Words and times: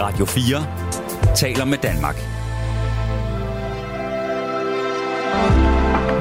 Radio 0.00 0.24
4 0.24 1.34
taler 1.36 1.64
med 1.64 1.78
Danmark. 1.78 2.16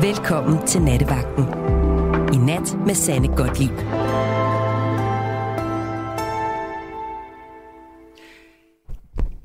Velkommen 0.04 0.68
til 0.68 0.82
Nattevagten. 0.82 1.44
I 2.34 2.38
nat 2.38 2.78
med 2.86 2.96
Sanne 2.96 3.28
Godtlip. 3.28 3.78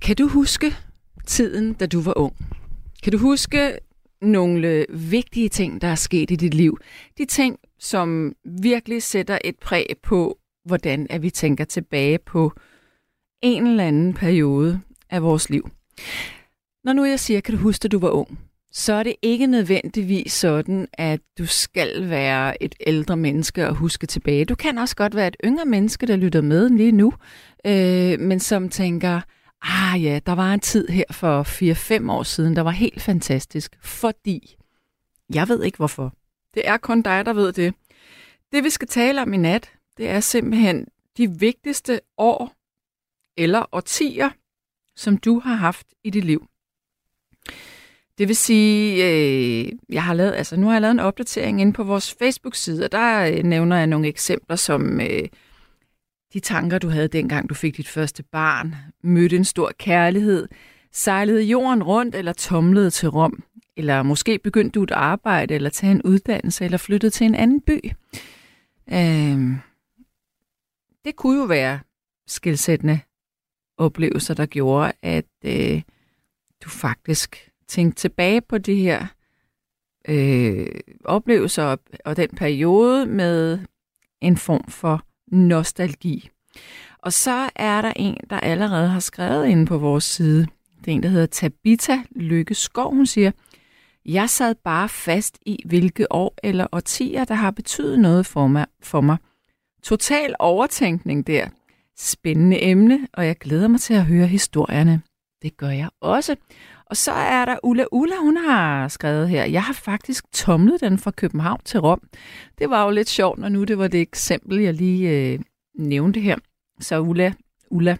Kan 0.00 0.16
du 0.16 0.28
huske 0.28 0.74
tiden, 1.26 1.74
da 1.74 1.86
du 1.86 2.00
var 2.00 2.18
ung? 2.18 2.36
Kan 3.02 3.12
du 3.12 3.18
huske 3.18 3.78
nogle 4.22 4.86
vigtige 4.88 5.48
ting, 5.48 5.80
der 5.80 5.88
er 5.88 5.94
sket 5.94 6.30
i 6.30 6.36
dit 6.36 6.54
liv? 6.54 6.78
De 7.18 7.24
ting, 7.24 7.58
som 7.78 8.32
virkelig 8.44 9.02
sætter 9.02 9.38
et 9.44 9.58
præg 9.58 9.86
på, 10.02 10.38
hvordan 10.64 11.06
at 11.10 11.22
vi 11.22 11.30
tænker 11.30 11.64
tilbage 11.64 12.18
på 12.18 12.52
en 13.42 13.66
eller 13.66 13.84
anden 13.84 14.14
periode 14.14 14.80
af 15.10 15.22
vores 15.22 15.50
liv. 15.50 15.70
Når 16.84 16.92
nu 16.92 17.04
jeg 17.04 17.20
siger, 17.20 17.40
kan 17.40 17.54
du 17.54 17.60
huske, 17.60 17.84
at 17.84 17.92
du 17.92 17.98
var 17.98 18.10
ung, 18.10 18.38
så 18.72 18.92
er 18.92 19.02
det 19.02 19.14
ikke 19.22 19.46
nødvendigvis 19.46 20.32
sådan, 20.32 20.88
at 20.92 21.20
du 21.38 21.46
skal 21.46 22.10
være 22.10 22.62
et 22.62 22.74
ældre 22.86 23.16
menneske 23.16 23.68
og 23.68 23.74
huske 23.74 24.06
tilbage. 24.06 24.44
Du 24.44 24.54
kan 24.54 24.78
også 24.78 24.96
godt 24.96 25.14
være 25.14 25.28
et 25.28 25.36
yngre 25.44 25.64
menneske, 25.64 26.06
der 26.06 26.16
lytter 26.16 26.40
med 26.40 26.68
lige 26.68 26.92
nu, 26.92 27.12
øh, 27.66 28.20
men 28.20 28.40
som 28.40 28.68
tænker, 28.68 29.20
ah 29.62 30.04
ja, 30.04 30.20
der 30.26 30.32
var 30.32 30.54
en 30.54 30.60
tid 30.60 30.88
her 30.88 31.04
for 31.10 31.42
4-5 32.02 32.12
år 32.12 32.22
siden, 32.22 32.56
der 32.56 32.62
var 32.62 32.70
helt 32.70 33.02
fantastisk, 33.02 33.76
fordi 33.82 34.56
jeg 35.34 35.48
ved 35.48 35.62
ikke 35.62 35.76
hvorfor. 35.76 36.12
Det 36.54 36.68
er 36.68 36.76
kun 36.76 37.02
dig, 37.02 37.26
der 37.26 37.32
ved 37.32 37.52
det. 37.52 37.74
Det 38.52 38.64
vi 38.64 38.70
skal 38.70 38.88
tale 38.88 39.22
om 39.22 39.32
i 39.32 39.36
nat, 39.36 39.72
det 39.96 40.08
er 40.08 40.20
simpelthen 40.20 40.86
de 41.16 41.30
vigtigste 41.38 42.00
år 42.18 42.59
eller 43.36 43.64
årtier, 43.72 44.30
som 44.96 45.16
du 45.18 45.38
har 45.38 45.54
haft 45.54 45.86
i 46.04 46.10
dit 46.10 46.24
liv. 46.24 46.46
Det 48.18 48.28
vil 48.28 48.36
sige, 48.36 49.04
øh, 49.08 49.72
jeg 49.88 50.04
har 50.04 50.14
lavet, 50.14 50.32
altså 50.32 50.56
nu 50.56 50.66
har 50.66 50.72
jeg 50.72 50.80
lavet 50.80 50.92
en 50.92 51.00
opdatering 51.00 51.60
inde 51.60 51.72
på 51.72 51.84
vores 51.84 52.14
Facebook-side, 52.18 52.84
og 52.84 52.92
der 52.92 53.26
øh, 53.26 53.42
nævner 53.42 53.76
jeg 53.76 53.86
nogle 53.86 54.08
eksempler 54.08 54.56
som 54.56 55.00
øh, 55.00 55.28
de 56.32 56.40
tanker, 56.40 56.78
du 56.78 56.88
havde 56.88 57.08
dengang, 57.08 57.48
du 57.48 57.54
fik 57.54 57.76
dit 57.76 57.88
første 57.88 58.22
barn, 58.22 58.74
mødte 59.02 59.36
en 59.36 59.44
stor 59.44 59.72
kærlighed, 59.78 60.48
sejlede 60.92 61.42
jorden 61.42 61.82
rundt 61.82 62.14
eller 62.14 62.32
tomlede 62.32 62.90
til 62.90 63.08
Rom, 63.08 63.42
eller 63.76 64.02
måske 64.02 64.38
begyndte 64.38 64.74
du 64.74 64.82
et 64.82 64.90
arbejde, 64.90 65.54
eller 65.54 65.70
tage 65.70 65.92
en 65.92 66.02
uddannelse, 66.02 66.64
eller 66.64 66.78
flyttede 66.78 67.10
til 67.10 67.24
en 67.24 67.34
anden 67.34 67.60
by. 67.60 67.90
Øh, 68.92 69.56
det 71.04 71.16
kunne 71.16 71.38
jo 71.38 71.44
være 71.44 71.80
skilsættende 72.26 73.00
oplevelser, 73.80 74.34
der 74.34 74.46
gjorde, 74.46 74.92
at 75.02 75.24
øh, 75.44 75.82
du 76.64 76.68
faktisk 76.68 77.50
tænkte 77.68 78.00
tilbage 78.00 78.40
på 78.40 78.58
de 78.58 78.74
her 78.74 79.06
øh, 80.08 80.66
oplevelser 81.04 81.62
og, 81.62 81.78
og 82.04 82.16
den 82.16 82.28
periode 82.28 83.06
med 83.06 83.58
en 84.20 84.36
form 84.36 84.64
for 84.68 85.02
nostalgi. 85.32 86.30
Og 86.98 87.12
så 87.12 87.50
er 87.54 87.82
der 87.82 87.92
en, 87.96 88.16
der 88.30 88.40
allerede 88.40 88.88
har 88.88 89.00
skrevet 89.00 89.46
inde 89.46 89.66
på 89.66 89.78
vores 89.78 90.04
side. 90.04 90.46
Det 90.84 90.88
er 90.88 90.94
en, 90.94 91.02
der 91.02 91.08
hedder 91.08 91.26
Tabita 91.26 92.02
Lykke 92.10 92.54
Skov. 92.54 92.94
Hun 92.94 93.06
siger, 93.06 93.30
jeg 94.04 94.30
sad 94.30 94.54
bare 94.54 94.88
fast 94.88 95.38
i, 95.46 95.62
hvilke 95.66 96.12
år 96.12 96.34
eller 96.42 96.66
årtier, 96.72 97.24
der 97.24 97.34
har 97.34 97.50
betydet 97.50 97.98
noget 97.98 98.26
for 98.26 98.46
mig. 98.46 98.66
For 98.82 99.00
mig. 99.00 99.16
Total 99.82 100.34
overtænkning 100.38 101.26
der. 101.26 101.48
Spændende 102.02 102.64
emne, 102.64 103.08
og 103.12 103.26
jeg 103.26 103.36
glæder 103.36 103.68
mig 103.68 103.80
til 103.80 103.94
at 103.94 104.04
høre 104.04 104.26
historierne. 104.26 105.02
Det 105.42 105.56
gør 105.56 105.68
jeg 105.68 105.88
også. 106.00 106.36
Og 106.86 106.96
så 106.96 107.12
er 107.12 107.44
der 107.44 107.56
Ulla 107.62 107.84
Ulla, 107.92 108.14
hun 108.16 108.36
har 108.36 108.88
skrevet 108.88 109.28
her, 109.28 109.44
jeg 109.44 109.62
har 109.62 109.72
faktisk 109.72 110.24
tomlet 110.32 110.80
den 110.80 110.98
fra 110.98 111.10
København 111.10 111.60
til 111.64 111.80
Rom. 111.80 112.02
Det 112.58 112.70
var 112.70 112.84
jo 112.84 112.90
lidt 112.90 113.08
sjovt, 113.08 113.38
når 113.38 113.48
nu 113.48 113.64
det 113.64 113.78
var 113.78 113.88
det 113.88 114.00
eksempel, 114.00 114.58
jeg 114.60 114.74
lige 114.74 115.10
øh, 115.10 115.38
nævnte 115.78 116.20
her. 116.20 116.36
Så 116.80 117.00
Ulla, 117.00 117.32
Ulla, 117.70 117.96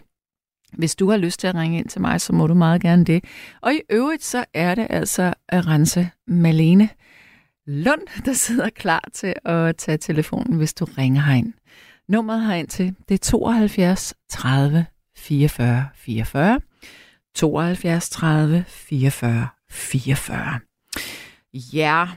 hvis 0.73 0.95
du 0.95 1.09
har 1.09 1.17
lyst 1.17 1.39
til 1.39 1.47
at 1.47 1.55
ringe 1.55 1.77
ind 1.77 1.87
til 1.89 2.01
mig, 2.01 2.21
så 2.21 2.33
må 2.33 2.47
du 2.47 2.53
meget 2.53 2.81
gerne 2.81 3.05
det. 3.05 3.23
Og 3.61 3.73
i 3.73 3.81
øvrigt, 3.89 4.23
så 4.23 4.45
er 4.53 4.75
det 4.75 4.87
altså 4.89 5.33
Arance 5.49 6.09
Malene 6.27 6.89
Lund, 7.67 8.23
der 8.25 8.33
sidder 8.33 8.69
klar 8.69 9.03
til 9.13 9.33
at 9.45 9.77
tage 9.77 9.97
telefonen, 9.97 10.57
hvis 10.57 10.73
du 10.73 10.85
ringer 10.85 11.21
herind. 11.21 11.53
Nummeret 12.11 12.45
herind 12.45 12.67
til, 12.67 12.95
det 13.09 13.13
er 13.13 13.17
72 13.17 14.13
30 14.29 14.85
44 15.17 15.89
44. 15.95 16.59
72 17.35 18.09
30 18.09 18.63
44 18.67 19.47
44. 19.69 20.59
Ja, 21.53 22.07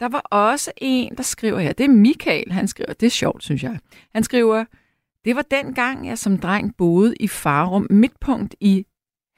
der 0.00 0.08
var 0.08 0.20
også 0.20 0.72
en, 0.76 1.16
der 1.16 1.22
skriver 1.22 1.58
her. 1.58 1.72
Det 1.72 1.84
er 1.84 1.88
Michael, 1.88 2.52
han 2.52 2.68
skriver. 2.68 2.92
Det 2.92 3.06
er 3.06 3.10
sjovt, 3.10 3.44
synes 3.44 3.62
jeg. 3.62 3.78
Han 4.14 4.24
skriver, 4.24 4.64
det 5.24 5.36
var 5.36 5.42
den 5.42 5.74
gang, 5.74 6.06
jeg 6.06 6.18
som 6.18 6.38
dreng 6.38 6.76
boede 6.76 7.14
i 7.20 7.28
Farum 7.28 7.86
Midtpunkt 7.90 8.54
i 8.60 8.86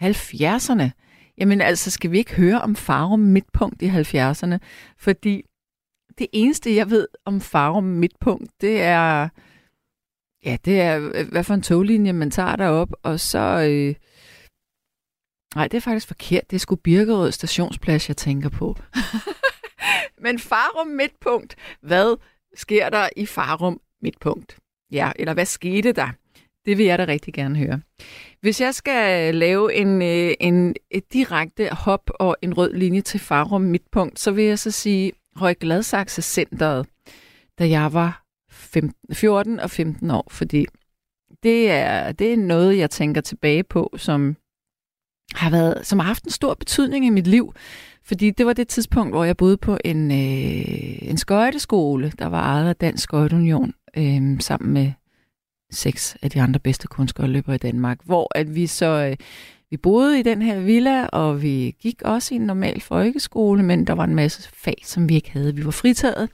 70'erne. 0.03 0.91
Jamen 1.39 1.61
altså, 1.61 1.91
skal 1.91 2.11
vi 2.11 2.19
ikke 2.19 2.37
høre 2.37 2.61
om 2.61 2.77
Farum 2.77 3.21
Midtpunkt 3.21 3.83
i 3.83 3.89
70'erne? 3.89 4.59
Fordi 4.99 5.43
det 6.19 6.27
eneste, 6.33 6.75
jeg 6.75 6.91
ved 6.91 7.09
om 7.25 7.41
Farum 7.41 7.85
Midtpunkt, 7.85 8.51
det 8.61 8.83
er, 8.83 9.29
ja, 10.45 10.57
det 10.65 10.81
er, 10.81 11.11
øh, 11.15 11.29
hvad 11.29 11.45
for 11.45 11.55
en 11.55 11.63
toglinje 11.63 12.13
man 12.13 12.31
tager 12.31 12.57
derop, 12.57 12.89
og 13.03 13.21
så, 13.21 13.39
øh, 13.39 13.95
nej, 15.55 15.69
det 15.69 15.77
er 15.77 15.81
faktisk 15.81 16.07
forkert. 16.07 16.51
Det 16.51 16.57
er 16.57 16.61
sgu 16.61 16.77
Birkerød 16.77 17.33
stationsplads, 17.33 18.09
jeg 18.09 18.17
tænker 18.17 18.49
på. 18.49 18.77
Men 20.25 20.39
Farum 20.39 20.87
Midtpunkt, 20.87 21.57
hvad 21.81 22.17
sker 22.55 22.89
der 22.89 23.09
i 23.17 23.27
Farum 23.27 23.81
Midtpunkt? 24.03 24.57
Ja, 24.91 25.13
eller 25.17 25.35
hvad 25.35 25.47
skete 25.47 25.93
der? 25.93 26.09
Det 26.67 26.79
vil 26.79 26.87
jeg 26.87 26.99
da 26.99 27.05
rigtig 27.05 27.35
gerne 27.35 27.59
høre. 27.59 27.81
Hvis 28.41 28.61
jeg 28.61 28.75
skal 28.75 29.35
lave 29.35 29.75
en, 29.75 30.03
øh, 30.03 30.35
en, 30.41 30.75
et 30.91 31.13
direkte 31.13 31.69
hop 31.69 32.11
og 32.15 32.37
en 32.43 32.55
rød 32.55 32.73
linje 32.73 33.01
til 33.01 33.21
Farum 33.21 33.61
Midtpunkt, 33.61 34.19
så 34.21 34.31
vil 34.31 34.45
jeg 34.45 34.59
så 34.59 34.71
sige 34.71 35.13
Høje 35.37 35.55
Gladsaxe 35.55 36.23
Centeret, 36.23 36.87
da 37.59 37.69
jeg 37.69 37.93
var 37.93 38.22
15, 38.73 39.15
14 39.15 39.61
og 39.61 39.71
15 39.71 40.11
år, 40.11 40.27
fordi 40.31 40.67
det 41.43 41.71
er, 41.71 42.13
det 42.13 42.33
er 42.33 42.37
noget, 42.37 42.79
jeg 42.79 42.91
tænker 42.91 43.21
tilbage 43.21 43.63
på, 43.63 43.95
som 43.97 44.37
har, 45.35 45.51
været, 45.51 45.87
som 45.87 45.99
har 45.99 46.07
haft 46.07 46.25
en 46.25 46.31
stor 46.31 46.55
betydning 46.55 47.07
i 47.07 47.11
mit 47.11 47.27
liv. 47.27 47.55
Fordi 48.05 48.31
det 48.31 48.47
var 48.47 48.53
det 48.53 48.69
tidspunkt, 48.69 49.13
hvor 49.13 49.25
jeg 49.25 49.37
boede 49.37 49.57
på 49.57 49.79
en, 49.85 50.11
øh, 50.11 51.09
en 51.09 51.17
skøjteskole, 51.17 52.13
der 52.19 52.27
var 52.27 52.43
ejet 52.43 52.69
af 52.69 52.77
Dansk 52.77 53.03
Skøjteunion, 53.03 53.75
øh, 53.97 54.41
sammen 54.41 54.73
med 54.73 54.93
seks 55.71 56.17
af 56.23 56.31
de 56.31 56.41
andre 56.41 56.61
bedste 56.61 56.89
kunstskøjteløbere 56.89 57.55
i 57.55 57.59
Danmark, 57.59 57.99
hvor 58.05 58.39
at 58.39 58.55
vi 58.55 58.67
så 58.67 58.87
øh, 58.87 59.17
vi 59.71 59.77
boede 59.77 60.21
i 60.21 60.23
den 60.23 60.43
her 60.43 60.61
villa, 60.61 61.07
og 61.07 61.43
vi 61.43 61.77
gik 61.81 62.03
også 62.03 62.35
i 62.35 62.37
en 62.37 62.43
normal 62.43 62.81
folkeskole, 62.81 63.63
men 63.63 63.87
der 63.87 63.93
var 63.93 64.05
en 64.05 64.15
masse 64.15 64.51
fag, 64.55 64.83
som 64.85 65.09
vi 65.09 65.15
ikke 65.15 65.31
havde. 65.31 65.57
Vi 65.57 65.65
var 65.65 65.71
fritaget, 65.71 66.29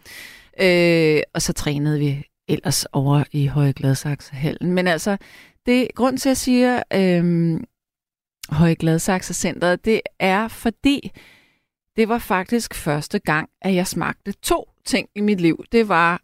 øh, 0.61 1.23
og 1.35 1.43
så 1.43 1.53
trænede 1.53 1.99
vi 1.99 2.25
ellers 2.49 2.85
over 2.85 3.25
i 3.33 3.47
Høje 3.47 3.73
Gladsaxe-hallen. 3.73 4.73
Men 4.73 4.87
altså, 4.87 5.17
det 5.67 5.89
grund 5.95 6.19
til, 6.19 6.29
at 6.29 6.31
jeg 6.31 6.37
siger 6.37 6.83
øh, 6.95 7.61
Høje 8.51 8.75
Gladsaxe-centret, 8.75 9.85
det 9.85 10.01
er 10.19 10.49
fordi, 10.49 11.13
det 11.97 12.09
var 12.09 12.19
faktisk 12.19 12.75
første 12.75 13.19
gang, 13.19 13.49
at 13.63 13.75
jeg 13.75 13.87
smagte 13.87 14.33
to 14.33 14.71
ting 14.85 15.09
i 15.15 15.21
mit 15.21 15.41
liv. 15.41 15.65
Det 15.73 15.89
var, 15.89 16.23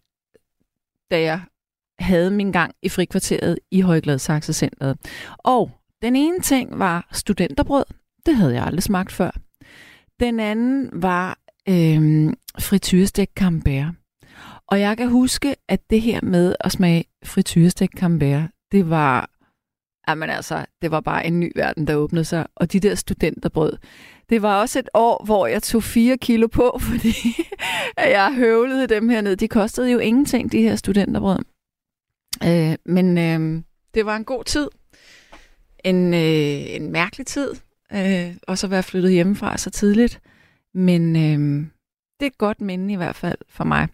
da 1.10 1.20
jeg 1.20 1.40
havde 1.98 2.30
min 2.30 2.52
gang 2.52 2.74
i 2.82 2.88
frikvarteret 2.88 3.58
i 3.70 3.80
Højgladsaxe 3.80 4.52
Centeret. 4.52 4.98
Og 5.38 5.70
den 6.02 6.16
ene 6.16 6.40
ting 6.40 6.78
var 6.78 7.08
studenterbrød. 7.12 7.84
Det 8.26 8.37
havde 8.37 8.54
jeg 8.54 8.64
aldrig 8.64 8.82
smagt 8.82 9.12
før. 9.12 9.30
Den 10.20 10.40
anden 10.40 10.90
var 10.92 11.38
øh, 11.69 12.32
frityrestegt 12.58 13.32
camembert. 13.34 13.94
Og 14.75 14.81
jeg 14.81 14.97
kan 14.97 15.09
huske, 15.09 15.56
at 15.69 15.91
det 15.91 16.00
her 16.00 16.21
med 16.23 16.56
at 16.61 16.73
smage 16.73 17.05
frityrestek 17.25 17.91
camembert, 17.97 18.50
det 18.73 18.91
var, 18.91 19.31
jamen 20.09 20.31
altså, 20.31 20.67
det 20.82 20.91
var 20.91 21.00
bare 21.00 21.26
en 21.26 21.41
ny 21.41 21.53
verden, 21.56 21.87
der 21.87 21.94
åbnede 21.94 22.25
sig. 22.25 22.47
Og 22.55 22.73
de 22.73 22.81
der 22.81 22.94
studenterbrød, 22.94 23.76
det 24.29 24.43
var 24.43 24.61
også 24.61 24.79
et 24.79 24.88
år, 24.94 25.25
hvor 25.25 25.47
jeg 25.47 25.62
tog 25.62 25.82
fire 25.82 26.19
kilo 26.19 26.47
på, 26.47 26.79
fordi 26.91 27.15
jeg 27.99 28.35
høvlede 28.35 28.87
dem 28.87 29.09
hernede. 29.09 29.37
De 29.37 29.49
kostede 29.49 29.91
jo 29.91 29.99
ingenting, 29.99 30.53
de 30.53 30.62
her 30.62 30.76
studenterbrød. 30.76 31.38
Øh, 32.44 32.76
men 32.87 33.19
øh, 33.19 33.62
det 33.94 34.06
var 34.06 34.17
en 34.17 34.25
god 34.25 34.44
tid. 34.44 34.69
En, 35.85 36.15
øh, 36.15 36.75
en 36.76 36.93
mærkelig 36.93 37.26
tid. 37.26 37.50
Øh, 37.93 38.37
også 38.49 38.67
at 38.67 38.71
være 38.71 38.82
flyttet 38.82 39.12
hjemmefra 39.12 39.56
så 39.56 39.71
tidligt. 39.71 40.21
Men 40.75 41.17
øh, 41.17 41.67
det 42.21 42.26
er 42.26 42.31
et 42.31 42.38
godt 42.38 42.61
minde 42.61 42.93
i 42.93 42.97
hvert 42.97 43.17
fald 43.17 43.38
for 43.49 43.65
mig. 43.65 43.88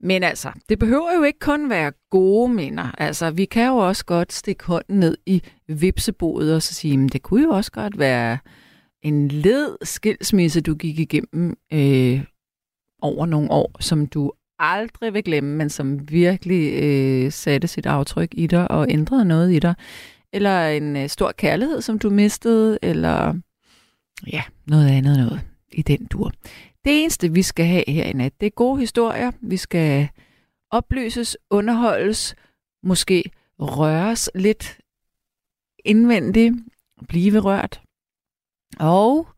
Men 0.00 0.22
altså, 0.22 0.52
det 0.68 0.78
behøver 0.78 1.14
jo 1.16 1.22
ikke 1.22 1.38
kun 1.38 1.70
være 1.70 1.92
gode 2.10 2.52
minder. 2.52 2.94
Altså, 2.98 3.30
vi 3.30 3.44
kan 3.44 3.66
jo 3.66 3.76
også 3.76 4.04
godt 4.04 4.32
stikke 4.32 4.64
hånden 4.64 5.00
ned 5.00 5.16
i 5.26 5.42
vipseboet 5.68 6.54
og 6.54 6.62
så 6.62 6.74
sige, 6.74 6.98
men 6.98 7.08
det 7.08 7.22
kunne 7.22 7.42
jo 7.42 7.50
også 7.50 7.72
godt 7.72 7.98
være 7.98 8.38
en 9.02 9.28
led 9.28 9.76
skilsmisse, 9.82 10.60
du 10.60 10.74
gik 10.74 10.98
igennem 10.98 11.56
øh, 11.72 12.24
over 13.02 13.26
nogle 13.26 13.50
år, 13.50 13.76
som 13.80 14.06
du 14.06 14.32
aldrig 14.58 15.14
vil 15.14 15.24
glemme, 15.24 15.56
men 15.56 15.70
som 15.70 16.10
virkelig 16.10 16.82
øh, 16.82 17.32
satte 17.32 17.68
sit 17.68 17.86
aftryk 17.86 18.28
i 18.32 18.46
dig 18.46 18.70
og 18.70 18.86
ændrede 18.90 19.24
noget 19.24 19.52
i 19.52 19.58
dig. 19.58 19.74
Eller 20.32 20.68
en 20.68 20.96
øh, 20.96 21.08
stor 21.08 21.32
kærlighed, 21.32 21.80
som 21.80 21.98
du 21.98 22.10
mistede, 22.10 22.78
eller 22.82 23.34
ja, 24.32 24.42
noget 24.66 24.88
andet 24.88 25.16
noget 25.16 25.40
i 25.72 25.82
den 25.82 26.06
dur. 26.06 26.32
Det 26.86 27.02
eneste, 27.02 27.32
vi 27.32 27.42
skal 27.42 27.66
have 27.66 27.84
her 27.88 28.04
i 28.04 28.12
nat, 28.12 28.40
det 28.40 28.46
er 28.46 28.50
gode 28.50 28.80
historier. 28.80 29.32
Vi 29.40 29.56
skal 29.56 30.08
oplyses, 30.70 31.36
underholdes, 31.50 32.34
måske 32.82 33.30
røres 33.60 34.30
lidt 34.34 34.78
indvendigt, 35.84 36.54
blive 37.08 37.38
rørt. 37.38 37.82
Og 38.78 39.28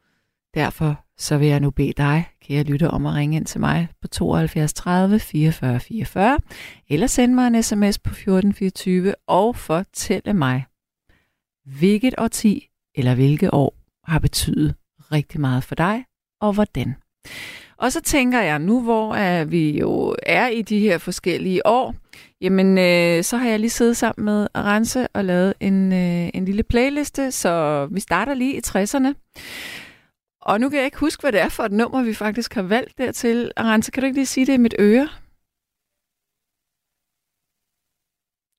derfor 0.55 1.05
så 1.17 1.39
vil 1.39 1.49
jeg 1.49 1.61
nu 1.61 1.71
bede 1.71 1.93
dig, 1.93 2.29
kære 2.43 2.63
lytte, 2.63 2.91
om 2.91 3.07
at 3.07 3.15
ringe 3.15 3.37
ind 3.37 3.47
til 3.47 3.61
mig 3.61 3.89
på 4.01 4.09
72 4.09 4.75
30 4.75 5.19
44 5.21 5.81
44, 5.81 6.39
eller 6.89 7.07
sende 7.07 7.35
mig 7.35 7.47
en 7.47 7.63
sms 7.63 7.99
på 7.99 8.11
1424 8.11 9.15
og 9.27 9.57
fortælle 9.57 10.35
mig, 10.35 10.65
hvilket 11.79 12.15
årti 12.19 12.69
eller 12.95 13.15
hvilke 13.15 13.55
år 13.55 13.75
har 14.05 14.19
betydet 14.19 14.75
rigtig 15.13 15.41
meget 15.41 15.65
for 15.65 15.75
dig, 15.75 16.05
og 16.41 16.53
hvordan. 16.53 17.08
Og 17.77 17.93
så 17.93 18.01
tænker 18.01 18.41
jeg, 18.41 18.59
nu 18.59 18.83
hvor 18.83 19.09
uh, 19.43 19.53
vi 19.53 19.79
jo 19.79 20.17
er 20.23 20.49
i 20.49 20.63
de 20.63 20.79
her 20.79 20.99
forskellige 20.99 21.67
år, 21.67 21.95
jamen 22.41 22.79
øh, 22.79 23.25
så 23.25 23.37
har 23.37 23.49
jeg 23.49 23.61
lige 23.61 23.71
siddet 23.71 23.97
sammen 23.97 24.25
med 24.25 24.47
Rense 24.57 25.09
og 25.09 25.25
lavet 25.25 25.55
en, 25.61 25.93
øh, 25.93 26.31
en 26.35 26.45
lille 26.45 26.63
playliste, 26.63 27.31
så 27.31 27.87
vi 27.93 28.01
starter 28.01 28.35
lige 28.35 28.55
i 28.55 28.61
60'erne. 28.67 29.15
Og 30.43 30.61
nu 30.61 30.69
kan 30.69 30.79
jeg 30.79 30.85
ikke 30.85 30.99
huske, 30.99 31.21
hvad 31.21 31.33
det 31.33 31.41
er 31.41 31.49
for 31.49 31.63
et 31.63 31.73
nummer, 31.73 32.03
vi 32.03 32.15
faktisk 32.15 32.55
har 32.55 32.63
valgt 32.63 32.99
dertil. 32.99 33.53
Rense, 33.59 33.91
kan 33.91 34.01
du 34.01 34.07
ikke 34.07 34.19
lige 34.19 34.27
sige 34.27 34.47
det 34.47 34.53
i 34.53 34.57
mit 34.57 34.75
øre? 34.79 35.09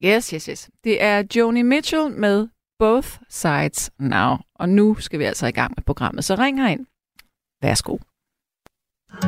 Yes, 0.05 0.29
yes, 0.29 0.45
yes. 0.45 0.69
Det 0.83 1.03
er 1.03 1.23
Joni 1.35 1.61
Mitchell 1.61 2.11
med 2.11 2.47
Both 2.79 3.09
Sides 3.29 3.91
Now. 3.99 4.37
Og 4.55 4.69
nu 4.69 4.95
skal 4.95 5.19
vi 5.19 5.23
altså 5.23 5.47
i 5.47 5.51
gang 5.51 5.73
med 5.77 5.83
programmet, 5.83 6.23
så 6.23 6.35
ring 6.35 6.61
herind. 6.61 6.85
Værsgo. 7.61 7.97
Rose 9.11 9.23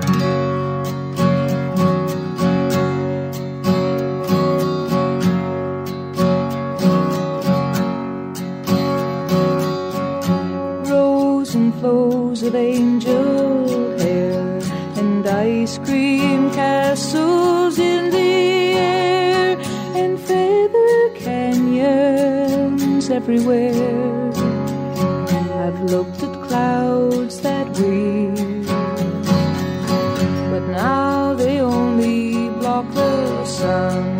and 11.55 11.73
flows 11.79 12.43
of 12.43 12.53
angel 12.53 13.97
hair 13.97 14.59
and 14.97 15.25
ice 15.25 15.79
cream 15.79 16.51
castles 16.51 17.79
in 17.79 18.11
the 18.11 18.17
air 18.77 19.57
and 19.95 20.19
feather 20.19 21.09
canyons 21.15 23.09
everywhere. 23.09 24.31
I've 25.65 25.81
looked 25.85 26.21
at 26.21 26.33
clouds 26.47 27.41
that 27.41 27.67
weep, 27.79 28.10
closer. 32.83 34.10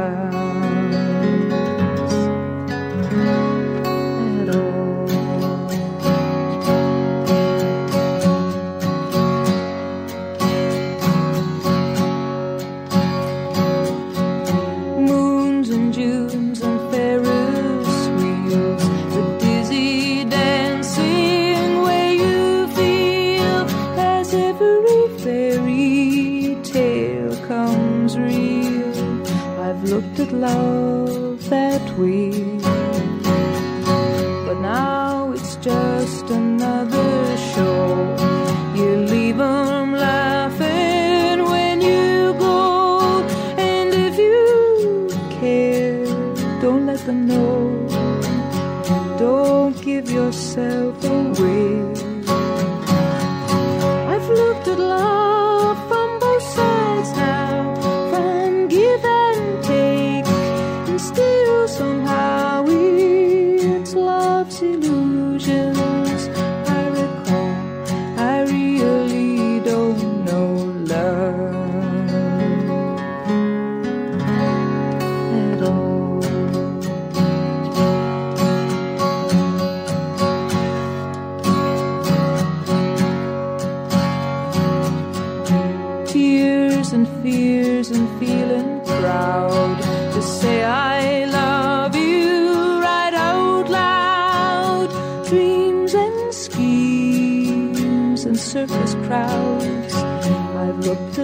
time. 0.00 0.39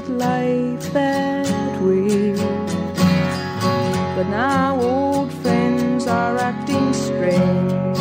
Life 0.09 0.93
that 0.93 1.83
way. 1.83 2.37
But 4.15 4.29
now 4.29 4.81
old 4.81 5.33
friends 5.43 6.07
are 6.07 6.39
acting 6.39 6.93
strange. 6.95 7.99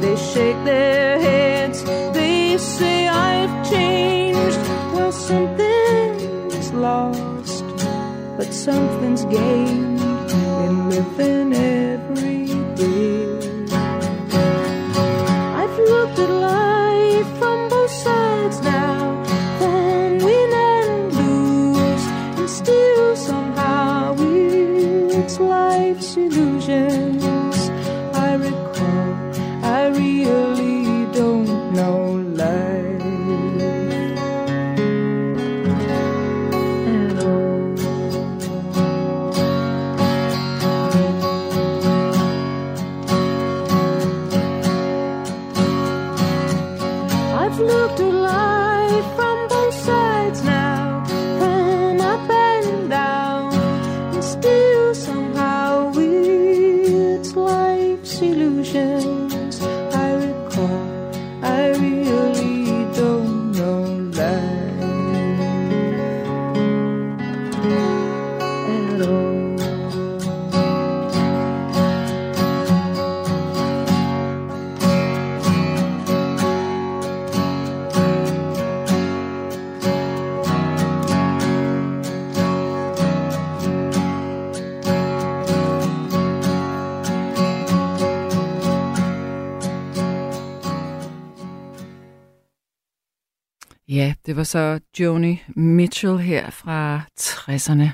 They 0.00 0.16
shake 0.16 0.64
their 0.64 1.20
heads, 1.20 1.84
they 2.14 2.56
say 2.56 3.06
I've 3.06 3.70
changed. 3.70 4.58
Well, 4.94 5.12
something's 5.12 6.72
lost, 6.72 7.64
but 8.38 8.52
something's 8.54 9.24
gained 9.26 10.00
in 10.00 10.88
living 10.88 11.31
så 94.52 94.80
Joni 95.00 95.42
Mitchell 95.48 96.18
her 96.18 96.50
fra 96.50 97.00
60'erne. 97.20 97.88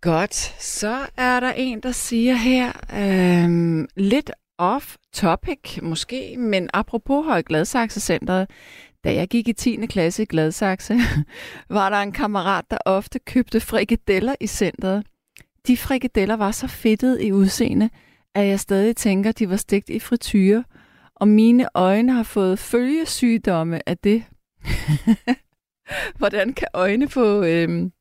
Godt, 0.00 0.34
så 0.62 1.06
er 1.16 1.40
der 1.40 1.52
en, 1.52 1.80
der 1.80 1.92
siger 1.92 2.34
her, 2.34 2.72
øhm, 2.92 3.88
lidt 3.96 4.30
off 4.58 4.96
topic 5.12 5.78
måske, 5.82 6.36
men 6.38 6.70
apropos 6.74 7.26
Høje 7.26 7.42
Gladsaxe-centret, 7.42 8.50
da 9.04 9.14
jeg 9.14 9.28
gik 9.28 9.48
i 9.48 9.52
10. 9.52 9.86
klasse 9.86 10.22
i 10.22 10.26
Gladsaxe, 10.26 10.98
var 11.76 11.90
der 11.90 11.96
en 11.96 12.12
kammerat, 12.12 12.64
der 12.70 12.78
ofte 12.84 13.18
købte 13.18 13.60
frikadeller 13.60 14.34
i 14.40 14.46
centret. 14.46 15.06
De 15.66 15.76
frikadeller 15.76 16.36
var 16.36 16.50
så 16.50 16.66
fedtede 16.66 17.24
i 17.24 17.32
udseende, 17.32 17.90
at 18.34 18.46
jeg 18.46 18.60
stadig 18.60 18.96
tænker, 18.96 19.32
de 19.32 19.50
var 19.50 19.56
stegt 19.56 19.90
i 19.90 19.98
frityre, 19.98 20.64
og 21.14 21.28
mine 21.28 21.68
øjne 21.74 22.12
har 22.12 22.22
fået 22.22 22.58
følgesygdomme 22.58 23.88
af 23.88 23.98
det. 23.98 24.24
Hvordan 26.18 26.52
kan 26.52 26.68
øjne 26.74 27.08
få 27.08 27.44
øhm, 27.44 27.92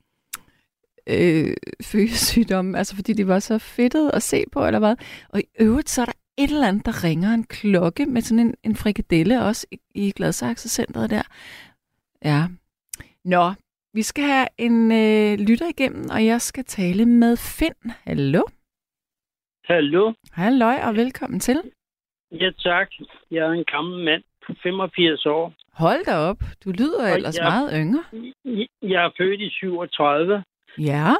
øh, 1.07 1.53
følgesygdomme? 1.83 2.77
Altså 2.77 2.95
fordi 2.95 3.13
de 3.13 3.27
var 3.27 3.39
så 3.39 3.59
fedtede 3.59 4.11
at 4.11 4.23
se 4.23 4.43
på, 4.51 4.65
eller 4.65 4.79
hvad? 4.79 4.95
Og 5.29 5.39
i 5.39 5.45
øvrigt 5.59 5.89
så 5.89 6.01
er 6.01 6.05
der 6.05 6.13
et 6.37 6.49
eller 6.49 6.67
andet, 6.67 6.85
der 6.85 7.03
ringer 7.03 7.33
en 7.33 7.43
klokke 7.43 8.05
med 8.05 8.21
sådan 8.21 8.45
en, 8.45 8.55
en 8.63 8.75
frikadelle 8.75 9.43
også 9.43 9.67
i, 9.71 9.79
i 9.95 10.11
Gladsaxe 10.11 10.69
Centeret 10.69 11.09
der. 11.09 11.23
Ja. 12.23 12.43
Nå, 13.25 13.53
vi 13.93 14.01
skal 14.01 14.23
have 14.23 14.47
en 14.57 14.91
øh, 14.91 15.47
lytter 15.47 15.69
igennem, 15.69 16.09
og 16.09 16.25
jeg 16.25 16.41
skal 16.41 16.63
tale 16.63 17.05
med 17.05 17.37
Finn. 17.37 17.91
Hallo? 18.03 18.41
Hallo. 19.65 20.13
Halløj, 20.31 20.77
og 20.83 20.95
velkommen 20.95 21.39
til. 21.39 21.61
Ja, 22.31 22.51
tak. 22.51 22.89
Jeg 23.31 23.45
er 23.45 23.51
en 23.51 23.65
gammel 23.71 24.05
mand 24.05 24.23
på 24.47 24.53
85 24.63 25.25
år. 25.25 25.53
Hold 25.83 26.05
da 26.05 26.15
op, 26.17 26.37
du 26.65 26.69
lyder 26.71 27.03
Og 27.11 27.15
ellers 27.15 27.37
jeg- 27.37 27.45
meget 27.53 27.69
yngre. 27.81 28.03
Jeg 28.93 29.05
er 29.05 29.11
født 29.17 29.41
i 29.41 29.49
37, 29.49 30.43
Ja, 30.77 31.11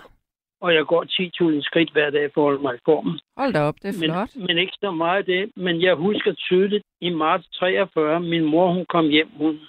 og 0.62 0.74
jeg 0.74 0.86
går 0.86 1.04
10.000 1.04 1.62
skridt 1.64 1.92
hver 1.92 2.10
dag 2.10 2.32
for 2.34 2.42
at 2.42 2.46
holde 2.46 2.62
mig 2.62 2.76
i 2.76 2.80
formen. 2.86 3.20
hold 3.38 3.54
da 3.54 3.62
op, 3.62 3.76
det 3.82 3.90
er 3.90 4.00
flot. 4.06 4.36
Men, 4.36 4.46
men 4.48 4.58
ikke 4.58 4.74
så 4.84 4.92
meget 4.92 5.18
af 5.18 5.26
det. 5.26 5.52
Men 5.56 5.82
jeg 5.82 5.96
husker 5.96 6.34
tydeligt, 6.34 6.84
i 7.02 7.10
marts 7.10 7.48
43, 7.50 8.20
min 8.20 8.46
mor 8.46 8.74
hun 8.74 8.86
kom 8.90 9.08
hjem, 9.10 9.30
hun 9.38 9.60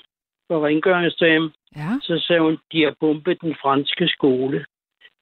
var 0.50 0.66
rengøringsdame. 0.66 1.52
Ja, 1.76 1.90
Så 2.02 2.24
sagde 2.26 2.42
hun, 2.42 2.58
de 2.72 2.82
har 2.82 2.94
bombet 3.00 3.40
den 3.40 3.54
franske 3.62 4.08
skole. 4.08 4.64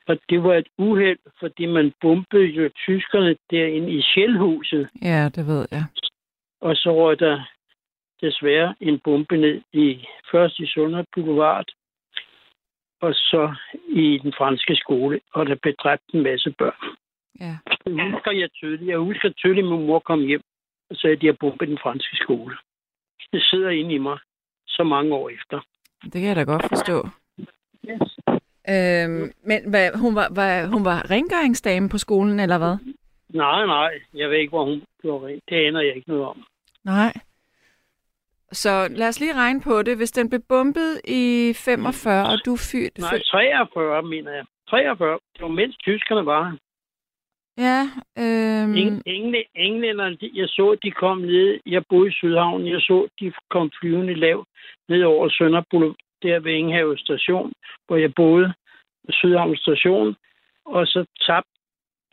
Og 0.08 0.18
det 0.30 0.42
var 0.42 0.54
et 0.54 0.68
uheld, 0.78 1.18
fordi 1.40 1.66
man 1.66 1.92
bombede 2.00 2.44
jo 2.44 2.70
tyskerne 2.86 3.36
derinde 3.50 3.90
i 3.90 4.02
Sjælhuset. 4.02 4.88
ja, 5.02 5.28
det 5.34 5.46
ved 5.46 5.66
jeg. 5.70 5.84
Og 6.60 6.76
så 6.76 6.90
røg 6.94 7.18
der 7.20 7.36
desværre 8.20 8.74
en 8.80 8.98
bombe 9.04 9.36
ned 9.36 9.62
i 9.72 10.06
først 10.30 10.58
i 10.58 10.66
Sundhed 10.66 11.04
Boulevard, 11.14 11.68
og 13.00 13.14
så 13.14 13.54
i 13.88 14.18
den 14.22 14.32
franske 14.38 14.76
skole, 14.76 15.20
og 15.32 15.46
der 15.46 15.54
blev 15.62 15.74
dræbt 15.74 16.02
en 16.14 16.22
masse 16.22 16.50
børn. 16.58 16.96
Ja. 17.40 17.56
Det 17.84 18.12
husker 18.12 18.30
jeg 18.30 18.52
tydeligt. 18.52 18.90
Jeg 18.90 18.98
husker 18.98 19.28
tydeligt, 19.28 19.66
at 19.66 19.72
min 19.72 19.86
mor 19.86 19.98
kom 19.98 20.20
hjem 20.20 20.42
og 20.90 20.96
sagde, 20.96 21.16
at 21.16 21.20
de 21.20 21.26
har 21.26 21.36
bombet 21.40 21.68
den 21.68 21.78
franske 21.82 22.16
skole. 22.16 22.56
Det 23.32 23.42
sidder 23.42 23.70
inde 23.70 23.94
i 23.94 23.98
mig 23.98 24.18
så 24.66 24.82
mange 24.84 25.14
år 25.14 25.28
efter. 25.28 25.60
Det 26.02 26.12
kan 26.12 26.24
jeg 26.24 26.36
da 26.36 26.42
godt 26.42 26.68
forstå. 26.68 27.08
Yes. 27.90 28.18
Øhm, 28.68 29.32
men 29.48 29.70
hvad, 29.70 29.98
hun, 30.02 30.14
var, 30.14 30.28
var, 30.34 30.66
hun 30.66 30.84
var 30.84 31.10
rengøringsdame 31.10 31.88
på 31.88 31.98
skolen, 31.98 32.40
eller 32.40 32.58
hvad? 32.58 32.76
Nej, 33.28 33.66
nej. 33.66 33.92
Jeg 34.14 34.30
ved 34.30 34.36
ikke, 34.38 34.50
hvor 34.50 34.64
hun 34.64 34.82
gjorde 35.02 35.26
rent. 35.26 35.42
Det 35.48 35.56
aner 35.56 35.80
jeg 35.80 35.96
ikke 35.96 36.08
noget 36.08 36.24
om. 36.24 36.44
Nej. 36.84 37.12
Så 38.62 38.88
lad 38.90 39.08
os 39.08 39.20
lige 39.20 39.34
regne 39.34 39.60
på 39.60 39.82
det. 39.82 39.96
Hvis 39.96 40.12
den 40.12 40.28
blev 40.28 40.42
bombet 40.48 41.00
i 41.04 41.52
45, 41.56 42.22
og 42.32 42.38
du 42.44 42.52
er 42.52 42.68
fyrt... 42.72 42.98
Nej, 42.98 43.20
43, 43.30 44.02
mener 44.02 44.32
jeg. 44.32 44.44
43. 44.68 45.18
Det 45.34 45.42
var 45.42 45.48
mens 45.48 45.76
tyskerne 45.76 46.26
var 46.26 46.44
her. 46.50 46.56
Ja, 47.58 47.80
øhm, 48.18 48.74
Eng, 48.74 49.02
engle, 49.06 49.44
englænderne, 49.54 50.16
de, 50.16 50.30
jeg 50.34 50.48
så, 50.48 50.76
de 50.82 50.90
kom 50.90 51.18
ned. 51.18 51.60
Jeg 51.66 51.82
boede 51.88 52.08
i 52.08 52.12
Sydhavn. 52.12 52.66
Jeg 52.66 52.80
så, 52.80 53.08
de 53.20 53.32
kom 53.50 53.70
flyvende 53.80 54.14
lav 54.14 54.44
ned 54.88 55.02
over 55.02 55.28
Sønder 55.28 55.62
Boulevard, 55.70 55.96
der 56.22 56.40
ved 56.40 56.52
Ingenhavet 56.52 57.00
station, 57.00 57.52
hvor 57.86 57.96
jeg 57.96 58.14
boede. 58.14 58.54
Sydhavn 59.10 59.56
station. 59.56 60.16
Og 60.64 60.86
så 60.86 61.04
tabte 61.26 61.54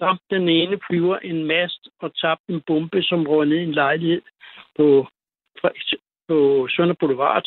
tabte 0.02 0.36
den 0.36 0.50
ene 0.50 0.80
flyver 0.88 1.18
en 1.18 1.44
mast 1.46 1.88
og 2.00 2.16
tabte 2.22 2.54
en 2.54 2.62
bombe, 2.68 3.04
som 3.04 3.28
røg 3.28 3.48
ned 3.48 3.58
i 3.58 3.64
en 3.64 3.72
lejlighed 3.72 4.22
på, 4.78 5.08
på 6.32 6.68
Sønder 6.76 6.96
Boulevard. 7.00 7.46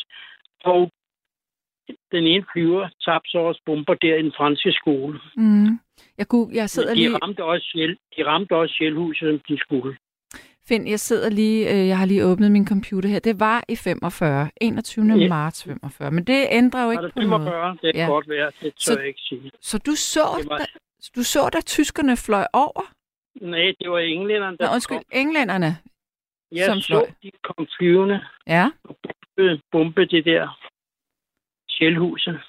Og 0.63 0.91
den 2.11 2.23
ene 2.33 2.45
flyver 2.53 2.83
tabte 3.05 3.29
så 3.31 3.37
også 3.37 3.61
bomber 3.65 3.93
der 3.93 4.15
i 4.15 4.21
den 4.23 4.33
franske 4.37 4.71
skole. 4.71 5.19
mm, 5.37 5.79
jeg, 6.17 6.27
kunne, 6.27 6.47
jeg 6.53 6.69
sidder 6.69 6.89
Men 6.89 6.97
lige... 6.97 7.09
de 7.09 7.17
ramte 7.23 7.43
også, 7.43 7.65
sjæl, 7.71 7.97
de 8.17 8.25
ramte 8.25 8.55
også 8.55 8.73
sjælhuset, 8.77 9.27
som 9.29 9.39
de 9.55 9.59
skulle. 9.59 9.97
Find, 10.67 10.87
jeg 10.89 10.99
sidder 10.99 11.29
lige... 11.29 11.61
Øh, 11.73 11.87
jeg 11.87 11.97
har 11.97 12.05
lige 12.05 12.25
åbnet 12.25 12.51
min 12.51 12.67
computer 12.67 13.09
her. 13.09 13.19
Det 13.19 13.39
var 13.39 13.63
i 13.69 13.75
45. 13.75 14.49
21. 14.61 15.05
Ja. 15.05 15.27
marts 15.27 15.63
45. 15.63 16.11
Men 16.11 16.23
det 16.23 16.47
ændrer 16.51 16.83
jo 16.85 16.91
ikke 16.91 17.03
det 17.03 17.13
på 17.13 17.19
noget. 17.21 17.43
45? 17.43 17.77
Det 17.81 17.93
kan 17.95 18.01
Ja. 18.03 18.07
godt 18.07 18.29
være. 18.29 18.51
Det 18.61 18.73
tør 18.75 18.93
Så- 18.93 18.99
jeg 18.99 19.07
ikke 19.07 19.19
sige. 19.29 19.51
Så 19.61 19.77
du 19.77 19.91
så, 19.95 20.19
Det 20.41 20.49
var- 20.49 20.57
da, 20.57 20.65
du 21.15 21.23
så, 21.23 21.49
da 21.53 21.61
tyskerne 21.61 22.17
fløj 22.17 22.45
over? 22.53 22.81
Nej, 23.41 23.73
det 23.79 23.89
var 23.91 23.99
englænderne, 23.99 24.57
der 24.57 24.65
Nå, 24.67 24.73
undskyld, 24.73 24.97
kom. 24.97 25.05
englænderne. 25.21 25.77
Jeg 26.51 26.65
som 26.65 26.81
så, 26.81 26.87
fløj. 26.87 27.05
de 27.23 27.31
kom 27.43 27.67
flyvende 27.77 28.25
Ja, 28.47 28.71
bombe, 28.83 29.61
bombe 29.71 30.05
det 30.05 30.25
der 30.25 30.65
sjælhuset. 31.69 32.39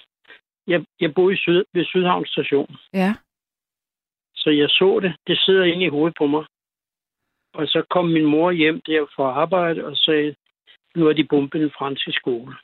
Jeg, 0.67 0.85
jeg 0.99 1.13
boede 1.13 1.33
i 1.33 1.37
Syd, 1.37 1.63
ved 1.73 1.85
Sydhavn 1.85 2.25
station, 2.25 2.77
ja. 2.93 3.13
så 4.35 4.49
jeg 4.49 4.69
så 4.69 4.99
det. 4.99 5.15
Det 5.27 5.39
sidder 5.39 5.63
inde 5.63 5.85
i 5.85 5.89
hovedet 5.89 6.17
på 6.17 6.27
mig. 6.27 6.45
Og 7.53 7.67
så 7.67 7.85
kom 7.89 8.05
min 8.05 8.25
mor 8.25 8.51
hjem 8.51 8.81
der 8.81 9.05
fra 9.15 9.23
arbejde 9.23 9.85
og 9.85 9.97
sagde, 9.97 10.35
nu 10.95 11.05
har 11.05 11.13
de 11.13 11.23
bombet 11.23 11.61
den 11.61 11.71
franske 11.77 12.11
skole. 12.11 12.55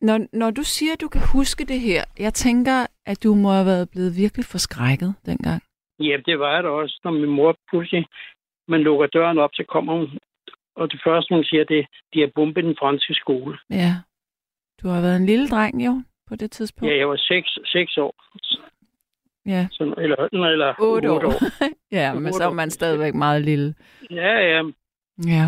Når, 0.00 0.18
når 0.32 0.50
du 0.50 0.62
siger, 0.62 0.92
at 0.92 1.00
du 1.00 1.08
kan 1.08 1.22
huske 1.32 1.64
det 1.64 1.80
her, 1.80 2.04
jeg 2.18 2.34
tænker, 2.34 2.86
at 3.06 3.22
du 3.22 3.34
må 3.34 3.48
have 3.50 3.66
været 3.66 3.90
blevet 3.90 4.16
virkelig 4.16 4.44
forskrækket 4.44 5.14
dengang. 5.26 5.62
Ja, 6.00 6.16
det 6.26 6.38
var 6.38 6.62
det 6.62 6.70
også, 6.70 7.00
når 7.04 7.10
min 7.10 7.30
mor 7.30 7.56
pludselig, 7.68 8.06
man 8.68 8.80
lukker 8.80 9.06
døren 9.06 9.38
op, 9.38 9.50
så 9.54 9.64
kommer 9.68 9.92
hun, 9.98 10.18
og 10.76 10.92
det 10.92 11.00
første, 11.04 11.34
hun 11.34 11.44
siger, 11.44 11.64
det 11.64 11.78
er, 11.78 11.84
de 12.14 12.20
har 12.20 12.30
bombet 12.34 12.64
den 12.64 12.76
franske 12.78 13.14
skole. 13.14 13.58
Ja. 13.70 13.92
Du 14.82 14.88
har 14.88 15.00
været 15.00 15.16
en 15.16 15.26
lille 15.26 15.48
dreng, 15.48 15.84
jo, 15.86 16.02
på 16.28 16.36
det 16.36 16.50
tidspunkt. 16.50 16.92
Ja, 16.92 16.98
jeg 16.98 17.08
var 17.08 17.16
seks, 17.16 17.58
seks 17.64 17.98
år. 17.98 18.14
ja. 19.46 19.68
Så, 19.70 19.94
eller, 19.98 20.28
eller 20.52 20.74
8 20.80 21.10
år. 21.12 21.26
år. 21.26 21.32
ja, 21.98 22.14
men 22.14 22.32
så 22.32 22.44
er 22.44 22.52
man 22.52 22.70
stadigvæk 22.70 23.14
meget 23.14 23.42
lille. 23.42 23.74
Ja, 24.10 24.34
ja. 24.52 24.62
Ja. 25.26 25.46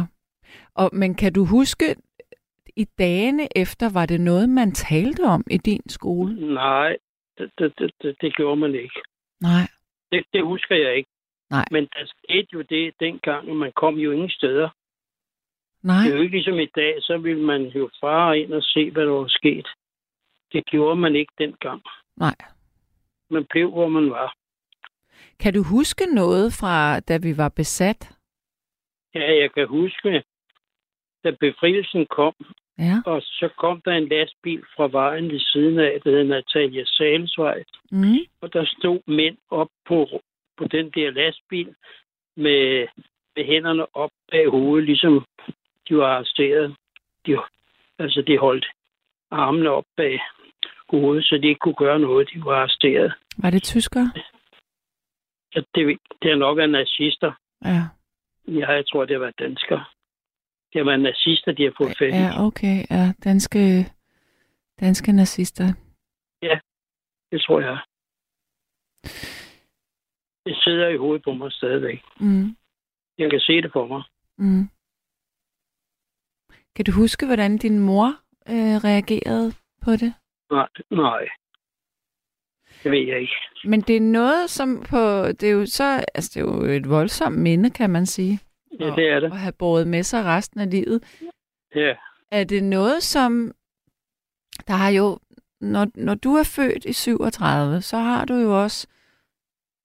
Og, 0.74 0.90
men 0.92 1.14
kan 1.14 1.32
du 1.32 1.44
huske, 1.44 1.96
i 2.76 2.84
dagene 2.98 3.48
efter, 3.56 3.86
var 3.92 4.06
det 4.06 4.20
noget, 4.20 4.48
man 4.48 4.72
talte 4.72 5.22
om 5.22 5.44
i 5.50 5.56
din 5.56 5.82
skole? 5.88 6.54
Nej, 6.54 6.96
det, 7.38 7.50
det, 7.58 7.72
det, 7.78 7.90
det, 8.02 8.16
det 8.20 8.36
gjorde 8.36 8.60
man 8.60 8.74
ikke. 8.74 9.00
Nej. 9.40 9.66
Det, 10.12 10.24
det 10.32 10.44
husker 10.44 10.74
jeg 10.74 10.96
ikke. 10.96 11.10
Nej. 11.50 11.64
Men 11.70 11.84
der 11.84 12.06
skete 12.06 12.48
jo 12.52 12.62
det 12.62 12.94
dengang, 13.00 13.50
at 13.50 13.56
man 13.56 13.72
kom 13.72 13.94
jo 13.94 14.10
ingen 14.12 14.30
steder. 14.30 14.68
Nej. 15.82 16.02
Det 16.04 16.12
er 16.12 16.16
jo 16.16 16.22
ikke 16.22 16.36
ligesom 16.36 16.58
i 16.58 16.66
dag, 16.66 16.94
så 17.00 17.18
ville 17.18 17.42
man 17.42 17.62
jo 17.62 17.90
fare 18.00 18.38
ind 18.38 18.52
og 18.52 18.62
se, 18.62 18.90
hvad 18.90 19.02
der 19.02 19.12
var 19.12 19.28
sket. 19.28 19.68
Det 20.52 20.64
gjorde 20.66 20.96
man 20.96 21.16
ikke 21.16 21.32
dengang. 21.38 21.82
Nej. 22.16 22.36
Man 23.30 23.44
blev, 23.50 23.70
hvor 23.70 23.88
man 23.88 24.10
var. 24.10 24.34
Kan 25.40 25.54
du 25.54 25.62
huske 25.62 26.04
noget 26.14 26.52
fra, 26.60 27.00
da 27.00 27.16
vi 27.16 27.36
var 27.36 27.48
besat? 27.48 28.12
Ja, 29.14 29.40
jeg 29.40 29.52
kan 29.52 29.68
huske, 29.68 30.22
da 31.24 31.30
befrielsen 31.30 32.06
kom, 32.06 32.34
Ja. 32.80 32.96
Og 33.06 33.22
så 33.22 33.48
kom 33.58 33.80
der 33.84 33.92
en 33.92 34.08
lastbil 34.08 34.62
fra 34.76 34.88
vejen 34.88 35.30
ved 35.32 35.40
siden 35.40 35.78
af, 35.78 36.00
der 36.04 36.10
hed 36.10 36.24
Natalia 36.24 36.84
Salesvej. 36.84 37.64
Mm. 37.90 38.18
Og 38.40 38.52
der 38.52 38.64
stod 38.64 39.00
mænd 39.06 39.36
op 39.50 39.68
på, 39.88 40.08
på 40.60 40.66
den 40.76 40.86
der 40.90 41.10
lastbil 41.10 41.74
med, 42.36 42.88
med 43.36 43.44
hænderne 43.46 43.96
op 43.96 44.10
bag 44.30 44.50
hovedet, 44.50 44.86
ligesom 44.86 45.24
de 45.88 45.96
var 45.96 46.08
arresteret. 46.16 46.76
De, 47.26 47.32
altså, 47.98 48.22
de 48.26 48.38
holdt 48.38 48.66
armene 49.30 49.70
op 49.70 49.84
bag 49.96 50.20
hovedet, 50.88 51.24
så 51.24 51.38
de 51.42 51.48
ikke 51.48 51.58
kunne 51.58 51.80
gøre 51.84 51.98
noget. 51.98 52.30
De 52.34 52.44
var 52.44 52.56
arresteret. 52.56 53.14
Var 53.42 53.50
det 53.50 53.62
tyskere? 53.62 54.10
Så 55.52 55.64
det, 55.74 55.98
det 56.22 56.30
er 56.30 56.36
nok 56.36 56.58
af 56.58 56.70
nazister. 56.70 57.32
Ja. 57.64 57.82
Ja, 58.48 58.72
jeg 58.72 58.84
tror, 58.86 59.04
det 59.04 59.14
har 59.14 59.20
været 59.20 59.38
danskere. 59.38 59.84
Det 60.72 60.86
været 60.86 61.00
nazister, 61.00 61.52
de 61.52 61.64
har 61.64 61.74
fået 61.78 61.94
fat 61.98 62.14
i. 62.14 62.16
Ja, 62.16 62.46
okay. 62.46 62.76
Ja, 62.90 63.12
danske, 63.24 63.58
danske 64.80 65.12
nazister. 65.12 65.68
Det 67.32 67.40
tror 67.40 67.60
jeg. 67.60 67.78
Det 70.46 70.56
sidder 70.64 70.88
i 70.88 70.96
hovedet 70.96 71.24
på 71.24 71.32
mig 71.32 71.52
stadigvæk. 71.52 72.02
Mm. 72.20 72.56
Jeg 73.18 73.30
kan 73.30 73.40
se 73.40 73.62
det 73.62 73.72
for 73.72 73.86
mig. 73.86 74.02
Mm. 74.38 74.68
Kan 76.76 76.84
du 76.84 76.92
huske, 76.92 77.26
hvordan 77.26 77.58
din 77.58 77.78
mor 77.78 78.06
øh, 78.48 78.76
reagerede 78.84 79.52
på 79.82 79.90
det? 79.90 80.14
Nej, 80.50 80.68
nej. 80.90 81.28
Det 82.82 82.90
ved 82.92 83.06
jeg 83.06 83.20
ikke. 83.20 83.34
Men 83.64 83.80
det 83.80 83.96
er 83.96 84.00
noget, 84.00 84.50
som 84.50 84.82
på... 84.90 85.26
Det 85.26 85.42
er 85.42 85.50
jo 85.50 85.66
så... 85.66 86.04
Altså, 86.14 86.30
det 86.34 86.40
er 86.40 86.54
jo 86.54 86.62
et 86.62 86.88
voldsomt 86.90 87.38
minde, 87.38 87.70
kan 87.70 87.90
man 87.90 88.06
sige. 88.06 88.40
Ja, 88.80 88.84
det 88.84 89.08
er 89.08 89.20
det. 89.20 89.32
At 89.32 89.38
have 89.38 89.52
båret 89.52 89.86
med 89.86 90.02
sig 90.02 90.24
resten 90.24 90.60
af 90.60 90.70
livet. 90.70 91.20
Ja. 91.74 91.94
Er 92.30 92.44
det 92.44 92.64
noget, 92.64 93.02
som... 93.02 93.52
Der 94.66 94.74
har 94.74 94.90
jo... 94.90 95.18
Når, 95.60 95.86
når 95.94 96.14
du 96.14 96.34
er 96.34 96.52
født 96.56 96.84
i 96.84 96.92
37, 96.92 97.80
så 97.80 97.96
har 97.96 98.24
du 98.24 98.34
jo 98.34 98.62
også 98.62 98.86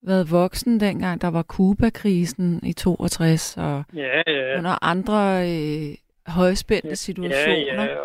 været 0.07 0.31
voksen 0.31 0.79
dengang, 0.79 1.21
der 1.21 1.27
var 1.31 1.43
Kuba-krisen 1.43 2.59
i 2.63 2.73
62, 2.73 3.57
og 3.57 3.83
Ja, 3.95 4.21
ja. 4.27 4.57
under 4.57 4.83
andre 4.83 5.19
øh, 5.51 5.95
højspændte 6.27 6.95
situationer. 6.95 7.83
Ja, 7.83 7.83
ja. 7.83 7.97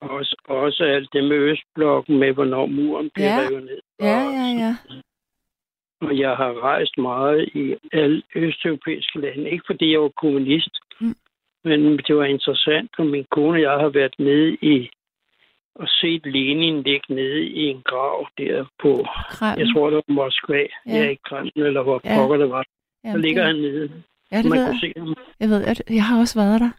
Og 0.00 0.10
også, 0.10 0.36
også 0.48 0.84
alt 0.84 1.08
det 1.12 1.24
med 1.24 1.36
Østblokken 1.36 2.18
med, 2.18 2.32
hvornår 2.32 2.66
muren 2.66 3.10
blev 3.14 3.24
Ja. 3.26 3.38
revet 3.50 3.62
ned. 3.64 3.80
Ja, 4.00 4.24
Og- 4.26 4.32
ja, 4.32 4.46
ja. 4.64 4.76
Og 6.06 6.18
jeg 6.18 6.36
har 6.36 6.52
rejst 6.62 6.98
meget 6.98 7.48
i 7.54 7.74
alle 7.92 8.22
østeuropæiske 8.34 9.20
lande. 9.20 9.50
Ikke 9.50 9.64
fordi 9.66 9.92
jeg 9.92 10.00
var 10.02 10.12
kommunist, 10.20 10.74
Mm. 11.00 11.14
men 11.64 11.98
det 11.98 12.16
var 12.16 12.24
interessant, 12.24 12.90
og 12.98 13.06
min 13.06 13.26
kone 13.30 13.56
og 13.56 13.60
jeg 13.60 13.70
har 13.70 13.88
været 13.88 14.14
nede 14.18 14.56
i 14.62 14.90
og 15.74 15.88
set 15.88 16.26
Lenin 16.26 16.82
ligge 16.82 17.14
nede 17.14 17.44
i 17.46 17.58
en 17.66 17.82
grav 17.82 18.28
der 18.38 18.64
på, 18.82 19.06
Kreml. 19.30 19.58
jeg 19.60 19.68
tror 19.74 19.90
det 19.90 19.96
var 19.96 20.14
Moskva, 20.14 20.56
Ja. 20.56 20.66
ja, 20.86 21.08
ikke 21.08 21.22
Kreml, 21.22 21.50
eller 21.56 21.82
hvor 21.82 22.00
Ja. 22.04 22.16
pokker 22.16 22.36
det 22.36 22.50
var. 22.50 22.62
Der 22.62 23.08
Jamen, 23.08 23.22
ligger 23.22 23.42
det, 23.42 23.54
han 23.54 23.56
nede. 23.62 24.02
Ja, 24.32 24.36
det 24.38 24.50
Man 24.50 24.58
ved 24.58 24.66
jeg. 24.66 24.78
se 24.80 24.92
ham. 24.96 25.14
Jeg 25.40 25.48
ved, 25.48 25.66
jeg, 25.66 25.76
jeg 25.90 26.04
har 26.04 26.18
også 26.20 26.38
været 26.40 26.60
der. 26.60 26.70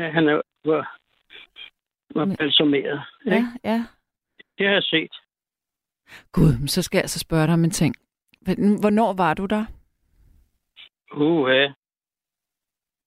Ja, 0.00 0.10
han 0.10 0.28
er, 0.28 0.40
var, 0.64 0.96
var 2.14 2.24
Men- 2.24 2.36
balsameret. 2.36 3.02
Ja, 3.26 3.34
ikke? 3.36 3.48
ja. 3.64 3.84
Det 4.58 4.66
har 4.66 4.72
jeg 4.74 4.82
set. 4.82 5.12
Gud, 6.32 6.58
men 6.58 6.68
så 6.68 6.82
skal 6.82 6.96
jeg 6.98 7.04
altså 7.04 7.18
spørge 7.18 7.46
dig 7.46 7.54
om 7.54 7.64
en 7.64 7.70
ting. 7.70 7.94
Hvor- 8.40 8.80
Hvornår 8.80 9.12
var 9.12 9.34
du 9.34 9.46
der? 9.46 9.64
Uh, 11.14 11.50
ja. 11.50 11.72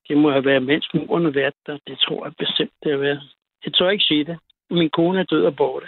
Det 0.07 0.17
må 0.17 0.31
have 0.31 0.45
været, 0.45 0.63
mens 0.63 0.89
muren 0.93 1.23
har 1.23 1.31
været 1.31 1.53
der. 1.65 1.77
Det 1.87 1.99
tror 1.99 2.25
jeg 2.25 2.33
bestemt, 2.37 2.71
det 2.83 2.91
har 2.91 2.99
været. 2.99 3.21
Jeg 3.65 3.73
tør 3.73 3.89
ikke 3.89 4.03
sige 4.03 4.25
det. 4.25 4.39
Min 4.71 4.89
kone 4.89 5.19
er 5.19 5.23
død 5.23 5.45
og 5.45 5.55
borte. 5.55 5.87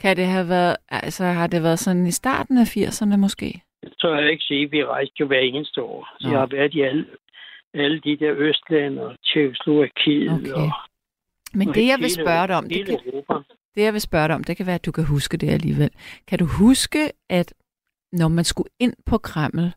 Kan 0.00 0.16
det 0.16 0.26
have 0.26 0.48
været, 0.48 0.76
altså 0.88 1.24
har 1.24 1.46
det 1.46 1.62
været 1.62 1.78
sådan 1.78 2.06
i 2.06 2.10
starten 2.10 2.58
af 2.58 2.76
80'erne 2.76 3.16
måske? 3.16 3.62
Tør 4.00 4.18
jeg 4.18 4.30
ikke 4.30 4.44
sige. 4.44 4.70
Vi 4.70 4.84
rejste 4.84 5.14
jo 5.20 5.26
hver 5.26 5.38
eneste 5.38 5.82
år. 5.82 6.08
Så 6.20 6.26
Nå. 6.26 6.32
jeg 6.32 6.40
har 6.40 6.46
været 6.46 6.74
i 6.74 6.80
alle, 6.80 7.06
alle 7.74 8.00
de 8.00 8.16
der 8.16 8.34
Østlande 8.36 9.06
og 9.06 9.16
Tjekkoslovakiet 9.24 10.32
Okay. 10.32 10.52
og, 10.52 10.70
Men 11.54 11.68
og 11.68 11.74
det, 11.74 11.86
jeg 11.86 11.98
vil 11.98 12.10
spørge 12.10 12.46
dig 12.46 12.56
om, 12.56 12.68
det, 12.68 12.86
kan, 12.86 12.98
det, 13.74 13.82
jeg 13.82 13.92
vil 13.92 14.00
spørge 14.00 14.28
dig 14.28 14.34
om, 14.34 14.44
det 14.44 14.56
kan 14.56 14.66
være, 14.66 14.74
at 14.74 14.86
du 14.86 14.92
kan 14.92 15.04
huske 15.04 15.36
det 15.36 15.50
alligevel. 15.50 15.90
Kan 16.26 16.38
du 16.38 16.44
huske, 16.44 17.12
at 17.30 17.54
når 18.12 18.28
man 18.28 18.44
skulle 18.44 18.70
ind 18.78 18.94
på 19.06 19.18
Kreml, 19.18 19.72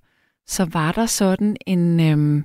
så 0.45 0.69
var 0.73 0.91
der 0.91 1.05
sådan 1.05 1.57
en... 1.67 2.11
Øhm, 2.11 2.43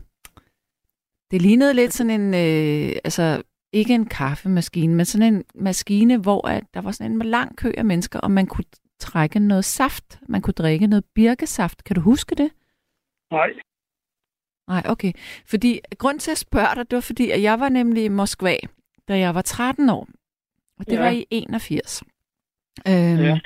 det 1.31 1.43
lignede 1.43 1.75
lidt 1.75 1.93
sådan 1.93 2.21
en... 2.21 2.35
Øh, 2.35 2.97
altså, 3.05 3.43
ikke 3.73 3.95
en 3.95 4.07
kaffemaskine, 4.07 4.95
men 4.95 5.05
sådan 5.07 5.35
en 5.35 5.45
maskine, 5.55 6.17
hvor 6.17 6.49
at 6.49 6.65
der 6.75 6.81
var 6.81 6.91
sådan 6.91 7.13
en 7.13 7.23
lang 7.23 7.57
kø 7.57 7.73
af 7.77 7.85
mennesker, 7.85 8.21
og 8.21 8.31
man 8.31 8.47
kunne 8.47 8.65
trække 9.01 9.39
noget 9.39 9.65
saft. 9.65 10.21
Man 10.29 10.43
kunne 10.43 10.55
drikke 10.55 10.87
noget 10.87 11.05
birkesaft. 11.15 11.85
Kan 11.85 11.95
du 11.97 12.01
huske 12.01 12.35
det? 12.35 12.51
Nej, 13.31 13.49
Nej, 14.69 14.83
okay. 14.85 15.13
Fordi 15.47 15.81
grund 15.99 16.21
til 16.21 16.31
at 16.31 16.39
spørge 16.39 16.75
dig, 16.75 16.91
det 16.91 16.97
var 16.97 17.01
fordi, 17.01 17.31
at 17.31 17.43
jeg 17.43 17.61
var 17.61 17.69
nemlig 17.69 18.05
i 18.05 18.09
Moskva, 18.09 18.57
da 19.09 19.19
jeg 19.19 19.35
var 19.35 19.43
13 19.43 19.89
år. 19.91 20.09
Og 20.79 20.87
det 20.87 20.93
ja. 20.93 21.01
Var 21.01 21.11
i 21.11 21.27
81. 21.31 22.03
Øhm, 22.89 23.19
Ja. 23.19 23.41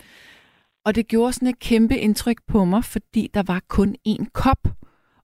Og 0.84 0.94
det 0.94 1.08
gjorde 1.08 1.32
sådan 1.32 1.48
et 1.48 1.58
kæmpe 1.58 1.98
indtryk 1.98 2.36
på 2.46 2.64
mig, 2.64 2.84
fordi 2.84 3.30
der 3.34 3.42
var 3.42 3.62
kun 3.68 3.96
én 4.08 4.24
kop. 4.32 4.68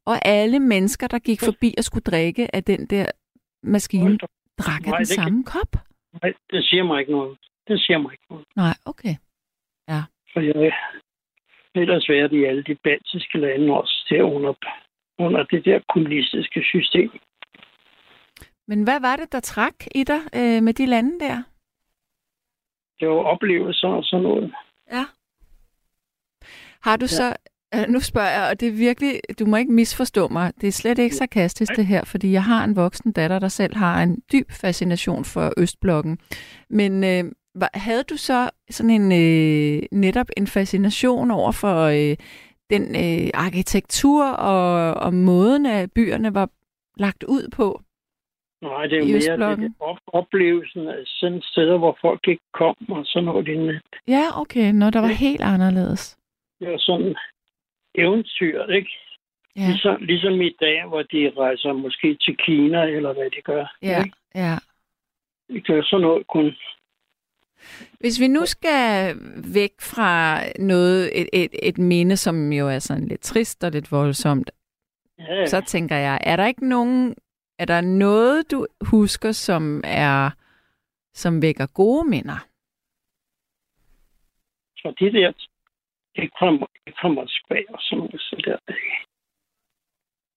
Og 0.05 0.27
alle 0.27 0.61
mennesker, 0.61 1.07
der 1.07 1.19
gik 1.19 1.41
forbi 1.41 1.75
og 1.79 1.85
skulle 1.85 2.03
drikke 2.03 2.55
af 2.55 2.65
den 2.65 2.87
der 2.87 3.07
maskine. 3.63 4.19
Drak 4.59 4.87
af 4.87 4.93
den 4.93 4.93
det 4.93 4.99
kan- 4.99 5.25
samme 5.25 5.45
kop. 5.45 5.73
nej, 6.23 6.33
det 6.51 6.65
siger 6.65 6.85
mig 6.85 7.01
ikke 7.01 7.13
noget. 7.13 7.39
Det 7.69 7.81
siger 7.81 7.99
mig 7.99 8.13
ikke 8.13 8.25
noget. 8.31 8.47
Nej, 8.57 8.75
okay. 8.85 9.15
For 10.33 10.41
jeg 10.41 10.73
ellers 11.75 12.09
været 12.09 12.33
i 12.33 12.45
alle 12.45 12.63
de 12.65 12.75
baltiske 12.75 13.39
lande 13.39 13.73
også 13.81 14.07
der 14.11 14.23
under, 14.23 14.53
under 15.19 15.43
det 15.45 15.65
der 15.65 15.81
kommunistiske 15.93 16.63
system. 16.63 17.11
Men 18.69 18.85
hvad 18.85 19.01
var 19.01 19.17
det, 19.17 19.33
der 19.33 19.41
trak 19.41 19.75
i 19.95 20.05
dig 20.05 20.21
øh, 20.35 20.63
med 20.63 20.75
de 20.75 20.87
lande 20.87 21.21
der? 21.21 21.43
Det 23.01 23.09
var 23.09 23.15
oplevelser 23.25 23.89
og 23.89 24.05
sådan 24.05 24.23
noget. 24.23 24.55
Ja. 24.93 25.05
Har 26.83 26.97
du 26.97 27.03
ja. 27.05 27.07
så... 27.19 27.37
Øh, 27.77 27.89
nu 27.89 28.01
spørger 28.01 28.31
jeg, 28.31 28.49
og 28.51 28.61
det 28.61 28.69
er 28.69 28.73
virkelig... 28.73 29.21
Du 29.39 29.47
må 29.47 29.57
ikke 29.57 29.73
misforstå 29.73 30.29
mig. 30.29 30.53
Det 30.61 30.67
er 30.67 30.73
slet 30.73 30.99
ikke 30.99 31.17
sarkastisk, 31.17 31.77
det 31.77 31.87
her, 31.87 32.05
fordi 32.05 32.33
jeg 32.33 32.45
har 32.45 32.65
en 32.65 32.77
voksen 32.77 33.13
datter, 33.13 33.39
der 33.39 33.49
selv 33.49 33.77
har 33.77 34.03
en 34.03 34.23
dyb 34.33 34.51
fascination 34.51 35.25
for 35.25 35.53
Østblokken. 35.57 36.19
Men 36.71 37.05
øh, 37.05 37.25
havde 37.75 38.03
du 38.03 38.17
så 38.17 38.51
sådan 38.71 38.91
en 38.91 39.13
øh, 39.13 39.83
netop 39.93 40.27
en 40.37 40.47
fascination 40.47 41.31
over 41.31 41.53
for 41.53 41.77
øh, 41.83 42.17
den 42.71 42.83
øh, 42.97 43.31
arkitektur 43.35 44.25
og, 44.27 44.95
og 44.95 45.15
måden, 45.15 45.67
at 45.67 45.93
byerne 45.93 46.35
var 46.35 46.49
lagt 46.97 47.25
ud 47.25 47.49
på? 47.53 47.81
Nej, 48.63 48.87
det 48.87 48.93
er 48.93 48.99
jo 48.99 49.37
mere 49.37 49.57
det, 49.57 49.73
op, 49.81 49.97
oplevelsen 50.07 50.89
af 50.89 50.99
sådan 51.07 51.41
steder, 51.43 51.79
hvor 51.79 51.99
folk 52.01 52.29
ikke 52.29 52.43
kom 52.55 52.77
og 52.89 53.03
sådan 53.07 53.25
noget 53.25 53.45
lignende. 53.45 53.81
Ja, 54.09 54.41
okay. 54.41 54.73
Når 54.73 54.91
der 54.91 55.01
var 55.01 55.09
Ja. 55.09 55.15
helt 55.15 55.41
anderledes. 55.43 56.17
Det 56.61 56.69
var 56.69 56.79
sådan 56.79 57.15
eventyr, 57.99 58.67
ikke? 58.67 58.91
Ja, 59.57 59.67
Ligesom, 59.69 59.97
ligesom 60.03 60.41
i 60.41 60.57
dag, 60.61 60.89
hvor 60.89 61.03
de 61.03 61.33
rejser 61.39 61.73
måske 61.73 62.15
til 62.21 62.37
Kina, 62.37 62.83
eller 62.83 63.13
hvad 63.13 63.31
de 63.31 63.43
gør. 63.45 63.77
ja, 63.83 64.05
Ikke? 64.05 64.17
ja. 64.35 64.55
Det 65.49 65.67
gør 65.67 65.83
sådan 65.83 66.03
noget 66.03 66.27
kun. 66.27 66.53
Hvis 68.01 68.21
vi 68.21 68.29
nu 68.29 68.47
skal 68.47 69.17
væk 69.55 69.71
fra 69.81 70.41
noget, 70.59 71.21
et, 71.21 71.29
et, 71.33 71.51
et 71.63 71.79
minde, 71.79 72.17
som 72.17 72.53
jo 72.53 72.69
er 72.69 72.79
sådan 72.79 73.09
lidt 73.09 73.21
trist 73.21 73.65
og 73.65 73.71
lidt 73.73 73.93
voldsomt, 73.93 74.51
Ja, 75.19 75.47
så 75.47 75.61
tænker 75.61 75.97
jeg, 75.97 76.21
er 76.23 76.37
der 76.37 76.47
ikke 76.47 76.69
nogen, 76.69 77.15
er 77.59 77.65
der 77.65 77.81
noget, 77.81 78.51
du 78.51 78.67
husker, 78.81 79.33
som 79.33 79.81
er, 79.85 80.31
som 81.15 81.43
vækker 81.43 81.67
gode 81.67 82.09
minder? 82.11 82.47
så 84.77 84.95
de 85.01 85.13
der, 85.13 85.33
ikke 86.23 86.37
fra, 86.39 86.51
ikke 86.87 86.99
fra 87.01 87.09
Moskva 87.09 87.59
og 87.75 87.79
sådan 87.83 87.99
noget, 87.99 88.21
så 88.21 88.37
der, 88.45 88.57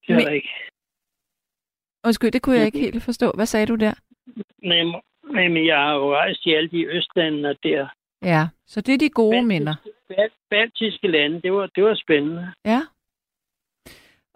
det 0.01 0.09
er 0.09 0.15
Men- 0.15 0.25
der 0.25 0.31
ikke. 0.31 0.49
Undskyld, 2.05 2.31
det 2.31 2.41
kunne 2.41 2.57
jeg 2.57 2.65
ikke 2.65 2.79
helt 2.79 3.03
forstå. 3.03 3.31
Hvad 3.31 3.45
sagde 3.45 3.65
du 3.65 3.75
der? 3.75 3.93
Men, 4.71 4.85
men 5.35 5.65
jeg 5.67 5.77
har 5.77 5.93
jo 5.93 6.15
rejst 6.15 6.45
i 6.45 6.53
alle 6.53 6.69
de 6.69 6.85
østlandene 6.85 7.55
der. 7.63 7.87
Ja, 8.21 8.47
så 8.65 8.81
det 8.81 8.93
er 8.93 8.97
de 8.97 9.09
gode 9.09 9.35
Baltiske- 9.35 9.47
minder. 9.47 9.75
Bal- 10.09 10.37
Baltiske 10.49 11.07
lande, 11.07 11.41
det 11.41 11.53
var, 11.53 11.67
det 11.75 11.83
var 11.83 11.95
spændende. 11.95 12.53
Ja. 12.65 12.81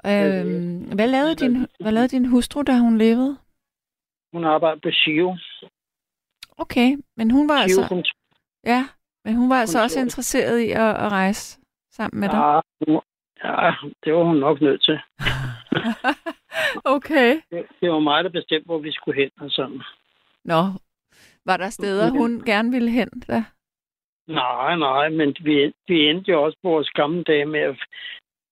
Øhm, 0.06 0.95
hvad, 0.95 1.08
lavede 1.08 1.36
din, 1.36 1.67
hvad 1.79 1.91
lavede 1.91 2.08
din 2.08 2.25
hustru, 2.25 2.62
da 2.62 2.79
hun 2.79 2.97
levede? 2.97 3.38
Hun 4.34 4.43
arbejdede 4.45 4.82
på 4.82 4.89
Shio. 4.91 5.38
Okay, 6.58 6.97
men 7.17 7.32
hun 7.32 7.49
var 7.49 7.67
Shio 7.67 7.82
altså, 7.82 8.13
ja, 8.65 8.82
men 9.26 9.36
hun 9.36 9.50
var 9.50 9.56
altså 9.56 9.82
også 9.82 10.00
interesseret 10.00 10.60
i 10.60 10.72
at, 10.72 10.96
at 11.06 11.12
rejse 11.12 11.60
sammen 11.92 12.20
med 12.20 12.30
dig. 12.30 12.38
ja, 12.38 12.60
hun- 12.88 13.02
ja, 13.44 13.72
det 14.04 14.14
var 14.14 14.24
hun 14.24 14.38
nok 14.38 14.62
nødt 14.62 14.84
til. 14.84 15.00
okay. 16.96 17.42
Det, 17.52 17.66
det 17.82 17.90
var 17.92 18.00
mig, 18.00 18.24
der 18.24 18.30
bestemte, 18.30 18.66
hvor 18.66 18.78
vi 18.78 18.92
skulle 18.92 19.22
hen 19.22 19.30
og 19.40 19.52
sådan. 19.52 19.82
Nå, 20.46 20.62
var 21.46 21.58
der 21.58 21.70
steder, 21.70 22.10
hun 22.10 22.42
gerne 22.46 22.72
ville 22.72 22.90
hen? 22.90 23.10
Da? 23.28 23.44
Nej, 24.28 24.76
nej, 24.76 25.10
men 25.10 25.36
vi, 25.42 25.74
vi 25.88 26.10
endte 26.10 26.32
jo 26.32 26.44
også 26.44 26.58
på 26.64 26.70
vores 26.70 26.90
gamle 26.90 27.24
dage 27.24 27.46
med 27.46 27.60
at, 27.60 27.76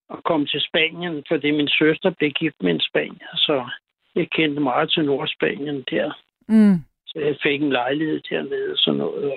at 0.09 0.23
komme 0.25 0.45
til 0.45 0.61
Spanien, 0.61 1.23
fordi 1.27 1.51
min 1.51 1.67
søster 1.69 2.09
blev 2.09 2.31
gift 2.31 2.55
med 2.63 2.71
en 2.71 2.81
spanier, 2.89 3.35
så 3.35 3.69
jeg 4.15 4.29
kendte 4.31 4.61
meget 4.61 4.91
til 4.91 5.05
Nordspanien 5.05 5.83
der. 5.91 6.11
Mm. 6.47 6.75
Så 7.07 7.19
jeg 7.19 7.35
fik 7.43 7.61
en 7.61 7.69
lejlighed 7.71 8.21
dernede 8.29 8.71
og 8.71 8.77
sådan 8.77 8.97
noget, 8.97 9.33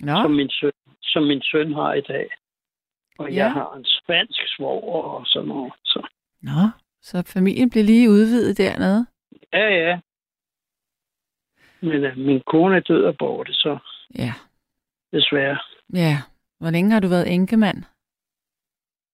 Nå, 0.00 0.22
som 0.22 0.30
min, 0.30 0.50
søn, 0.50 0.72
som 1.02 1.22
min 1.22 1.42
søn 1.42 1.74
har 1.74 1.94
i 1.94 2.00
dag. 2.00 2.28
Og 3.18 3.30
Ja. 3.30 3.36
jeg 3.36 3.52
har 3.52 3.74
en 3.74 3.84
spansk 3.84 4.40
svoger 4.56 5.02
og 5.02 5.26
sådan 5.26 5.48
noget. 5.48 5.72
Så 5.84 6.06
Nå, 6.42 6.60
så 7.02 7.22
familien 7.34 7.70
blev 7.70 7.84
lige 7.84 8.10
udvidet 8.10 8.58
dernede? 8.58 9.06
ja, 9.52 9.68
ja. 9.68 10.00
Men 11.80 12.04
uh, 12.04 12.16
min 12.18 12.42
kone 12.46 12.76
er 12.76 12.80
død 12.80 13.04
og 13.04 13.16
borte, 13.18 13.52
så 13.54 13.78
Ja. 14.18 14.32
desværre. 15.12 15.58
Ja. 15.94 16.16
Hvor 16.58 16.70
længe 16.70 16.90
har 16.92 17.00
du 17.00 17.08
været 17.08 17.32
enkemand? 17.34 17.82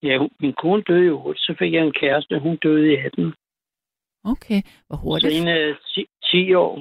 Ja, 0.03 0.19
hun- 0.19 0.31
min 0.41 0.53
kone 0.53 0.83
døde 0.83 1.07
jo 1.07 1.21
hurtigt. 1.23 1.45
Så 1.45 1.55
fik 1.59 1.73
jeg 1.73 1.83
en 1.87 1.93
kæreste. 1.93 2.39
Hun 2.39 2.57
døde 2.57 2.93
i 2.93 2.97
18. 2.97 3.35
Okay. 4.25 4.63
Hvor 4.87 4.97
Så 4.97 5.03
hurtigt? 5.03 5.35
en 5.35 5.49
af 5.49 5.75
10, 5.95 6.07
10 6.31 6.55
år. 6.55 6.75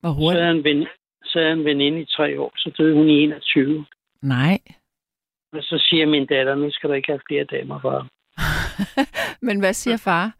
Hvor 0.00 0.10
Så 0.10 0.14
hurtigt? 0.18 0.42
havde 0.42 0.46
jeg 0.46 0.58
en, 0.58 0.64
ven, 0.64 0.86
jeg 1.40 1.52
en 1.52 1.64
veninde 1.64 2.00
i 2.00 2.04
tre 2.04 2.40
år. 2.40 2.52
Så 2.56 2.70
døde 2.78 2.94
hun 2.94 3.08
i 3.08 3.12
21. 3.12 3.86
Nej. 4.22 4.58
Og 5.52 5.62
så 5.62 5.84
siger 5.88 6.06
min 6.06 6.26
datter, 6.26 6.54
nu 6.54 6.70
skal 6.70 6.90
der 6.90 6.96
ikke 6.96 7.12
have 7.12 7.20
flere 7.28 7.44
damer, 7.44 7.80
far. 7.80 8.08
Men 9.46 9.60
hvad 9.60 9.72
siger 9.72 9.96
far? 9.96 10.34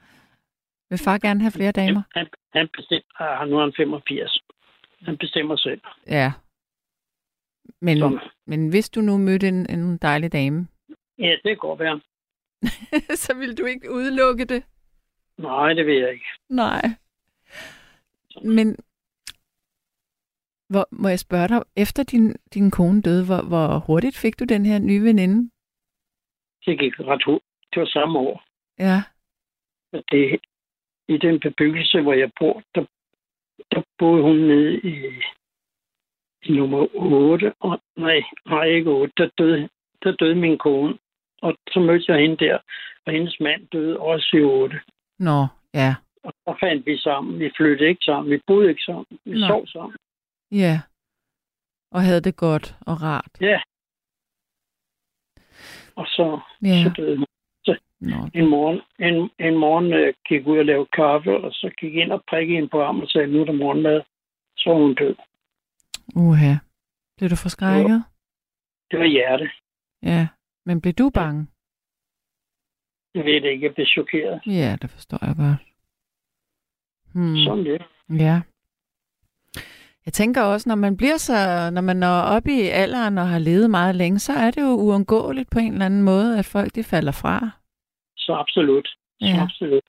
Vil 0.90 0.98
far 0.98 1.18
gerne 1.18 1.40
have 1.40 1.50
flere 1.50 1.72
damer? 1.72 2.02
Han, 2.14 2.26
han 2.52 2.68
bestemmer, 2.76 3.20
ah, 3.20 3.48
nu 3.48 3.56
er 3.58 3.60
han 3.60 3.72
85. 3.76 4.38
Han 5.02 5.16
bestemmer 5.18 5.56
selv. 5.56 5.80
Ja. 6.06 6.32
Men, 7.80 7.98
Så, 7.98 8.18
men 8.46 8.68
hvis 8.68 8.90
du 8.90 9.00
nu 9.00 9.18
mødte 9.18 9.48
en, 9.48 9.70
en 9.70 9.96
dejlig 9.98 10.32
dame, 10.32 10.68
ja, 11.18 11.30
det 11.30 11.42
kan 11.44 11.56
godt 11.56 11.80
være. 11.80 12.00
så 13.24 13.34
vil 13.38 13.58
du 13.58 13.64
ikke 13.64 13.90
udelukke 13.92 14.44
det? 14.44 14.62
Nej, 15.38 15.72
det 15.72 15.86
vil 15.86 15.96
jeg 15.96 16.12
ikke. 16.12 16.24
Nej. 16.48 16.82
Men 18.44 18.76
hvor, 20.74 20.86
må 21.02 21.08
jeg 21.08 21.18
spørge 21.26 21.48
dig, 21.48 21.60
efter 21.76 22.02
din, 22.02 22.26
din 22.54 22.70
kone 22.70 23.02
døde, 23.02 23.24
hvor, 23.28 23.42
hvor 23.50 23.68
hurtigt 23.86 24.16
fik 24.22 24.38
du 24.40 24.44
den 24.44 24.66
her 24.66 24.78
nye 24.78 25.02
veninde? 25.08 25.50
Det 26.66 26.78
gik 26.78 26.94
ret 27.00 27.24
hurtigt. 27.26 27.50
Det 27.70 27.80
var 27.80 27.86
samme 27.86 28.18
år. 28.18 28.44
Ja. 28.78 28.98
Og 29.92 30.02
det, 30.10 30.40
I 31.08 31.16
den 31.16 31.40
bebyggelse, 31.40 32.00
hvor 32.02 32.12
jeg 32.12 32.30
bor, 32.40 32.62
der, 32.74 32.84
der 33.72 33.82
boede 33.98 34.22
hun 34.22 34.36
nede 34.36 34.74
i, 34.92 34.94
i 36.42 36.52
nummer 36.52 36.86
8. 36.94 37.52
Og, 37.60 37.80
nej, 37.96 38.22
nej, 38.46 38.64
ikke 38.64 38.90
8. 38.90 39.12
Der 39.16 39.28
døde, 39.38 39.68
der 40.02 40.12
døde 40.12 40.34
min 40.34 40.58
kone. 40.58 40.98
Og 41.42 41.56
så 41.72 41.80
mødte 41.80 42.12
jeg 42.12 42.20
hende 42.20 42.36
der, 42.36 42.58
og 43.06 43.12
hendes 43.12 43.40
mand 43.40 43.66
døde 43.66 44.00
også 44.00 44.36
i 44.36 44.40
8. 44.40 44.80
Nå, 45.18 45.46
ja. 45.74 45.94
Og 46.24 46.32
så 46.32 46.56
fandt 46.60 46.86
vi 46.86 46.96
sammen. 46.98 47.38
Vi 47.38 47.50
flyttede 47.56 47.88
ikke 47.88 48.04
sammen. 48.04 48.30
Vi 48.32 48.40
boede 48.46 48.68
ikke 48.68 48.82
sammen. 48.82 49.18
Vi 49.24 49.40
Nå. 49.40 49.46
sov 49.46 49.66
sammen. 49.66 49.96
Ja. 50.52 50.80
Og 51.90 52.02
havde 52.02 52.20
det 52.20 52.36
godt 52.36 52.76
og 52.80 53.02
rart. 53.02 53.30
Ja. 53.40 53.60
Og 55.96 56.06
så, 56.06 56.40
Ja. 56.62 56.82
så 56.84 56.92
døde 56.96 57.16
hun. 57.16 57.26
Nå, 58.00 58.16
En 58.34 58.48
morgen, 58.48 58.80
en, 58.98 59.30
en 59.46 59.58
morgen 59.58 59.92
øh, 59.92 60.14
gik 60.28 60.46
ud 60.46 60.58
og 60.58 60.64
lavede 60.64 60.88
kaffe, 60.92 61.36
og 61.36 61.52
så 61.52 61.70
gik 61.80 61.94
ind 61.94 62.12
og 62.12 62.24
prikkede 62.28 62.54
hende 62.56 62.68
på 62.68 62.82
armen 62.82 63.02
og 63.02 63.08
sagde, 63.08 63.26
nu 63.26 63.40
er 63.40 63.44
der 63.44 63.52
morgenmad. 63.52 64.02
Så 64.56 64.70
var 64.70 64.76
hun 64.78 64.94
død. 64.94 65.14
uha. 66.16 66.54
Blev 67.16 67.30
du 67.30 67.36
forskrækket? 67.36 68.04
Det 68.90 68.98
var 68.98 69.06
hjerte. 69.06 69.50
Ja. 70.02 70.28
Men 70.66 70.80
blev 70.80 70.92
du 70.94 71.10
bange? 71.14 71.46
Jeg 73.14 73.24
ved 73.24 73.40
det 73.40 73.48
ikke, 73.50 73.66
jeg 73.66 73.74
blev 73.74 73.86
chokeret. 73.86 74.42
Ja, 74.46 74.76
det 74.82 74.90
forstår 74.90 75.18
jeg 75.26 75.34
godt. 75.36 75.60
Hmm. 77.14 77.36
Sådan 77.44 77.64
det. 77.64 77.82
Ja. 78.24 78.42
Jeg 80.06 80.12
tænker 80.12 80.42
også, 80.42 80.68
når 80.68 80.74
man 80.76 80.96
bliver 80.96 81.16
så, 81.16 81.70
når 81.72 81.80
man 81.80 81.96
når 81.96 82.20
op 82.20 82.46
i 82.46 82.60
alderen 82.60 83.18
og 83.18 83.28
har 83.28 83.38
levet 83.38 83.70
meget 83.70 83.94
længe, 83.94 84.18
så 84.18 84.32
er 84.32 84.50
det 84.50 84.62
jo 84.62 84.66
uundgåeligt 84.68 85.50
på 85.50 85.58
en 85.58 85.72
eller 85.72 85.86
anden 85.86 86.02
måde, 86.02 86.38
at 86.38 86.44
folk 86.44 86.74
de 86.74 86.84
falder 86.84 87.12
fra. 87.12 87.50
Så 88.16 88.32
absolut. 88.32 88.86
Så 89.20 89.26
Ja. 89.26 89.42
absolut. 89.42 89.82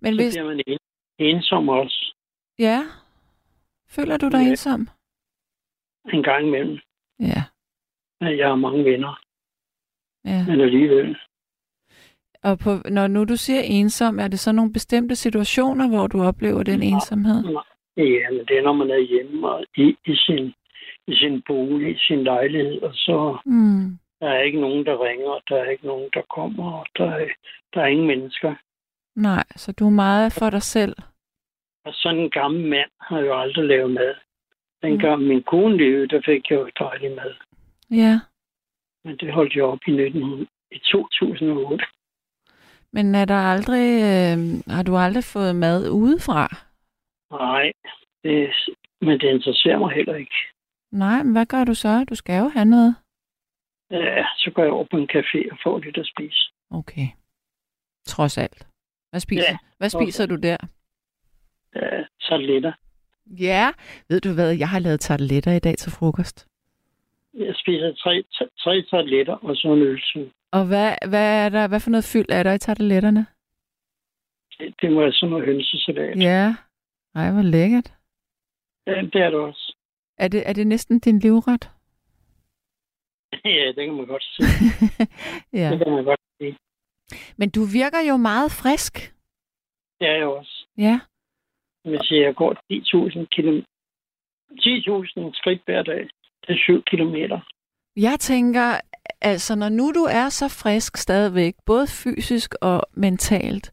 Men 0.00 0.12
Så 0.14 0.22
hvis, 0.22 0.34
bliver 0.34 0.44
man 0.48 0.60
en, 0.66 0.78
ensom 1.18 1.68
også 1.68 2.14
ja, 2.58 2.82
føler 3.88 4.16
du 4.16 4.28
dig 4.28 4.42
Ja. 4.44 4.50
ensom? 4.50 4.88
en 6.12 6.22
gang 6.22 6.46
imellem. 6.46 6.78
Ja, 7.20 7.42
Jeg 8.20 8.48
har 8.48 8.54
mange 8.56 8.84
venner, 8.84 9.20
ja. 10.24 10.46
men 10.46 10.60
alligevel. 10.60 11.16
Og 12.42 12.58
på, 12.58 12.70
når 12.90 13.06
nu 13.06 13.24
du 13.24 13.36
siger 13.36 13.60
ensom, 13.60 14.18
er 14.18 14.28
det 14.28 14.38
så 14.38 14.52
nogle 14.52 14.72
bestemte 14.72 15.16
situationer, 15.16 15.88
hvor 15.88 16.06
du 16.06 16.22
oplever 16.22 16.62
den 16.62 16.82
Ja. 16.82 16.88
ensomhed? 16.88 17.44
Ja, 17.44 17.60
men 17.96 18.44
det 18.48 18.58
er, 18.58 18.62
når 18.62 18.72
man 18.72 18.90
er 18.90 18.98
hjemme 18.98 19.48
og 19.50 19.64
i, 19.76 19.96
i, 20.06 20.14
sin, 20.16 20.54
i 21.06 21.14
sin 21.14 21.42
bolig, 21.46 21.94
i 21.96 21.98
sin 21.98 22.24
lejlighed, 22.24 22.82
og 22.82 22.92
så 22.94 23.38
Mm. 23.44 23.98
der 24.20 24.28
er 24.28 24.40
ikke 24.42 24.60
nogen, 24.60 24.86
der 24.86 25.04
ringer, 25.04 25.28
og 25.30 25.42
der 25.48 25.56
er 25.56 25.70
ikke 25.70 25.86
nogen, 25.86 26.10
der 26.14 26.22
kommer, 26.34 26.72
og 26.72 26.86
der 26.98 27.10
er, 27.10 27.28
der 27.74 27.80
er 27.80 27.86
ingen 27.86 28.06
mennesker. 28.06 28.54
Nej, 29.16 29.44
så 29.56 29.72
du 29.72 29.86
er 29.86 29.90
meget 29.90 30.32
for 30.32 30.50
dig 30.50 30.62
selv. 30.62 30.94
Og 31.84 31.92
sådan 31.94 32.20
en 32.20 32.30
gammel 32.30 32.68
mand 32.68 32.90
har 33.00 33.18
jo 33.20 33.40
aldrig 33.40 33.64
lavet 33.64 33.90
mad. 33.90 34.14
Mm. 34.14 34.88
Dengang 34.88 35.22
min 35.22 35.42
kone 35.42 35.76
levede, 35.76 36.08
der 36.08 36.20
fik 36.24 36.50
jeg 36.50 36.56
jo 36.60 36.70
dejlig 36.78 37.10
mad. 37.16 37.34
Ja, 37.90 38.20
Men 39.04 39.16
det 39.16 39.32
holdt 39.32 39.54
jeg 39.54 39.64
op 39.64 39.78
i, 39.86 39.90
19, 39.90 40.48
i 40.70 40.78
2008. 40.92 41.84
men 42.92 43.14
er 43.14 43.24
der 43.24 43.34
aldrig, 43.52 43.86
øh, 44.02 44.38
har 44.74 44.82
du 44.82 44.96
aldrig 44.96 45.24
fået 45.24 45.56
mad 45.56 45.90
udefra? 45.90 46.56
Nej, 47.30 47.72
det, 48.24 48.50
men 49.00 49.20
det 49.20 49.28
interesserer 49.28 49.78
mig 49.78 49.92
heller 49.92 50.14
ikke. 50.14 50.34
Nej, 50.92 51.22
men 51.22 51.32
hvad 51.32 51.46
gør 51.46 51.64
du 51.64 51.74
så? 51.74 52.04
Du 52.04 52.14
skal 52.14 52.38
jo 52.38 52.48
have 52.48 52.64
noget. 52.64 52.94
Ja, 53.90 54.24
så 54.36 54.50
går 54.54 54.62
jeg 54.62 54.72
over 54.72 54.86
på 54.90 54.96
en 54.96 55.08
café 55.12 55.52
og 55.52 55.58
får 55.62 55.78
lidt 55.78 55.98
at 55.98 56.06
spise. 56.06 56.50
Okay. 56.70 57.06
Trods 58.06 58.38
alt. 58.38 58.66
Hvad 59.10 59.20
spiser, 59.20 59.42
Ja, 59.48 59.56
hvad 59.78 59.88
spiser 59.90 60.26
du 60.26 60.36
der? 60.36 60.56
Ja, 61.74 62.04
tarteletter. 62.20 62.72
Ja, 63.26 63.72
ved 64.08 64.20
du 64.20 64.34
hvad? 64.34 64.50
Jeg 64.58 64.68
har 64.68 64.78
lavet 64.78 65.00
tarteletter 65.00 65.52
i 65.52 65.58
dag 65.58 65.76
til 65.78 65.92
frokost. 65.92 66.46
Jeg 67.34 67.54
spiser 67.56 67.92
tre, 67.94 68.24
tre, 68.58 68.82
tarteletter 68.82 69.34
og 69.34 69.56
så 69.56 69.68
en 69.72 69.82
ølsug. 69.82 70.30
Og 70.52 70.66
hvad, 70.66 70.94
hvad, 71.08 71.44
er 71.44 71.48
der, 71.48 71.68
hvad 71.68 71.80
for 71.80 71.90
noget 71.90 72.04
fyld 72.12 72.26
er 72.28 72.42
der 72.42 72.52
i 72.52 72.58
tarteletterne? 72.58 73.26
Det, 74.58 74.74
det 74.80 74.92
må 74.92 75.00
være 75.00 75.12
sådan 75.12 75.30
noget 75.30 75.46
hønsesalat. 75.46 76.22
Ja. 76.22 76.54
Ej, 77.14 77.30
hvor 77.32 77.42
lækkert. 77.42 77.92
Ja, 78.86 79.02
det 79.12 79.20
er 79.22 79.30
det 79.30 79.40
også. 79.40 79.76
Er 80.18 80.28
det, 80.28 80.48
er 80.48 80.52
det 80.52 80.66
næsten 80.66 80.98
din 80.98 81.18
livret? 81.18 81.70
ja, 83.44 83.66
det 83.76 83.86
kan 83.86 83.94
man 83.94 84.06
godt 84.06 84.24
sige. 84.24 84.48
ja. 85.60 85.70
Det 85.70 85.78
kan 85.84 85.92
man 85.92 86.04
godt 86.04 86.20
sige. 86.38 86.58
Men 87.36 87.50
du 87.50 87.60
virker 87.64 88.00
jo 88.08 88.16
meget 88.16 88.52
frisk. 88.52 88.94
Det 90.00 90.08
er 90.08 90.16
jeg 90.16 90.26
også. 90.26 90.66
Ja. 90.78 91.00
Sige, 91.84 92.22
jeg 92.22 92.34
går 92.34 92.52
10.000 92.72 93.26
km. 93.34 93.58
10.000 94.50 95.30
skridt 95.34 95.62
hver 95.64 95.82
dag. 95.82 96.08
Det 96.46 96.54
er 96.54 96.58
7 96.58 96.82
kilometer. 96.82 97.40
Jeg 97.96 98.16
tænker, 98.20 98.80
altså 99.20 99.54
når 99.56 99.68
nu 99.68 99.92
du 99.94 100.04
er 100.10 100.28
så 100.28 100.48
frisk 100.48 100.96
stadigvæk, 100.96 101.54
både 101.66 101.86
fysisk 101.86 102.54
og 102.60 102.82
mentalt, 102.96 103.70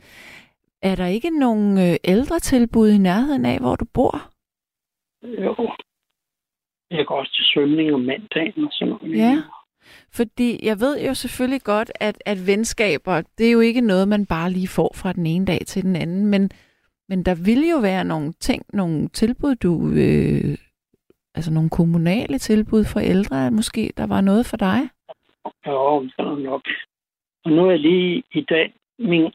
er 0.81 0.95
der 0.95 1.05
ikke 1.05 1.39
nogen 1.39 1.77
øh, 1.77 1.95
ældretilbud 2.03 2.89
i 2.89 2.97
nærheden 2.97 3.45
af, 3.45 3.59
hvor 3.59 3.75
du 3.75 3.85
bor? 3.93 4.31
Jo. 5.23 5.55
Jeg 6.91 7.05
går 7.05 7.15
også 7.15 7.33
til 7.33 7.45
svømning 7.45 7.93
om 7.93 8.01
mandagen 8.01 8.63
og 8.65 8.71
sådan 8.71 8.93
noget. 8.93 9.17
Ja. 9.17 9.43
Fordi 10.13 10.65
jeg 10.65 10.79
ved 10.79 11.05
jo 11.07 11.13
selvfølgelig 11.13 11.61
godt, 11.61 11.91
at, 11.95 12.17
at 12.25 12.47
venskaber, 12.47 13.21
det 13.37 13.47
er 13.47 13.51
jo 13.51 13.59
ikke 13.59 13.81
noget, 13.81 14.07
man 14.07 14.25
bare 14.25 14.51
lige 14.51 14.67
får 14.67 14.91
fra 14.95 15.13
den 15.13 15.25
ene 15.25 15.45
dag 15.45 15.61
til 15.67 15.83
den 15.83 15.95
anden, 15.95 16.25
men, 16.25 16.49
men 17.09 17.23
der 17.23 17.35
vil 17.45 17.69
jo 17.69 17.77
være 17.77 18.03
nogle 18.03 18.33
ting, 18.33 18.65
nogle 18.73 19.07
tilbud, 19.09 19.55
du, 19.55 19.89
øh, 19.89 20.57
altså 21.35 21.53
nogle 21.53 21.69
kommunale 21.69 22.37
tilbud 22.37 22.83
for 22.93 22.99
ældre, 22.99 23.47
at 23.47 23.53
måske 23.53 23.93
der 23.97 24.07
var 24.07 24.21
noget 24.21 24.45
for 24.45 24.57
dig. 24.57 24.79
Jo, 25.67 26.03
det 26.03 26.13
er 26.17 26.35
nok. 26.35 26.61
Og 27.45 27.51
nu 27.51 27.65
er 27.65 27.71
jeg 27.71 27.79
lige 27.79 28.23
i 28.31 28.41
dag, 28.41 28.73
min, 28.99 29.31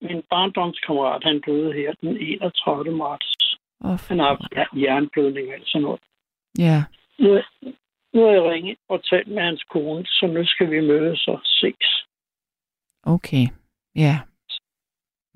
min 0.00 0.22
barndomskammerat, 0.30 1.24
han 1.24 1.40
døde 1.40 1.72
her 1.72 1.92
den 2.00 2.16
31. 2.16 2.96
marts. 2.96 3.58
Og 3.80 3.98
Han 4.08 4.18
har 4.18 4.26
haft 4.28 4.72
jernblødning 4.84 5.48
og 5.54 5.60
sådan 5.64 5.82
noget. 5.82 6.00
Ja, 6.58 6.84
Nu, 7.18 7.28
er- 7.32 7.72
nu 8.14 8.24
har 8.24 8.30
jeg 8.32 8.42
ringet 8.42 8.78
og 8.88 9.04
talt 9.04 9.28
med 9.28 9.42
hans 9.42 9.62
kone, 9.64 10.06
så 10.06 10.26
nu 10.26 10.46
skal 10.46 10.70
vi 10.70 10.80
mødes 10.80 11.28
og 11.28 11.40
ses. 11.44 11.88
okay. 13.02 13.44
Ja. 13.96 14.14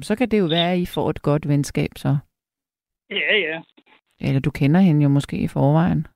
Så 0.02 0.16
kan 0.16 0.28
det 0.30 0.38
jo 0.38 0.44
være, 0.44 0.72
at 0.72 0.78
I 0.78 0.86
får 0.86 1.10
et 1.10 1.22
godt 1.22 1.48
venskab 1.48 1.90
så. 1.96 2.16
Ja, 3.10 3.36
ja. 3.38 3.62
Eller 4.20 4.40
du 4.40 4.50
kender 4.50 4.80
hende 4.80 5.02
jo 5.02 5.08
måske 5.08 5.36
i 5.36 5.48
forvejen. 5.48 6.06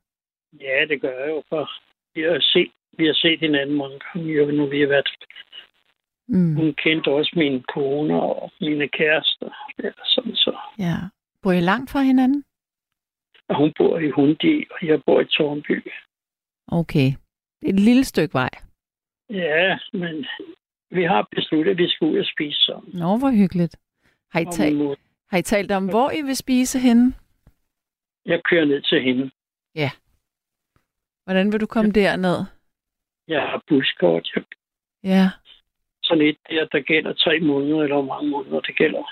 Ja, 0.61 0.85
det 0.89 1.01
gør 1.01 1.19
jeg 1.21 1.29
jo, 1.29 1.43
for 1.49 1.71
vi 2.15 2.23
har 2.23 2.41
set, 2.41 2.71
vi 2.99 3.07
har 3.07 3.15
set 3.15 3.41
hinanden 3.41 3.77
mange 3.77 3.99
gange, 3.99 4.33
jo, 4.33 4.47
nu 4.47 4.67
vi 4.67 4.81
har 4.81 4.89
været. 4.89 5.09
Mm. 6.29 6.55
Hun 6.57 6.75
kendte 6.75 7.09
også 7.09 7.33
mine 7.37 7.63
kone 7.63 8.23
og 8.23 8.53
mine 8.61 8.89
kærester. 8.89 9.51
Ja, 9.83 9.91
sådan 10.05 10.37
så. 10.37 10.59
Ja. 10.79 10.97
Bor 11.43 11.53
I 11.53 11.61
langt 11.61 11.91
fra 11.91 12.01
hinanden? 12.03 12.45
Og 13.49 13.57
hun 13.57 13.73
bor 13.79 13.99
i 13.99 14.11
Hundi, 14.11 14.65
og 14.71 14.87
jeg 14.87 15.03
bor 15.07 15.21
i 15.21 15.25
Tornby. 15.25 15.93
Okay. 16.69 17.13
Et 17.63 17.81
lille 17.81 18.05
stykke 18.05 18.35
vej. 18.35 18.51
Ja, 19.31 19.79
men 19.93 20.27
vi 20.91 21.03
har 21.05 21.29
besluttet, 21.37 21.73
at 21.73 21.79
vi 21.79 21.89
skal 21.89 22.07
ud 22.07 22.19
og 22.19 22.27
spise 22.27 22.59
sammen. 22.59 22.99
Nå, 22.99 23.19
hvor 23.19 23.31
hyggeligt. 23.31 23.77
Har 24.33 24.41
I, 24.41 24.45
talt, 24.53 24.99
har 25.31 25.39
I 25.39 25.43
talt 25.43 25.71
om, 25.73 25.89
hvor 25.89 26.11
I 26.11 26.23
vil 26.23 26.37
spise 26.37 26.79
henne? 26.79 27.15
Jeg 28.27 28.41
kører 28.45 28.65
ned 28.65 28.83
til 28.83 29.03
hende. 29.03 29.31
Hvordan 31.27 31.53
vil 31.53 31.61
du 31.61 31.67
komme 31.67 31.91
derned? 31.93 32.45
Jeg 33.29 33.43
har 33.43 33.63
buskort. 33.69 34.33
Jeg, 34.37 34.45
Ja. 35.05 35.31
Sådan 36.07 36.25
et 36.29 36.37
der, 36.51 36.67
der 36.75 36.81
gælder 36.81 37.13
tre 37.13 37.41
måneder, 37.41 37.83
eller 37.83 37.97
hvor 38.03 38.15
mange 38.15 38.31
måneder 38.31 38.61
det 38.61 38.77
gælder. 38.77 39.05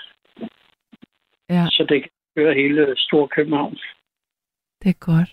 Ja, 1.49 1.65
Så 1.69 1.85
det 1.89 2.01
kan 2.01 2.11
køre 2.37 2.53
hele 2.53 2.93
Storkøbenhavn. 2.97 3.77
det 4.83 4.89
er 4.89 4.99
godt. 4.99 5.29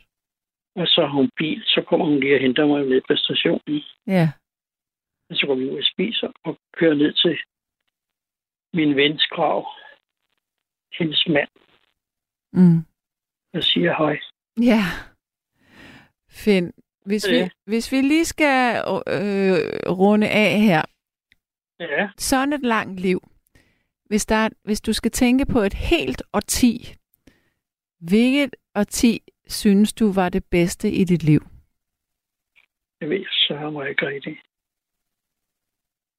Og 0.77 0.87
så 0.87 1.01
har 1.01 1.13
hun 1.21 1.31
bil, 1.37 1.63
så 1.67 1.83
kommer 1.89 2.07
hun 2.07 2.21
lige 2.21 2.35
og 2.35 2.41
henter 2.41 2.67
mig 2.67 2.85
ned 2.85 3.01
på 3.09 3.17
stationen. 3.17 3.83
Ja. 4.07 4.33
Og 5.31 5.37
så 5.37 5.47
går 5.47 5.55
vi 5.55 5.71
ud 5.71 5.79
og 5.79 5.85
spiser 5.85 6.29
og 6.45 6.59
kører 6.79 6.95
ned 6.95 7.13
til 7.13 7.39
min 8.75 8.97
vens 8.97 9.27
grav. 9.27 9.67
Hendes 10.99 11.27
mand. 11.29 11.49
Mm. 12.53 12.79
Og 13.55 13.63
siger 13.63 13.95
hej. 13.99 14.21
Ja. 14.71 14.83
Finn, 16.31 16.73
hvis 17.05 17.29
vi, 17.31 17.51
hvis 17.65 17.93
vi 17.93 18.01
lige 18.01 18.25
skal 18.25 18.77
øh, 19.17 19.59
runde 20.01 20.29
af 20.29 20.61
her. 20.61 20.83
Ja, 21.83 22.09
Sådan 22.17 22.53
et 22.53 22.61
langt 22.61 23.01
liv. 23.01 23.21
Hvis, 24.05 24.27
der, 24.27 24.35
er- 24.37 24.49
hvis 24.65 24.81
du 24.81 24.93
skal 24.93 25.11
tænke 25.11 25.47
på 25.47 25.59
et 25.61 25.75
helt 25.75 26.23
årti, 26.33 26.95
hvilket 28.01 28.55
årti 28.75 29.21
synes 29.49 29.93
du 29.93 30.13
var 30.13 30.29
det 30.29 30.45
bedste 30.45 30.91
i 30.91 31.05
dit 31.05 31.23
liv? 31.23 31.41
det 33.01 33.11
ved 33.11 33.17
jeg 33.19 33.27
så 33.31 33.71
mig 33.71 33.89
ikke 33.89 34.07
rigtigt. 34.07 34.39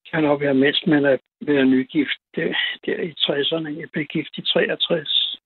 Det 0.04 0.12
kan 0.12 0.23
nok 0.23 0.41
være, 0.41 0.54
mens 0.54 0.84
man 0.88 1.06
er 1.06 1.17
ved 1.41 1.65
nygift 1.65 2.19
der, 2.36 2.54
der 2.86 2.97
i 3.02 3.13
60'erne. 3.19 3.80
Jeg 3.80 3.89
blev 3.91 4.06
gift 4.06 4.38
i 4.38 4.41
63. 4.41 5.39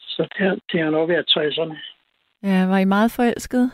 Så 0.00 0.22
det, 0.38 0.62
det 0.72 0.80
har 0.80 0.90
nok 0.90 1.08
været 1.08 1.30
60'erne. 1.30 1.76
Ja, 2.42 2.66
var 2.66 2.78
I 2.78 2.84
meget 2.84 3.10
forelsket? 3.12 3.70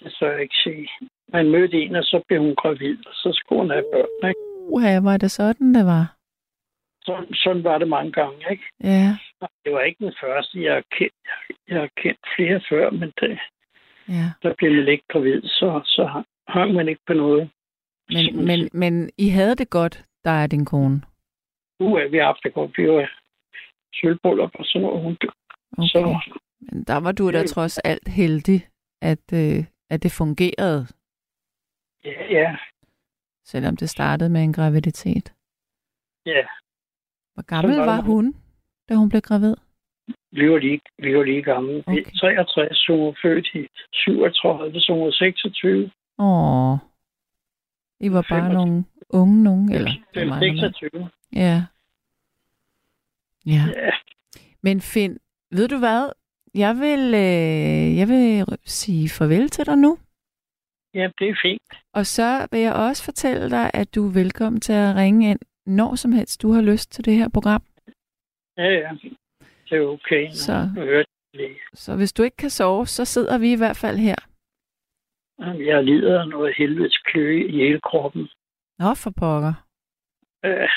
Det 0.00 0.14
tør 0.18 0.32
jeg 0.32 0.42
ikke 0.42 0.54
sige. 0.64 0.88
Man 1.32 1.50
mødte 1.50 1.76
en, 1.82 1.96
og 1.96 2.04
så 2.04 2.22
blev 2.28 2.40
hun 2.40 2.54
gravid, 2.54 2.98
og 3.06 3.14
så 3.14 3.32
skulle 3.34 3.60
hun 3.62 3.70
have 3.70 3.84
børn. 3.92 4.28
Ikke? 4.28 4.40
Uha, 4.74 5.00
var 5.00 5.16
det 5.16 5.30
sådan, 5.30 5.74
det 5.74 5.86
var? 5.86 6.16
Sådan, 7.02 7.34
sådan 7.34 7.64
var 7.64 7.78
det 7.78 7.88
mange 7.88 8.12
gange. 8.12 8.38
Ikke? 8.50 8.64
Ja, 8.84 9.18
Det 9.64 9.72
var 9.72 9.80
ikke 9.80 10.04
den 10.04 10.14
første, 10.22 10.62
jeg 10.64 10.74
har 10.74 10.84
kendt. 10.98 11.14
Jeg, 11.68 11.80
har 11.80 11.90
kendt 12.02 12.20
flere 12.36 12.60
før, 12.68 12.90
men 12.90 13.12
det, 13.20 13.38
ja. 14.08 14.26
der 14.42 14.54
blev 14.58 14.72
man 14.72 14.88
ikke 14.88 15.04
gravid, 15.08 15.42
så, 15.42 15.80
så 15.84 16.22
hang 16.48 16.74
man 16.74 16.88
ikke 16.88 17.02
på 17.06 17.12
noget. 17.12 17.50
Men, 18.08 18.46
men, 18.46 18.68
men 18.72 19.10
I 19.18 19.28
havde 19.28 19.56
det 19.56 19.70
godt, 19.70 20.04
der 20.24 20.30
er 20.30 20.46
din 20.46 20.64
kone. 20.64 21.02
Er 21.80 22.08
vi 22.10 22.18
haft 22.18 22.40
det 22.44 22.54
godt. 22.54 22.78
Vi 22.78 22.88
var 22.88 23.10
sølvbryllup 23.94 24.50
og 24.54 24.64
sådan 24.64 24.82
noget. 24.82 25.02
Hun, 25.02 25.16
Okay. 25.78 25.88
Så 25.88 26.20
Men 26.60 26.84
der 26.84 27.00
var 27.00 27.12
du 27.12 27.32
da 27.32 27.46
trods 27.46 27.78
alt 27.78 28.08
heldig, 28.08 28.60
at, 29.02 29.32
øh, 29.34 29.64
at 29.90 30.02
det 30.02 30.12
fungerede, 30.12 30.86
ja, 32.04 32.24
ja, 32.30 32.56
selvom 33.44 33.76
det 33.76 33.90
startede 33.90 34.30
med 34.30 34.42
en 34.42 34.52
graviditet. 34.52 35.32
ja. 36.26 36.42
Hvor 37.34 37.42
gammel 37.42 37.76
var 37.76 37.84
var 37.86 38.00
hun, 38.00 38.34
da 38.88 38.94
hun 38.94 39.08
blev 39.08 39.20
gravid? 39.20 39.56
Vi 40.32 40.50
var 40.50 40.58
lige, 40.58 40.80
vi 40.98 41.16
var 41.16 41.22
lige 41.22 41.42
gamle. 41.42 41.84
Okay. 41.86 42.00
Okay. 42.00 42.10
63, 42.14 42.86
hun 42.86 43.06
var 43.06 43.14
født 43.22 43.46
i 43.54 43.68
37, 43.92 44.80
så 44.80 44.92
hun 44.92 45.04
var 45.04 45.10
26. 45.10 45.90
Åh, 46.18 46.76
I 48.00 48.12
var 48.12 48.26
bare 48.30 48.40
25. 48.50 48.54
nogle 48.54 48.84
unge 49.10 49.42
nogen, 49.42 49.72
eller? 49.72 49.90
det 49.90 50.20
Eller 50.20 50.34
var 50.34 50.40
meget 50.40 50.54
normalt. 50.56 50.76
26. 50.78 51.10
Ja. 51.32 51.62
Ja. 53.46 53.62
Ja, 53.76 53.90
Men 54.62 54.80
Finn, 54.80 55.18
ved 55.50 55.68
du 55.68 55.78
hvad? 55.78 56.12
Jeg 56.54 56.74
vil, 56.76 57.14
øh, 57.14 57.96
jeg 57.96 58.08
vil 58.08 58.46
sige 58.64 59.08
farvel 59.08 59.48
til 59.50 59.66
dig 59.66 59.76
nu. 59.78 59.98
Ja, 60.94 61.10
det 61.18 61.28
er 61.28 61.36
fint. 61.42 61.62
Og 61.92 62.06
så 62.06 62.48
vil 62.50 62.60
jeg 62.60 62.74
også 62.74 63.04
fortælle 63.04 63.50
dig, 63.50 63.70
at 63.74 63.94
du 63.94 64.08
er 64.08 64.12
velkommen 64.12 64.60
til 64.60 64.72
at 64.72 64.96
ringe 64.96 65.30
ind, 65.30 65.40
når 65.66 65.94
som 65.94 66.12
helst 66.12 66.42
du 66.42 66.52
har 66.52 66.62
lyst 66.62 66.92
til 66.92 67.04
det 67.04 67.14
her 67.14 67.28
program. 67.28 67.62
Ja, 68.56 68.62
ja. 68.82 68.90
Det 69.68 69.78
er 69.78 69.86
okay. 69.86 70.30
Så. 70.30 70.56
Så 71.74 71.96
hvis 71.96 72.12
du 72.12 72.22
ikke 72.22 72.36
kan 72.36 72.50
sove, 72.50 72.86
så 72.86 73.04
sidder 73.04 73.38
vi 73.38 73.52
i 73.52 73.56
hvert 73.56 73.76
fald 73.76 73.96
her. 73.98 74.16
Jeg 75.72 75.84
lider 75.84 76.20
af 76.22 76.28
noget 76.28 76.54
helvedes 76.58 76.98
kløe 76.98 77.48
i 77.48 77.52
hele 77.52 77.80
kroppen. 77.80 78.28
Nå, 78.78 78.94
for 78.94 79.10
pokker. 79.10 79.54
Ja. 80.44 80.68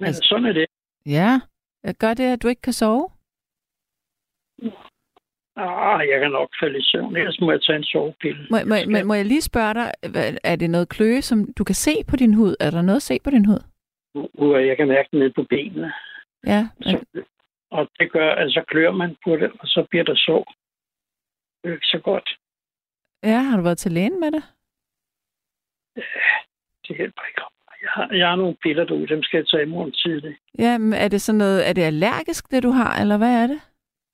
Men 0.00 0.06
Altså- 0.06 0.22
sådan 0.28 0.44
er 0.44 0.52
det. 0.52 0.66
Ja, 1.06 1.40
gør 1.98 2.14
det, 2.14 2.24
at 2.32 2.42
du 2.42 2.48
ikke 2.48 2.62
kan 2.62 2.72
sove. 2.72 3.08
Ah, 5.60 6.08
jeg 6.08 6.20
kan 6.20 6.30
nok 6.30 6.50
falde 6.60 6.78
i 6.78 6.82
søvn, 6.82 7.16
ellers 7.16 7.40
må 7.40 7.50
jeg 7.50 7.62
tage 7.62 7.76
en 7.76 7.84
sovepille. 7.84 8.46
Må, 8.50 8.56
må, 8.70 8.74
må, 8.92 8.98
må 9.04 9.14
jeg 9.14 9.24
lige 9.24 9.40
spørge 9.40 9.74
dig, 9.74 9.92
er 10.44 10.56
det 10.56 10.70
noget 10.70 10.88
kløe, 10.88 11.22
som 11.22 11.52
du 11.58 11.64
kan 11.64 11.74
se 11.74 11.94
på 12.08 12.16
din 12.16 12.34
hud? 12.34 12.56
Er 12.60 12.70
der 12.70 12.82
noget 12.82 12.96
at 12.96 13.02
se 13.02 13.18
på 13.24 13.30
din 13.30 13.44
hud? 13.44 13.60
Hvor 14.34 14.58
jeg 14.58 14.76
kan 14.76 14.88
mærke 14.88 15.08
den 15.12 15.18
ned 15.18 15.30
på 15.30 15.42
benene. 15.42 15.92
Ja, 16.46 16.68
men, 16.78 16.88
Så, 16.88 17.22
og 17.70 17.88
det 17.98 18.12
gør, 18.12 18.30
altså 18.34 18.64
klør 18.68 18.90
man 18.92 19.16
på 19.24 19.36
det, 19.36 19.50
og 19.60 19.66
så 19.66 19.86
bliver 19.90 20.04
der 20.04 20.14
så. 20.14 20.54
Det 21.62 21.68
er 21.70 21.74
ikke 21.74 21.86
så 21.86 21.98
godt. 21.98 22.28
ja, 23.22 23.38
har 23.38 23.56
du 23.56 23.62
været 23.62 23.78
til 23.78 23.92
lægen 23.92 24.20
med 24.20 24.32
det? 24.32 24.42
Det 26.88 26.96
hjælper 26.96 27.22
ikke. 27.28 27.42
Jeg 27.82 27.90
har, 27.90 28.08
jeg 28.12 28.28
har 28.28 28.36
nogle 28.36 28.56
piller 28.62 28.84
derude, 28.84 29.08
dem 29.08 29.22
skal 29.22 29.38
jeg 29.38 29.48
tage 29.48 29.62
i 29.62 29.66
morgen 29.66 29.92
tidlig. 29.92 30.36
Ja, 30.58 30.78
men 30.78 30.92
er 30.92 31.08
det 31.08 31.20
sådan 31.20 31.38
noget, 31.38 31.68
er 31.68 31.72
det 31.72 31.82
allergisk, 31.82 32.50
det 32.50 32.62
du 32.62 32.70
har, 32.70 33.00
eller 33.00 33.18
hvad 33.18 33.42
er 33.42 33.46
det? 33.46 33.60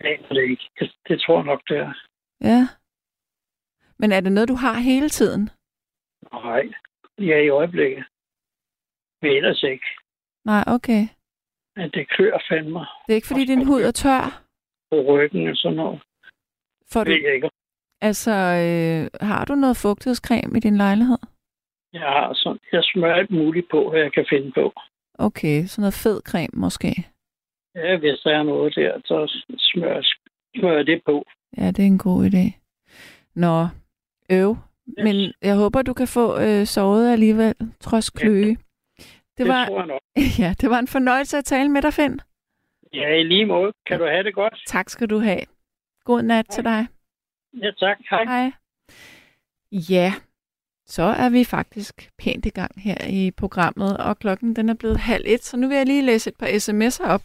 Aner 0.00 0.28
det 0.28 0.42
ikke. 0.50 0.70
Det, 0.80 0.92
det 1.09 1.20
tror 1.20 1.37
jeg 1.37 1.44
nok, 1.44 1.62
det 1.68 1.76
er. 1.78 1.92
Ja. 2.40 2.68
Men 3.98 4.12
er 4.12 4.20
det 4.20 4.32
noget, 4.32 4.48
du 4.48 4.54
har 4.54 4.78
hele 4.78 5.09
tiden? 5.09 5.50
Nej, 6.32 6.62
ja 7.18 7.38
i 7.38 7.48
øjeblikket. 7.48 8.04
Men 9.22 9.30
ellers 9.30 9.62
ikke. 9.62 9.85
Nej, 10.44 10.64
okay. 10.66 11.02
Men 11.76 11.90
det 11.90 12.09
klør 12.09 12.44
fandme 12.50 12.78
Det 12.78 13.12
er 13.12 13.14
ikke, 13.14 13.26
fordi 13.26 13.44
din 13.44 13.66
hud 13.66 13.82
er 13.82 13.90
tør? 13.90 14.42
på 14.90 14.96
ryggen 15.02 15.48
og 15.48 15.56
sådan 15.56 15.76
noget. 15.76 16.02
For 16.92 17.04
Det 17.04 17.20
du, 17.22 17.28
ikke. 17.28 17.50
altså, 18.00 18.30
øh, 18.66 19.26
har 19.28 19.44
du 19.44 19.54
noget 19.54 19.76
fugtighedscreme 19.76 20.56
i 20.56 20.61
din 20.61 20.76
lejlighed? 20.76 21.18
Jeg 21.92 22.00
har 22.00 22.35
sådan, 22.35 22.59
jeg 22.72 22.82
smører 22.85 23.14
alt 23.14 23.30
muligt 23.30 23.66
på, 23.70 23.90
hvad 23.90 24.00
jeg 24.00 24.12
kan 24.12 24.26
finde 24.28 24.52
på. 24.52 24.72
Okay, 25.18 25.64
sådan 25.64 25.82
noget 25.82 25.94
fed 26.04 26.20
creme 26.22 26.48
måske. 26.64 26.88
Ja, 27.76 27.96
hvis 27.96 28.18
der 28.24 28.30
er 28.38 28.42
noget 28.42 28.74
der, 28.74 29.00
så 29.04 29.44
smører, 29.58 30.02
smører 30.56 30.82
det 30.82 31.02
på. 31.04 31.24
Ja, 31.58 31.66
det 31.66 31.78
er 31.78 31.86
en 31.86 31.98
god 31.98 32.24
idé. 32.26 32.44
Nå, 33.34 33.68
øv. 34.30 34.56
Men 34.86 35.32
jeg 35.42 35.56
håber, 35.56 35.82
du 35.82 35.94
kan 35.94 36.08
få 36.08 36.40
øh, 36.40 36.66
sovet 36.66 37.12
alligevel, 37.12 37.54
trods 37.80 38.10
kløe. 38.10 38.48
Det 38.48 38.58
Det 39.38 39.48
var, 39.48 39.66
tror 39.66 39.78
jeg 39.78 39.86
nok. 39.86 40.00
ja, 40.42 40.54
det 40.60 40.70
var 40.70 40.78
en 40.78 40.88
fornøjelse 40.88 41.38
at 41.38 41.44
tale 41.44 41.68
med 41.68 41.82
dig, 41.82 41.92
Finn. 41.92 42.20
Ja, 42.94 43.08
i 43.14 43.22
lige 43.22 43.46
måde. 43.46 43.72
Kan 43.86 43.98
du 43.98 44.06
have 44.06 44.22
det 44.24 44.34
godt? 44.34 44.62
Tak 44.66 44.88
skal 44.88 45.10
du 45.10 45.18
have. 45.18 45.40
God 46.04 46.22
nat 46.22 46.46
til 46.48 46.64
dig. 46.64 46.86
Ja, 47.62 47.70
tak. 47.70 47.98
Hej. 48.10 48.24
Hej. 48.24 48.52
Ja, 49.72 50.12
så 50.86 51.02
er 51.02 51.30
vi 51.30 51.44
faktisk 51.44 52.10
pænt 52.18 52.46
i 52.46 52.50
gang 52.50 52.82
her 52.82 53.06
i 53.08 53.30
programmet, 53.30 53.96
og 53.96 54.18
klokken 54.18 54.56
den 54.56 54.68
er 54.68 54.74
blevet 54.74 54.98
halv 54.98 55.24
et, 55.26 55.44
så 55.44 55.56
nu 55.56 55.68
vil 55.68 55.76
jeg 55.76 55.86
lige 55.86 56.02
læse 56.02 56.30
et 56.30 56.36
par 56.36 56.46
sms'er 56.46 57.08
op. 57.08 57.22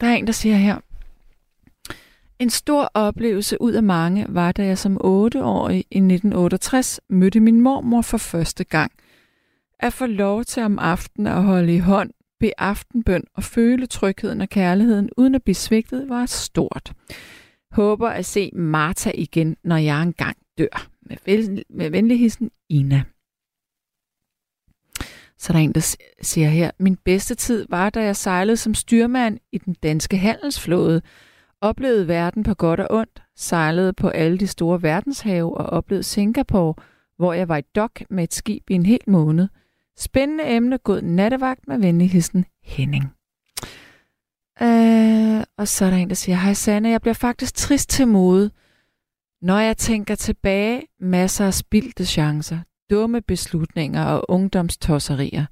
Der 0.00 0.06
er 0.06 0.14
en, 0.14 0.26
der 0.26 0.32
siger 0.32 0.56
her. 0.56 0.78
En 2.38 2.50
stor 2.50 2.90
oplevelse 2.94 3.60
ud 3.60 3.72
af 3.72 3.82
mange 3.82 4.26
var, 4.28 4.52
da 4.52 4.64
jeg 4.64 4.78
som 4.78 4.96
8-årig 4.96 5.76
i 5.76 5.98
1968 5.98 7.00
mødte 7.08 7.40
min 7.40 7.60
mormor 7.60 8.02
for 8.02 8.18
første 8.18 8.64
gang. 8.64 8.92
At 9.78 9.92
få 9.92 10.06
lov 10.06 10.44
til 10.44 10.62
om 10.62 10.78
aftenen 10.78 11.26
at 11.26 11.42
holde 11.42 11.74
i 11.74 11.78
hånd, 11.78 12.10
bede 12.40 12.52
aftenbøn 12.58 13.24
og 13.34 13.42
føle 13.44 13.86
trygheden 13.86 14.40
og 14.40 14.48
kærligheden 14.48 15.10
uden 15.16 15.34
at 15.34 15.42
blive 15.42 15.54
svigtet 15.54 16.08
var 16.08 16.26
stort. 16.26 16.92
Håber 17.70 18.08
at 18.08 18.26
se 18.26 18.50
Martha 18.52 19.10
igen, 19.14 19.56
når 19.64 19.76
jeg 19.76 20.02
engang 20.02 20.36
dør. 20.58 20.88
Med, 21.02 21.16
vel, 21.26 21.64
med 21.70 21.90
venlig 21.90 22.18
hilsen, 22.18 22.50
Ina. 22.68 23.02
Så 25.40 25.52
er 25.52 25.56
en, 25.56 25.72
der 25.72 25.96
siger 26.22 26.48
her, 26.48 26.70
min 26.78 26.96
bedste 26.96 27.34
tid 27.34 27.66
var, 27.68 27.90
da 27.90 28.02
jeg 28.02 28.16
sejlede 28.16 28.56
som 28.56 28.74
styrmand 28.74 29.38
i 29.52 29.58
den 29.58 29.74
danske 29.82 30.16
handelsflåde, 30.16 31.02
oplevede 31.60 32.08
verden 32.08 32.42
på 32.42 32.54
godt 32.54 32.80
og 32.80 32.86
ondt, 32.90 33.22
sejlede 33.36 33.92
på 33.92 34.08
alle 34.08 34.38
de 34.38 34.46
store 34.46 34.82
verdenshave 34.82 35.56
og 35.56 35.66
oplevede 35.66 36.02
Singapore, 36.02 36.74
hvor 37.16 37.32
jeg 37.32 37.48
var 37.48 37.56
i 37.56 37.62
dok 37.74 38.02
med 38.10 38.24
et 38.24 38.34
skib 38.34 38.70
i 38.70 38.74
en 38.74 38.86
hel 38.86 39.00
måned. 39.06 39.48
Spændende 39.98 40.44
emne, 40.46 40.78
god 40.78 41.02
nattevagt 41.02 41.68
med 41.68 41.78
venligheden 41.78 42.44
Henning. 42.64 43.04
Øh, 44.62 45.44
og 45.58 45.68
så 45.68 45.84
er 45.84 45.90
der 45.90 45.96
en, 45.96 46.08
der 46.08 46.14
siger, 46.14 46.36
hej 46.36 46.54
Sanne, 46.54 46.88
jeg 46.88 47.00
bliver 47.00 47.14
faktisk 47.14 47.54
trist 47.54 47.90
til 47.90 48.08
mode. 48.08 48.50
Når 49.42 49.58
jeg 49.58 49.76
tænker 49.76 50.14
tilbage, 50.14 50.82
masser 51.00 51.46
af 51.46 51.54
spildte 51.54 52.06
chancer, 52.06 52.58
dumme 52.90 53.20
beslutninger 53.20 54.04
og 54.04 54.30
ungdomstosserier. 54.30 55.46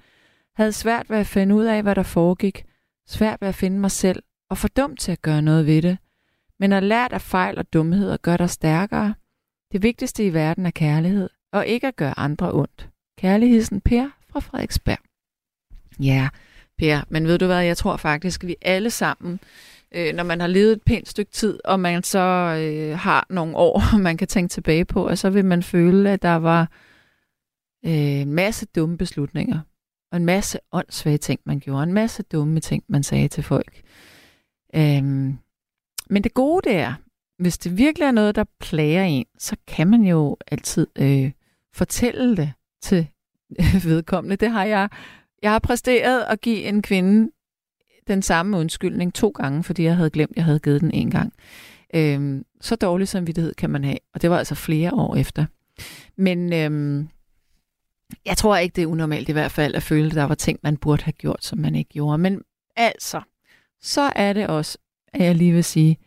Havde 0.57 0.73
svært 0.73 1.11
ved 1.11 1.17
at 1.17 1.27
finde 1.27 1.55
ud 1.55 1.65
af, 1.65 1.83
hvad 1.83 1.95
der 1.95 2.03
foregik. 2.03 2.65
Svært 3.09 3.41
ved 3.41 3.49
at 3.49 3.55
finde 3.55 3.79
mig 3.79 3.91
selv, 3.91 4.23
og 4.51 4.59
for 4.59 4.69
dum 4.69 4.97
til 4.97 5.13
at 5.13 5.23
gøre 5.23 5.43
noget 5.43 5.67
ved 5.67 5.83
det. 5.83 5.99
Men 6.61 6.73
at 6.73 6.83
lært 6.83 7.13
af 7.13 7.21
fejl 7.21 7.59
og 7.59 7.73
dumheder 7.73 8.17
gør 8.17 8.37
dig 8.37 8.51
stærkere. 8.51 9.15
Det 9.73 9.83
vigtigste 9.83 10.27
i 10.27 10.35
verden 10.35 10.67
er 10.67 10.71
kærlighed, 10.71 11.31
og 11.53 11.67
ikke 11.67 11.87
at 11.87 11.97
gøre 11.97 12.19
andre 12.19 12.53
ondt. 12.53 12.89
Kærligheden 13.19 13.81
Per 13.81 14.09
fra 14.33 14.41
Frederiksberg. 14.41 14.99
Ja, 16.01 16.29
Per, 16.79 17.01
men 17.09 17.27
ved 17.27 17.39
du 17.39 17.47
hvad, 17.47 17.63
jeg 17.63 17.77
tror 17.77 17.97
faktisk, 17.97 18.45
at 18.45 18.49
vi 18.49 18.57
alle 18.63 18.91
sammen, 18.91 19.41
øh, 19.93 20.15
når 20.15 20.25
man 20.25 20.41
har 20.41 20.47
levet 20.47 20.73
et 20.73 20.83
pænt 20.83 21.09
stykke 21.09 21.31
tid, 21.33 21.61
og 21.65 21.81
man 21.81 22.03
så 22.03 22.19
øh, 22.19 22.99
har 22.99 23.27
nogle 23.31 23.57
år, 23.57 23.83
man 23.99 24.17
kan 24.17 24.29
tænke 24.29 24.51
tilbage 24.53 24.85
på, 24.85 25.09
og 25.09 25.19
så 25.19 25.31
vil 25.31 25.45
man 25.45 25.63
føle, 25.63 26.11
at 26.11 26.23
der 26.23 26.37
var 26.37 26.69
øh, 27.85 27.93
en 27.93 28.33
masse 28.33 28.67
dumme 28.67 28.99
beslutninger, 28.99 29.61
og 30.13 30.17
en 30.17 30.25
masse 30.25 30.59
åndssvage 30.73 31.19
ting, 31.19 31.41
man 31.45 31.61
gjorde, 31.61 31.83
en 31.83 31.93
masse 31.93 32.23
dumme 32.23 32.61
ting, 32.61 32.85
man 32.89 33.03
sagde 33.03 33.29
til 33.29 33.43
folk. 33.43 33.83
Øhm, 34.75 35.39
men 36.11 36.25
det 36.25 36.35
gode 36.35 36.71
det 36.71 36.77
er, 36.77 36.95
hvis 37.39 37.59
det 37.59 37.79
virkelig 37.79 38.07
er 38.07 38.13
noget, 38.13 38.35
der 38.35 38.45
plager 38.61 39.03
en, 39.03 39.27
så 39.39 39.57
kan 39.67 39.87
man 39.87 40.03
jo 40.03 40.37
altid 40.47 40.87
øh, 40.99 41.33
fortælle 41.75 42.37
det 42.37 42.53
til 42.83 43.09
vedkommende. 43.89 44.37
Det 44.37 44.51
har 44.51 44.65
jeg. 44.65 44.89
Jeg 45.43 45.51
har 45.51 45.59
præsteret 45.59 46.23
at 46.23 46.41
give 46.41 46.63
en 46.65 46.83
kvinde 46.83 47.31
den 48.09 48.23
samme 48.23 48.57
undskyldning 48.57 49.15
to 49.15 49.29
gange, 49.29 49.63
fordi 49.63 49.83
jeg 49.83 49.97
havde 49.97 50.11
glemt, 50.11 50.31
at 50.31 50.37
jeg 50.37 50.45
havde 50.45 50.59
givet 50.59 50.81
den 50.81 50.91
en 50.91 51.11
gang. 51.11 51.33
Øhm, 51.95 52.45
så 52.61 52.77
dårlig 52.77 53.09
samvittighed 53.09 53.55
kan 53.55 53.71
man 53.71 53.85
have, 53.85 53.99
og 54.15 54.23
det 54.23 54.31
var 54.31 54.39
altså 54.39 54.55
flere 54.55 54.95
år 54.95 55.17
efter. 55.17 55.47
Men 56.17 56.53
øhm, 56.53 57.09
jeg 58.27 58.37
tror 58.37 58.57
ikke, 58.57 58.75
det 58.77 58.83
er 58.83 58.87
unormalt 58.87 59.29
i 59.29 59.33
hvert 59.33 59.53
fald 59.53 59.75
at 59.75 59.83
føle, 59.83 60.07
at 60.07 60.15
der 60.15 60.25
var 60.25 60.35
ting, 60.35 60.59
man 60.63 60.77
burde 60.77 61.03
have 61.03 61.13
gjort, 61.13 61.45
som 61.45 61.59
man 61.59 61.75
ikke 61.75 61.91
gjorde. 61.91 62.19
Men 62.19 62.43
altså, 62.77 63.21
så 63.81 64.13
er 64.17 64.33
det 64.33 64.47
også, 64.47 64.79
at 65.13 65.25
jeg 65.25 65.35
lige 65.35 65.53
vil 65.53 65.65
sige, 65.65 65.99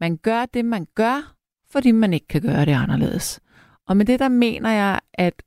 man 0.00 0.16
gør 0.16 0.46
det, 0.46 0.64
man 0.64 0.86
gør, 0.94 1.34
fordi 1.70 1.90
man 1.90 2.12
ikke 2.12 2.26
kan 2.28 2.42
gøre 2.42 2.64
det 2.64 2.72
anderledes. 2.72 3.40
Og 3.88 3.96
med 3.96 4.06
det, 4.06 4.20
der 4.20 4.28
mener 4.28 4.70
jeg, 4.70 5.00
at 5.14 5.42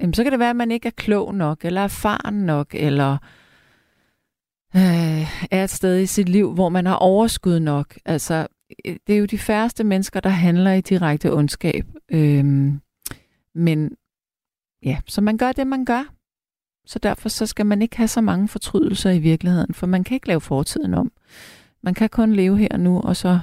jamen, 0.00 0.14
så 0.14 0.22
kan 0.22 0.32
det 0.32 0.40
være, 0.40 0.50
at 0.50 0.56
man 0.56 0.70
ikke 0.70 0.86
er 0.86 0.92
klog 0.96 1.34
nok, 1.34 1.64
eller 1.64 1.80
erfaren 1.80 2.34
nok, 2.34 2.74
eller 2.74 3.12
øh, 4.76 5.50
er 5.50 5.64
et 5.64 5.70
sted 5.70 6.00
i 6.00 6.06
sit 6.06 6.28
liv, 6.28 6.54
hvor 6.54 6.68
man 6.68 6.86
har 6.86 6.94
overskud 6.94 7.60
nok. 7.60 7.98
Altså, 8.04 8.46
øh, 8.86 8.96
det 9.06 9.14
er 9.14 9.18
jo 9.18 9.24
de 9.24 9.38
færreste 9.38 9.84
mennesker, 9.84 10.20
der 10.20 10.30
handler 10.30 10.72
i 10.72 10.80
direkte 10.80 11.32
ondskab. 11.32 11.86
Øh, 12.08 12.44
men 13.54 13.96
ja, 14.84 14.98
så 15.06 15.20
man 15.20 15.36
gør 15.36 15.52
det, 15.52 15.66
man 15.66 15.84
gør. 15.84 16.14
Så 16.86 16.98
derfor 16.98 17.28
så 17.28 17.46
skal 17.46 17.66
man 17.66 17.82
ikke 17.82 17.96
have 17.96 18.08
så 18.08 18.20
mange 18.20 18.48
fortrydelser 18.48 19.10
i 19.10 19.18
virkeligheden, 19.18 19.74
for 19.74 19.86
man 19.86 20.04
kan 20.04 20.14
ikke 20.14 20.28
lave 20.28 20.40
fortiden 20.40 20.94
om. 20.94 21.12
Man 21.82 21.94
kan 21.94 22.08
kun 22.08 22.32
leve 22.32 22.58
her 22.58 22.76
nu, 22.76 23.00
og 23.00 23.16
så 23.16 23.40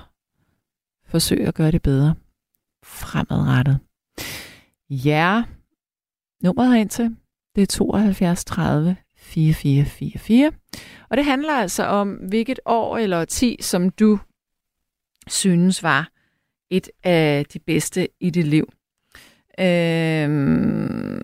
forsøge 1.06 1.48
at 1.48 1.54
gøre 1.54 1.72
det 1.72 1.82
bedre 1.82 2.16
fremadrettet. 2.84 3.80
Ja, 4.90 5.44
nummeret 6.44 6.72
herind 6.72 6.90
til, 6.90 7.16
det 7.56 7.62
er 7.62 7.68
72 7.68 8.46
30 8.46 8.96
4444. 9.18 10.52
Og 11.10 11.18
det 11.18 11.26
handler 11.26 11.54
altså 11.54 11.84
om, 11.84 12.14
hvilket 12.14 12.60
år 12.66 12.98
eller 12.98 13.26
ti, 13.26 13.58
som 13.62 13.90
du 13.90 14.20
synes 15.28 15.84
var 15.84 16.12
et 16.70 16.90
af 17.04 17.46
de 17.54 17.60
bedste 17.60 18.08
i 18.20 18.30
dit 18.30 18.48
liv. 18.48 18.74
Øhm, 19.62 21.22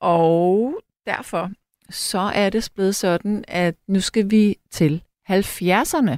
og 0.00 0.74
derfor 1.06 1.50
så 1.90 2.18
er 2.18 2.50
det 2.50 2.68
blevet 2.74 2.96
sådan, 2.96 3.44
at 3.48 3.74
nu 3.86 4.00
skal 4.00 4.30
vi 4.30 4.56
til 4.70 5.02
70'erne. 5.30 6.16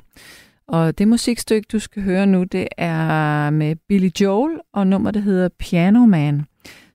Og 0.68 0.98
det 0.98 1.08
musikstykke, 1.08 1.66
du 1.72 1.78
skal 1.78 2.02
høre 2.02 2.26
nu, 2.26 2.44
det 2.44 2.68
er 2.76 3.50
med 3.50 3.76
Billy 3.88 4.10
Joel, 4.20 4.60
og 4.72 4.86
nummer, 4.86 5.10
det 5.10 5.22
hedder 5.22 5.48
Piano 5.58 6.06
Man. 6.06 6.46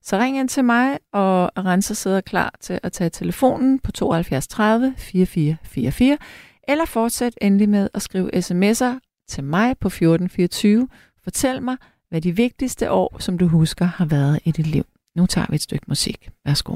Så 0.04 0.18
ring 0.18 0.38
ind 0.38 0.50
til 0.50 0.66
mig, 0.66 1.00
og 1.14 1.52
Renser 1.58 1.96
sidder 1.96 2.22
klar 2.22 2.54
til 2.60 2.80
at 2.84 2.92
tage 2.92 3.10
telefonen 3.10 3.80
på 3.80 3.92
72 3.92 4.48
30 4.48 4.94
4444, 4.98 6.18
eller 6.68 6.86
fortsæt 6.86 7.34
endelig 7.42 7.70
med 7.70 7.90
at 7.94 8.02
skrive 8.02 8.36
sms'er 8.36 9.26
til 9.28 9.44
mig 9.44 9.78
på 9.78 9.88
1424. 9.88 10.88
Fortæl 11.24 11.62
mig, 11.62 11.78
hvad 12.12 12.22
de 12.22 12.36
vigtigste 12.36 12.92
år, 12.92 13.18
som 13.20 13.38
du 13.38 13.48
husker, 13.48 13.86
har 13.86 14.06
været 14.06 14.40
i 14.46 14.52
dit 14.52 14.68
liv. 14.68 14.86
Nu 15.16 15.26
tager 15.26 15.48
vi 15.50 15.56
et 15.56 15.62
stykke 15.62 15.86
musik. 15.88 16.30
Værsgo. 16.46 16.76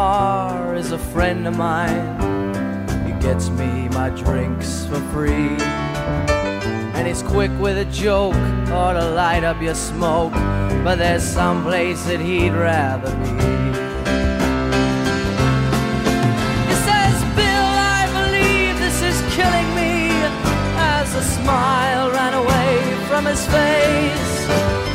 Bar 0.00 0.74
is 0.76 0.92
a 0.92 0.98
friend 1.12 1.46
of 1.46 1.54
mine. 1.58 2.06
He 3.06 3.12
gets 3.26 3.50
me 3.60 3.70
my 4.00 4.08
drinks 4.24 4.86
for 4.86 5.00
free. 5.12 5.54
And 6.96 7.02
he's 7.06 7.22
quick 7.22 7.52
with 7.64 7.76
a 7.86 7.88
joke 8.06 8.40
or 8.78 8.90
to 8.98 9.04
light 9.22 9.44
up 9.50 9.60
your 9.60 9.74
smoke, 9.74 10.32
but 10.86 10.96
there's 11.02 11.26
some 11.38 11.58
place 11.68 12.02
that 12.08 12.20
he'd 12.28 12.54
rather 12.70 13.12
be. 13.24 13.32
He 16.70 16.76
says, 16.88 17.16
Bill, 17.38 17.72
I 17.98 18.02
believe 18.18 18.74
this 18.84 18.98
is 19.10 19.18
killing 19.36 19.70
me. 19.80 19.92
As 20.96 21.08
a 21.22 21.24
smile 21.36 22.06
ran 22.18 22.34
away 22.42 22.72
from 23.08 23.22
his 23.32 23.42
face. 23.56 24.32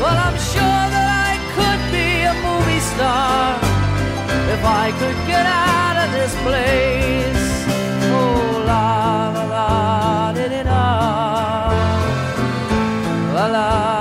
Well, 0.02 0.18
I'm 0.28 0.40
sure 0.54 0.84
that 0.96 1.10
I 1.30 1.34
could 1.56 1.82
be 1.98 2.08
a 2.32 2.36
movie 2.48 2.84
star 2.94 3.75
if 4.58 4.64
I 4.64 4.92
could 4.92 5.20
get 5.28 5.46
out 5.46 5.98
of 6.04 6.10
this 6.18 6.34
place. 6.46 7.46
Oh, 8.18 8.64
la 8.66 9.30
la 9.36 9.44
la, 9.56 10.34
did 10.34 10.52
it 10.52 10.68
all. 10.68 11.72
La 13.36 13.46
la. 13.48 13.96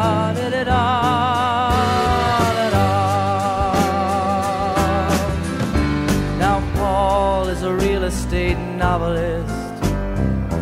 Now, 6.44 6.56
Paul 6.76 7.48
is 7.48 7.62
a 7.62 7.72
real 7.74 8.04
estate 8.04 8.58
novelist 8.84 9.84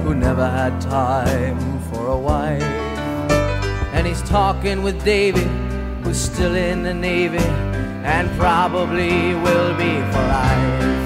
who 0.04 0.14
never 0.14 0.48
had 0.48 0.80
time 0.80 1.58
for 1.90 2.06
a 2.06 2.16
wife. 2.16 2.62
And 3.94 4.06
he's 4.06 4.22
talking 4.22 4.82
with 4.82 5.04
Davy, 5.04 5.48
who's 6.02 6.18
still 6.18 6.54
in 6.54 6.82
the 6.82 6.94
Navy 6.94 7.61
and 8.04 8.30
probably 8.38 9.34
will 9.34 9.74
be 9.76 10.00
for 10.12 10.22
life. 10.28 11.01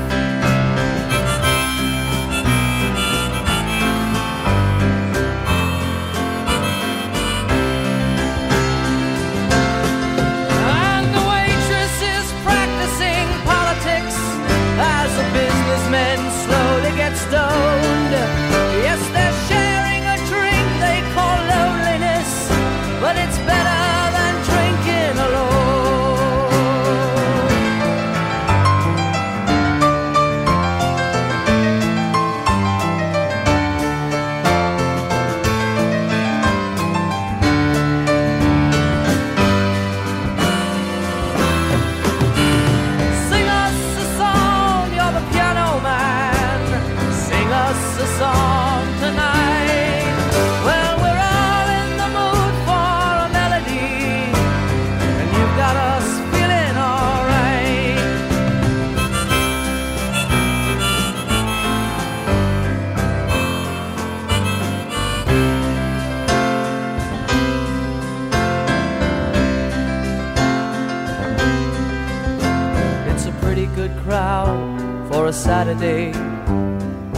Saturday, 75.67 76.13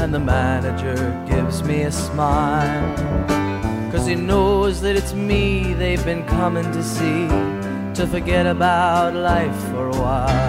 and 0.03 0.15
the 0.15 0.19
manager 0.19 0.97
gives 1.29 1.63
me 1.63 1.83
a 1.83 1.93
smile. 1.93 2.97
Cause 3.93 4.07
he 4.07 4.15
knows 4.15 4.81
that 4.81 4.97
it's 4.97 5.13
me 5.13 5.75
they've 5.75 6.03
been 6.03 6.25
coming 6.25 6.65
to 6.65 6.83
see 6.83 7.29
to 7.93 8.07
forget 8.11 8.47
about 8.47 9.13
life 9.13 9.55
for 9.71 9.89
a 9.89 10.01
while. 10.01 10.48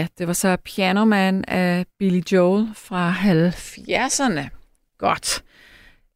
Ja, 0.00 0.06
det 0.18 0.26
var 0.26 0.32
så 0.32 0.56
Piano 0.56 1.04
Man 1.04 1.44
af 1.48 1.86
Billy 1.98 2.20
Joel 2.32 2.68
fra 2.74 3.12
70'erne. 3.12 4.48
Godt. 4.98 5.44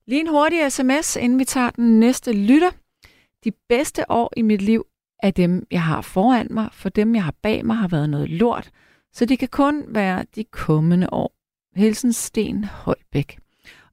Lige 0.06 0.20
en 0.20 0.28
hurtig 0.28 0.72
sms, 0.72 1.16
inden 1.16 1.38
vi 1.38 1.44
tager 1.44 1.70
den 1.70 2.00
næste 2.00 2.32
lytter. 2.32 2.70
De 3.44 3.50
bedste 3.68 4.10
år 4.10 4.32
i 4.36 4.42
mit 4.42 4.62
liv 4.62 4.86
er 5.22 5.30
dem, 5.30 5.66
jeg 5.70 5.82
har 5.82 6.00
foran 6.00 6.46
mig, 6.50 6.68
for 6.72 6.88
dem, 6.88 7.14
jeg 7.14 7.24
har 7.24 7.34
bag 7.42 7.66
mig, 7.66 7.76
har 7.76 7.88
været 7.88 8.10
noget 8.10 8.30
lort, 8.30 8.70
så 9.12 9.24
det 9.24 9.38
kan 9.38 9.48
kun 9.48 9.84
være 9.88 10.24
de 10.34 10.44
kommende 10.44 11.12
år. 11.12 11.32
Hilsen 11.76 12.12
Sten 12.12 12.64
Holbæk. 12.64 13.38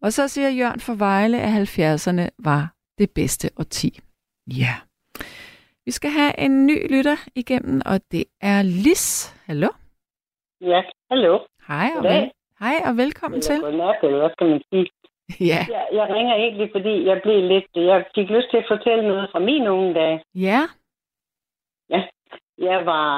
Og 0.02 0.14
så 0.14 0.28
siger 0.28 0.50
Jørgen 0.50 0.80
for 0.80 0.94
Vejle, 0.94 1.42
at 1.42 1.80
70'erne 1.80 2.30
var 2.40 2.74
det 2.98 3.10
bedste 3.10 3.50
årti. 3.58 4.00
Ja. 4.48 4.76
Vi 5.86 5.92
skal 5.92 6.12
have 6.12 6.40
en 6.40 6.66
ny 6.66 6.92
lytter 6.92 7.18
igennem, 7.36 7.82
og 7.86 8.02
det 8.12 8.24
er 8.42 8.62
Lis. 8.62 9.34
Hallo? 9.46 9.68
Ja, 10.62 10.82
hallo. 11.12 11.40
Hej 11.68 11.88
og, 11.96 12.04
Goddag. 12.04 12.22
vel- 12.22 12.32
Hej 12.60 12.76
og 12.90 12.98
velkommen 12.98 13.38
Eller 13.38 13.48
til. 13.48 13.62
godnat, 13.62 13.98
eller 14.04 14.18
hvad 14.18 14.30
skal 14.32 14.48
man 14.50 14.62
sige? 14.70 14.88
Ja. 15.40 15.62
Jeg, 15.76 15.88
jeg 15.94 16.06
ringer 16.16 16.36
egentlig, 16.36 16.70
fordi 16.76 17.06
jeg 17.06 17.20
blev 17.24 17.44
lidt... 17.44 17.66
Jeg 17.76 18.06
fik 18.16 18.30
lyst 18.30 18.50
til 18.52 18.58
at 18.58 18.66
fortælle 18.68 19.08
noget 19.08 19.30
fra 19.32 19.40
mine 19.40 19.72
unge 19.72 19.94
dage. 19.94 20.24
Ja. 20.36 20.62
Jeg 22.58 22.86
var... 22.86 23.10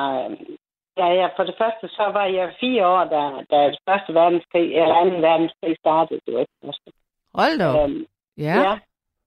Ja, 0.97 1.07
ja, 1.19 1.27
for 1.35 1.43
det 1.43 1.55
første, 1.57 1.87
så 1.87 2.03
var 2.13 2.25
jeg 2.25 2.53
fire 2.59 2.87
år, 2.87 3.03
da, 3.03 3.21
da 3.51 3.75
første 3.89 4.13
verdenskrig, 4.13 4.73
eller 4.81 4.95
anden 4.95 5.21
verdenskrig 5.21 5.75
startede. 5.79 6.19
Det 6.25 6.33
var 6.33 6.39
ikke 6.39 6.53
første. 6.65 6.91
Hold 7.35 7.57
da 7.59 7.67
op. 7.67 7.89
Øhm, 7.89 8.05
Ja. 8.37 8.55
ja. 8.65 8.79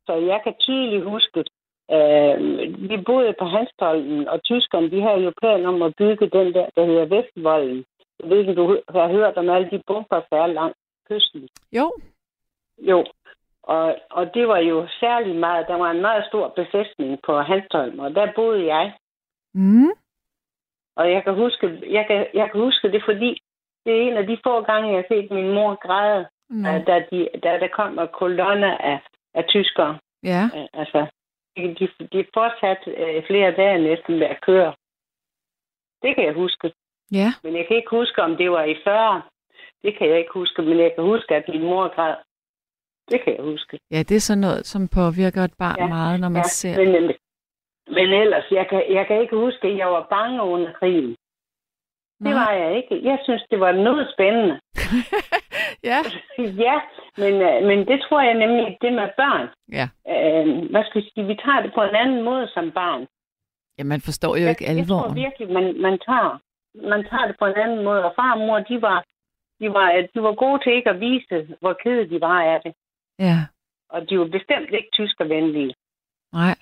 Så 0.06 0.14
jeg 0.14 0.40
kan 0.44 0.54
tydeligt 0.58 1.04
huske, 1.04 1.44
øh, 1.96 2.36
vi 2.90 2.96
boede 3.06 3.34
på 3.38 3.44
Hanstholmen, 3.44 4.28
og 4.28 4.42
tyskerne, 4.44 4.90
de 4.90 5.00
havde 5.02 5.20
jo 5.24 5.32
planer 5.42 5.68
om 5.68 5.82
at 5.82 5.94
bygge 5.98 6.26
den 6.30 6.54
der, 6.54 6.66
der 6.76 6.84
hedder 6.86 7.04
Vestvolden. 7.14 7.84
Jeg 8.20 8.30
ved 8.30 8.38
ikke, 8.38 8.50
om 8.50 8.56
du 8.56 8.82
har 8.88 9.08
hørt 9.08 9.36
om 9.36 9.50
alle 9.50 9.70
de 9.70 9.82
bunker, 9.86 10.20
der 10.30 10.36
er 10.42 10.46
langs 10.46 10.78
kysten. 11.08 11.48
Jo. 11.72 11.92
Jo, 12.78 13.06
og, 13.62 13.96
og 14.10 14.34
det 14.34 14.48
var 14.48 14.58
jo 14.58 14.88
særlig 15.00 15.36
meget, 15.36 15.66
der 15.68 15.74
var 15.74 15.90
en 15.90 16.00
meget 16.00 16.26
stor 16.26 16.48
befæstning 16.48 17.18
på 17.22 17.40
Hanstholm, 17.40 17.98
og 17.98 18.14
der 18.14 18.32
boede 18.34 18.66
jeg. 18.74 18.92
Mm. 19.54 19.90
Og 20.96 21.12
jeg 21.12 21.24
kan 21.24 21.34
huske, 21.34 21.92
jeg 21.92 22.06
kan, 22.06 22.26
jeg 22.34 22.50
kan 22.50 22.60
huske 22.60 22.92
det, 22.92 23.02
fordi 23.04 23.40
det 23.84 23.92
er 23.96 24.00
en 24.00 24.16
af 24.16 24.26
de 24.26 24.38
få 24.44 24.62
gange, 24.62 24.88
jeg 24.88 24.96
har 24.96 25.14
set 25.14 25.30
min 25.30 25.54
mor 25.54 25.74
græde, 25.74 26.26
mm. 26.50 26.62
da, 26.62 27.04
de, 27.10 27.28
da 27.42 27.58
der 27.58 27.68
kom 27.68 28.08
kolonner 28.12 28.76
af, 28.76 29.00
af 29.34 29.44
tyskere. 29.48 29.98
Ja. 30.22 30.42
Øh, 30.54 30.66
Altså, 30.72 31.06
de, 31.56 31.88
de 32.12 32.26
fortsatte 32.34 32.90
øh, 32.90 33.26
flere 33.26 33.50
dage 33.52 33.78
næsten 33.78 34.18
med 34.18 34.26
at 34.26 34.40
køre. 34.40 34.74
Det 36.02 36.14
kan 36.14 36.24
jeg 36.24 36.34
huske. 36.34 36.72
Ja. 37.12 37.32
Men 37.44 37.56
jeg 37.56 37.64
kan 37.68 37.76
ikke 37.76 37.90
huske, 37.90 38.22
om 38.22 38.36
det 38.36 38.50
var 38.50 38.64
i 38.64 38.76
40. 38.84 39.22
Det 39.82 39.98
kan 39.98 40.08
jeg 40.08 40.18
ikke 40.18 40.30
huske, 40.34 40.62
men 40.62 40.78
jeg 40.78 40.92
kan 40.94 41.04
huske, 41.04 41.34
at 41.34 41.44
min 41.48 41.62
mor 41.62 41.94
græd. 41.94 42.14
Det 43.10 43.20
kan 43.24 43.36
jeg 43.36 43.44
huske. 43.44 43.78
Ja, 43.90 43.98
det 43.98 44.16
er 44.16 44.20
sådan 44.20 44.40
noget, 44.40 44.66
som 44.66 44.88
påvirker 44.88 45.42
et 45.44 45.54
barn 45.58 45.76
Ja, 45.78 45.86
meget, 45.86 46.20
når 46.20 46.28
man 46.28 46.44
ser... 46.44 46.76
Men, 46.76 46.92
men, 46.92 47.14
men 47.88 48.08
ellers, 48.22 48.44
jeg 48.50 48.66
kan, 48.70 48.82
jeg 48.90 49.06
kan 49.06 49.20
ikke 49.20 49.36
huske, 49.36 49.68
at 49.68 49.76
jeg 49.76 49.86
var 49.86 50.06
bange 50.10 50.42
under 50.42 50.72
krigen. 50.72 51.16
Det 52.24 52.32
Nej. 52.32 52.32
var 52.34 52.52
jeg 52.52 52.76
ikke. 52.76 53.00
Jeg 53.10 53.18
synes, 53.24 53.42
det 53.50 53.60
var 53.60 53.72
noget 53.72 54.08
spændende. 54.14 54.60
Ja. 55.90 55.98
ja, 56.66 56.76
men, 57.16 57.34
øh, 57.48 57.62
men 57.68 57.78
det 57.90 57.98
tror 58.08 58.20
jeg 58.20 58.34
nemlig, 58.34 58.78
det 58.80 58.92
med 58.92 59.08
børn. 59.16 59.46
Ja. 59.78 59.86
Øh, 60.14 60.70
hvad 60.70 60.84
skal 60.84 60.98
jeg 61.02 61.10
sige, 61.14 61.26
vi 61.26 61.34
tager 61.44 61.62
det 61.62 61.72
på 61.74 61.82
en 61.82 61.94
anden 62.02 62.22
måde 62.24 62.48
som 62.54 62.70
barn. 62.72 63.06
ja, 63.78 63.84
man 63.84 64.00
forstår 64.00 64.36
jo 64.36 64.46
ikke 64.52 64.64
Jeg, 64.64 64.76
jeg 64.76 64.86
tror 64.86 64.96
alvoren. 65.02 65.16
virkelig, 65.24 65.48
man, 65.52 65.80
man, 65.80 65.98
tager, 66.08 66.38
man 66.82 67.04
tager 67.10 67.26
det 67.26 67.36
på 67.38 67.46
en 67.46 67.56
anden 67.56 67.84
måde. 67.84 68.04
Og 68.04 68.12
far 68.16 68.32
og 68.32 68.38
mor, 68.38 68.58
de 68.58 68.82
var, 68.82 69.04
de 69.60 69.72
var, 69.72 70.08
de 70.14 70.22
var 70.22 70.34
gode 70.34 70.62
til 70.62 70.72
ikke 70.72 70.90
at 70.90 71.00
vise, 71.00 71.56
hvor 71.60 71.72
kede 71.72 72.10
de 72.10 72.20
var 72.20 72.42
af 72.42 72.60
det. 72.64 72.74
Ja. 73.18 73.38
Og 73.88 74.10
de 74.10 74.18
var 74.18 74.26
bestemt 74.26 74.70
ikke 74.70 74.88
tyskervenlige. 74.92 75.74
Nej. 76.32 76.56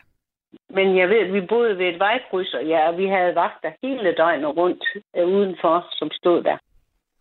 Men 0.71 0.99
jeg 0.99 1.09
ved, 1.09 1.19
at 1.27 1.33
vi 1.33 1.41
boede 1.41 1.79
ved 1.79 1.87
et 1.87 1.99
vejkryds, 1.99 2.55
og 2.55 2.67
ja, 2.67 2.89
og 2.89 2.99
vi 2.99 3.07
havde 3.07 3.35
vagter 3.35 3.73
hele 3.83 4.15
døgnet 4.15 4.57
rundt 4.57 4.85
øh, 5.17 5.27
udenfor, 5.27 5.89
som 5.93 6.11
stod 6.11 6.43
der. 6.43 6.57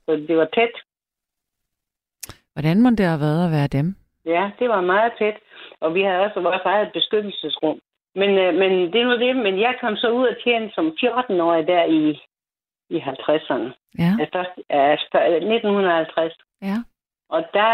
Så 0.06 0.12
det 0.28 0.38
var 0.38 0.46
tæt. 0.46 0.76
Hvordan 2.54 2.82
må 2.82 2.90
det 2.90 3.06
have 3.06 3.20
været 3.20 3.46
at 3.46 3.52
være 3.52 3.68
dem? 3.68 3.96
Ja, 4.26 4.52
det 4.60 4.70
var 4.70 4.82
meget 4.82 5.14
tæt. 5.20 5.38
Og 5.80 5.96
vi 5.96 6.02
havde 6.02 6.20
også 6.20 6.40
vores 6.40 6.66
eget 6.66 6.92
beskyttelsesrum. 6.94 7.80
Men, 8.16 8.30
øh, 8.30 8.54
men 8.54 8.72
det 8.94 9.02
er 9.02 9.06
nu 9.06 9.18
det. 9.26 9.36
Men 9.36 9.60
jeg 9.60 9.74
kom 9.82 9.96
så 9.96 10.10
ud 10.10 10.28
og 10.28 10.36
tjene 10.44 10.72
som 10.76 10.86
14-årig 11.04 11.68
der 11.68 11.84
i, 11.84 12.20
i 12.96 13.00
50'erne. 13.00 13.70
Ja. 14.04 14.12
Altså, 14.24 14.40
altså 14.70 15.36
1950. 15.36 16.34
Ja. 16.62 16.78
Og 17.30 17.42
der, 17.54 17.74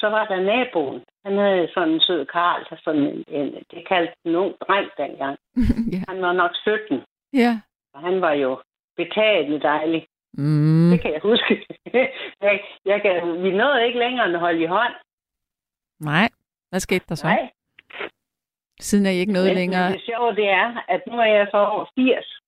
så 0.00 0.06
var 0.08 0.24
der 0.26 0.40
naboen. 0.40 1.04
Han 1.24 1.38
havde 1.38 1.68
sådan 1.74 1.88
en 1.94 2.00
sød 2.00 2.26
karl, 2.26 2.66
der 2.70 2.76
sådan 2.84 3.00
en, 3.02 3.24
en, 3.28 3.54
det 3.70 3.88
kaldte 3.88 4.14
en 4.24 4.34
ung 4.34 4.54
dreng 4.68 4.88
dengang. 4.98 5.38
ja. 5.94 6.00
Han 6.08 6.22
var 6.22 6.32
nok 6.32 6.50
17, 6.54 7.02
Ja. 7.32 7.60
og 7.94 8.00
han 8.00 8.20
var 8.20 8.32
jo 8.32 8.62
betagende 8.96 9.60
dejlig. 9.60 10.06
Mm. 10.32 10.90
Det 10.90 11.00
kan 11.02 11.12
jeg 11.12 11.20
huske. 11.22 11.66
jeg, 12.42 12.60
jeg 12.84 13.02
kan, 13.02 13.42
vi 13.42 13.50
nåede 13.50 13.86
ikke 13.86 13.98
længere 13.98 14.26
end 14.26 14.34
at 14.34 14.40
holde 14.40 14.62
i 14.62 14.66
hånd. 14.66 14.92
Nej. 16.00 16.28
Hvad 16.70 16.80
skete 16.80 17.04
der 17.08 17.14
så? 17.14 17.26
Nej. 17.26 17.50
Siden 18.80 19.06
er 19.06 19.10
I 19.10 19.16
ikke 19.16 19.32
noget 19.32 19.48
Men 19.48 19.56
længere. 19.56 19.92
det 19.92 20.02
sjove 20.06 20.34
det 20.34 20.48
er, 20.48 20.84
at 20.88 21.00
nu 21.06 21.18
er 21.18 21.24
jeg 21.24 21.46
så 21.50 21.56
over 21.56 21.84
80. 21.94 22.40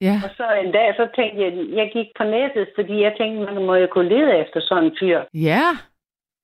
Ja. 0.00 0.16
Og 0.24 0.30
så 0.36 0.44
en 0.64 0.72
dag, 0.72 0.94
så 0.96 1.08
tænkte 1.16 1.42
jeg, 1.44 1.52
jeg 1.80 1.90
gik 1.92 2.08
på 2.18 2.24
nettet, 2.24 2.68
fordi 2.74 3.00
jeg 3.02 3.14
tænkte, 3.18 3.52
man 3.52 3.66
må 3.66 3.74
jo 3.74 3.86
kunne 3.90 4.08
lede 4.08 4.38
efter 4.38 4.60
sådan 4.60 4.84
en 4.84 4.96
fyr. 5.00 5.20
Ja. 5.34 5.64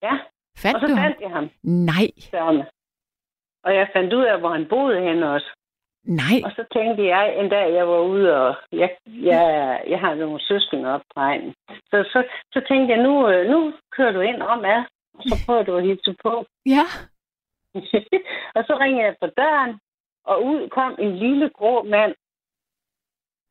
Ja, 0.02 0.14
Fandt 0.58 0.74
og 0.74 0.80
så 0.80 0.86
du 0.86 0.96
fandt 0.96 1.20
jeg 1.20 1.30
ham. 1.30 1.50
Nej. 1.62 2.06
Sørme. 2.18 2.66
Og 3.64 3.74
jeg 3.74 3.88
fandt 3.92 4.12
ud 4.12 4.24
af, 4.24 4.38
hvor 4.40 4.52
han 4.52 4.66
boede 4.68 5.00
henne 5.00 5.30
også. 5.30 5.50
Nej. 6.04 6.38
Og 6.44 6.50
så 6.56 6.64
tænkte 6.72 7.06
jeg, 7.06 7.36
en 7.40 7.48
dag 7.48 7.74
jeg 7.74 7.88
var 7.88 8.00
ude, 8.00 8.36
og 8.36 8.54
jeg, 8.72 8.90
jeg, 9.06 9.44
jeg 9.88 10.00
har 10.00 10.14
nogle 10.14 10.40
søskende 10.40 10.94
op 10.94 11.00
på 11.14 11.20
egnen. 11.20 11.54
Så, 11.90 12.04
så, 12.12 12.24
så 12.52 12.60
tænkte 12.68 12.94
jeg, 12.94 13.02
nu, 13.02 13.28
øh, 13.28 13.50
nu 13.50 13.72
kører 13.96 14.12
du 14.12 14.20
ind 14.20 14.42
om 14.42 14.64
af, 14.64 14.82
og 15.14 15.22
så 15.22 15.34
prøver 15.46 15.62
du 15.62 15.76
at 15.76 15.82
hilse 15.82 16.14
på. 16.22 16.46
Ja. 16.66 16.86
og 18.56 18.64
så 18.66 18.76
ringede 18.80 19.04
jeg 19.04 19.16
på 19.20 19.26
døren, 19.26 19.78
og 20.24 20.44
ud 20.44 20.68
kom 20.68 20.96
en 20.98 21.16
lille 21.16 21.48
grå 21.48 21.82
mand. 21.82 22.14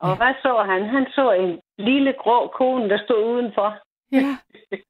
Og 0.02 0.18
hvad 0.18 0.34
så 0.42 0.64
han? 0.72 0.82
Han 0.96 1.06
så 1.16 1.32
en 1.32 1.60
lille 1.78 2.14
grå 2.14 2.48
kone, 2.48 2.90
der 2.90 3.00
stod 3.06 3.26
udenfor. 3.34 3.70
Ja. 4.12 4.32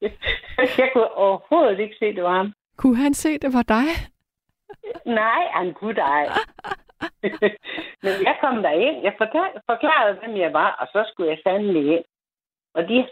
jeg 0.81 0.89
kunne 0.93 1.11
overhovedet 1.11 1.79
ikke 1.79 1.95
se, 1.99 2.15
det 2.15 2.23
var 2.23 2.35
ham. 2.35 2.53
Kunne 2.77 2.97
han 2.97 3.13
se, 3.13 3.37
det 3.37 3.53
var 3.53 3.63
dig? 3.63 3.87
Nej, 5.05 5.43
han 5.51 5.73
kunne 5.73 6.01
ej. 6.01 6.27
Men 8.03 8.13
jeg 8.27 8.37
kom 8.41 8.55
derind. 8.63 9.03
Jeg 9.03 9.13
forklarede, 9.17 9.61
forklarede, 9.69 10.19
hvem 10.19 10.37
jeg 10.37 10.53
var, 10.53 10.69
og 10.81 10.87
så 10.87 11.11
skulle 11.11 11.29
jeg 11.29 11.39
sandelig 11.43 11.85
ind. 11.95 12.03
Og 12.73 12.83
de, 12.89 13.07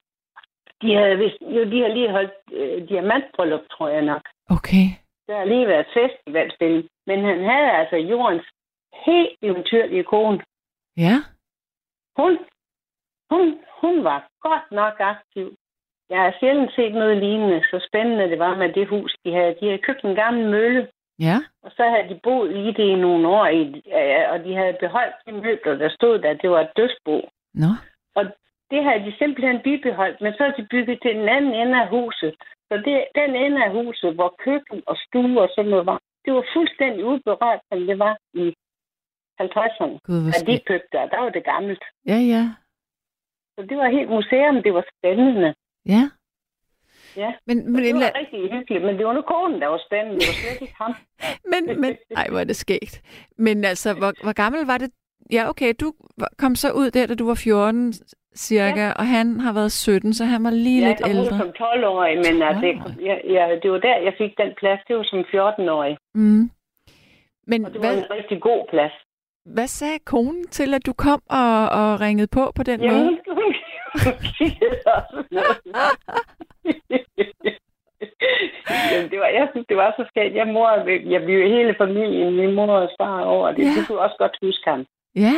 de 0.82 0.96
havde, 0.96 1.18
vist, 1.18 1.38
jo, 1.42 1.62
de 1.72 1.82
havde 1.82 1.94
lige 1.94 2.12
holdt 2.12 2.34
øh, 2.52 2.90
diamantbryllup, 2.90 3.62
tror 3.72 3.88
jeg 3.88 4.02
nok. 4.02 4.22
Okay. 4.50 4.86
Der 5.28 5.38
har 5.38 5.46
lige 5.46 5.68
været 5.68 5.88
festivalspil. 5.94 6.90
Men 7.08 7.26
han 7.26 7.40
havde 7.44 7.72
altså 7.72 7.96
jordens 7.96 8.46
helt 9.06 9.38
eventyrlige 9.42 10.04
kone. 10.04 10.40
Ja. 10.98 11.16
Hun, 12.20 12.32
hun, 13.32 13.60
hun 13.82 14.04
var 14.04 14.20
godt 14.42 14.72
nok 14.72 14.96
aktiv. 15.00 15.48
Jeg 16.10 16.20
har 16.22 16.36
sjældent 16.40 16.72
set 16.76 16.94
noget 16.94 17.18
lignende, 17.18 17.60
så 17.72 17.86
spændende 17.90 18.30
det 18.30 18.40
var 18.40 18.56
med 18.56 18.74
det 18.74 18.88
hus, 18.88 19.16
de 19.26 19.34
havde. 19.34 19.56
De 19.60 19.66
havde 19.66 19.86
købt 19.88 20.04
en 20.04 20.16
gammel 20.16 20.50
mølle, 20.50 20.88
Ja. 21.20 21.38
og 21.64 21.72
så 21.72 21.84
havde 21.84 22.10
de 22.14 22.20
boet 22.24 22.52
i 22.52 22.66
det 22.78 22.88
i 22.94 22.96
nogle 22.96 23.28
år, 23.28 23.48
i, 23.48 23.62
og 24.32 24.38
de 24.46 24.56
havde 24.56 24.78
beholdt 24.80 25.16
de 25.28 25.32
møbler, 25.32 25.76
der 25.76 25.90
stod 25.90 26.20
der. 26.20 26.34
Det 26.34 26.50
var 26.50 26.62
et 26.62 26.72
dødsbo. 26.78 27.30
Nå. 27.54 27.72
Det 28.72 28.84
havde 28.84 29.06
de 29.06 29.14
simpelthen 29.18 29.60
bibeholdt, 29.62 30.22
men 30.22 30.34
så 30.34 30.44
havde 30.44 30.62
de 30.62 30.68
bygget 30.72 31.00
til 31.02 31.16
den 31.16 31.30
anden 31.30 31.54
ende 31.54 31.82
af 31.82 31.88
huset. 31.90 32.34
Så 32.70 32.76
det, 32.86 32.96
den 33.16 33.36
ende 33.36 33.64
af 33.66 33.72
huset, 33.72 34.14
hvor 34.16 34.36
køkken 34.46 34.84
og 34.88 34.96
stue 35.06 35.42
og 35.42 35.50
sådan 35.56 35.72
noget 35.72 35.86
var, 35.86 36.00
det 36.26 36.34
var 36.34 36.46
fuldstændig 36.54 37.06
uberørt, 37.06 37.62
som 37.70 37.80
det 37.88 38.00
var 38.00 38.18
i 38.34 38.56
50'erne. 39.42 39.98
Gud, 40.08 40.22
hvor 40.24 40.32
de 40.52 40.60
købte 40.70 40.88
der, 40.92 41.06
der 41.14 41.20
var 41.24 41.30
det 41.30 41.44
gammelt. 41.54 41.84
Ja, 42.08 42.18
ja. 42.34 42.44
Så 43.56 43.66
det 43.70 43.78
var 43.78 43.90
helt 43.98 44.10
museum, 44.10 44.64
det 44.64 44.74
var 44.74 44.86
spændende. 44.98 45.54
Ja. 45.86 46.04
Ja. 47.18 47.34
Men, 47.48 47.72
men, 47.72 47.84
Det 47.84 47.94
var 47.96 48.02
la- 48.02 48.20
rigtig 48.20 48.52
hyggeligt, 48.52 48.86
men 48.86 48.98
det 48.98 49.06
var 49.06 49.14
nu 49.14 49.22
konen, 49.22 49.62
der 49.62 49.68
var 49.68 49.82
spændende. 49.88 50.20
Det 50.20 50.28
var 50.28 50.34
slet 50.34 50.62
ikke 50.62 50.76
ham. 50.78 50.94
men, 51.54 51.82
men, 51.82 51.98
ej, 52.16 52.28
hvor 52.30 52.40
er 52.40 52.44
det 52.44 52.56
skægt. 52.56 53.02
Men 53.38 53.66
altså, 53.66 53.94
hvor, 53.94 54.14
hvor 54.24 54.34
gammel 54.34 54.66
var 54.66 54.78
det? 54.78 54.92
Ja, 55.32 55.50
okay, 55.50 55.74
du 55.82 55.94
kom 56.38 56.56
så 56.56 56.72
ud 56.72 56.92
der, 56.92 57.06
da 57.08 57.16
du 57.16 57.26
var 57.28 57.36
14 57.44 57.94
cirka, 58.36 58.86
ja. 58.86 58.92
og 58.92 59.08
han 59.08 59.40
har 59.40 59.54
været 59.54 59.72
17, 59.72 60.14
så 60.14 60.26
han 60.26 60.44
var 60.44 60.50
lige 60.50 60.82
Jeg 60.82 60.90
lidt 60.90 61.02
kom 61.02 61.12
ud 61.12 61.16
ældre. 61.18 61.38
som 61.38 61.48
12-årig, 61.50 62.18
men 62.18 62.42
altså, 62.42 62.66
12-årig. 62.66 63.06
jeg, 63.08 63.22
jeg, 63.36 63.60
det 63.64 63.72
var 63.72 63.78
der, 63.80 63.98
jeg 63.98 64.14
fik 64.18 64.38
den 64.38 64.52
plads. 64.60 64.80
Det 64.88 64.96
var 64.98 65.04
som 65.04 65.20
14-årig, 65.20 65.98
Mm. 66.14 66.50
Men 67.48 67.66
og 67.66 67.74
det 67.74 67.82
var 67.82 67.88
hvad, 67.88 67.98
en 67.98 68.12
rigtig 68.12 68.42
god 68.42 68.66
plads. 68.70 68.92
Hvad 69.54 69.68
sagde 69.68 70.00
konen 70.00 70.48
til, 70.48 70.74
at 70.74 70.86
du 70.86 70.94
kom 70.94 71.22
og, 71.30 71.70
og 71.70 72.02
ringede 72.02 72.28
på 72.28 72.52
på 72.56 72.64
den 72.64 72.82
Jamen, 72.82 72.98
måde? 72.98 73.18
hun. 73.28 73.56
Jamen, 78.92 79.10
det 79.12 79.20
var, 79.20 79.28
jeg 79.40 79.48
synes, 79.52 79.66
det 79.70 79.78
var 79.78 79.94
så 79.98 80.06
skægt. 80.10 80.36
Jeg, 80.36 80.48
mor, 80.48 80.70
jeg 81.14 81.22
blev 81.22 81.50
hele 81.50 81.76
familien, 81.78 82.36
min 82.36 82.56
mor 82.56 82.74
og 82.74 82.90
far 83.02 83.22
over 83.22 83.52
det. 83.52 83.64
Ja. 83.64 83.68
Ja. 83.68 83.74
Det 83.76 83.88
kunne 83.88 84.00
også 84.00 84.16
godt 84.20 84.38
huske 84.42 84.70
ham. 84.70 84.86
Ja. 85.16 85.38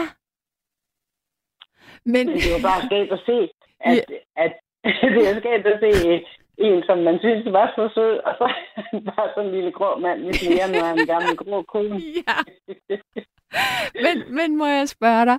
Men, 2.05 2.25
Men 2.27 2.35
det 2.35 2.51
var 2.55 2.61
bare 2.69 2.81
skægt 2.87 3.11
at 3.11 3.19
se, 3.25 3.49
at, 3.79 3.97
at 4.35 4.53
det 5.15 5.23
er 5.29 5.39
skægt 5.39 5.67
at 5.67 5.79
se 5.85 5.91
en, 6.57 6.83
som 6.87 6.97
man 6.97 7.19
synes 7.19 7.53
var 7.53 7.73
så 7.75 7.89
sød, 7.95 8.17
og 8.27 8.33
så 8.39 8.45
bare 9.09 9.27
sådan 9.35 9.49
en 9.49 9.55
lille 9.55 9.71
grå 9.71 9.99
mand, 9.99 10.19
ligesom 10.21 10.53
jeg 10.59 10.67
nu 10.71 10.77
er 10.87 10.91
en 10.93 11.07
gammel 11.07 11.37
grå 11.37 11.61
kone. 11.61 11.99
ja. 12.27 12.37
Men, 14.05 14.35
men 14.35 14.57
må 14.57 14.65
jeg 14.65 14.89
spørge 14.89 15.25
dig, 15.25 15.37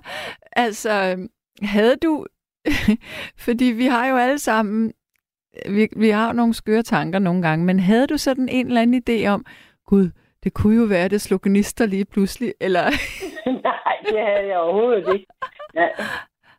altså, 0.51 1.17
havde 1.61 1.95
du, 1.95 2.25
fordi 3.45 3.65
vi 3.65 3.85
har 3.85 4.07
jo 4.07 4.17
alle 4.17 4.39
sammen, 4.39 4.93
vi, 5.69 5.87
vi 5.97 6.09
har 6.09 6.27
jo 6.27 6.33
nogle 6.33 6.53
skøre 6.53 6.83
tanker 6.83 7.19
nogle 7.19 7.41
gange, 7.41 7.65
men 7.65 7.79
havde 7.79 8.07
du 8.07 8.17
sådan 8.17 8.49
en 8.49 8.67
eller 8.67 8.81
anden 8.81 9.03
idé 9.09 9.27
om, 9.27 9.45
gud, 9.85 10.09
det 10.43 10.53
kunne 10.53 10.77
jo 10.81 10.83
være, 10.83 11.07
det 11.07 11.21
slog 11.21 11.41
gnister 11.41 11.85
lige 11.85 12.05
pludselig, 12.05 12.53
eller, 12.61 12.83
Nej, 13.69 13.95
det 14.05 14.19
havde 14.19 14.47
jeg 14.47 14.57
overhovedet 14.57 15.13
ikke. 15.13 15.27
Ja. 15.75 15.87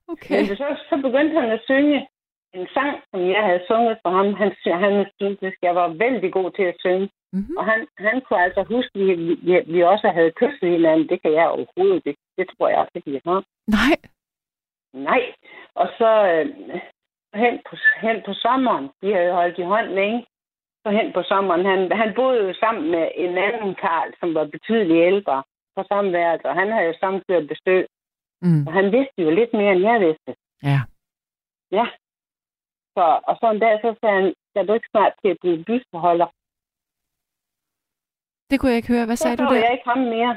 okay, 0.09 0.41
Men 0.49 0.57
så, 0.57 0.69
så 0.89 0.97
begyndte 0.97 1.41
han 1.41 1.51
at 1.51 1.61
synge 1.65 2.09
en 2.55 2.67
sang, 2.75 2.95
som 3.11 3.21
jeg 3.35 3.43
havde 3.49 3.63
sunget 3.71 3.97
for 4.03 4.11
ham. 4.19 4.27
Han, 4.41 4.51
han 4.85 5.07
syntes, 5.21 5.43
at 5.43 5.63
jeg 5.63 5.75
var 5.75 5.89
vældig 5.89 6.33
god 6.33 6.51
til 6.51 6.63
at 6.73 6.77
synge. 6.79 7.09
Mm-hmm. 7.35 7.57
Og 7.59 7.65
han, 7.71 7.81
han 7.99 8.17
kunne 8.21 8.43
altså 8.47 8.63
huske, 8.63 8.91
at 8.95 9.19
vi, 9.19 9.35
vi, 9.47 9.53
vi 9.75 9.81
også 9.83 10.09
havde 10.17 10.33
kysset 10.41 10.71
hinanden. 10.77 11.09
Det 11.09 11.23
kan 11.23 11.33
jeg 11.33 11.47
overhovedet 11.49 12.07
ikke. 12.07 12.23
Det 12.39 12.47
tror 12.49 12.69
jeg 12.69 12.87
ikke, 12.95 13.11
vi 13.11 13.21
har. 13.27 13.45
nej, 13.79 13.95
Nej. 15.09 15.23
Og 15.75 15.89
så 15.99 16.11
øh, 16.33 16.47
hen, 17.43 17.55
på, 17.69 17.77
hen 18.05 18.17
på 18.27 18.33
sommeren, 18.35 18.91
vi 19.03 19.13
havde 19.13 19.33
holdt 19.33 19.59
i 19.59 19.63
hånd 19.63 19.89
længe, 20.01 20.27
så 20.83 20.91
hen 20.91 21.13
på 21.13 21.23
sommeren, 21.23 21.65
han, 21.67 21.81
han 21.93 22.15
boede 22.15 22.41
jo 22.49 22.55
sammen 22.55 22.91
med 22.91 23.09
en 23.15 23.39
anden 23.39 23.75
Karl, 23.75 24.15
som 24.21 24.35
var 24.35 24.45
betydeligt 24.45 25.07
ældre 25.13 25.43
på 25.77 25.83
samme 25.89 26.13
værelse, 26.13 26.47
og 26.49 26.55
han 26.55 26.73
havde 26.73 26.87
jo 26.87 26.95
samtidig 27.01 27.49
besøg. 27.49 27.87
mm. 28.43 28.67
Og 28.67 28.73
han 28.73 28.93
vidste 28.93 29.19
jo 29.23 29.31
lidt 29.31 29.53
mere, 29.53 29.73
end 29.73 29.83
jeg 29.91 30.01
vidste. 30.01 30.31
ja, 30.63 30.81
Ja. 31.79 31.87
Så, 32.97 33.21
og 33.29 33.35
så 33.41 33.47
en 33.51 33.61
dag, 33.61 33.79
så 33.83 33.95
sagde 34.01 34.21
han, 34.21 34.35
skal 34.51 34.69
du 34.69 34.73
ikke 34.75 34.89
snart 34.91 35.13
til 35.23 35.29
at 35.29 35.39
blive 35.41 35.65
byforholder? 35.65 36.29
Det 38.51 38.61
kunne 38.61 38.71
jeg 38.71 38.77
ikke 38.77 38.93
høre, 38.95 39.07
hvad 39.07 39.17
sagde 39.17 39.37
du 39.37 39.45
så 39.49 39.55
der? 39.55 39.61
jeg 39.65 39.73
ikke 39.73 39.89
ham 39.89 39.99
mere. 39.99 40.37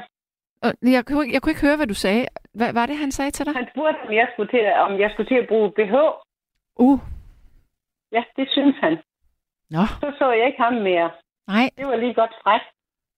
Og 0.62 0.70
Jeg 0.96 1.04
kunne, 1.06 1.22
ikke- 1.24 1.34
jeg 1.34 1.42
kunne 1.42 1.50
ikke 1.50 1.66
høre, 1.66 1.76
hvad 1.76 1.86
du 1.86 1.94
sagde. 1.94 2.26
Hvad 2.54 2.72
var 2.72 2.86
det, 2.86 2.96
han 2.96 3.10
sagde 3.12 3.30
til 3.30 3.46
dig? 3.46 3.54
Han 3.54 3.68
spurgte, 3.74 3.98
om 4.06 4.12
jeg 4.20 4.28
skulle 4.32 4.50
til, 4.50 4.60
om 4.86 4.92
jeg 5.00 5.10
skulle 5.12 5.28
til 5.28 5.34
at 5.42 5.48
bruge 5.48 5.70
BH. 5.76 5.94
Uh, 6.76 6.98
Ja, 8.12 8.22
det 8.36 8.48
synes 8.50 8.76
han. 8.80 8.92
nå, 9.70 9.82
Så 10.02 10.12
så 10.18 10.30
jeg 10.32 10.46
ikke 10.46 10.62
ham 10.62 10.72
mere. 10.72 11.10
nej. 11.48 11.70
Det 11.78 11.86
var 11.86 11.96
lige 11.96 12.14
godt 12.14 12.34
frækt. 12.42 12.64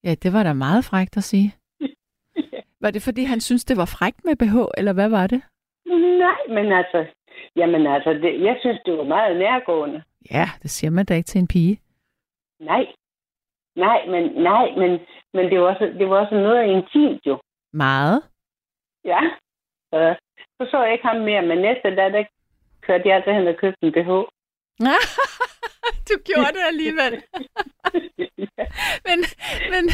Ja, 0.04 0.14
det 0.22 0.32
var 0.32 0.42
da 0.42 0.52
meget 0.52 0.84
frægt 0.84 1.16
at 1.16 1.24
sige. 1.24 1.54
Var 2.82 2.90
det, 2.90 3.02
fordi 3.02 3.24
han 3.24 3.40
synes 3.40 3.64
det 3.64 3.76
var 3.76 3.84
frægt 3.98 4.24
med 4.24 4.36
BH, 4.36 4.56
eller 4.78 4.92
hvad 4.92 5.08
var 5.08 5.26
det? 5.26 5.42
Nej, 6.24 6.38
men 6.48 6.72
altså... 6.72 7.06
Jamen 7.56 7.86
altså, 7.86 8.10
det, 8.12 8.42
jeg 8.42 8.56
synes, 8.60 8.80
det 8.86 8.98
var 8.98 9.04
meget 9.04 9.36
nærgående. 9.36 10.02
Ja, 10.30 10.46
det 10.62 10.70
siger 10.70 10.90
man 10.90 11.04
da 11.06 11.14
ikke 11.14 11.26
til 11.26 11.38
en 11.40 11.48
pige. 11.48 11.80
Nej. 12.60 12.86
Nej, 13.76 14.06
men, 14.06 14.22
nej, 14.42 14.66
men, 14.76 15.00
men 15.34 15.50
det, 15.50 15.60
var 15.60 15.66
også, 15.66 15.84
det 15.98 16.10
var 16.10 16.16
også 16.20 16.34
noget 16.34 16.64
intimt 16.64 17.26
jo. 17.26 17.38
Meget. 17.72 18.22
Ja. 19.04 19.20
Så, 19.92 20.14
så 20.60 20.70
så 20.70 20.82
jeg 20.82 20.92
ikke 20.92 21.06
ham 21.06 21.16
mere, 21.16 21.42
men 21.42 21.58
næste 21.58 21.96
dag, 21.96 22.12
der 22.12 22.24
kørte 22.80 23.08
jeg 23.08 23.16
altså 23.16 23.32
hen 23.32 23.48
og 23.48 23.56
købte 23.56 23.78
en 23.82 23.92
BH. 23.92 24.10
du 26.08 26.14
gjorde 26.28 26.52
det 26.56 26.64
alligevel. 26.72 27.14
men, 29.08 29.18
men, 29.72 29.84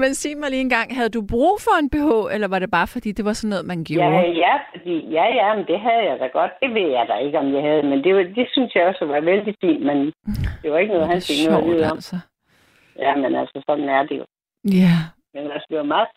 men 0.00 0.14
sig 0.14 0.36
mig 0.38 0.50
lige 0.50 0.60
en 0.60 0.76
gang, 0.78 0.96
havde 0.96 1.08
du 1.08 1.22
brug 1.26 1.54
for 1.60 1.74
en 1.82 1.90
BH, 1.90 2.34
eller 2.34 2.48
var 2.48 2.58
det 2.58 2.70
bare 2.70 2.86
fordi, 2.86 3.12
det 3.12 3.24
var 3.24 3.32
sådan 3.32 3.50
noget, 3.50 3.66
man 3.66 3.84
gjorde? 3.84 4.16
Ja, 4.16 4.22
ja, 4.44 4.54
fordi, 4.72 4.96
ja, 5.16 5.24
ja, 5.40 5.54
men 5.56 5.66
det 5.66 5.80
havde 5.80 6.04
jeg 6.10 6.16
da 6.20 6.26
godt. 6.26 6.52
Det 6.62 6.74
ved 6.74 6.88
jeg 6.96 7.06
da 7.08 7.14
ikke, 7.26 7.38
om 7.38 7.54
jeg 7.54 7.62
havde, 7.62 7.82
men 7.82 8.04
det, 8.04 8.14
var, 8.16 8.22
det 8.22 8.46
synes 8.52 8.74
jeg 8.74 8.86
også 8.86 9.04
var 9.04 9.20
vældig 9.20 9.54
fint, 9.60 9.82
men 9.86 9.98
det 10.62 10.72
var 10.72 10.78
ikke 10.78 10.94
noget, 10.94 11.08
han 11.08 11.22
fik 11.28 11.48
noget 11.48 11.62
at 11.62 11.68
vide 11.68 11.84
om. 11.90 11.96
altså. 11.96 12.16
Ja, 12.98 13.16
men 13.16 13.34
altså, 13.34 13.62
sådan 13.66 13.88
er 13.88 14.02
det 14.02 14.18
jo. 14.18 14.26
Ja, 14.64 14.96
Men 15.34 15.50
altså, 15.52 15.66
det 15.70 15.78
var 15.78 15.82
meget, 15.96 16.08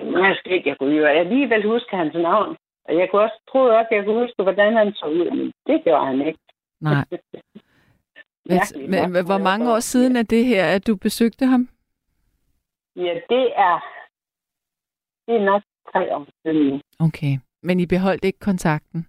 meget 0.00 0.38
skægt, 0.38 0.66
jeg 0.66 0.76
kunne 0.78 0.96
jo 0.96 1.04
alligevel 1.04 1.66
huske 1.66 1.96
hans 1.96 2.14
navn. 2.14 2.56
Og 2.84 2.96
jeg 2.98 3.08
kunne 3.10 3.22
også, 3.22 3.38
troede 3.50 3.78
også, 3.78 3.88
jeg 3.90 4.04
kunne 4.04 4.20
huske, 4.24 4.42
hvordan 4.42 4.76
han 4.76 4.92
så 4.92 5.06
ud, 5.06 5.30
men 5.30 5.52
det 5.66 5.84
gjorde 5.84 6.06
han 6.06 6.26
ikke. 6.26 6.40
nej. 6.80 7.04
Men, 8.46 8.56
nok, 8.56 8.90
men 8.90 9.24
hvor 9.26 9.34
jeg 9.34 9.42
mange 9.42 9.72
år 9.72 9.80
siden 9.80 10.16
er 10.16 10.22
det 10.22 10.44
her, 10.44 10.64
at 10.76 10.86
du 10.86 10.96
besøgte 10.96 11.46
ham? 11.46 11.68
Ja, 12.96 13.14
det 13.28 13.44
er, 13.56 13.76
det 15.26 15.34
er 15.36 15.44
nok 15.44 15.62
tre 15.92 16.16
år 16.16 16.26
siden. 16.42 16.82
Okay. 17.00 17.38
Men 17.62 17.80
I 17.80 17.86
beholdt 17.86 18.24
ikke 18.24 18.38
kontakten? 18.38 19.06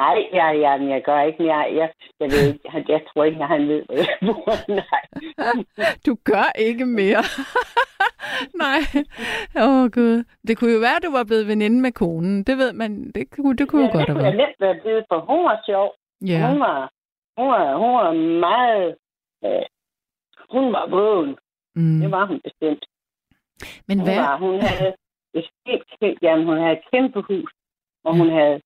Nej, 0.00 0.18
ja, 0.32 0.46
ja, 0.64 0.76
men 0.76 0.88
jeg 0.90 1.02
gør 1.04 1.20
ikke 1.20 1.42
mere. 1.42 1.56
Jeg, 1.56 1.92
jeg, 2.20 2.30
ved 2.32 2.42
ikke, 2.48 2.60
jeg, 2.74 2.84
jeg 2.88 3.00
tror 3.08 3.24
ikke, 3.24 3.42
at 3.42 3.48
han 3.48 3.68
ved, 3.68 3.82
hvad 3.86 3.96
jeg 3.96 4.16
bor. 4.26 4.44
Nej. 4.82 5.02
Du 6.06 6.16
gør 6.24 6.46
ikke 6.58 6.86
mere. 6.86 7.22
Nej. 8.64 8.80
Åh, 9.62 9.82
oh, 9.82 9.90
Gud. 9.96 10.24
Det 10.48 10.58
kunne 10.58 10.72
jo 10.72 10.78
være, 10.86 10.96
at 10.96 11.02
du 11.06 11.10
var 11.18 11.24
blevet 11.24 11.48
veninde 11.48 11.80
med 11.80 11.92
konen. 11.92 12.44
Det 12.44 12.58
ved 12.58 12.72
man. 12.72 13.12
Det 13.14 13.30
kunne, 13.30 13.56
det 13.56 13.68
kunne 13.68 13.82
ja, 13.82 13.88
jo 13.88 13.92
godt 13.92 14.00
det 14.00 14.08
have 14.08 14.14
kunne 14.16 14.26
jeg 14.28 14.36
været. 14.38 14.48
nemt 14.48 14.60
være 14.60 14.80
blevet, 14.82 15.04
for 15.10 15.18
hun 15.30 15.44
var 15.44 15.62
sjov. 15.66 15.88
Ja. 16.32 16.40
Hun 16.50 16.60
var, 16.60 16.90
hun 17.38 17.48
var, 17.54 17.76
hun 17.82 17.92
var 18.00 18.12
meget... 18.48 18.96
Øh, 19.44 19.66
hun 20.54 20.72
var 20.72 20.86
vågen. 20.96 21.36
Mm. 21.76 22.00
Det 22.00 22.10
var 22.10 22.24
hun 22.26 22.40
bestemt. 22.44 22.84
Men 23.88 23.98
Hun, 23.98 24.06
hvad? 24.08 24.16
var, 24.16 24.36
hun 24.38 24.54
havde 24.60 24.94
et 25.34 25.46
helt, 25.66 25.88
helt, 26.00 26.18
jamen, 26.22 26.46
hun 26.46 26.56
havde 26.58 26.72
et 26.72 26.84
kæmpe 26.92 27.20
hus, 27.28 27.50
og 28.04 28.16
hun 28.16 28.30
havde 28.30 28.60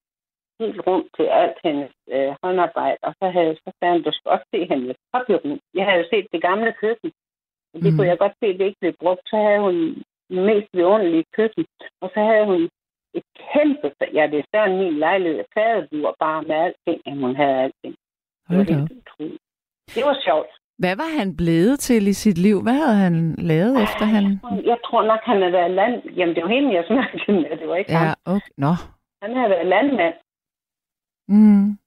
helt 0.60 0.80
rum 0.86 1.04
til 1.16 1.26
alt 1.42 1.58
hendes 1.64 1.92
øh, 2.14 2.30
håndarbejde. 2.42 2.98
Og 3.02 3.12
så 3.20 3.26
havde 3.36 3.54
så 3.64 3.70
sagde 3.78 3.94
hun, 3.94 4.02
du 4.08 4.12
skal 4.14 4.30
også 4.34 4.46
se 4.54 4.60
hendes 4.72 4.96
hobbyrum. 5.14 5.58
Jeg 5.78 5.84
havde 5.86 6.00
jo 6.02 6.06
set 6.12 6.26
det 6.32 6.42
gamle 6.48 6.72
køkken. 6.82 7.10
Og 7.74 7.78
det 7.82 7.90
Mm. 7.92 7.96
kunne 7.96 8.10
jeg 8.12 8.18
godt 8.18 8.36
se, 8.40 8.46
at 8.46 8.58
det 8.58 8.64
ikke 8.66 8.82
blev 8.82 8.94
brugt. 9.02 9.22
Så 9.30 9.36
havde 9.46 9.60
hun 9.66 9.76
den 10.30 10.40
mest 10.50 10.68
vidunderlige 10.72 11.24
køkken. 11.38 11.64
Og 12.02 12.08
så 12.14 12.20
havde 12.28 12.44
hun 12.52 12.60
et 13.18 13.26
kæmpe, 13.52 13.88
ja, 14.16 14.22
det 14.30 14.38
er 14.38 14.48
større 14.50 14.66
end 14.70 14.78
min 14.84 14.98
lejlighed, 15.06 15.44
fadebur 15.54 16.16
bare 16.24 16.42
med 16.48 16.56
alting, 16.66 17.00
og 17.06 17.12
hun 17.26 17.36
havde 17.36 17.56
alting. 17.64 17.94
Det 18.48 18.56
var 18.58 18.64
helt 18.72 18.92
utroligt. 19.00 19.42
Det 19.94 20.02
var 20.04 20.16
sjovt. 20.26 20.50
Hvad 20.82 20.96
var 20.96 21.10
han 21.18 21.36
blevet 21.36 21.78
til 21.80 22.06
i 22.06 22.12
sit 22.12 22.38
liv? 22.38 22.62
Hvad 22.62 22.72
havde 22.82 22.96
han 23.06 23.34
lavet 23.52 23.82
efter 23.82 24.04
han... 24.14 24.24
Jeg 24.72 24.78
tror 24.86 25.02
nok, 25.10 25.20
han 25.30 25.42
har 25.42 25.50
været 25.50 25.70
land... 25.70 25.94
Jamen, 26.18 26.34
det 26.34 26.42
var 26.44 26.48
hende, 26.56 26.74
jeg 26.74 26.84
snakkede 26.86 27.32
med. 27.42 27.50
Det 27.60 27.68
var 27.68 27.76
ikke 27.76 27.92
Ja, 27.92 27.98
ham. 27.98 28.16
okay. 28.34 28.50
Nå. 28.64 28.72
Han 29.22 29.36
har 29.36 29.48
været 29.48 29.66
landmand. 29.66 30.14
Mm. 31.28 31.78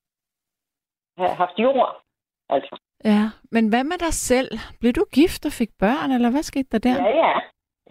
Har 1.18 1.34
haft 1.34 1.60
jord. 1.60 2.02
Altså. 2.50 2.80
Ja, 3.04 3.30
men 3.52 3.70
hvad 3.70 3.84
med 3.84 3.98
dig 3.98 4.14
selv? 4.14 4.52
Blev 4.80 4.94
du 4.94 5.06
gift 5.14 5.46
og 5.46 5.52
fik 5.52 5.70
børn, 5.80 6.12
eller 6.12 6.30
hvad 6.32 6.44
skete 6.44 6.68
der 6.72 6.78
der? 6.80 7.04
Ja, 7.04 7.10
ja. 7.10 7.40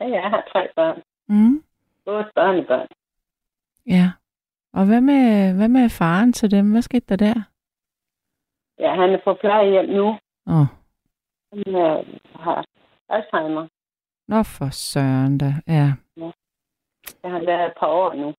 Ja, 0.01 0.07
ja, 0.07 0.21
jeg 0.23 0.31
har 0.31 0.49
tre 0.53 0.69
børn. 0.77 1.03
Mm. 1.29 1.65
Både 2.05 2.31
børnebørn. 2.35 2.89
Ja. 3.87 4.13
Og 4.73 4.87
hvad 4.87 5.01
med, 5.01 5.55
hvad 5.57 5.69
med 5.69 5.89
faren 5.89 6.33
til 6.33 6.51
dem? 6.51 6.71
Hvad 6.73 6.83
skete 6.83 7.07
der 7.09 7.17
der? 7.17 7.43
Ja, 8.79 8.95
han 8.95 9.11
er 9.15 9.21
på 9.25 9.35
plejehjem 9.35 9.85
nu. 9.97 10.07
Åh, 10.47 10.61
oh. 10.61 10.67
Han 11.53 11.75
øh, 11.75 12.21
har 12.41 12.65
Alzheimer. 13.09 13.69
nå 14.29 14.43
for 14.43 14.71
søren 14.71 15.39
da. 15.39 15.55
Ja, 15.67 15.93
Jeg 17.23 17.31
har 17.31 17.45
været 17.45 17.67
et 17.67 17.75
par 17.81 17.87
år 17.87 18.15
nu. 18.15 18.35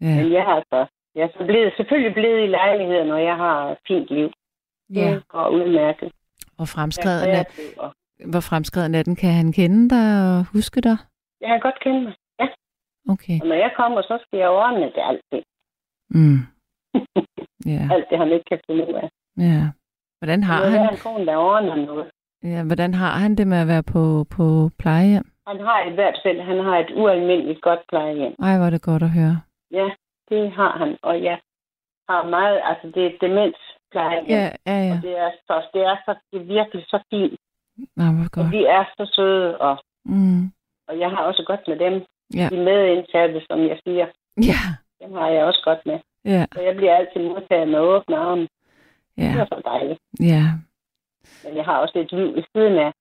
ja, 0.00 0.14
Men 0.22 0.32
jeg 0.32 0.44
har 0.44 0.64
så... 0.70 0.86
Jeg 1.16 1.22
er 1.24 1.28
så 1.38 1.44
blevet, 1.50 1.72
selvfølgelig 1.76 2.14
blevet 2.14 2.40
i 2.44 2.46
lejligheden, 2.60 3.10
og 3.10 3.22
jeg 3.24 3.36
har 3.36 3.70
et 3.72 3.78
fint 3.88 4.08
liv. 4.16 4.28
ja. 4.94 5.20
Går 5.28 5.48
udmærket. 5.48 6.08
Hvor 6.56 6.62
Jeg 6.62 6.68
fremskreden, 6.68 7.30
er 7.30 7.44
og 7.78 7.90
hvor 8.32 8.40
fremskreden 8.50 8.94
er 8.94 9.02
den? 9.02 9.16
Kan 9.16 9.32
han 9.40 9.52
kende 9.52 9.90
dig 9.94 10.06
og 10.30 10.44
huske 10.52 10.80
dig? 10.80 10.96
Jeg 11.40 11.48
kan 11.48 11.60
godt 11.60 11.80
kende 11.84 12.00
mig. 12.02 12.14
Ja. 12.40 12.46
Okay. 13.14 13.36
Og 13.42 13.46
når 13.46 13.54
jeg 13.64 13.72
kommer, 13.76 14.02
så 14.02 14.18
skal 14.22 14.38
jeg 14.38 14.48
ordne 14.48 14.86
det 14.96 15.02
alt. 15.10 15.44
Mm. 16.10 16.38
Ja, 17.74 17.88
Alt 17.94 18.06
det, 18.10 18.18
han 18.18 18.28
ikke 18.32 18.44
kan 18.50 18.60
finde 18.66 18.88
ud 18.88 18.94
af. 18.94 19.08
ja. 19.38 19.62
Hvordan 20.20 20.42
har 20.42 20.64
Det 20.64 20.74
er 20.74 20.78
han, 20.80 20.92
en 20.94 20.98
kone, 21.06 21.26
der 21.26 21.36
ordner 21.36 21.74
noget. 21.74 22.10
ja, 22.42 22.64
hvordan 22.64 22.94
har 22.94 23.10
han 23.18 23.34
det 23.34 23.46
med 23.46 23.58
at 23.58 23.68
være 23.68 23.82
på, 23.82 24.26
på 24.36 24.70
plejehjem? 24.78 25.24
Han 25.46 25.60
har 25.60 25.90
i 25.90 25.94
hvert 25.94 26.18
fald 26.24 26.40
han 26.40 26.58
har 26.64 26.76
et 26.78 26.90
ualmindeligt 26.96 27.62
godt 27.62 27.80
plejehjem. 27.88 28.34
Ej, 28.42 28.56
hvor 28.56 28.66
er 28.66 28.70
det 28.70 28.82
godt 28.82 29.02
at 29.02 29.10
høre. 29.10 29.36
Ja, 29.70 29.88
det 30.28 30.52
har 30.52 30.78
han. 30.78 30.98
Og 31.02 31.22
jeg 31.22 31.38
har 32.08 32.28
meget, 32.28 32.60
altså 32.64 32.86
det 32.94 33.02
er 33.02 33.06
et 33.10 33.20
demensplejehjem. 33.20 34.26
Ja, 34.28 34.50
ja, 34.66 34.76
ja. 34.88 34.92
Og 34.96 35.02
det 35.02 35.18
er, 35.18 35.30
så, 35.46 35.54
det 35.74 35.82
er, 35.82 35.96
så, 36.04 36.14
det 36.32 36.40
er 36.40 36.44
virkelig 36.44 36.84
så 36.88 36.98
fint. 37.10 37.40
Nå, 37.96 38.04
hvor 38.04 38.24
Og 38.24 38.30
godt. 38.32 38.52
de 38.52 38.66
er 38.66 38.84
så 38.96 39.12
søde, 39.16 39.58
og, 39.58 39.76
Mm. 40.08 40.44
og 40.88 40.98
jeg 40.98 41.10
har 41.10 41.22
også 41.22 41.42
godt 41.46 41.60
med 41.68 41.78
dem. 41.78 42.04
Ja. 42.34 42.48
De 42.52 42.56
medindsatte, 42.64 43.40
som 43.50 43.58
jeg 43.60 43.78
siger, 43.86 44.06
Ja, 44.50 44.60
dem 45.02 45.12
har 45.12 45.28
jeg 45.28 45.44
også 45.44 45.60
godt 45.64 45.86
med. 45.86 45.98
ja, 46.24 46.46
Så 46.54 46.60
jeg 46.60 46.76
bliver 46.76 46.94
altid 46.96 47.20
modtaget 47.28 47.68
med 47.68 47.78
åbne 47.78 48.16
arme. 48.18 48.42
Det 48.42 48.48
ja, 49.22 49.38
er 49.40 49.44
så 49.44 49.60
dejligt. 49.64 50.00
ja. 50.20 50.42
Men 51.44 51.56
jeg 51.56 51.64
har 51.64 51.76
også 51.78 51.98
et 51.98 52.12
liv 52.12 52.38
i 52.38 52.44
siden 52.52 52.78
af. 52.78 52.92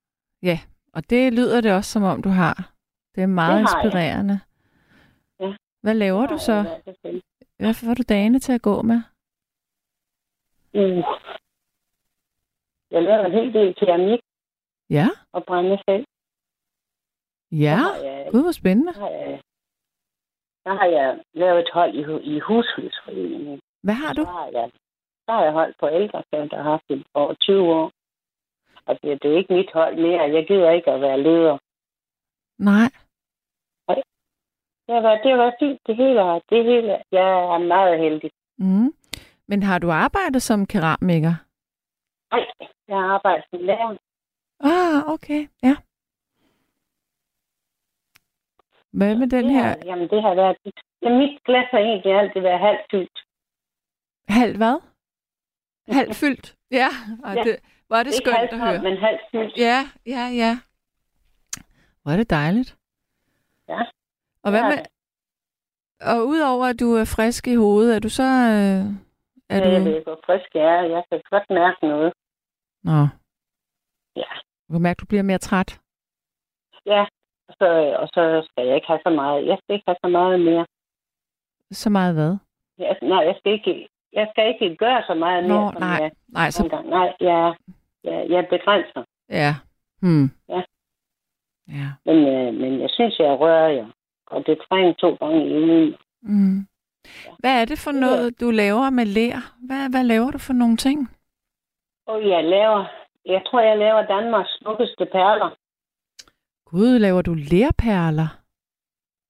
Og 0.94 1.10
det 1.10 1.34
lyder 1.34 1.62
det 1.62 1.72
også, 1.74 1.92
som 1.92 2.04
om 2.04 2.22
du 2.22 2.30
har. 2.30 2.70
Det 3.16 3.24
er 3.24 3.28
meget 3.28 3.54
Det 3.68 3.74
inspirerende. 3.84 4.40
Hvad 5.86 5.96
laver 5.96 6.26
du 6.28 6.38
så? 6.38 6.58
Hvad 7.60 7.74
får 7.74 7.94
du 7.94 8.04
dagene 8.10 8.40
til 8.40 8.54
at 8.54 8.62
gå 8.62 8.82
med? 8.82 9.00
Uh. 10.74 11.04
Jeg 12.92 13.04
laver 13.04 13.26
en 13.26 13.32
hel 13.32 13.54
del 13.54 13.76
keramik 13.76 14.20
Ja, 14.90 15.08
og 15.32 15.44
brænde 15.46 15.78
selv. 15.90 16.06
ja. 17.52 17.80
Jeg, 18.04 18.28
Gud, 18.32 18.42
hvor 18.42 18.52
spændende. 18.52 18.94
så 18.94 19.00
har 19.00 19.10
jeg, 19.10 19.42
så 20.66 20.70
har 20.80 20.86
jeg 20.86 21.24
lavet 21.34 21.60
et 21.60 21.70
hold 21.74 21.94
i, 21.96 22.02
i 22.36 22.40
hushusforeningen. 22.40 23.60
Hvad 23.84 23.94
har 23.94 24.14
du? 24.14 24.22
Så 24.24 24.32
har 24.32 24.48
jeg, 24.54 24.72
har 25.30 25.44
jeg 25.44 25.52
holdt 25.54 25.76
på 25.80 25.88
ældrecenter 25.90 26.58
og 26.58 26.64
haft 26.64 26.84
det 26.90 27.04
over 27.14 27.34
20 27.34 27.74
år. 27.80 27.92
Og 28.86 28.94
det, 29.04 29.24
det 29.24 29.34
er 29.34 29.38
ikke 29.38 29.54
mit 29.54 29.72
hold 29.74 29.96
mere. 29.96 30.22
Jeg 30.36 30.48
gider 30.48 30.72
ikke 30.72 30.92
at 30.92 31.02
være 31.02 31.22
leder. 31.24 31.58
Nej. 32.58 32.90
Det 34.88 35.04
været, 35.04 35.20
det 35.24 35.38
været 35.38 35.56
fint. 35.60 35.80
Det 35.88 35.96
hele, 35.96 36.20
er- 36.20 36.40
det 36.50 36.66
hele. 36.66 37.04
Jeg 37.12 37.30
er 37.54 37.58
meget 37.58 38.00
heldig. 38.00 38.32
Mm. 38.58 38.94
Men 39.48 39.64
har 39.64 39.80
du 39.80 39.92
arbejdet 39.92 40.42
som 40.42 40.66
keramiker? 40.66 41.34
Nej, 42.32 42.46
jeg 42.88 42.98
har 42.98 43.14
arbejdet 43.14 43.46
som 43.50 43.60
lærer. 43.60 43.98
Ah, 44.60 45.14
okay. 45.14 45.48
Ja. 45.64 45.76
Hvad 48.92 49.16
med 49.16 49.28
den 49.28 49.44
det 49.46 49.52
her 49.54 49.64
Har, 49.64 49.78
jamen, 49.86 50.10
det 50.10 50.22
har 50.22 50.34
været... 50.36 50.58
Ja, 51.02 51.10
mit 51.10 51.44
glas 51.46 51.68
har 51.72 51.78
egentlig 51.80 52.14
altid 52.20 52.42
været 52.42 52.60
halvt 52.60 52.82
fyldt. 52.92 53.20
halv 54.30 54.58
hvad? 54.58 54.80
Halv 56.00 56.14
fyldt? 56.14 56.56
Ja, 56.72 56.88
Ej, 57.24 57.34
Ja. 57.34 57.44
det, 57.44 57.60
var 57.90 58.04
det 58.04 58.12
Ikke 58.14 58.18
skønt 58.26 58.38
halvt 58.38 58.52
at 58.54 58.60
høre. 58.60 58.82
men 58.84 58.98
halvt 58.98 59.22
fyldt. 59.32 59.58
Ja, 59.58 59.80
ja, 60.06 60.24
ja. 60.44 60.58
Hvor 62.04 62.12
er 62.12 62.18
det 62.18 62.30
dejligt. 62.30 62.78
Ja. 63.70 63.80
Og 64.46 64.50
hvad 64.52 64.64
med, 64.72 64.80
og 66.12 66.18
udover 66.28 66.66
at 66.66 66.80
du 66.80 66.90
er 67.02 67.06
frisk 67.16 67.48
i 67.48 67.56
hovedet, 67.56 67.96
er 67.96 68.00
du 68.00 68.10
så... 68.10 68.24
Øh, 68.24 68.84
er 69.50 69.58
Ja, 69.58 69.70
jeg 69.74 69.80
du... 69.82 69.90
ved, 69.90 70.04
hvor 70.04 70.20
frisk 70.26 70.50
jeg 70.56 70.64
er. 70.78 70.82
Jeg 70.96 71.04
kan 71.12 71.22
godt 71.30 71.50
mærke 71.50 71.78
noget. 71.88 72.14
Nå. 72.84 73.00
Ja. 74.16 74.32
Du 74.68 74.70
kan 74.74 74.82
mærke, 74.82 74.98
at 74.98 75.02
du 75.02 75.06
bliver 75.06 75.24
mere 75.24 75.38
træt. 75.38 75.80
Ja, 76.86 77.06
Og 77.50 77.54
så, 77.60 77.68
og 78.02 78.08
så 78.08 78.48
skal 78.50 78.68
jeg 78.68 78.76
ikke 78.76 78.88
have 78.88 79.00
så 79.08 79.10
meget. 79.10 79.46
Jeg 79.48 79.58
skal 79.62 79.74
ikke 79.76 79.88
have 79.88 79.98
så 80.06 80.10
meget 80.10 80.40
mere. 80.40 80.66
Så 81.72 81.90
meget 81.90 82.14
hvad? 82.16 82.38
Jeg, 82.78 82.98
nej, 83.02 83.24
jeg 83.30 83.36
skal 83.40 83.52
ikke, 83.54 83.88
jeg 84.14 84.28
skal 84.32 84.48
ikke 84.54 84.76
gøre 84.76 85.04
så 85.08 85.14
meget 85.14 85.44
mere, 85.44 85.66
Nå, 85.66 85.72
som 85.72 85.82
nej. 85.82 85.98
jeg 86.02 86.12
Nej, 86.28 86.50
så... 86.52 86.64
engang. 86.64 86.88
Nej, 86.90 87.14
jeg, 87.20 87.56
jeg, 88.04 88.30
jeg 88.30 88.48
begrænser. 88.50 89.04
Ja. 89.30 89.52
Hmm. 90.02 90.28
Ja. 90.50 90.62
Ja. 91.68 91.88
Men, 92.06 92.18
øh, 92.36 92.54
men 92.62 92.82
jeg 92.82 92.90
synes, 92.90 93.20
jeg 93.20 93.40
rører 93.40 93.68
jer. 93.70 93.88
Og 94.28 94.46
det 94.46 94.58
trænger 94.70 94.94
to 94.94 95.16
gange 95.16 95.50
i 95.50 95.54
ugen. 95.64 95.96
Mm. 96.22 96.68
Hvad 97.40 97.62
er 97.62 97.66
det 97.66 97.80
for 97.80 97.92
noget, 97.92 98.42
du 98.42 98.52
laver 98.52 98.90
med 98.90 99.06
lær? 99.06 99.38
Hvad, 99.68 99.90
hvad 99.90 100.04
laver 100.04 100.32
du 100.32 100.38
for 100.38 100.54
nogle 100.54 100.78
ting? 100.78 101.10
Og 102.08 102.30
jeg 102.30 102.44
laver, 102.44 102.86
jeg 103.26 103.42
tror, 103.48 103.60
jeg 103.60 103.78
laver 103.78 104.02
Danmarks 104.02 104.58
smukkeste 104.60 105.06
perler. 105.06 105.50
Gud, 106.66 107.00
laver 107.00 107.22
du 107.22 107.34
lærperler? 107.34 108.30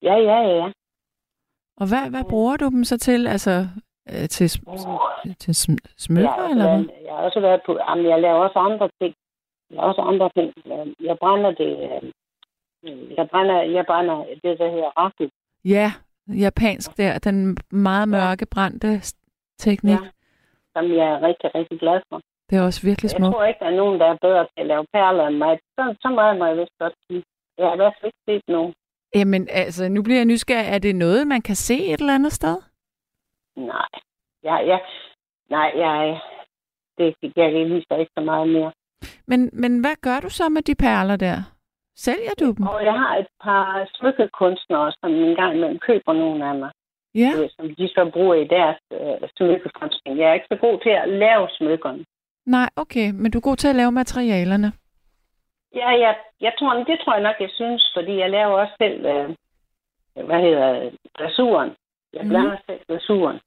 Ja, 0.02 0.16
ja, 0.16 0.40
ja. 0.42 0.72
Og 1.78 1.86
hvad, 1.90 2.10
hvad 2.10 2.24
bruger 2.30 2.58
du 2.58 2.66
dem 2.70 2.84
så 2.84 2.98
til? 2.98 3.28
Altså, 3.28 3.68
øh, 4.10 4.28
til, 4.30 4.48
Uh, 4.68 5.34
til 5.40 5.56
smykker, 5.98 6.30
også 6.32 6.52
eller 6.52 6.76
hvad? 6.76 6.86
jeg 7.06 7.14
har 7.16 7.24
også 7.24 7.40
været 7.40 7.62
på, 7.66 7.78
jamen, 7.90 8.06
jeg 8.06 8.22
laver 8.22 8.40
også 8.48 8.60
andre 8.60 8.90
ting. 9.02 9.16
Jeg 9.70 9.80
har 9.80 9.88
også 9.88 10.02
andre 10.02 10.30
ting. 10.38 10.54
Jeg 11.00 11.18
brænder 11.20 11.52
det, 11.52 11.72
øh, 11.90 12.12
jeg 13.18 13.30
brænder, 13.30 13.62
jeg 13.62 13.86
brænder 13.86 14.16
det, 14.44 14.60
der 14.60 14.70
hedder 14.72 14.92
raffel. 14.98 15.32
Ja, 15.66 15.94
japansk 16.28 16.98
der, 16.98 17.20
den 17.20 17.58
meget 17.72 18.08
mørke 18.10 18.46
brændte 18.46 19.02
teknik. 19.60 19.92
Ja. 19.94 20.10
Som 20.76 20.86
jeg 21.00 21.08
er 21.14 21.22
rigtig, 21.22 21.56
rigtig 21.56 21.80
glad 21.80 22.02
for. 22.10 22.22
Det 22.50 22.58
er 22.58 22.62
også 22.62 22.82
virkelig 22.88 23.10
Jeg 23.12 23.18
smukt. 23.18 23.34
tror 23.34 23.46
ikke, 23.46 23.60
der 23.60 23.66
er 23.72 23.76
nogen, 23.76 24.00
der 24.00 24.06
er 24.06 24.18
bedre 24.22 24.44
til 24.44 24.60
at 24.64 24.66
lave 24.68 24.86
perler 24.94 25.28
end 25.28 25.38
mig. 25.38 25.60
Så, 25.76 25.96
så 26.02 26.10
meget 26.10 26.38
må 26.38 26.46
jeg 26.46 26.58
vist 26.58 26.78
godt 26.80 26.94
sige. 27.08 27.24
Jeg 27.58 27.66
har 27.68 27.74
i 27.74 27.78
hvert 27.78 27.94
fald 28.00 28.12
ikke 28.12 28.24
set 28.30 28.44
nogen. 28.48 28.74
Jamen, 29.16 29.48
altså, 29.52 29.90
nu 29.90 30.04
bliver 30.04 30.18
jeg 30.18 30.26
nysgerrig. 30.26 30.68
Er 30.76 30.80
det 30.80 30.96
noget, 30.96 31.28
man 31.28 31.42
kan 31.42 31.56
se 31.56 31.76
et 31.94 32.00
eller 32.00 32.16
andet 32.16 32.32
sted? 32.34 32.58
Nej. 33.56 33.90
Jeg, 34.44 34.64
jeg, 34.68 34.80
nej, 35.50 35.72
jeg, 35.76 36.22
det, 36.98 37.16
jeg 37.36 37.54
viser 37.70 37.96
ikke 37.96 38.12
så 38.18 38.24
meget 38.24 38.50
mere. 38.50 38.72
Men, 39.28 39.50
men 39.54 39.80
hvad 39.82 39.96
gør 40.02 40.20
du 40.20 40.30
så 40.30 40.50
med 40.50 40.62
de 40.62 40.76
perler 40.76 41.16
der? 41.16 41.38
Sælger 41.96 42.34
du 42.40 42.46
dem? 42.58 42.68
Og 42.68 42.86
jeg 42.86 42.94
har 42.94 43.18
et 43.18 43.28
par 43.44 43.90
smykkekunstnere, 43.96 44.92
som 45.00 45.12
en 45.14 45.36
gang 45.36 45.56
imellem 45.56 45.80
køber 45.80 46.14
nogle 46.14 46.46
af 46.50 46.56
mig. 46.56 46.72
Ja. 47.16 47.32
ved, 47.38 47.50
som 47.50 47.76
de 47.76 47.88
så 47.88 48.10
bruger 48.14 48.36
i 48.36 48.48
deres 48.48 48.78
øh, 48.92 49.30
smykkekunstning. 49.38 50.18
Jeg 50.20 50.30
er 50.30 50.34
ikke 50.34 50.52
så 50.52 50.56
god 50.56 50.80
til 50.84 50.90
at 50.90 51.10
lave 51.10 51.48
smykkerne. 51.58 52.06
Nej, 52.46 52.70
okay. 52.76 53.12
Men 53.12 53.32
du 53.32 53.38
er 53.38 53.42
god 53.50 53.56
til 53.58 53.68
at 53.68 53.76
lave 53.76 53.92
materialerne. 53.92 54.72
Ja, 55.76 55.90
jeg, 55.90 56.18
jeg 56.42 56.54
tror, 56.60 56.74
det 56.74 57.00
tror 57.00 57.14
jeg 57.14 57.24
nok, 57.24 57.36
jeg 57.40 57.50
synes, 57.54 57.92
fordi 57.98 58.18
jeg 58.18 58.30
laver 58.30 58.54
også 58.62 58.74
selv, 58.82 59.06
øh, 59.06 59.30
hvad 60.28 60.42
hedder 60.42 60.92
glasuren. 61.18 61.72
Jeg 62.14 62.22
Mhm. 62.22 62.30
blander 62.30 62.58
selv 62.66 62.80
glasuren. 62.88 63.40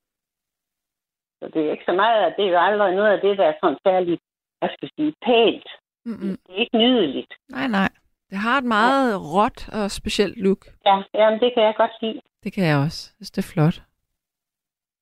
Så 1.38 1.48
det 1.54 1.66
er 1.66 1.72
ikke 1.72 1.84
så 1.88 1.92
meget, 1.92 2.24
at 2.24 2.34
det 2.36 2.44
er 2.46 2.50
jo 2.50 2.58
aldrig 2.58 2.94
noget 2.94 3.10
af 3.12 3.20
det, 3.20 3.38
der 3.38 3.44
er 3.44 3.54
sådan 3.62 3.78
særligt, 3.86 4.20
hvad 4.58 4.68
skal 4.68 4.86
jeg 4.88 4.90
sige, 4.96 5.14
pænt. 5.26 5.68
Mm-mm. 6.04 6.36
Det 6.46 6.50
er 6.54 6.60
ikke 6.64 6.78
nydeligt. 6.78 7.32
Nej, 7.48 7.66
nej. 7.68 7.88
Det 8.30 8.38
har 8.38 8.58
et 8.58 8.64
meget 8.64 9.20
råt 9.34 9.68
og 9.68 9.90
specielt 9.90 10.36
look. 10.36 10.66
Ja, 10.86 11.02
jamen, 11.14 11.40
det 11.40 11.50
kan 11.54 11.62
jeg 11.62 11.74
godt 11.76 11.90
lide. 12.02 12.20
Det 12.44 12.52
kan 12.52 12.64
jeg 12.64 12.78
også. 12.78 13.12
Jeg 13.12 13.16
synes, 13.16 13.30
det 13.30 13.42
er 13.42 13.52
flot. 13.52 13.82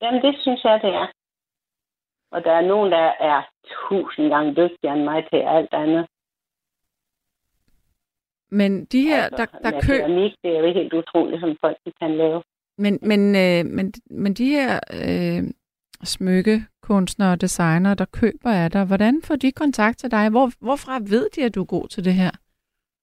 Jamen, 0.03 0.23
det 0.23 0.35
synes 0.41 0.65
jeg, 0.65 0.81
det 0.83 0.91
er. 0.95 1.07
Og 2.31 2.45
der 2.45 2.53
er 2.53 2.61
nogen, 2.61 2.93
der 2.93 3.13
er 3.21 3.43
tusind 3.89 4.29
gange 4.29 4.51
dygtigere 4.51 4.97
end 4.97 5.05
mig 5.05 5.25
til 5.31 5.37
alt 5.37 5.73
andet. 5.73 6.07
Men 8.51 8.85
de 8.85 9.03
her, 9.03 9.23
Altså, 9.23 9.37
der, 9.37 9.59
der 9.59 9.71
med 9.71 9.83
kø... 9.83 9.97
Keramik, 9.97 10.33
det 10.43 10.57
er 10.57 10.61
jo 10.61 10.73
helt 10.73 10.93
utroligt, 10.93 11.41
som 11.41 11.57
folk 11.61 11.77
kan 12.01 12.17
lave. 12.17 12.43
Men, 12.79 12.99
men, 13.03 13.21
øh, 13.37 13.73
men, 13.77 13.93
men 14.11 14.35
de 14.35 14.49
her 14.49 14.81
øh, 14.93 15.43
smykkekunstnere 16.05 17.33
og 17.33 17.41
designere, 17.41 17.95
der 17.95 18.05
køber 18.05 18.51
af 18.51 18.71
dig, 18.71 18.85
hvordan 18.85 19.23
får 19.25 19.37
de 19.37 19.53
kontakt 19.53 19.99
til 19.99 20.11
dig? 20.11 20.31
Hvor, 20.31 20.51
hvorfra 20.61 20.99
ved 20.99 21.29
de, 21.37 21.45
at 21.45 21.55
du 21.55 21.61
er 21.61 21.67
god 21.67 21.89
til 21.89 22.05
det 22.05 22.15
her? 22.15 22.31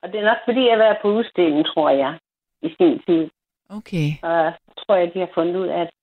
Og 0.03 0.11
det 0.11 0.19
er 0.19 0.23
nok, 0.31 0.37
fordi 0.45 0.59
jeg 0.65 0.71
har 0.75 0.83
været 0.85 0.97
på 1.01 1.07
udstilling, 1.07 1.65
tror 1.65 1.89
jeg, 1.89 2.19
i 2.61 2.69
sin 2.77 2.99
tid. 3.07 3.29
Okay, 3.69 4.07
Og 4.23 4.35
jeg 4.45 4.53
tror 4.77 4.95
jeg, 4.95 5.13
de 5.13 5.19
har 5.19 5.31
fundet 5.33 5.55
ud 5.55 5.67
af 5.67 5.85
det. 5.85 5.95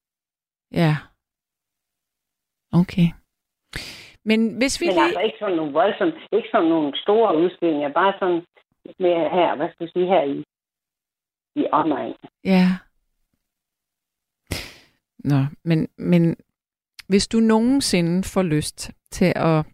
ja. 0.72 0.96
Okay. 2.72 3.08
Men 4.24 4.56
hvis 4.58 4.80
vi 4.80 4.86
Men 4.86 4.94
lige... 4.94 5.04
altså 5.04 5.20
ikke 5.20 5.36
sådan 5.40 5.56
nogle 5.56 5.72
voldsomme, 5.72 6.14
ikke 6.32 6.48
sådan 6.52 6.68
nogle 6.68 6.98
store 7.02 7.36
udstillinger, 7.36 7.88
bare 7.92 8.14
sådan 8.18 8.46
lidt 8.84 9.00
mere 9.00 9.28
her, 9.30 9.56
hvad 9.56 9.68
skal 9.70 9.84
jeg 9.84 9.90
sige, 9.92 10.06
her 10.06 10.22
i, 10.22 10.44
i 11.56 11.66
omegn. 11.72 12.14
Ja. 12.44 12.66
Nå, 15.18 15.40
men, 15.64 15.88
men 15.96 16.36
hvis 17.08 17.28
du 17.28 17.40
nogensinde 17.40 18.24
får 18.24 18.42
lyst 18.42 18.90
til 19.10 19.32
at 19.36 19.66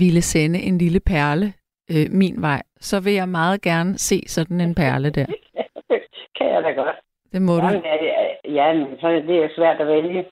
ville 0.00 0.22
sende 0.22 0.58
en 0.58 0.78
lille 0.78 1.00
perle 1.00 1.52
øh, 1.92 2.06
min 2.10 2.42
vej, 2.42 2.62
så 2.80 3.00
vil 3.00 3.12
jeg 3.12 3.28
meget 3.28 3.62
gerne 3.62 3.98
se 3.98 4.18
sådan 4.28 4.60
en 4.60 4.74
perle 4.74 5.10
der. 5.10 5.26
kan 6.38 6.46
jeg 6.54 6.62
da 6.62 6.70
godt. 6.70 6.96
Det 7.32 7.42
må 7.42 7.52
du. 7.56 7.66
Jamen, 7.66 7.82
ja, 7.84 7.94
ja, 8.58 8.66
så 9.00 9.06
er 9.08 9.20
det 9.20 9.36
jo 9.42 9.48
svært 9.56 9.80
at 9.80 9.86
vælge. 9.86 10.26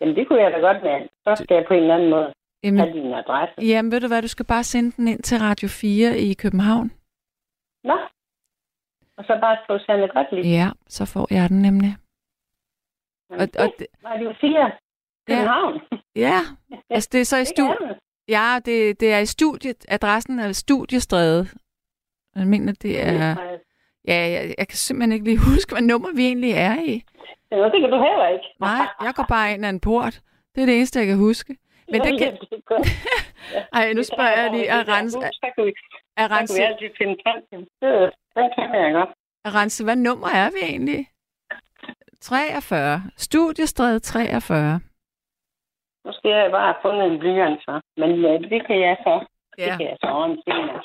Jamen, 0.00 0.16
det 0.16 0.28
kunne 0.28 0.42
jeg 0.42 0.52
da 0.52 0.58
godt 0.58 0.82
med. 0.82 1.08
Så 1.24 1.42
skal 1.44 1.54
jeg 1.54 1.64
på 1.68 1.74
en 1.74 1.80
eller 1.82 1.94
anden 1.94 2.10
måde 2.10 2.32
have 2.64 2.76
Jamen, 2.76 2.92
din 2.92 3.14
adresse. 3.14 3.54
jamen, 3.60 3.92
ved 3.92 4.00
du 4.00 4.08
hvad, 4.08 4.22
du 4.22 4.28
skal 4.28 4.46
bare 4.46 4.64
sende 4.64 4.90
den 4.96 5.08
ind 5.08 5.22
til 5.22 5.38
Radio 5.38 5.68
4 5.68 6.18
i 6.18 6.34
København. 6.34 6.90
Nå. 7.84 7.98
Og 9.16 9.24
så 9.24 9.38
bare 9.40 9.56
skrive 9.64 9.80
Sanne 9.80 10.08
Gottlieb. 10.08 10.44
Ja, 10.44 10.68
så 10.88 11.04
får 11.12 11.26
jeg 11.34 11.48
den 11.48 11.62
nemlig. 11.62 11.92
Og, 13.30 13.46
og, 13.62 13.68
det 13.78 14.24
jo 14.24 14.34
fire? 14.40 14.72
København. 15.28 15.80
ja, 16.16 16.38
altså 16.94 17.08
det 17.12 17.20
er 17.20 17.24
så 17.24 17.36
i 17.36 17.44
studiet. 17.44 17.98
Ja, 18.30 18.58
det, 18.64 19.00
det 19.00 19.12
er 19.12 19.18
i 19.18 19.26
studiet. 19.26 19.76
Adressen 19.88 20.38
er 20.38 20.52
Studiestræde. 20.52 21.48
Jeg 22.36 22.46
mener, 22.46 22.72
det 22.82 23.02
er... 23.02 23.36
Ja, 24.08 24.14
jeg, 24.14 24.54
jeg 24.58 24.68
kan 24.68 24.76
simpelthen 24.76 25.12
ikke 25.12 25.24
lige 25.24 25.38
huske, 25.50 25.72
hvad 25.74 25.82
nummer 25.82 26.12
vi 26.14 26.26
egentlig 26.26 26.52
er 26.52 26.76
i. 26.80 27.04
Ja, 27.50 27.56
det 27.64 27.80
kan 27.80 27.90
du 27.90 27.98
heller 28.08 28.28
ikke. 28.28 28.44
Nej, 28.60 28.86
jeg 29.02 29.12
går 29.14 29.26
bare 29.28 29.52
ind 29.54 29.64
ad 29.66 29.70
en 29.70 29.80
port. 29.80 30.20
Det 30.54 30.62
er 30.62 30.66
det 30.66 30.76
eneste, 30.76 30.98
jeg 30.98 31.06
kan 31.08 31.16
huske. 31.16 31.56
Men 31.92 32.00
det 32.00 32.18
kan... 32.20 32.38
Ej, 33.72 33.92
nu 33.92 34.02
spørger 34.02 34.42
jeg 34.42 34.50
lige, 34.52 34.72
Rens, 34.72 35.12
Så 35.12 35.52
kan 35.56 35.64
vi, 35.66 35.72
er 36.16 36.22
så 36.22 36.28
kan 36.28 36.30
vi 36.30 36.34
Rense, 36.34 36.62
altid 36.62 36.90
finde 36.98 37.16
til. 37.16 37.32
Det, 38.36 38.50
kan 38.54 38.80
jeg 38.84 38.92
godt. 38.92 39.10
Rense, 39.54 39.84
hvad 39.84 39.96
nummer 39.96 40.28
er 40.28 40.50
vi 40.50 40.58
egentlig? 40.62 41.06
43. 42.20 43.02
Studiestræde 43.16 43.98
43. 43.98 44.80
Nu 46.04 46.12
skal 46.12 46.30
jeg 46.30 46.50
bare 46.50 46.66
have 46.72 46.82
fundet 46.82 47.12
en 47.12 47.18
blyant 47.18 47.60
så. 47.62 47.80
Men 47.96 48.10
ja, 48.24 48.32
det 48.52 48.66
kan 48.66 48.80
jeg 48.80 48.96
så. 49.06 49.26
Det 49.56 49.66
Ja. 49.66 49.76
kan 49.76 49.86
jeg 49.86 49.96
så 50.00 50.06
ordne 50.10 50.42
senere. 50.46 50.82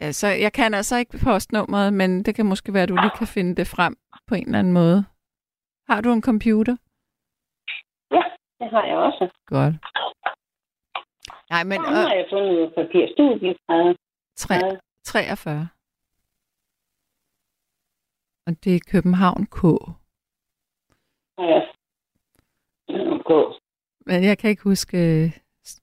ja, 0.00 0.12
så 0.12 0.26
jeg 0.28 0.52
kan 0.52 0.74
altså 0.74 0.96
ikke 0.96 1.18
postnummeret, 1.24 1.92
men 1.94 2.22
det 2.24 2.34
kan 2.34 2.46
måske 2.46 2.74
være, 2.74 2.82
at 2.82 2.88
du 2.88 2.94
lige 2.94 3.16
kan 3.18 3.26
finde 3.26 3.54
det 3.56 3.66
frem 3.66 3.96
på 4.26 4.34
en 4.34 4.46
eller 4.46 4.58
anden 4.58 4.72
måde. 4.72 5.04
Har 5.88 6.00
du 6.00 6.12
en 6.12 6.22
computer? 6.22 6.76
Ja, 8.10 8.22
det 8.60 8.70
har 8.70 8.84
jeg 8.84 8.96
også. 8.96 9.24
Godt. 9.46 9.74
Nej, 11.50 11.64
men 11.64 11.78
Så 11.84 11.90
har 11.90 12.14
jeg 12.14 12.26
fundet 12.32 12.52
noget 12.52 12.74
papir. 12.74 13.06
Studiestræde. 13.14 13.88
øh, 13.90 14.78
43. 15.04 15.68
Og 18.46 18.52
det 18.64 18.76
er 18.76 18.80
København 18.92 19.46
K. 19.46 19.60
Ja. 21.38 21.60
Okay. 23.16 23.58
Men 24.06 24.24
jeg 24.24 24.38
kan 24.38 24.50
ikke 24.50 24.62
huske 24.62 24.98
øh, 24.98 25.30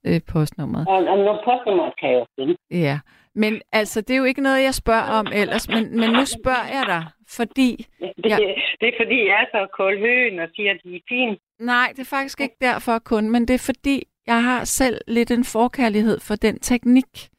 øh, 0.05 0.21
postnummeret. 0.31 0.87
Og, 0.87 0.95
og 0.95 1.17
nogle 1.17 1.39
postnummer 1.45 1.91
kan 1.99 2.09
jeg 2.11 2.25
jo. 2.37 2.55
Ja, 2.71 2.99
men 3.35 3.61
altså, 3.71 4.01
det 4.01 4.13
er 4.13 4.17
jo 4.17 4.23
ikke 4.23 4.41
noget, 4.41 4.63
jeg 4.63 4.73
spørger 4.73 5.03
om 5.19 5.27
ellers, 5.33 5.69
men, 5.69 5.99
men 5.99 6.09
nu 6.09 6.25
spørger 6.25 6.67
jeg 6.71 6.83
dig, 6.87 7.05
fordi... 7.27 7.85
Det, 7.99 8.09
Ja. 8.25 8.37
ja. 8.39 8.53
det 8.81 8.87
er 8.87 8.93
fordi, 9.03 9.27
jeg 9.27 9.41
er 9.41 9.45
så 9.51 9.67
koldhøen 9.77 10.39
og 10.39 10.47
siger, 10.55 10.71
at 10.71 10.79
de 10.83 10.95
er 10.95 10.99
fine. 11.09 11.37
Nej, 11.59 11.87
det 11.95 11.99
er 11.99 12.05
faktisk 12.05 12.41
ikke 12.41 12.55
derfor 12.61 12.99
kun, 12.99 13.29
men 13.29 13.47
det 13.47 13.53
er 13.53 13.63
fordi, 13.65 14.03
jeg 14.27 14.43
har 14.43 14.63
selv 14.63 15.01
lidt 15.07 15.31
en 15.31 15.43
forkærlighed 15.43 16.19
for 16.19 16.35
den 16.35 16.59
teknik. 16.59 17.29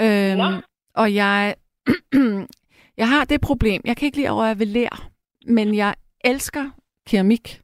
Øhm, 0.00 0.36
Nå. 0.38 0.44
og 0.94 1.14
jeg, 1.14 1.54
jeg 3.00 3.08
har 3.08 3.24
det 3.24 3.40
problem, 3.40 3.82
jeg 3.84 3.96
kan 3.96 4.06
ikke 4.06 4.16
lide 4.16 4.28
at 4.28 4.34
røre 4.36 4.58
ved 4.58 4.66
lær, 4.66 5.08
men 5.46 5.74
jeg 5.74 5.94
elsker 6.24 6.70
keramik. 7.06 7.59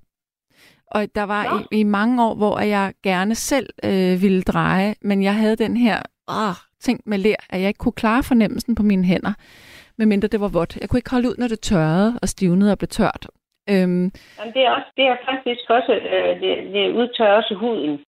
Og 0.90 1.06
der 1.14 1.22
var 1.22 1.44
i, 1.72 1.80
i 1.80 1.82
mange 1.82 2.24
år, 2.24 2.34
hvor 2.34 2.60
jeg 2.60 2.92
gerne 3.02 3.34
selv 3.34 3.68
øh, 3.84 4.22
ville 4.22 4.42
dreje, 4.42 4.94
men 5.02 5.22
jeg 5.22 5.34
havde 5.34 5.56
den 5.56 5.76
her 5.76 5.98
åh, 6.28 6.54
ting 6.80 7.00
med 7.06 7.18
lær, 7.18 7.40
at 7.50 7.60
jeg 7.60 7.68
ikke 7.68 7.78
kunne 7.78 8.00
klare 8.02 8.22
fornemmelsen 8.22 8.74
på 8.74 8.82
mine 8.82 9.04
hænder, 9.04 9.32
medmindre 9.98 10.28
det 10.28 10.40
var 10.40 10.48
vådt. 10.48 10.76
Jeg 10.80 10.88
kunne 10.88 10.98
ikke 10.98 11.10
holde 11.10 11.28
ud, 11.28 11.34
når 11.38 11.48
det 11.48 11.60
tørrede 11.60 12.18
og 12.22 12.28
stivnede 12.28 12.72
og 12.72 12.78
blev 12.78 12.88
tørt. 12.88 13.26
Øhm, 13.70 14.06
Jamen, 14.38 14.52
det 14.54 14.62
er, 14.66 14.70
også, 14.76 14.90
det 14.96 15.04
er 15.04 15.16
faktisk 15.30 15.64
også, 15.70 15.92
øh, 16.14 16.40
det, 16.40 16.52
det 16.74 16.84
udtørrer 17.00 17.36
også 17.36 17.54
huden. 17.54 18.00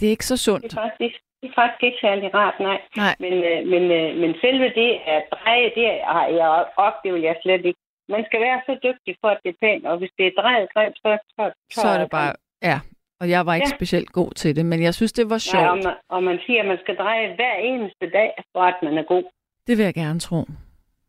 det 0.00 0.06
er 0.06 0.10
ikke 0.10 0.26
så 0.26 0.36
sundt. 0.36 0.64
Det 0.64 0.72
er 0.72 0.82
faktisk, 0.88 1.16
Det 1.42 1.48
er 1.50 1.54
faktisk 1.62 1.82
ikke 1.82 1.98
særlig 2.00 2.34
rart, 2.34 2.56
nej. 2.60 2.80
Nej. 2.96 3.14
Men, 3.24 3.32
øh, 3.50 3.60
men, 3.72 3.82
øh, 3.98 4.08
men 4.22 4.30
selve 4.44 4.68
det 4.80 4.90
at 5.14 5.22
dreje, 5.34 5.68
det 5.78 5.86
har 6.14 6.26
jeg 6.40 6.48
oplevet 6.76 7.22
jeg 7.22 7.36
slet 7.42 7.64
ikke. 7.70 7.80
Man 8.08 8.24
skal 8.28 8.40
være 8.40 8.60
så 8.66 8.78
dygtig 8.86 9.16
for, 9.20 9.28
at 9.28 9.38
det 9.44 9.50
er 9.50 9.58
pænt, 9.60 9.86
og 9.86 9.98
hvis 9.98 10.10
det 10.18 10.26
er 10.26 10.42
drejet 10.42 10.68
greb, 10.74 10.92
så, 10.96 11.18
så, 11.36 11.52
Så 11.82 11.88
er 11.88 11.98
det 11.98 12.10
bare... 12.10 12.32
Ja, 12.62 12.80
og 13.20 13.30
jeg 13.30 13.46
var 13.46 13.54
ikke 13.54 13.68
Ja. 13.72 13.76
specielt 13.76 14.10
god 14.12 14.30
til 14.32 14.56
det, 14.56 14.66
men 14.66 14.82
jeg 14.82 14.94
synes, 14.94 15.12
det 15.12 15.24
var 15.30 15.40
Nej, 15.54 15.68
og, 15.68 15.76
sjovt. 15.76 15.84
man, 15.84 15.94
og 16.08 16.22
man 16.22 16.38
siger, 16.46 16.60
at 16.62 16.68
man 16.68 16.78
skal 16.82 16.96
dreje 16.96 17.34
hver 17.34 17.54
eneste 17.54 18.10
dag, 18.10 18.30
for 18.52 18.62
at 18.62 18.74
man 18.82 18.98
er 18.98 19.02
god. 19.02 19.24
Det 19.66 19.78
vil 19.78 19.84
jeg 19.84 19.94
gerne 19.94 20.20
tro. 20.20 20.44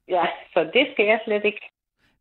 Ja, 0.08 0.26
så 0.54 0.60
det 0.74 0.88
skal 0.94 1.06
jeg 1.06 1.20
slet 1.26 1.46
ikke. 1.46 1.70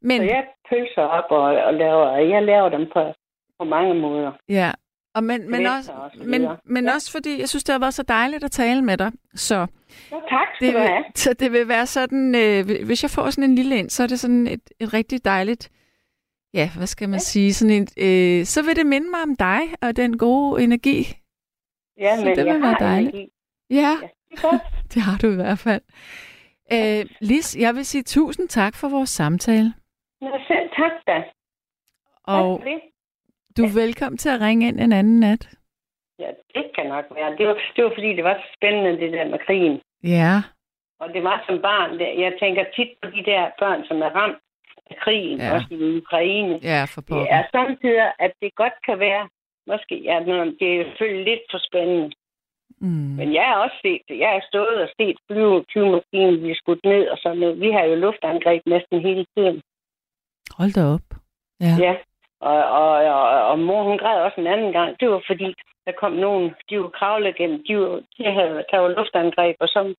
Men, 0.00 0.16
Så 0.20 0.24
jeg 0.24 0.44
pølser 0.70 1.02
op 1.02 1.24
og, 1.30 1.42
og 1.42 1.74
laver, 1.74 2.16
jeg 2.16 2.42
laver 2.42 2.68
dem 2.68 2.90
på, 2.92 3.12
på 3.58 3.64
mange 3.64 3.94
måder. 3.94 4.32
ja, 4.48 4.70
og 5.14 5.24
men, 5.24 5.50
men, 5.50 5.66
også, 5.66 5.92
og 5.92 6.11
så 6.14 6.22
men, 6.24 6.48
men 6.64 6.84
Ja. 6.84 6.94
også 6.94 7.12
fordi, 7.12 7.40
jeg 7.40 7.48
synes, 7.48 7.64
det 7.64 7.72
har 7.72 7.78
været 7.78 7.94
så 7.94 8.02
dejligt 8.02 8.44
at 8.44 8.50
tale 8.50 8.82
med 8.82 8.96
dig. 8.98 9.12
Så 9.34 9.66
Så 10.09 10.20
tak 10.30 10.46
skal 10.54 10.66
det, 10.66 10.74
du 10.74 10.78
have. 10.80 11.04
så 11.14 11.32
det 11.32 11.52
vil 11.52 11.68
være 11.68 11.86
sådan, 11.86 12.34
øh, 12.34 12.66
hvis 12.86 13.02
jeg 13.02 13.11
får 13.11 13.30
sådan 13.30 13.50
en 13.50 13.54
lille 13.54 13.76
ind, 13.78 13.90
så 13.90 14.02
er 14.02 14.06
det 14.06 14.20
sådan 14.20 14.46
et, 14.46 14.61
et 14.80 14.94
rigtig 14.94 15.24
dejligt, 15.24 15.70
ja, 16.54 16.70
hvad 16.76 16.86
skal 16.86 17.09
man 17.09 17.14
Ja. 17.14 17.18
sige, 17.18 17.54
sådan 17.54 17.74
en, 17.74 17.86
øh, 17.96 18.44
så 18.44 18.62
vil 18.62 18.76
det 18.76 18.86
minde 18.86 19.11
mig 19.11 19.22
om 19.22 19.36
dig 19.36 19.61
og 19.82 19.96
den 19.96 20.18
gode 20.18 20.62
energi. 20.64 21.16
Ja, 21.98 22.16
så 22.16 22.24
men 22.24 22.36
det 22.36 22.44
vil 22.44 22.62
være 22.62 22.76
dejligt. 22.80 23.14
energi. 23.14 23.32
Ja, 23.70 23.96
Ja, 24.40 24.48
det 24.50 24.61
det 24.94 25.02
har 25.02 25.18
du 25.18 25.30
i 25.32 25.34
hvert 25.34 25.59
fald. 25.59 25.82
Øh, 26.72 27.06
Lis, 27.20 27.56
jeg 27.56 27.74
vil 27.74 27.84
sige 27.86 28.02
tusind 28.02 28.48
tak 28.48 28.74
for 28.74 28.88
vores 28.88 29.11
samtale. 29.11 29.74
Nå, 30.20 30.28
selv 30.48 30.68
tak 30.76 30.92
da. 31.06 31.12
Tak 31.14 31.24
Og 32.24 32.61
for 32.61 32.64
det. 32.68 32.80
Du 33.59 33.62
er 33.68 33.74
velkommen 33.84 34.18
til 34.18 34.28
at 34.34 34.40
ringe 34.40 34.68
ind 34.68 34.80
en 34.80 34.92
anden 34.92 35.20
nat. 35.20 35.42
Ja, 36.18 36.30
det 36.54 36.64
kan 36.76 36.86
nok 36.94 37.04
være. 37.16 37.36
Det 37.38 37.46
var, 37.48 37.56
det 37.76 37.84
var 37.84 37.90
fordi, 37.96 38.11
det 38.16 38.24
var 38.24 38.34
så 38.34 38.48
spændende, 38.56 39.00
det 39.02 39.12
der 39.12 39.28
med 39.28 39.38
krigen. 39.46 39.80
Ja, 40.04 40.34
Og 41.00 41.09
det 41.14 41.22
var 41.28 41.44
som 41.48 41.56
barn. 41.62 41.98
Der. 41.98 42.11
Jeg 42.24 42.32
tænker 42.40 42.64
tit 42.76 42.88
på 43.02 43.11
de 43.16 43.22
der 43.30 43.50
børn, 43.59 43.80
som 43.88 44.02
er 44.02 44.11
ramt 44.20 44.38
af 44.90 44.96
krigen, 45.04 45.38
Ja. 45.38 45.54
også 45.54 45.66
i 45.70 45.96
Ukraine. 46.02 46.54
ja, 46.62 46.84
for 46.92 47.00
Det 47.00 47.09
pokker. 47.09 47.32
er 47.36 47.44
samtidig, 47.56 48.12
at 48.18 48.32
det 48.42 48.54
godt 48.54 48.76
kan 48.86 48.98
være, 48.98 49.28
måske, 49.66 49.94
ja, 50.09 50.16
det 50.61 50.68
er 50.80 50.84
selvfølgelig 50.84 51.24
lidt 51.24 51.44
for 51.50 51.59
spændende. 51.68 52.11
Mm. 52.80 53.14
Men 53.20 53.34
jeg 53.34 53.44
har 53.50 53.56
også 53.64 53.76
set 53.82 54.02
det. 54.09 54.18
Jeg 54.18 54.28
har 54.36 54.42
stået 54.50 54.76
og 54.84 54.88
set 55.00 55.16
flyvemaskinen 55.72 56.40
blive 56.40 56.54
skudt 56.54 56.84
ned 56.84 57.09
og 57.09 57.18
sådan 57.22 57.38
noget. 57.38 57.61
Vi 57.61 57.70
har 57.70 57.82
jo 57.90 57.94
luftangreb 57.94 58.62
næsten 58.66 59.00
hele 59.00 59.26
tiden. 59.36 59.62
Hold 60.59 60.72
da 60.78 60.82
op. 60.94 61.06
Ja. 61.61 61.74
Ja. 61.86 61.94
Og, 62.41 62.64
og, 62.64 62.91
og, 62.91 63.49
og 63.51 63.59
mor, 63.59 63.82
hun 63.82 63.99
græd 63.99 64.20
også 64.20 64.41
en 64.41 64.47
anden 64.47 64.72
gang. 64.72 65.01
Det 65.01 65.11
var 65.11 65.22
fordi, 65.26 65.55
der 65.86 65.93
kom 65.93 66.12
nogen, 66.12 66.55
de 66.70 66.80
var 66.80 66.89
kravlet 66.89 67.34
igennem, 67.34 67.64
de, 67.68 67.78
var, 67.78 68.01
de 68.18 68.24
havde, 68.39 68.64
der 68.70 68.78
var 68.78 68.89
luftangreb, 68.89 69.57
og 69.61 69.68
så 69.68 69.95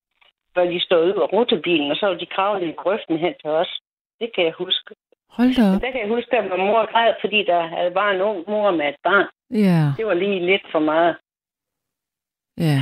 var 0.54 0.64
de 0.64 0.80
stået 0.80 1.06
ud 1.14 1.22
af 1.22 1.32
rutebilen, 1.32 1.90
og 1.90 1.96
så 1.96 2.06
var 2.06 2.14
de 2.14 2.26
kravlet 2.26 2.68
i 2.68 2.72
grøften 2.72 3.18
hen 3.18 3.34
til 3.40 3.50
os. 3.50 3.80
Det 4.20 4.30
kan 4.34 4.44
jeg 4.44 4.52
huske. 4.52 4.94
Hold 5.28 5.54
da 5.56 5.62
op. 5.76 5.82
der 5.82 5.90
kan 5.90 6.00
jeg 6.00 6.08
huske, 6.08 6.36
at 6.38 6.44
min 6.50 6.66
mor 6.66 6.92
græd, 6.92 7.14
fordi 7.20 7.44
der 7.44 7.60
havde 7.66 7.90
bare 7.90 8.14
en 8.14 8.20
ung 8.20 8.44
mor 8.48 8.70
med 8.70 8.88
et 8.88 8.96
barn. 9.02 9.26
Ja, 9.50 9.80
Det 9.98 10.06
var 10.06 10.14
lige 10.14 10.46
lidt 10.46 10.62
for 10.72 10.78
meget. 10.78 11.16
ja. 12.58 12.78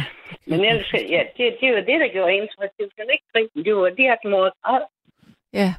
Men 0.47 0.61
ellers, 0.65 0.93
ja, 0.95 1.23
det, 1.37 1.57
det 1.61 1.75
var 1.75 1.81
det, 1.81 2.01
der 2.01 2.09
gjorde 2.13 2.35
indtryk. 2.37 2.71
Det 2.79 2.91
var 2.97 3.13
ikke 3.13 3.25
krigen. 3.33 3.65
Det 3.65 3.77
var 3.77 3.89
det, 3.89 4.07
at 4.07 4.19
mor 4.25 4.53
græd. 4.63 4.83
Ja. 5.53 5.75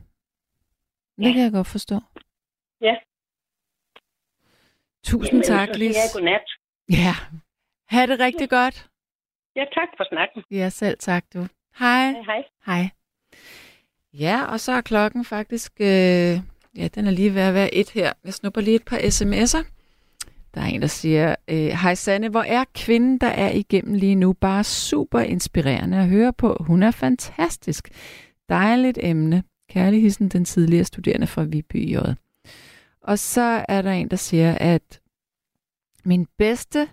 Det 1.17 1.25
Ja. 1.27 1.31
kan 1.33 1.41
jeg 1.43 1.51
godt 1.51 1.67
forstå. 1.71 1.95
Ja. 2.81 2.95
Tusind 5.09 5.43
Jamen, 5.43 5.43
tak, 5.43 5.69
Lis. 5.75 5.95
jeg 5.95 6.09
godnat. 6.13 6.45
Ja. 6.89 7.15
Ha' 7.89 8.05
det 8.05 8.19
rigtig 8.19 8.49
godt. 8.49 8.89
Ja, 9.55 9.65
tak 9.73 9.87
for 9.97 10.05
snakken. 10.09 10.43
Ja, 10.51 10.69
selv 10.69 10.97
tak, 10.99 11.23
du. 11.33 11.39
Hej. 11.79 12.11
Hej, 12.11 12.21
hej. 12.25 12.43
Hej. 12.65 12.89
Ja, 14.13 14.43
og 14.45 14.59
så 14.59 14.71
er 14.71 14.81
klokken 14.81 15.25
faktisk... 15.25 15.71
Øh, 15.79 16.39
ja, 16.77 16.87
den 16.95 17.07
er 17.07 17.11
lige 17.11 17.35
ved 17.35 17.41
at 17.41 17.53
være 17.53 17.73
et 17.73 17.89
her. 17.89 18.13
Jeg 18.25 18.33
snupper 18.33 18.61
lige 18.61 18.75
et 18.75 18.85
par 18.85 18.97
sms'er. 18.97 19.65
Der 20.53 20.61
er 20.61 20.65
en, 20.65 20.81
der 20.81 20.87
siger, 20.87 21.35
øh, 21.49 21.57
Hej 21.57 21.95
Sanne, 21.95 22.29
hvor 22.29 22.41
er 22.41 22.63
kvinden, 22.75 23.17
der 23.17 23.27
er 23.27 23.51
igennem 23.51 23.93
lige 23.93 24.15
nu, 24.15 24.33
bare 24.33 24.63
super 24.63 25.19
inspirerende 25.19 25.97
at 25.97 26.07
høre 26.07 26.33
på. 26.33 26.57
Hun 26.59 26.83
er 26.83 26.91
fantastisk. 26.91 27.89
Dejligt 28.49 28.99
emne. 29.01 29.43
Kærlig 29.69 30.01
hilsen, 30.01 30.29
den 30.29 30.45
tidligere 30.45 30.83
studerende 30.85 31.27
fra 31.27 31.43
Viby 31.43 31.93
J. 31.93 31.97
Og 33.09 33.19
så 33.19 33.65
er 33.67 33.81
der 33.81 33.91
en, 33.91 34.07
der 34.07 34.15
siger, 34.15 34.57
at 34.59 35.01
min 36.05 36.27
bedste 36.37 36.87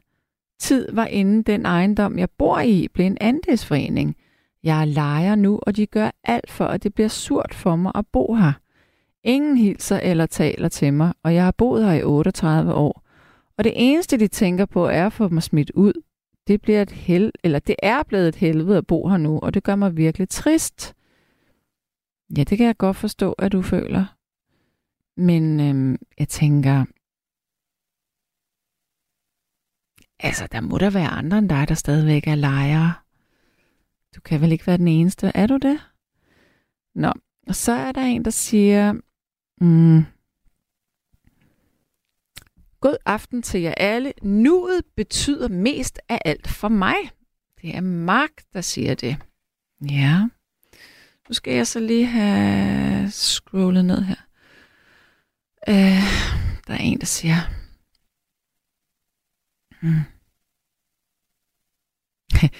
tid 0.60 0.92
var 0.92 1.06
inden 1.06 1.42
den 1.42 1.66
ejendom, 1.66 2.18
jeg 2.18 2.28
bor 2.30 2.60
i, 2.60 2.88
blev 2.88 3.06
en 3.06 3.18
andelsforening. 3.20 4.16
Jeg 4.62 4.88
lejer 4.88 5.34
nu, 5.34 5.60
og 5.62 5.76
de 5.76 5.86
gør 5.86 6.10
alt 6.24 6.50
for, 6.50 6.64
at 6.64 6.82
det 6.82 6.94
bliver 6.94 7.08
surt 7.08 7.54
for 7.54 7.76
mig 7.76 7.92
at 7.94 8.06
bo 8.12 8.34
her. 8.34 8.52
Ingen 9.24 9.56
hilser 9.56 10.00
eller 10.00 10.26
taler 10.26 10.68
til 10.68 10.94
mig, 10.94 11.12
og 11.22 11.34
jeg 11.34 11.44
har 11.44 11.50
boet 11.50 11.84
her 11.84 11.92
i 11.92 12.02
38 12.02 12.74
år. 12.74 13.02
Og 13.58 13.64
det 13.64 13.72
eneste, 13.76 14.18
de 14.18 14.28
tænker 14.28 14.66
på, 14.66 14.86
er 14.86 15.06
at 15.06 15.12
få 15.12 15.28
mig 15.28 15.42
smidt 15.42 15.70
ud. 15.70 15.92
Det, 16.46 16.62
bliver 16.62 16.82
et 16.82 16.90
hel 16.90 17.32
eller 17.44 17.58
det 17.58 17.76
er 17.82 18.02
blevet 18.02 18.28
et 18.28 18.36
helvede 18.36 18.78
at 18.78 18.86
bo 18.86 19.08
her 19.08 19.16
nu, 19.16 19.38
og 19.38 19.54
det 19.54 19.62
gør 19.62 19.76
mig 19.76 19.96
virkelig 19.96 20.28
trist. 20.28 20.94
Ja, 22.36 22.44
det 22.44 22.58
kan 22.58 22.66
jeg 22.66 22.76
godt 22.76 22.96
forstå, 22.96 23.32
at 23.32 23.52
du 23.52 23.62
føler. 23.62 24.15
Men 25.16 25.60
øhm, 25.60 25.96
jeg 26.18 26.28
tænker, 26.28 26.84
altså, 30.18 30.48
der 30.52 30.60
må 30.60 30.78
der 30.78 30.90
være 30.90 31.08
andre 31.08 31.38
end 31.38 31.48
dig, 31.48 31.68
der 31.68 31.74
stadigvæk 31.74 32.26
er 32.26 32.34
lejere. 32.34 32.94
Du 34.16 34.20
kan 34.20 34.40
vel 34.40 34.52
ikke 34.52 34.66
være 34.66 34.78
den 34.78 34.88
eneste, 34.88 35.32
er 35.34 35.46
du 35.46 35.56
det? 35.56 35.80
Nå, 36.94 37.12
og 37.46 37.54
så 37.54 37.72
er 37.72 37.92
der 37.92 38.00
en, 38.00 38.24
der 38.24 38.30
siger, 38.30 38.92
mm, 39.60 40.04
God 42.80 42.96
aften 43.06 43.42
til 43.42 43.60
jer 43.60 43.74
alle. 43.76 44.12
Nuet 44.22 44.84
betyder 44.96 45.48
mest 45.48 46.00
af 46.08 46.18
alt 46.24 46.48
for 46.48 46.68
mig. 46.68 46.96
Det 47.62 47.76
er 47.76 47.80
Mark, 47.80 48.30
der 48.52 48.60
siger 48.60 48.94
det. 48.94 49.16
Ja. 49.90 50.28
Nu 51.28 51.32
skal 51.32 51.54
jeg 51.54 51.66
så 51.66 51.80
lige 51.80 52.06
have 52.06 53.10
scrollet 53.10 53.84
ned 53.84 54.02
her. 54.02 54.26
Øh, 55.68 56.02
der 56.66 56.74
er 56.74 56.78
en, 56.78 57.00
der 57.00 57.06
siger... 57.06 57.36
Hmm. 59.80 60.00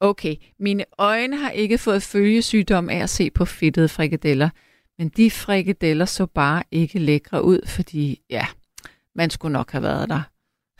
Okay, 0.00 0.36
mine 0.58 0.84
øjne 0.98 1.36
har 1.36 1.50
ikke 1.50 1.78
fået 1.78 2.02
følgesygdom 2.02 2.88
af 2.90 2.96
at 2.98 3.10
se 3.10 3.30
på 3.30 3.44
fedtede 3.44 3.88
frikadeller, 3.88 4.50
men 4.98 5.08
de 5.08 5.30
frikadeller 5.30 6.04
så 6.04 6.26
bare 6.26 6.62
ikke 6.70 6.98
lækre 6.98 7.44
ud, 7.44 7.66
fordi 7.66 8.20
ja, 8.30 8.46
man 9.14 9.30
skulle 9.30 9.52
nok 9.52 9.70
have 9.70 9.82
været 9.82 10.08
der. 10.08 10.22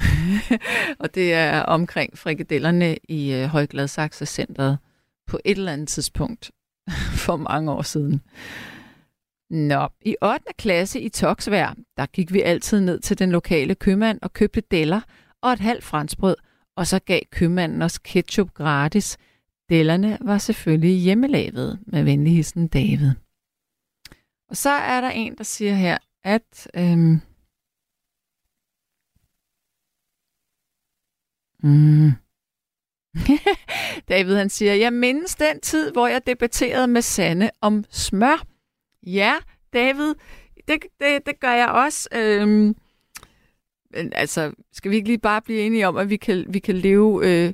og 1.02 1.14
det 1.14 1.34
er 1.34 1.60
omkring 1.60 2.18
frikadellerne 2.18 2.96
i 3.08 3.32
øh, 3.32 3.44
Højgladsaxe 3.44 4.26
Centeret 4.26 4.78
på 5.26 5.38
et 5.44 5.58
eller 5.58 5.72
andet 5.72 5.88
tidspunkt 5.88 6.50
for 7.24 7.36
mange 7.36 7.72
år 7.72 7.82
siden. 7.82 8.20
Nå, 9.54 9.88
i 10.00 10.16
8. 10.22 10.52
klasse 10.58 11.00
i 11.00 11.08
Toksvær, 11.08 11.74
der 11.96 12.06
gik 12.06 12.32
vi 12.32 12.42
altid 12.42 12.80
ned 12.80 13.00
til 13.00 13.18
den 13.18 13.30
lokale 13.30 13.74
købmand 13.74 14.18
og 14.22 14.32
købte 14.32 14.60
deller 14.60 15.00
og 15.42 15.52
et 15.52 15.60
halvt 15.60 15.84
franskbrød, 15.84 16.36
og 16.76 16.86
så 16.86 16.98
gav 16.98 17.20
købmanden 17.30 17.82
os 17.82 17.98
ketchup 17.98 18.54
gratis. 18.54 19.18
Dellerne 19.68 20.18
var 20.20 20.38
selvfølgelig 20.38 21.00
hjemmelavet 21.00 21.78
med 21.86 22.04
venligheden 22.04 22.68
David. 22.68 23.10
Og 24.48 24.56
så 24.56 24.70
er 24.70 25.00
der 25.00 25.10
en, 25.10 25.36
der 25.38 25.44
siger 25.44 25.74
her, 25.74 25.98
at 26.24 26.68
øhm, 26.76 27.20
mm, 31.62 32.12
David 34.08 34.36
han 34.36 34.50
siger, 34.50 34.74
jeg 34.74 34.92
mindes 34.92 35.34
den 35.34 35.60
tid, 35.60 35.92
hvor 35.92 36.06
jeg 36.06 36.26
debatterede 36.26 36.86
med 36.86 37.02
Sanne 37.02 37.50
om 37.60 37.84
smør. 37.90 38.53
Ja, 39.06 39.34
David, 39.72 40.14
det, 40.68 40.78
det, 41.00 41.26
det 41.26 41.40
gør 41.40 41.52
jeg 41.52 41.68
også. 41.68 42.08
Øhm, 42.12 42.76
altså, 43.94 44.52
skal 44.72 44.90
vi 44.90 44.96
ikke 44.96 45.08
lige 45.08 45.18
bare 45.18 45.42
blive 45.42 45.60
enige 45.60 45.88
om, 45.88 45.96
at 45.96 46.10
vi 46.10 46.16
kan, 46.16 46.44
vi 46.48 46.58
kan 46.58 46.74
leve, 46.74 47.26
øh, 47.26 47.52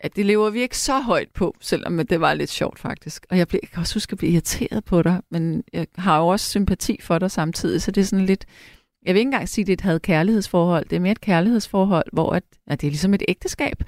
at 0.00 0.16
det 0.16 0.26
lever 0.26 0.50
vi 0.50 0.60
ikke 0.60 0.78
så 0.78 1.00
højt 1.00 1.28
på, 1.34 1.56
selvom 1.60 2.06
det 2.06 2.20
var 2.20 2.34
lidt 2.34 2.50
sjovt 2.50 2.78
faktisk. 2.78 3.26
Og 3.30 3.38
jeg, 3.38 3.48
blev, 3.48 3.60
jeg 3.62 3.70
kan 3.70 3.80
også 3.80 3.94
huske 3.94 4.12
at 4.12 4.18
blive 4.18 4.32
irriteret 4.32 4.84
på 4.84 5.02
dig, 5.02 5.20
men 5.30 5.64
jeg 5.72 5.86
har 5.96 6.18
jo 6.18 6.26
også 6.26 6.48
sympati 6.48 6.98
for 7.00 7.18
dig 7.18 7.30
samtidig, 7.30 7.82
så 7.82 7.90
det 7.90 8.00
er 8.00 8.04
sådan 8.04 8.26
lidt, 8.26 8.44
jeg 9.04 9.14
vil 9.14 9.18
ikke 9.18 9.28
engang 9.28 9.48
sige, 9.48 9.62
at 9.62 9.66
det 9.66 9.84
er 9.84 9.94
et 9.94 10.02
kærlighedsforhold, 10.02 10.84
det 10.84 10.96
er 10.96 11.00
mere 11.00 11.12
et 11.12 11.20
kærlighedsforhold, 11.20 12.06
hvor 12.12 12.30
at, 12.30 12.42
at 12.66 12.80
det 12.80 12.86
er 12.86 12.90
ligesom 12.90 13.14
et 13.14 13.22
ægteskab, 13.28 13.82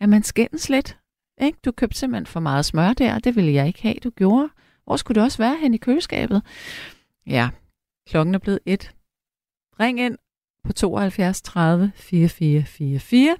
at 0.00 0.08
man 0.08 0.22
skændes 0.22 0.68
lidt. 0.68 0.98
Ikke? 1.42 1.58
Du 1.64 1.72
købte 1.72 1.98
simpelthen 1.98 2.26
for 2.26 2.40
meget 2.40 2.64
smør 2.64 2.92
der, 2.92 3.18
det 3.18 3.36
ville 3.36 3.52
jeg 3.52 3.66
ikke 3.66 3.82
have, 3.82 3.94
du 4.04 4.10
gjorde. 4.10 4.48
Hvor 4.84 4.96
skulle 4.96 5.14
det 5.14 5.24
også 5.24 5.38
være 5.38 5.58
hen 5.60 5.74
i 5.74 5.76
køleskabet? 5.76 6.42
Ja, 7.26 7.48
klokken 8.08 8.34
er 8.34 8.38
blevet 8.38 8.60
et. 8.66 8.94
Ring 9.80 10.00
ind 10.00 10.18
på 10.64 10.72
72 10.72 11.42
30 11.42 11.92
44 11.94 12.62
44. 12.62 13.36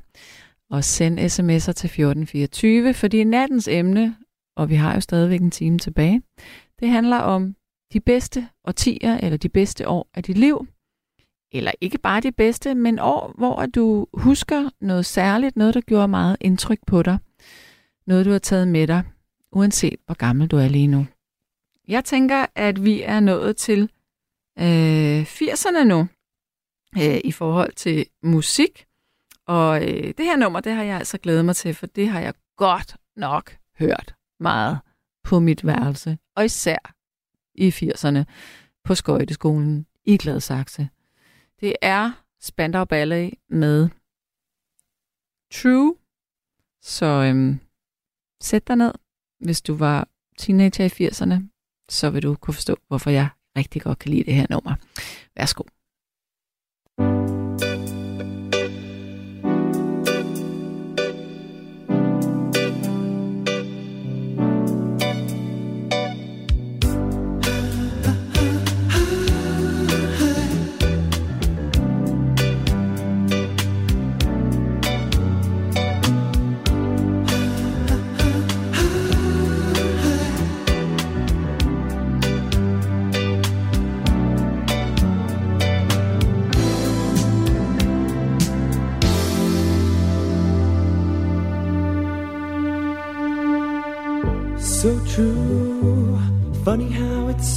og 0.70 0.84
send 0.84 1.18
sms'er 1.18 1.72
til 1.72 1.86
1424, 1.86 2.94
fordi 2.94 3.24
nattens 3.24 3.68
emne, 3.68 4.16
og 4.56 4.70
vi 4.70 4.74
har 4.74 4.94
jo 4.94 5.00
stadigvæk 5.00 5.40
en 5.40 5.50
time 5.50 5.78
tilbage, 5.78 6.22
det 6.80 6.88
handler 6.88 7.16
om 7.16 7.56
de 7.92 8.00
bedste 8.00 8.48
årtier 8.64 9.18
eller 9.18 9.36
de 9.36 9.48
bedste 9.48 9.88
år 9.88 10.10
af 10.14 10.22
dit 10.22 10.38
liv. 10.38 10.66
Eller 11.52 11.72
ikke 11.80 11.98
bare 11.98 12.20
de 12.20 12.32
bedste, 12.32 12.74
men 12.74 12.98
år, 12.98 13.34
hvor 13.38 13.66
du 13.66 14.06
husker 14.14 14.70
noget 14.80 15.06
særligt, 15.06 15.56
noget 15.56 15.74
der 15.74 15.80
gjorde 15.80 16.08
meget 16.08 16.36
indtryk 16.40 16.78
på 16.86 17.02
dig. 17.02 17.18
Noget 18.06 18.26
du 18.26 18.30
har 18.30 18.38
taget 18.38 18.68
med 18.68 18.86
dig, 18.86 19.02
uanset 19.52 19.96
hvor 20.06 20.14
gammel 20.14 20.48
du 20.48 20.56
er 20.56 20.68
lige 20.68 20.86
nu. 20.86 21.06
Jeg 21.88 22.04
tænker, 22.04 22.46
at 22.54 22.84
vi 22.84 23.02
er 23.02 23.20
nået 23.20 23.56
til 23.56 23.82
øh, 24.58 25.22
80'erne 25.22 25.84
nu 25.84 26.08
øh, 26.96 27.20
i 27.24 27.32
forhold 27.32 27.72
til 27.72 28.06
musik. 28.22 28.86
Og 29.46 29.82
øh, 29.82 30.14
det 30.18 30.24
her 30.24 30.36
nummer, 30.36 30.60
det 30.60 30.72
har 30.72 30.82
jeg 30.82 30.96
altså 30.96 31.18
glædet 31.18 31.44
mig 31.44 31.56
til, 31.56 31.74
for 31.74 31.86
det 31.86 32.08
har 32.08 32.20
jeg 32.20 32.34
godt 32.56 32.96
nok 33.16 33.56
hørt 33.78 34.14
meget 34.40 34.78
på 35.24 35.40
mit 35.40 35.66
værelse. 35.66 36.18
Og 36.36 36.44
især 36.44 36.94
i 37.54 37.68
80'erne 37.68 38.24
på 38.84 38.94
skøjteskolen 38.94 39.86
i 40.04 40.16
Gladsaxe. 40.16 40.88
Det 41.60 41.76
er 41.82 42.12
Spandau 42.40 42.84
Ballet 42.84 43.34
med 43.48 43.88
True. 45.52 45.96
Så 46.82 47.06
øhm, 47.06 47.60
sæt 48.40 48.68
dig 48.68 48.76
ned, 48.76 48.92
hvis 49.40 49.62
du 49.62 49.74
var 49.74 50.08
teenager 50.38 50.84
i 50.84 51.06
80'erne, 51.06 51.51
så 51.92 52.10
vil 52.10 52.22
du 52.22 52.34
kunne 52.34 52.54
forstå, 52.54 52.76
hvorfor 52.88 53.10
jeg 53.10 53.28
rigtig 53.56 53.82
godt 53.82 53.98
kan 53.98 54.10
lide 54.10 54.24
det 54.24 54.34
her 54.34 54.46
nummer. 54.50 54.74
Værsgo. 55.36 55.62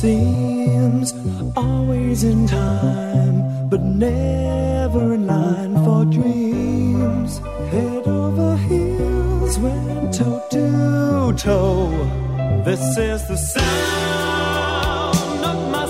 Seems, 0.02 1.14
always 1.56 2.24
in 2.24 2.48
time, 2.48 3.70
but 3.70 3.82
never 3.82 5.14
in 5.14 5.26
line 5.26 5.76
for 5.86 6.04
dreams. 6.06 7.40
Head 7.72 8.06
over 8.08 8.58
heels, 8.68 9.58
went 9.60 10.14
toe 10.14 10.44
to 10.52 11.34
toe. 11.38 11.92
This 12.66 12.98
is 12.98 13.28
the 13.28 13.38
sound 13.38 15.16
of 15.46 15.72
my 15.72 15.85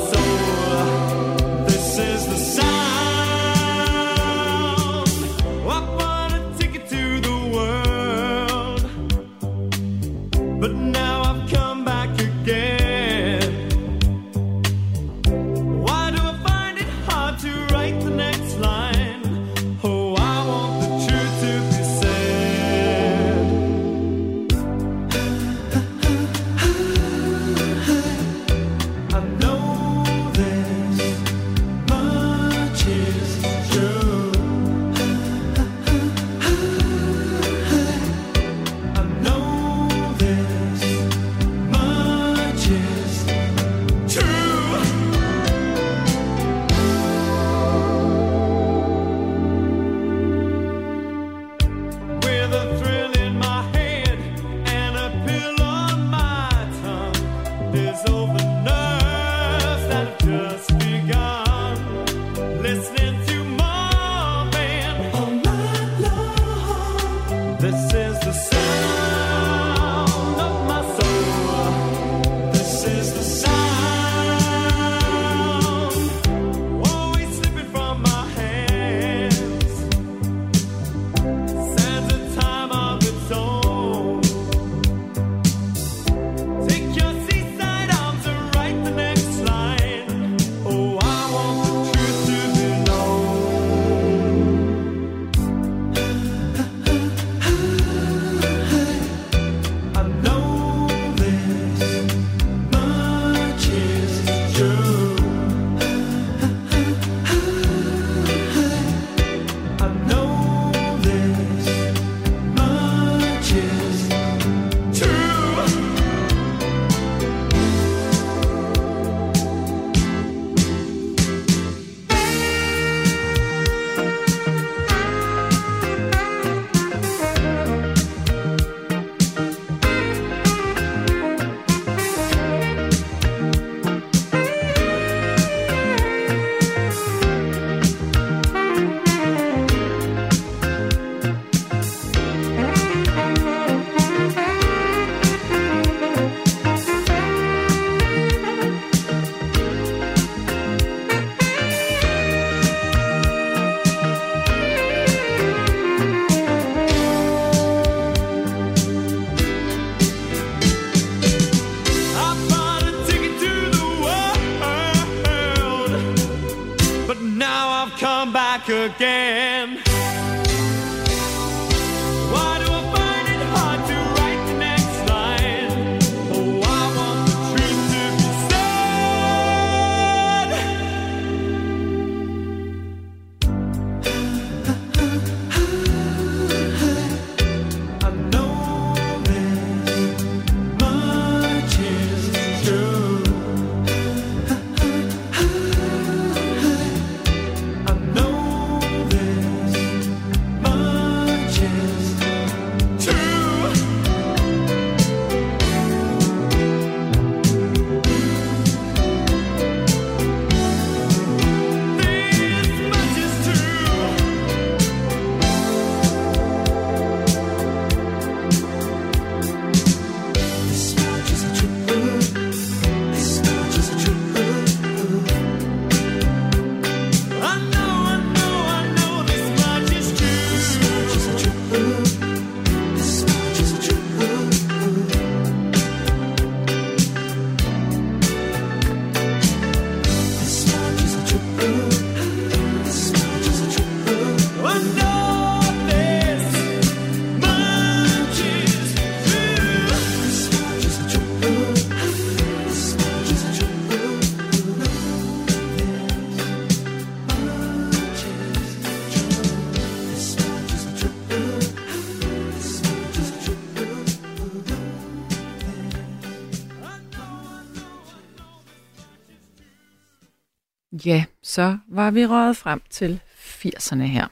så 271.55 271.77
var 271.87 272.11
vi 272.11 272.25
røget 272.25 272.57
frem 272.57 272.81
til 272.89 273.19
80'erne 273.35 274.03
her. 274.03 274.27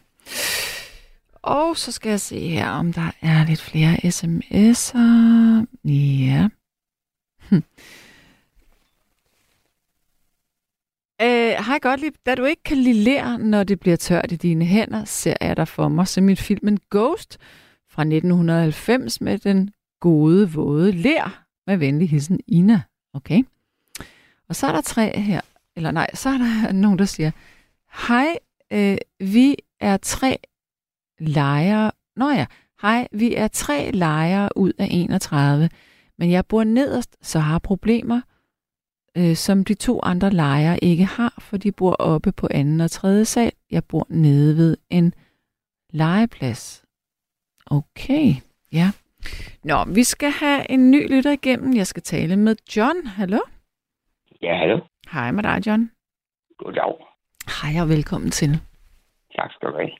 Og 1.33 1.77
så 1.77 1.91
skal 1.91 2.09
jeg 2.09 2.21
se 2.21 2.49
her, 2.49 2.69
om 2.69 2.93
der 2.93 3.11
er 3.21 3.45
lidt 3.45 3.61
flere 3.61 3.95
sms'er. 3.95 5.65
Ja. 5.91 6.49
Hm. 7.49 7.63
Øh, 11.21 11.65
hej 11.65 11.79
Gottlieb, 11.81 12.13
da 12.25 12.35
du 12.35 12.43
ikke 12.43 12.63
kan 12.63 12.77
lide 12.77 13.37
når 13.37 13.63
det 13.63 13.79
bliver 13.79 13.97
tørt 13.97 14.31
i 14.31 14.35
dine 14.35 14.65
hænder, 14.65 15.05
ser 15.05 15.35
jeg 15.41 15.57
dig 15.57 15.67
for 15.67 15.87
mig 15.87 16.07
som 16.07 16.29
i 16.29 16.35
filmen 16.35 16.79
Ghost 16.91 17.37
fra 17.89 18.01
1990 18.01 19.21
med 19.21 19.37
den 19.37 19.71
gode, 19.99 20.51
våde 20.51 20.91
ler. 20.91 21.43
Med 21.67 21.77
venlig 21.77 22.09
hilsen, 22.09 22.39
Ina. 22.47 22.81
Okay. 23.13 23.43
Og 24.49 24.55
så 24.55 24.67
er 24.67 24.71
der 24.71 24.81
tre 24.81 25.19
her. 25.19 25.41
Eller 25.75 25.91
nej, 25.91 26.09
så 26.13 26.29
er 26.29 26.37
der 26.37 26.71
nogen, 26.83 26.99
der 26.99 27.05
siger, 27.05 27.31
Hej, 28.07 28.37
øh, 28.73 28.97
vi 29.19 29.55
er 29.79 29.97
tre 29.97 30.37
lejere. 31.19 31.91
Nå 32.15 32.29
ja, 32.29 32.45
hej, 32.81 33.07
vi 33.11 33.35
er 33.35 33.47
tre 33.47 33.91
lejere 33.91 34.49
ud 34.55 34.73
af 34.79 34.87
31, 34.91 35.69
men 36.17 36.31
jeg 36.31 36.45
bor 36.45 36.63
nederst, 36.63 37.17
så 37.21 37.39
har 37.39 37.59
problemer, 37.59 38.21
øh, 39.17 39.35
som 39.35 39.65
de 39.65 39.73
to 39.73 39.99
andre 40.03 40.29
lejere 40.29 40.83
ikke 40.83 41.05
har, 41.05 41.33
for 41.39 41.57
de 41.57 41.71
bor 41.71 41.93
oppe 41.93 42.31
på 42.31 42.47
anden 42.51 42.81
og 42.81 42.91
tredje 42.91 43.25
sal. 43.25 43.51
Jeg 43.71 43.83
bor 43.83 44.05
nede 44.09 44.57
ved 44.57 44.77
en 44.89 45.13
legeplads. 45.89 46.83
Okay, 47.65 48.35
ja. 48.71 48.91
Nå, 49.63 49.83
vi 49.83 50.03
skal 50.03 50.31
have 50.31 50.71
en 50.71 50.91
ny 50.91 51.15
lytter 51.15 51.31
igennem. 51.31 51.75
Jeg 51.75 51.87
skal 51.87 52.03
tale 52.03 52.37
med 52.37 52.55
John. 52.75 53.07
Hallo? 53.07 53.39
Ja, 54.41 54.57
hallo. 54.57 54.79
Hej 55.13 55.31
med 55.31 55.43
dig, 55.43 55.67
John. 55.67 55.91
Goddag. 56.57 56.93
Hej 57.61 57.81
og 57.81 57.89
velkommen 57.89 58.31
til. 58.31 58.49
Tak 59.35 59.51
skal 59.53 59.69
du 59.69 59.75
have. 59.75 59.91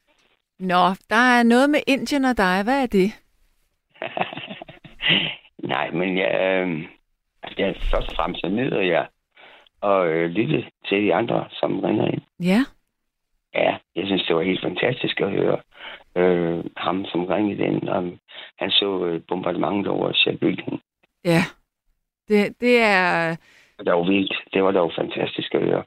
Nå, 0.59 0.84
der 1.09 1.24
er 1.38 1.43
noget 1.43 1.70
med 1.70 1.80
Indien 1.88 2.26
og 2.26 2.38
dig. 2.38 2.64
Hvad 2.64 2.84
er 2.84 2.86
det? 2.86 3.09
Nej, 5.74 5.91
men 5.91 6.18
jeg, 6.18 6.32
øh, 6.41 6.89
altså, 7.43 7.61
jeg 7.61 7.76
først 7.91 8.09
og 8.09 8.16
fremmest 8.16 8.43
nyder 8.43 8.82
jeg 8.82 9.07
og 9.82 10.07
øh, 10.07 10.30
lytte 10.30 10.72
til 10.88 11.03
de 11.03 11.14
andre, 11.14 11.47
som 11.51 11.80
ringer 11.80 12.07
ind. 12.07 12.22
Ja, 12.39 12.66
Ja, 13.55 13.78
jeg 13.95 14.05
synes, 14.05 14.24
det 14.28 14.36
var 14.36 14.41
helt 14.41 14.61
fantastisk 14.61 15.22
at 15.22 15.32
høre 15.32 15.57
øh, 16.16 16.66
ham, 16.78 17.05
som 17.05 17.26
ringede 17.26 17.64
ind. 17.64 17.89
Om, 17.89 18.20
han 18.59 18.72
så 18.72 19.05
øh, 19.05 19.22
bombardementet 19.28 19.88
over 19.88 20.11
Sjælbygden. 20.14 20.82
ja. 21.26 21.41
Det, 22.28 22.61
det 22.61 22.80
er, 22.82 23.36
Det 23.86 23.93
var 23.93 24.03
vildt. 24.07 24.34
Det 24.53 24.63
var 24.63 24.71
dog 24.71 24.91
fantastisk 24.95 25.55
at 25.55 25.61
høre. 25.61 25.84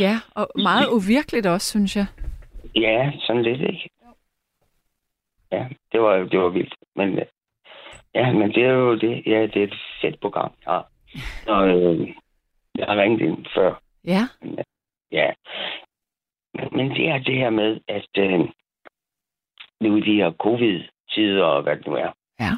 ja, 0.00 0.16
og 0.34 0.48
meget 0.62 0.88
uvirkeligt 0.88 1.46
også, 1.46 1.70
synes 1.70 1.96
jeg. 1.96 2.06
Ja, 2.74 3.12
sådan 3.20 3.42
lidt, 3.42 3.60
ikke? 3.60 3.90
Ja, 5.52 5.68
det 5.92 6.00
var, 6.00 6.16
det 6.16 6.38
var 6.38 6.48
vildt. 6.48 6.74
Men, 6.96 7.18
ja, 8.14 8.32
men 8.32 8.48
det 8.54 8.62
er 8.64 8.70
jo 8.72 8.94
det. 8.98 9.22
Ja, 9.26 9.42
det 9.42 9.56
er 9.56 9.64
et 9.66 9.74
fedt 10.02 10.20
program. 10.20 10.52
Ja. 10.66 10.80
Og, 11.46 11.68
øh, 11.68 12.08
jeg 12.78 12.86
har 12.86 12.96
ringet 12.96 13.20
ind 13.20 13.46
før. 13.54 13.80
Ja, 14.04 14.20
Ja. 15.12 15.32
Men, 16.54 16.68
men 16.72 16.90
det 16.90 17.08
er 17.08 17.18
det 17.18 17.34
her 17.34 17.50
med, 17.50 17.80
at 17.88 18.08
øh, 18.18 18.40
nu 19.80 19.96
i 19.96 20.00
de 20.00 20.14
her 20.16 20.32
covid-tider 20.32 21.44
og 21.44 21.62
hvad 21.62 21.76
det 21.76 21.86
nu 21.86 21.94
er. 21.94 22.12
Ja. 22.40 22.50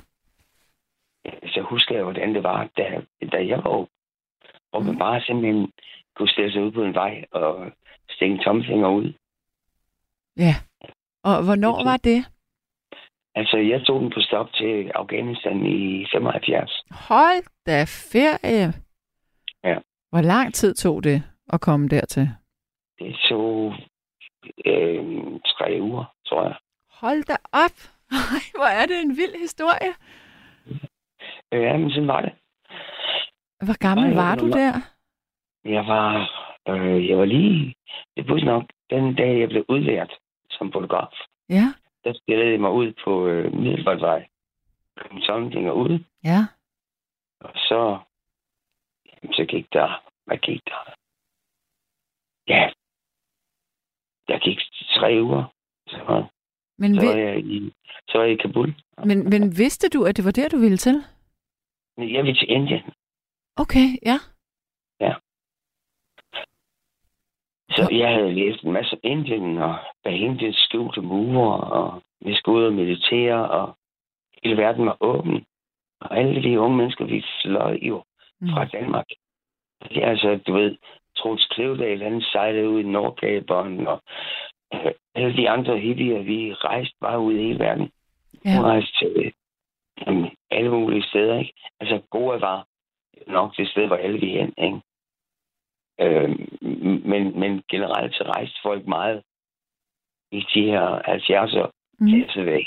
Så 1.46 1.60
husker 1.60 1.94
jeg, 1.94 2.02
hvordan 2.04 2.34
det 2.34 2.42
var, 2.42 2.68
da, 2.76 3.00
da 3.32 3.46
jeg 3.46 3.58
var. 3.64 3.86
Hvor 4.76 4.84
man 4.92 4.98
bare 4.98 5.20
simpelthen 5.20 5.72
kunne 6.16 6.28
stille 6.28 6.52
sig 6.52 6.62
ud 6.62 6.70
på 6.72 6.82
en 6.82 6.94
vej 6.94 7.24
og 7.30 7.72
stikke 8.10 8.38
tomfinger 8.44 8.88
ud. 8.88 9.12
ja. 10.36 10.54
Og 11.24 11.44
hvornår 11.44 11.84
var 11.84 11.96
det? 11.96 12.24
Altså, 13.34 13.56
jeg 13.56 13.82
tog 13.86 14.00
den 14.00 14.10
på 14.10 14.20
stop 14.20 14.52
til 14.52 14.90
Afghanistan 14.94 15.66
i 15.66 16.06
75. 16.12 16.84
Hold 17.08 17.44
da 17.66 17.84
ferie. 17.84 18.72
Ja. 19.64 19.78
Hvor 20.10 20.20
lang 20.20 20.54
tid 20.54 20.74
tog 20.74 21.04
det 21.04 21.22
at 21.52 21.60
komme 21.60 21.88
dertil? 21.88 22.28
Det 22.98 23.16
tog 23.28 23.74
øh, 24.66 25.04
tre 25.46 25.78
uger, 25.80 26.04
tror 26.26 26.42
jeg. 26.44 26.56
Hold 26.90 27.24
da 27.24 27.36
op. 27.52 27.76
Ej, 28.34 28.42
hvor 28.56 28.70
er 28.80 28.86
det 28.86 29.00
en 29.02 29.16
vild 29.16 29.40
historie. 29.40 29.92
Ja, 31.52 31.76
men 31.76 31.90
sådan 31.90 32.08
var 32.08 32.20
det. 32.20 32.32
Hvor 33.64 33.78
gammel 33.78 34.06
Ej, 34.10 34.14
var 34.14 34.34
du 34.36 34.50
der? 34.50 34.72
Jeg 35.64 35.86
var, 35.86 36.30
øh, 36.68 37.08
jeg 37.08 37.18
var 37.18 37.24
lige, 37.24 37.74
det 38.16 38.28
var 38.28 38.44
nok 38.44 38.64
den 38.90 39.14
dag, 39.14 39.40
jeg 39.40 39.48
blev 39.48 39.64
udlært 39.68 40.12
som 40.50 40.72
fotograf. 40.72 41.12
Ja, 41.48 41.74
Der 42.04 42.12
stillede 42.22 42.50
jeg 42.50 42.60
mig 42.60 42.70
ud 42.70 42.92
på 43.04 43.26
øh, 43.26 43.52
Middelfartvej. 43.52 44.26
Kom 44.96 45.20
tomfinger 45.20 45.72
ud, 45.72 45.98
ja. 46.24 46.40
og 47.40 47.50
så, 47.54 47.98
jamen, 49.06 49.34
så 49.34 49.44
gik 49.48 49.72
der, 49.72 50.02
hvad 50.26 50.38
gik 50.38 50.60
der? 50.64 50.94
Ja, 52.48 52.70
der 54.28 54.38
gik 54.38 54.58
tre 54.96 55.18
uger. 55.22 55.44
Så, 55.88 56.24
Men, 56.78 56.94
så, 56.94 57.00
vi, 57.00 57.06
var 57.06 57.16
jeg 57.16 57.38
i, 57.44 57.72
så 58.08 58.18
var 58.18 58.24
jeg 58.24 58.32
i 58.32 58.36
Kabul. 58.36 58.74
men, 59.04 59.30
men 59.30 59.42
vidste 59.58 59.88
du, 59.88 60.04
at 60.04 60.16
det 60.16 60.24
var 60.24 60.30
der, 60.30 60.48
du 60.48 60.58
ville 60.58 60.76
til? 60.76 61.04
Jeg 61.98 62.24
vil 62.24 62.36
til 62.36 62.50
Indien. 62.50 62.82
Okay, 63.56 63.88
ja. 64.06 64.18
Så 67.70 67.88
jeg 67.92 68.14
havde 68.14 68.34
læst 68.34 68.62
en 68.62 68.72
masse 68.72 68.98
Indien, 69.02 69.58
og 69.58 69.76
bag 70.04 70.16
Indiens 70.16 70.56
skjulte 70.56 71.00
mure, 71.00 71.60
og 71.60 72.02
vi 72.20 72.34
skulle 72.34 72.58
ud 72.60 72.64
og 72.66 72.72
meditere, 72.72 73.50
og 73.50 73.76
hele 74.42 74.56
verden 74.56 74.86
var 74.86 74.96
åben. 75.00 75.46
Og 76.00 76.18
alle 76.18 76.42
de 76.42 76.60
unge 76.60 76.76
mennesker, 76.76 77.04
vi 77.04 77.24
fløj 77.42 77.78
jo 77.82 78.04
Mm. 78.40 78.48
fra 78.48 78.64
Danmark. 78.64 79.06
Det 79.88 80.04
er 80.04 80.08
altså, 80.10 80.40
du 80.46 80.52
ved, 80.52 80.76
Troels 81.16 81.46
Klevdal, 81.46 82.02
han 82.02 82.20
sejlede 82.20 82.68
ud 82.68 82.80
i 82.80 82.82
Nordkaberen, 82.82 83.86
og 83.86 84.02
øh, 84.74 84.92
alle 85.14 85.36
de 85.36 85.50
andre 85.50 85.78
hippier, 85.78 86.22
vi 86.22 86.52
rejste 86.54 86.96
bare 87.00 87.20
ud 87.20 87.34
i 87.34 87.42
hele 87.42 87.58
verden. 87.58 87.90
Ja. 88.44 88.50
Ja. 88.50 88.62
rejste 88.62 88.98
til 88.98 89.32
øh, 90.08 90.30
alle 90.50 90.70
mulige 90.70 91.02
steder, 91.02 91.38
ikke? 91.38 91.52
Altså, 91.80 92.02
Goa 92.10 92.36
var 92.38 92.66
nok 93.26 93.56
det 93.56 93.68
sted, 93.68 93.86
hvor 93.86 93.96
alle 93.96 94.20
vi 94.20 94.26
hen, 94.26 94.54
ikke? 94.58 94.80
Øh, 96.00 96.30
men, 97.10 97.40
men 97.40 97.62
generelt 97.70 98.14
så 98.14 98.24
rejste 98.24 98.58
folk 98.62 98.86
meget 98.86 99.22
i 100.32 100.40
de 100.54 100.62
her 100.62 100.86
70'er 101.08 101.70
Mm. 101.98 102.06
mm. 102.06 102.46
væk. 102.46 102.66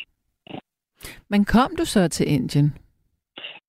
Men 1.30 1.46
kom 1.46 1.76
du 1.78 1.86
så 1.86 2.08
til 2.08 2.28
Indien? 2.34 2.78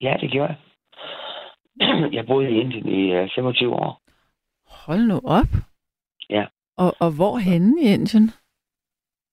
Ja, 0.00 0.16
det 0.20 0.30
gjorde 0.30 0.48
jeg. 0.48 2.12
Jeg 2.16 2.26
boede 2.26 2.50
i 2.50 2.60
Indien 2.60 2.88
i 2.88 3.12
øh, 3.12 3.28
25 3.34 3.72
år. 3.74 4.00
Hold 4.86 5.00
nu 5.06 5.20
op. 5.24 5.46
Ja. 6.30 6.46
Og, 6.76 6.94
og 7.00 7.10
hvor 7.16 7.38
henne 7.38 7.82
i 7.82 7.84
Indien? 7.94 8.30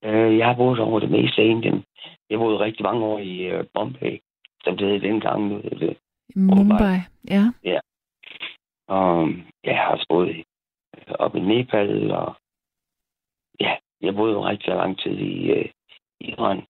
Øh, 0.04 0.38
Jeg 0.38 0.48
har 0.48 0.56
boet 0.56 0.80
over 0.80 1.00
det 1.00 1.12
meste 1.12 1.42
af 1.42 1.46
Indien. 1.46 1.84
Jeg 2.30 2.40
boede 2.40 2.60
rigtig 2.60 2.84
mange 2.84 3.06
år 3.06 3.20
i 3.20 3.38
øh, 3.38 3.66
Bombay, 3.74 4.20
som 4.64 4.78
det 4.78 4.88
hed 4.88 5.00
dengang. 5.00 5.48
Nu 5.48 5.56
hedder 5.56 5.78
det. 5.78 5.98
I 6.30 6.40
Mumbai. 6.40 7.00
Ja. 7.30 7.52
Og 8.88 9.30
jeg 9.64 9.78
har 9.78 9.88
også 9.92 10.06
boet 10.10 10.44
op 11.20 11.36
i 11.36 11.40
Nepal, 11.40 12.12
og 12.12 12.36
ja, 13.60 13.76
jeg 14.02 14.16
boede 14.16 14.34
jo 14.34 14.48
rigtig 14.48 14.76
lang 14.76 15.00
tid 15.00 15.12
i 15.12 15.52
øh, 15.52 15.66
Iran, 16.20 16.64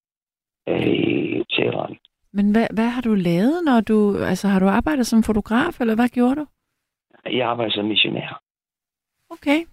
øh, 0.68 0.88
i 0.88 1.44
Teheran. 1.50 1.98
Men 2.32 2.52
hvad, 2.52 2.68
hvad 2.74 2.90
har 2.90 3.02
du 3.02 3.14
lavet, 3.14 3.64
når 3.66 3.82
du... 3.82 4.18
Altså, 4.18 4.48
har 4.48 4.60
du 4.60 4.68
arbejdet 4.68 5.08
som 5.08 5.24
fotograf, 5.24 5.82
eller 5.82 5.96
hvad 5.96 6.10
gjorde 6.10 6.36
du? 6.36 6.46
Jeg 7.26 7.48
arbejder 7.48 7.72
som 7.72 7.86
missionær. 7.86 8.42
Okay. 9.30 9.66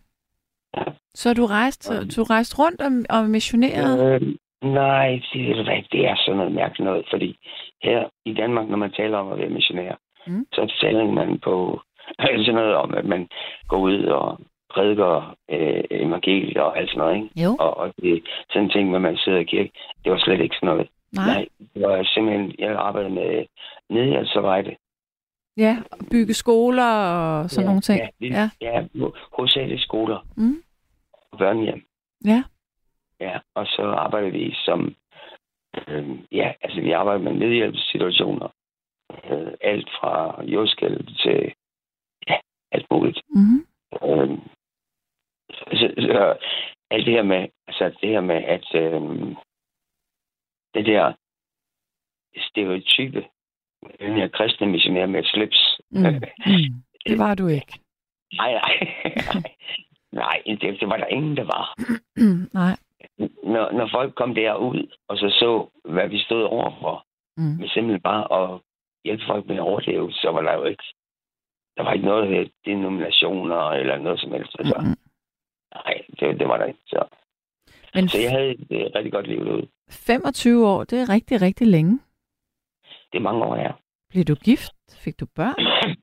Ja. 0.76 0.84
Så 1.14 1.34
du 1.34 1.46
rejste, 1.46 2.08
du 2.08 2.22
rejste 2.22 2.58
rundt 2.58 2.80
og, 2.80 3.18
og 3.18 3.30
missionerede? 3.30 4.14
Øh, 4.14 4.36
nej, 4.62 5.20
det, 5.32 5.64
hvad, 5.64 5.82
det 5.92 6.06
er 6.08 6.16
sådan 6.16 6.36
noget 6.36 6.52
mærkeligt 6.52 6.84
noget, 6.84 7.06
fordi 7.10 7.36
her 7.82 8.08
i 8.24 8.34
Danmark, 8.34 8.68
når 8.68 8.76
man 8.76 8.92
taler 8.92 9.18
om 9.18 9.32
at 9.32 9.38
være 9.38 9.48
missionær, 9.48 9.94
Mm. 10.26 10.46
så 10.52 10.72
taler 10.80 11.04
man 11.04 11.38
på 11.38 11.80
sådan 12.44 12.54
noget 12.54 12.74
om, 12.74 12.94
at 12.94 13.04
man 13.04 13.28
går 13.68 13.78
ud 13.78 14.04
og 14.04 14.38
prædiker 14.74 15.36
øh, 15.50 15.84
evangeliet 15.90 16.56
og 16.56 16.78
alt 16.78 16.90
sådan 16.90 16.98
noget, 16.98 17.16
ikke? 17.16 17.42
Jo. 17.42 17.56
Og, 17.60 17.76
og 17.76 17.92
det, 18.02 18.24
sådan 18.50 18.70
ting, 18.70 18.90
når 18.90 18.98
man 18.98 19.16
sidder 19.16 19.38
i 19.38 19.44
kirke, 19.44 19.70
det 20.04 20.12
var 20.12 20.18
slet 20.18 20.40
ikke 20.40 20.56
sådan 20.56 20.66
noget. 20.66 20.88
Nej. 21.12 21.26
Nej, 21.26 21.46
det 21.74 21.82
var 21.82 22.02
simpelthen, 22.14 22.54
jeg 22.58 22.72
arbejdede 22.74 23.14
med 23.14 23.46
nødhjælpsarbejde. 23.90 24.76
Ja, 25.56 25.76
og 25.92 25.98
bygge 26.10 26.34
skoler 26.34 26.92
og 27.06 27.50
sådan 27.50 27.62
ja, 27.64 27.68
nogle 27.68 27.80
ting. 27.80 28.00
Ja, 28.00 28.08
det, 28.20 28.30
Ja. 28.32 28.50
ja. 28.60 28.80
ja 28.80 29.06
hovedsageligt 29.36 29.82
skoler 29.82 30.18
Mm. 30.36 30.62
og 31.32 31.38
børnehjem. 31.38 31.82
Ja. 32.24 32.42
Ja, 33.24 33.38
og 33.54 33.66
så 33.66 33.82
arbejder 33.82 34.30
vi 34.30 34.54
som, 34.64 34.94
øh, 35.78 36.18
ja, 36.32 36.52
altså 36.60 36.80
vi 36.80 36.90
arbejder 36.90 37.22
med 37.22 37.32
nødhjælpssituationer. 37.32 38.48
Øh, 39.24 39.52
alt 39.60 39.90
fra 39.98 40.42
jordskælv 40.44 41.06
til, 41.06 41.54
ja, 42.28 42.36
alt 42.72 42.86
muligt. 42.90 43.20
Mm. 43.28 43.66
Øh, 44.08 44.38
så 45.50 46.36
alt 46.90 47.06
det 47.06 47.14
her 47.14 47.22
med, 47.22 47.48
altså 47.66 47.84
det 48.00 48.08
her 48.08 48.20
med, 48.20 48.40
at 48.56 48.66
øh, 48.74 49.02
det 50.74 50.86
der 50.86 51.12
stereotype, 52.36 53.24
den 54.00 54.14
her 54.14 54.28
kristne 54.28 54.66
missionær 54.66 55.06
med 55.06 55.20
et 55.20 55.26
slips. 55.26 55.80
Mm. 55.90 56.00
Mm. 56.00 56.82
Det 57.08 57.18
var 57.18 57.34
du 57.34 57.46
ikke. 57.46 57.78
nej, 58.32 58.52
nej, 58.52 58.72
nej. 59.34 59.54
Nej, 60.14 60.42
det, 60.46 60.80
det 60.80 60.88
var 60.88 60.96
der 60.96 61.06
ingen, 61.06 61.36
der 61.36 61.44
var. 61.44 61.74
Nej. 62.60 62.76
Når, 63.44 63.72
når 63.72 63.88
folk 63.92 64.14
kom 64.14 64.34
derud, 64.34 64.96
og 65.08 65.16
så 65.16 65.28
så, 65.30 65.50
hvad 65.92 66.08
vi 66.08 66.18
stod 66.18 66.42
overfor, 66.42 67.06
Mm. 67.36 67.56
med 67.60 67.68
simpelthen 67.68 68.00
bare 68.00 68.24
at 68.42 68.60
hjælpe 69.04 69.24
folk 69.26 69.46
med 69.46 69.56
at 69.56 69.60
overleve, 69.60 70.12
så 70.12 70.30
var 70.30 70.42
der 70.42 70.52
jo 70.54 70.64
ikke, 70.64 70.82
der 71.76 71.82
var 71.82 71.92
ikke 71.92 72.04
noget, 72.06 72.30
der 72.30 72.48
denominationer 72.64 73.56
eller 73.70 73.98
noget 73.98 74.20
som 74.20 74.32
helst. 74.32 74.56
Altså, 74.58 74.74
Mm. 74.80 74.96
nej, 75.74 75.94
det, 76.20 76.40
det 76.40 76.48
var 76.48 76.56
der 76.56 76.64
ikke. 76.64 76.80
Så, 76.86 77.04
Men 77.94 78.08
så 78.08 78.18
jeg 78.18 78.30
havde 78.30 78.50
et 78.50 78.66
øh, 78.70 78.86
rigtig 78.94 79.12
godt 79.12 79.26
liv 79.26 79.44
derude. 79.44 79.68
25 79.90 80.66
år, 80.68 80.84
det 80.84 81.00
er 81.00 81.08
rigtig, 81.14 81.42
rigtig 81.42 81.66
længe. 81.66 82.00
Det 83.12 83.18
er 83.18 83.22
mange 83.28 83.44
år, 83.44 83.56
ja. 83.56 83.72
Blev 84.10 84.24
du 84.24 84.34
gift? 84.34 84.72
Fik 85.04 85.20
du 85.20 85.26
børn? 85.36 85.60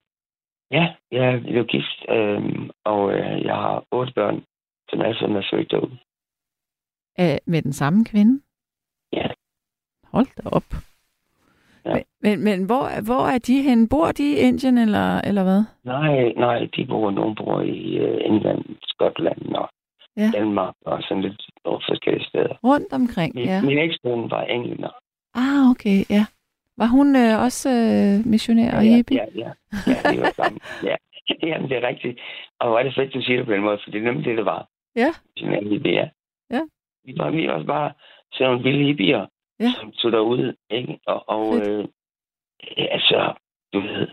Ja, 0.77 0.95
jeg 1.11 1.41
blev 1.41 1.65
gift, 1.65 2.05
øh, 2.09 2.69
og 2.85 3.13
øh, 3.13 3.43
jeg 3.45 3.55
har 3.55 3.83
otte 3.91 4.13
børn, 4.13 4.43
som 4.89 5.01
alle 5.01 5.19
sammen 5.19 5.37
er 5.37 5.47
født 5.51 5.71
derude. 5.71 5.97
Æ, 7.21 7.37
med 7.45 7.61
den 7.61 7.73
samme 7.73 8.05
kvinde? 8.05 8.41
Ja. 9.13 9.27
Hold 10.03 10.27
da 10.37 10.49
op. 10.49 10.63
Ja. 11.85 11.93
Men, 11.93 12.03
men, 12.21 12.43
men 12.43 12.65
hvor, 12.65 13.03
hvor 13.05 13.23
er 13.33 13.37
de 13.37 13.61
henne? 13.61 13.89
Bor 13.89 14.07
de 14.11 14.23
i 14.33 14.35
Indien, 14.47 14.77
eller, 14.77 15.21
eller 15.21 15.43
hvad? 15.43 15.63
Nej, 15.83 16.33
nej, 16.45 16.59
de 16.75 16.85
bor, 16.85 17.11
nogen 17.11 17.35
bor 17.35 17.61
i 17.61 17.97
øh, 17.97 18.17
England, 18.25 18.63
Skotland 18.83 19.55
og 19.55 19.69
Ja. 20.17 20.31
Danmark 20.33 20.75
og 20.85 21.01
sådan 21.03 21.23
lidt 21.23 21.41
nogle 21.65 21.81
forskellige 21.89 22.25
steder. 22.25 22.55
Rundt 22.63 22.93
omkring, 22.93 23.35
Min, 23.35 23.45
ja. 23.45 23.61
min 23.61 23.77
ekskone 23.77 24.31
var 24.31 24.43
englænder. 24.43 24.89
Ah, 25.35 25.69
okay, 25.71 25.97
ja. 26.09 26.25
Var 26.77 26.85
hun 26.85 27.15
øh, 27.15 27.41
også 27.45 27.69
øh, 27.69 28.31
missionær 28.31 28.77
og 28.77 28.83
ja, 28.85 28.95
hippie? 28.95 29.17
ja, 29.17 29.25
ja, 29.35 29.51
ja, 29.87 30.11
det 30.11 30.21
var 30.21 30.33
sammen. 30.35 30.59
ja. 30.89 30.95
Jamen, 31.49 31.69
det 31.69 31.77
er 31.77 31.87
rigtigt. 31.87 32.19
Og 32.59 32.67
hvor 32.69 32.79
er 32.79 32.83
det 32.83 32.95
fedt, 32.95 33.13
du 33.13 33.21
siger 33.21 33.37
det 33.37 33.45
på 33.45 33.53
den 33.53 33.61
måde, 33.61 33.79
for 33.83 33.91
det 33.91 33.99
er 34.01 34.05
nemlig 34.05 34.25
det, 34.25 34.37
det 34.37 34.45
var. 34.45 34.67
Ja. 34.95 35.09
En 35.35 35.67
hippie, 35.67 35.91
ja. 35.93 36.07
Ja. 36.51 36.61
Vi 37.03 37.13
var, 37.17 37.29
vi 37.31 37.47
var 37.47 37.63
bare 37.63 37.93
sådan 38.33 38.51
nogle 38.51 38.63
vilde 38.63 38.85
hippier, 38.85 39.27
Ja. 39.59 39.71
som 39.79 39.91
tog 39.91 40.11
derud, 40.11 40.53
ikke? 40.69 40.99
Og, 41.07 41.29
og 41.29 41.53
Fedt. 41.53 41.67
øh, 42.77 42.87
altså, 42.91 43.33
du 43.73 43.79
ved, 43.79 44.07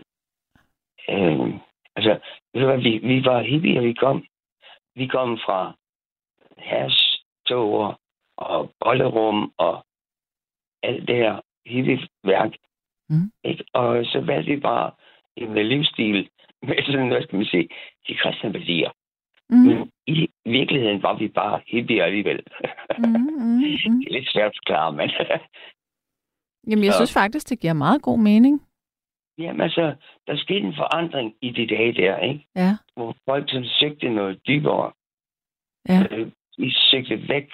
øh, 1.09 1.53
altså, 1.95 2.19
ved 2.53 2.61
du 2.61 2.65
hvad, 2.67 2.77
vi, 2.81 2.97
vi 2.97 3.25
var 3.25 3.41
hippier, 3.41 3.81
vi 3.81 3.93
kom, 3.93 4.25
vi 4.95 5.07
kom 5.07 5.37
fra 5.45 5.73
hash, 6.57 7.23
toger 7.47 7.99
og 8.37 8.73
bollerum 8.79 9.53
og 9.57 9.85
alt 10.83 11.07
det 11.07 11.15
her 11.15 11.41
hippie-værk. 11.65 12.51
Mm. 13.09 13.31
Ikke? 13.43 13.63
Og 13.73 14.05
så 14.05 14.21
valgte 14.21 14.51
vi 14.51 14.59
bare 14.59 14.91
en 15.35 15.67
livsstil 15.67 16.29
med 16.61 16.83
sådan, 16.85 17.07
hvad 17.07 17.21
skal 17.23 17.35
man 17.37 17.45
sige, 17.45 17.69
de 18.07 18.15
kristne 18.15 18.53
værdier. 18.53 18.91
Mm, 19.49 19.57
Men 19.57 19.91
i 20.07 20.27
virkeligheden 20.45 21.03
var 21.03 21.17
vi 21.17 21.27
bare 21.27 21.61
hippier 21.67 22.03
alligevel. 22.05 22.39
mm, 22.97 23.05
mm, 23.05 23.15
mm. 23.15 23.59
det 23.59 24.07
er 24.07 24.11
lidt 24.11 24.29
svært 24.31 24.45
at 24.51 24.57
forklare, 24.57 24.93
men... 24.93 25.09
Jamen, 26.69 26.85
jeg 26.85 26.93
Så- 26.93 26.97
synes 26.97 27.13
faktisk, 27.13 27.49
det 27.49 27.59
giver 27.59 27.73
meget 27.73 28.01
god 28.01 28.19
mening. 28.19 28.61
Jamen 29.37 29.61
altså, 29.61 29.95
der 30.27 30.37
skete 30.37 30.59
en 30.59 30.75
forandring 30.75 31.35
i 31.41 31.49
de 31.51 31.67
dage 31.67 31.93
der, 31.93 32.17
ikke? 32.19 32.47
Ja, 32.55 32.77
Hvor 32.95 33.15
folk 33.29 33.49
som 33.51 33.63
søgte 33.63 34.09
noget 34.09 34.39
dybere, 34.47 34.91
ja. 35.89 36.03
øh, 36.11 36.31
de 36.57 36.73
søgte 36.91 37.27
væk 37.29 37.49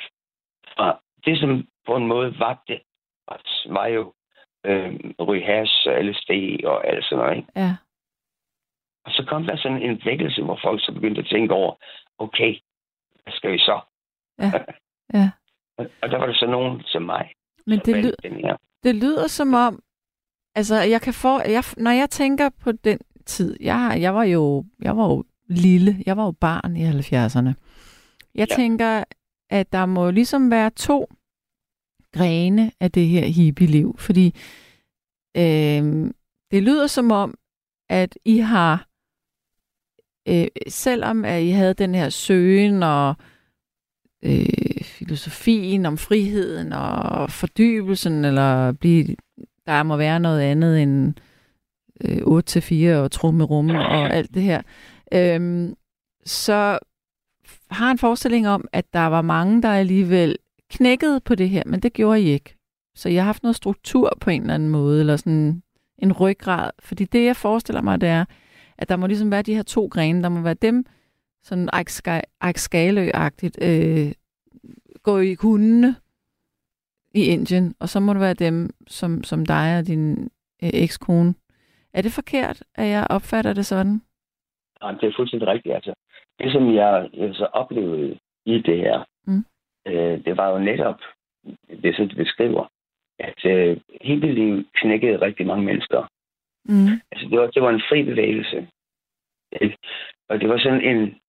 fra 0.75 0.99
det, 1.25 1.39
som 1.39 1.67
på 1.87 1.95
en 1.95 2.07
måde 2.07 2.39
var 2.39 2.63
det, 2.67 2.81
var 3.73 3.85
jo 3.87 4.13
øh, 4.65 4.93
ryge 5.19 5.45
hash 5.45 5.87
og 5.87 6.03
LSD 6.05 6.31
og 6.65 6.87
alt 6.87 7.05
sådan 7.05 7.23
noget, 7.25 7.37
ikke? 7.37 7.49
ja. 7.55 7.75
Og 9.05 9.11
så 9.11 9.25
kom 9.29 9.43
der 9.43 9.57
sådan 9.57 9.81
en 9.81 10.01
vækkelse, 10.05 10.41
hvor 10.43 10.59
folk 10.63 10.81
så 10.85 10.91
begyndte 10.93 11.21
at 11.21 11.27
tænke 11.27 11.53
over, 11.53 11.73
okay, 12.17 12.51
hvad 13.23 13.33
skal 13.33 13.51
vi 13.51 13.57
så? 13.57 13.79
Ja, 14.39 14.51
ja. 15.19 15.29
og, 15.77 16.09
der 16.11 16.17
var 16.17 16.25
der 16.25 16.33
så 16.33 16.45
nogen 16.45 16.81
som 16.85 17.01
mig, 17.01 17.31
Men 17.65 17.79
det, 17.79 17.93
valgte 17.95 18.07
lyd, 18.09 18.31
den 18.31 18.33
her. 18.45 18.57
det 18.83 18.95
lyder 18.95 19.27
som 19.27 19.53
om, 19.53 19.81
altså 20.55 20.75
jeg 20.75 21.01
kan 21.01 21.13
få, 21.13 21.39
jeg, 21.39 21.63
når 21.77 21.91
jeg 21.91 22.09
tænker 22.09 22.49
på 22.49 22.71
den 22.71 22.99
tid, 23.25 23.57
jeg, 23.61 23.97
jeg 23.99 24.15
var 24.15 24.23
jo, 24.23 24.65
jeg 24.81 24.97
var 24.97 25.05
jo 25.07 25.23
lille, 25.49 26.03
jeg 26.05 26.17
var 26.17 26.25
jo 26.25 26.31
barn 26.31 26.75
i 26.77 26.83
70'erne. 26.85 27.53
Jeg 28.35 28.47
Ja. 28.49 28.55
tænker, 28.55 29.03
at 29.49 29.71
der 29.73 29.85
må 29.85 30.11
ligesom 30.11 30.51
være 30.51 30.69
to 30.69 31.07
grene 32.11 32.71
af 32.79 32.91
det 32.91 33.07
her 33.07 33.25
hippie-liv, 33.25 33.95
fordi 33.97 34.25
øh, 35.37 36.11
det 36.51 36.63
lyder 36.63 36.87
som 36.87 37.11
om, 37.11 37.33
at 37.89 38.17
I 38.25 38.37
har, 38.37 38.87
øh, 40.27 40.47
selvom 40.67 41.25
at 41.25 41.43
I 41.43 41.49
havde 41.49 41.73
den 41.73 41.95
her 41.95 42.09
søgen 42.09 42.83
og 42.83 43.15
øh, 44.23 44.83
filosofien 44.83 45.85
om 45.85 45.97
friheden 45.97 46.73
og 46.73 47.31
fordybelsen, 47.31 48.25
eller 48.25 48.71
blive, 48.71 49.15
der 49.65 49.83
må 49.83 49.97
være 49.97 50.19
noget 50.19 50.41
andet 50.41 50.81
end 50.81 51.13
øh, 52.03 52.17
8-4 52.97 53.03
og 53.03 53.11
tro 53.11 53.31
med 53.31 53.45
og 53.75 54.13
alt 54.13 54.33
det 54.33 54.43
her, 54.43 54.61
øh, 55.13 55.69
så 56.25 56.79
har 57.71 57.91
en 57.91 57.97
forestilling 57.97 58.47
om, 58.47 58.67
at 58.73 58.85
der 58.93 59.05
var 59.05 59.21
mange, 59.21 59.61
der 59.61 59.69
alligevel 59.69 60.37
knækkede 60.71 61.19
på 61.19 61.35
det 61.35 61.49
her, 61.49 61.63
men 61.65 61.79
det 61.79 61.93
gjorde 61.93 62.21
I 62.21 62.25
ikke. 62.25 62.55
Så 62.95 63.09
jeg 63.09 63.21
har 63.21 63.25
haft 63.25 63.43
noget 63.43 63.55
struktur 63.55 64.17
på 64.21 64.29
en 64.29 64.41
eller 64.41 64.53
anden 64.53 64.69
måde, 64.69 64.99
eller 64.99 65.17
sådan 65.17 65.61
en 65.97 66.13
ryggrad. 66.13 66.71
Fordi 66.79 67.05
det, 67.05 67.25
jeg 67.25 67.35
forestiller 67.35 67.81
mig, 67.81 68.01
det 68.01 68.09
er, 68.09 68.21
at 68.21 68.27
der 68.89 68.95
må 68.95 69.07
ligesom 69.07 69.31
være 69.31 69.41
de 69.41 69.55
her 69.55 69.63
to 69.63 69.85
grene. 69.91 70.23
Der 70.23 70.29
må 70.29 70.41
være 70.41 70.53
dem, 70.53 70.85
sådan 71.43 71.69
Skalø-agtigt, 72.57 73.57
øh, 73.61 74.11
gå 75.03 75.19
i 75.19 75.35
hundene 75.41 75.95
i 77.13 77.25
Indien, 77.25 77.75
og 77.79 77.89
så 77.89 77.99
må 77.99 78.13
det 78.13 78.21
være 78.21 78.33
dem, 78.33 78.69
som, 78.87 79.23
som 79.23 79.45
dig 79.45 79.77
og 79.79 79.87
din 79.87 80.29
øh, 80.63 80.69
ekskone. 80.73 81.33
Er 81.93 82.01
det 82.01 82.11
forkert, 82.11 82.63
at 82.75 82.87
jeg 82.87 83.07
opfatter 83.09 83.53
det 83.53 83.65
sådan? 83.65 84.01
Ja, 84.83 84.91
det 85.01 85.03
er 85.07 85.13
fuldstændig 85.17 85.47
rigtigt. 85.47 85.75
Altså, 85.75 85.93
det, 86.39 86.51
som 86.51 86.75
jeg, 86.75 87.09
så 87.33 87.45
oplevede 87.45 88.19
i 88.45 88.57
det 88.61 88.77
her, 88.77 89.03
Mm. 89.27 89.45
øh, 89.87 90.25
det 90.25 90.37
var 90.37 90.49
jo 90.49 90.59
netop 90.59 90.99
det, 91.83 91.95
som 91.95 92.09
du 92.09 92.15
beskriver, 92.15 92.71
at 93.19 93.45
øh, 93.45 93.77
hippie 94.01 94.65
knækkede 94.81 95.21
rigtig 95.21 95.45
mange 95.47 95.63
mennesker. 95.65 96.07
Mm. 96.65 96.87
Altså, 97.11 97.27
det 97.29 97.39
var, 97.39 97.47
det 97.47 97.61
var 97.61 97.69
en 97.69 97.81
fri 97.89 98.03
bevægelse. 98.03 98.67
Ikke? 99.61 99.77
Og 100.29 100.41
det 100.41 100.49
var 100.49 100.57
sådan 100.57 100.81
en, 100.81 101.19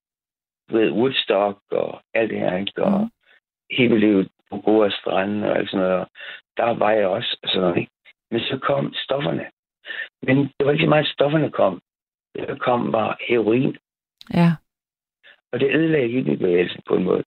du 0.70 0.76
ved, 0.76 0.90
Woodstock 0.90 1.58
og 1.70 2.02
alt 2.14 2.30
det 2.30 2.38
her, 2.38 2.56
ikke? 2.56 2.82
Og 2.82 3.00
Mm. 3.00 3.10
hippie 3.70 4.28
på 4.50 4.56
gode 4.60 4.90
strande 4.90 5.50
og 5.50 5.58
alt 5.58 5.70
sådan 5.70 5.86
noget. 5.86 6.00
Og 6.00 6.06
Der 6.56 6.64
var 6.74 6.90
jeg 6.90 7.06
også, 7.06 7.38
og 7.42 7.48
sådan 7.48 7.60
noget, 7.60 7.76
ikke? 7.76 7.92
Men 8.30 8.40
så 8.40 8.58
kom 8.62 8.94
stofferne. 8.94 9.46
Men 10.22 10.36
det 10.38 10.66
var 10.66 10.72
ikke 10.72 10.84
så 10.84 10.88
meget, 10.88 11.04
at 11.04 11.12
stofferne 11.12 11.50
kom. 11.50 11.80
Det, 12.34 12.48
der 12.48 12.56
kom, 12.56 12.92
var 12.92 13.16
heroin. 13.28 13.76
Ja. 14.34 14.50
Og 15.52 15.60
det 15.60 15.74
ødelagde 15.76 16.08
hippiebevægelsen 16.08 16.82
på 16.88 16.94
en 16.96 17.04
måde. 17.04 17.24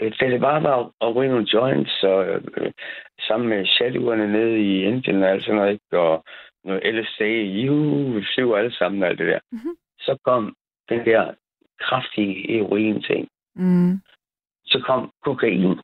Øh, 0.00 0.12
Da 0.20 0.30
det 0.30 0.40
bare 0.40 0.62
var 0.62 0.92
at 1.00 1.14
ryge 1.16 1.30
nogle 1.30 1.46
joints, 1.54 2.02
og 2.02 2.26
øh, 2.26 2.72
sammen 3.20 3.48
med 3.48 3.66
shaluerne 3.66 4.32
nede 4.32 4.58
i 4.60 4.82
Indien 4.84 5.22
og 5.22 5.30
alt 5.30 5.44
sådan 5.44 5.56
noget, 5.56 5.72
ikke? 5.72 5.98
og 5.98 6.24
noget 6.64 6.94
LSD, 6.94 7.20
juhu, 7.64 8.12
vi 8.12 8.26
flyver 8.34 8.56
alle 8.56 8.72
sammen 8.72 9.02
og 9.02 9.08
alt 9.08 9.18
det 9.18 9.26
der. 9.26 9.40
Mhm. 9.52 9.76
Så 9.98 10.18
kom 10.24 10.56
den 10.88 11.04
der 11.04 11.34
kraftige 11.80 12.52
heroin-ting. 12.52 13.28
Mm. 13.54 14.00
Så 14.64 14.82
kom 14.86 15.12
kokain. 15.22 15.80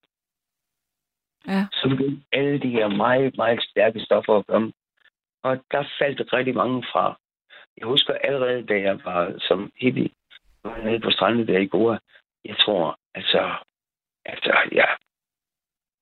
Ja. 1.46 1.66
Så 1.72 1.88
begyndte 1.88 2.22
alle 2.32 2.58
de 2.60 2.70
her 2.70 2.88
meget, 2.88 3.36
meget 3.36 3.62
stærke 3.62 4.00
stoffer 4.00 4.34
at 4.38 4.46
komme. 4.46 4.72
Og 5.42 5.58
der 5.70 5.88
faldt 5.98 6.32
rigtig 6.32 6.54
mange 6.54 6.84
fra. 6.92 7.20
Jeg 7.78 7.86
husker 7.86 8.14
allerede, 8.14 8.66
da 8.66 8.80
jeg 8.80 9.04
var 9.04 9.34
som 9.38 9.72
hippie, 9.76 10.10
var 10.64 10.82
nede 10.84 11.00
på 11.00 11.10
stranden 11.10 11.46
der 11.46 11.58
i 11.58 11.66
Goa. 11.66 11.98
Jeg 12.44 12.56
tror, 12.58 12.98
altså, 13.14 13.54
altså, 14.24 14.56
ja, 14.72 14.86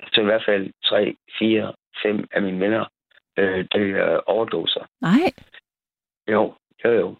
altså 0.00 0.20
i 0.20 0.24
hvert 0.24 0.44
fald 0.44 0.72
tre, 0.84 1.16
fire, 1.38 1.74
fem 2.02 2.28
af 2.32 2.42
mine 2.42 2.60
venner, 2.60 2.84
øh, 3.38 3.64
det 3.72 3.90
er 3.90 4.20
overdoser. 4.26 4.86
Nej. 5.00 5.32
Jo, 6.28 6.54
jo, 6.84 6.90
jo. 6.90 7.16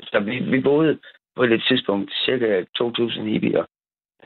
Så 0.00 0.20
vi, 0.20 0.38
vi 0.38 0.60
boede 0.60 1.00
på 1.36 1.42
et 1.42 1.62
tidspunkt 1.68 2.12
cirka 2.24 2.64
2.000 2.78 3.22
hippier 3.22 3.64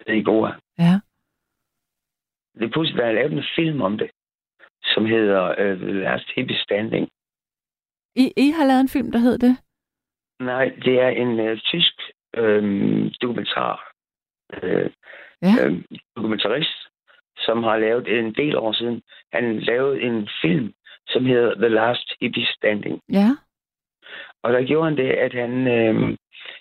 nede 0.07 0.19
i 0.19 0.23
Goa. 0.23 0.53
Ja. 0.79 1.01
Det 2.59 2.65
er 2.65 2.73
pludselig, 2.73 2.99
der 3.03 3.07
er 3.07 3.13
lavet 3.13 3.33
en 3.33 3.45
film 3.57 3.81
om 3.81 3.99
det, 3.99 4.11
som 4.85 5.07
hedder 5.07 5.51
uh, 5.51 5.79
The 5.79 5.93
Last 5.93 6.27
Hippie 6.37 6.59
Standing. 6.59 7.09
I, 8.17 8.33
I 8.37 8.51
har 8.51 8.65
lavet 8.67 8.81
en 8.81 8.89
film, 8.89 9.13
der 9.13 9.19
hed 9.19 9.39
det? 9.39 9.57
Nej, 10.41 10.65
det 10.85 11.01
er 11.01 11.09
en 11.09 11.41
uh, 11.51 11.59
tysk 11.59 11.95
uh, 12.39 13.11
dokumentar 13.23 13.93
øh, 14.63 14.91
Ja. 15.43 15.67
øh, 15.67 15.85
dokumentarist, 16.17 16.79
som 17.37 17.63
har 17.63 17.77
lavet 17.79 18.19
en 18.19 18.35
del 18.35 18.57
år 18.57 18.73
siden. 18.73 19.03
Han 19.33 19.61
lavede 19.61 20.01
en 20.03 20.29
film, 20.43 20.75
som 21.09 21.27
hedder 21.27 21.55
The 21.55 21.69
Last 21.69 22.13
Hippie 22.21 22.47
Standing. 22.47 23.01
Ja. 23.13 23.29
Og 24.43 24.53
der 24.53 24.65
gjorde 24.67 24.85
han 24.89 24.97
det, 24.97 25.11
at 25.11 25.33
han, 25.33 25.53
øh, 25.67 26.17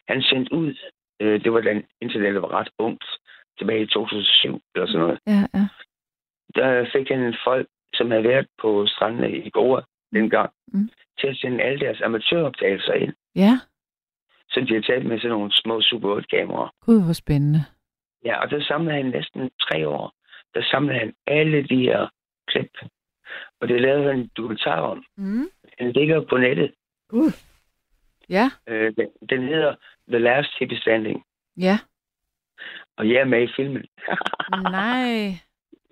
han 0.07 0.21
sendte 0.21 0.53
ud, 0.53 0.73
øh, 1.21 1.43
det 1.43 1.53
var 1.53 1.61
da 1.61 1.81
internettet 2.01 2.41
var 2.41 2.51
ret 2.59 2.69
ungt, 2.79 3.05
tilbage 3.57 3.81
i 3.81 3.87
2007 3.87 4.61
eller 4.75 4.87
sådan 4.87 4.99
noget. 4.99 5.19
Ja, 5.27 5.41
ja. 5.59 5.67
Der 6.55 6.89
fik 6.95 7.09
han 7.09 7.35
folk, 7.43 7.67
som 7.93 8.11
havde 8.11 8.23
været 8.23 8.47
på 8.61 8.87
strandene 8.87 9.37
i 9.37 9.49
Goa 9.49 9.81
dengang, 10.13 10.51
Mm. 10.73 10.89
til 11.19 11.27
at 11.27 11.37
sende 11.37 11.63
alle 11.63 11.79
deres 11.79 12.01
amatøroptagelser 12.01 12.93
ind. 12.93 13.13
Ja. 13.35 13.59
som 14.49 14.67
de 14.67 14.73
har 14.73 14.81
taget 14.81 15.05
med 15.05 15.17
sådan 15.19 15.29
nogle 15.29 15.51
små 15.53 15.81
Super 15.81 16.15
8-kameraer. 16.15 16.69
Gud, 16.85 17.03
hvor 17.05 17.13
spændende. 17.13 17.59
Ja, 18.25 18.41
og 18.43 18.49
der 18.51 18.63
samlede 18.63 18.95
han 18.95 19.05
næsten 19.05 19.49
tre 19.61 19.87
år. 19.87 20.13
Der 20.53 20.63
samlede 20.71 20.99
han 20.99 21.13
alle 21.27 21.63
de 21.67 21.77
her 21.77 22.07
klip. 22.47 22.71
Og 23.61 23.67
det 23.67 23.81
lavede 23.81 24.03
han 24.11 24.19
en 24.19 24.29
dokumentar 24.37 24.79
om. 24.81 25.03
Mm. 25.17 25.49
Den 25.79 25.91
ligger 25.91 26.21
på 26.29 26.37
nettet. 26.37 26.71
Gud. 27.09 27.31
Ja, 28.29 28.49
Øh, 28.67 28.93
den, 28.97 29.07
den 29.29 29.47
hedder 29.47 29.75
The 30.07 30.19
Last 30.19 30.49
Hippie 30.59 30.79
Standing. 30.79 31.23
ja. 31.57 31.79
Og 32.97 33.09
jeg 33.09 33.15
er 33.15 33.25
med 33.25 33.43
i 33.43 33.51
filmen. 33.55 33.85
Nej. 34.71 35.27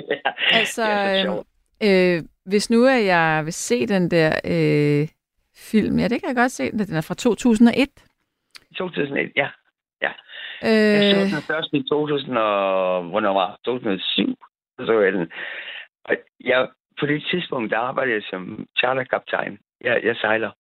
ja, 0.10 0.32
Altså, 0.52 0.84
sjovt. 1.24 1.48
Øh, 1.84 2.24
hvis 2.46 2.70
nu 2.70 2.84
er 2.84 2.96
jeg 2.98 3.42
vil 3.46 3.54
se 3.54 3.88
den 3.88 4.12
der 4.12 4.30
øh, 4.46 5.08
film, 5.56 6.00
ja, 6.00 6.08
det 6.08 6.20
kan 6.22 6.28
jeg 6.28 6.36
godt 6.36 6.52
se, 6.52 6.72
den 6.72 6.96
er 6.96 7.02
fra 7.02 7.14
2001. 7.14 7.90
2001, 8.78 9.32
ja. 9.36 9.50
Jeg 10.02 10.14
så 11.14 11.20
Øh, 11.20 11.32
den 11.32 11.42
først 11.42 11.70
i 11.74 11.84
2000 11.90 12.38
og, 12.38 13.04
hvornår 13.04 13.34
var 13.34 13.52
det? 13.56 13.66
2007, 13.66 14.36
så 14.80 14.86
så 14.86 15.00
jeg 15.00 15.14
den. 15.14 15.32
Og 16.04 16.16
jeg, 16.40 16.68
på 17.04 17.08
det 17.08 17.24
tidspunkt, 17.32 17.72
der 17.72 17.78
arbejdede 17.78 18.16
jeg 18.16 18.24
som 18.30 18.68
charterkaptajn. 18.80 19.60
Jeg, 19.82 20.04
jeg 20.04 20.16
sejler. 20.16 20.52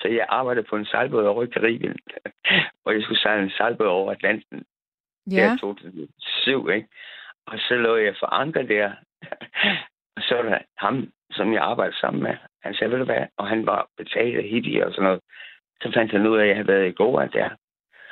Så 0.00 0.08
jeg 0.08 0.26
arbejdede 0.28 0.66
på 0.70 0.76
en 0.76 0.86
sejlbåd 0.86 1.24
over 1.26 1.42
i 1.42 1.46
Karibien, 1.46 1.96
hvor 2.82 2.92
jeg 2.92 3.02
skulle 3.02 3.20
sejle 3.20 3.42
en 3.42 3.50
sejlbåd 3.50 3.86
over 3.86 4.12
Atlanten. 4.12 4.64
ja, 5.30 5.36
Der 5.36 5.56
2007, 5.56 6.68
ikke? 6.68 6.88
Og 7.46 7.58
så 7.58 7.74
lå 7.74 7.96
jeg 7.96 8.16
for 8.18 8.26
anker 8.26 8.62
der. 8.62 8.92
og 10.16 10.22
så 10.22 10.34
var 10.34 10.42
der 10.42 10.58
ham, 10.78 11.12
som 11.30 11.52
jeg 11.52 11.62
arbejdede 11.62 11.96
sammen 11.96 12.22
med. 12.22 12.36
Han 12.62 12.74
sagde, 12.74 12.90
ved 12.92 12.98
du 12.98 13.04
hvad? 13.04 13.26
Og 13.36 13.48
han 13.48 13.66
var 13.66 13.88
betalt 13.96 14.36
af 14.36 14.44
hippie 14.44 14.86
og 14.86 14.92
sådan 14.92 15.04
noget. 15.04 15.20
Så 15.82 15.92
fandt 15.94 16.12
han 16.12 16.26
ud 16.26 16.38
af, 16.38 16.42
at 16.42 16.48
jeg 16.48 16.56
havde 16.56 16.68
været 16.68 16.88
i 16.88 16.92
Goa 16.92 17.26
der. 17.26 17.48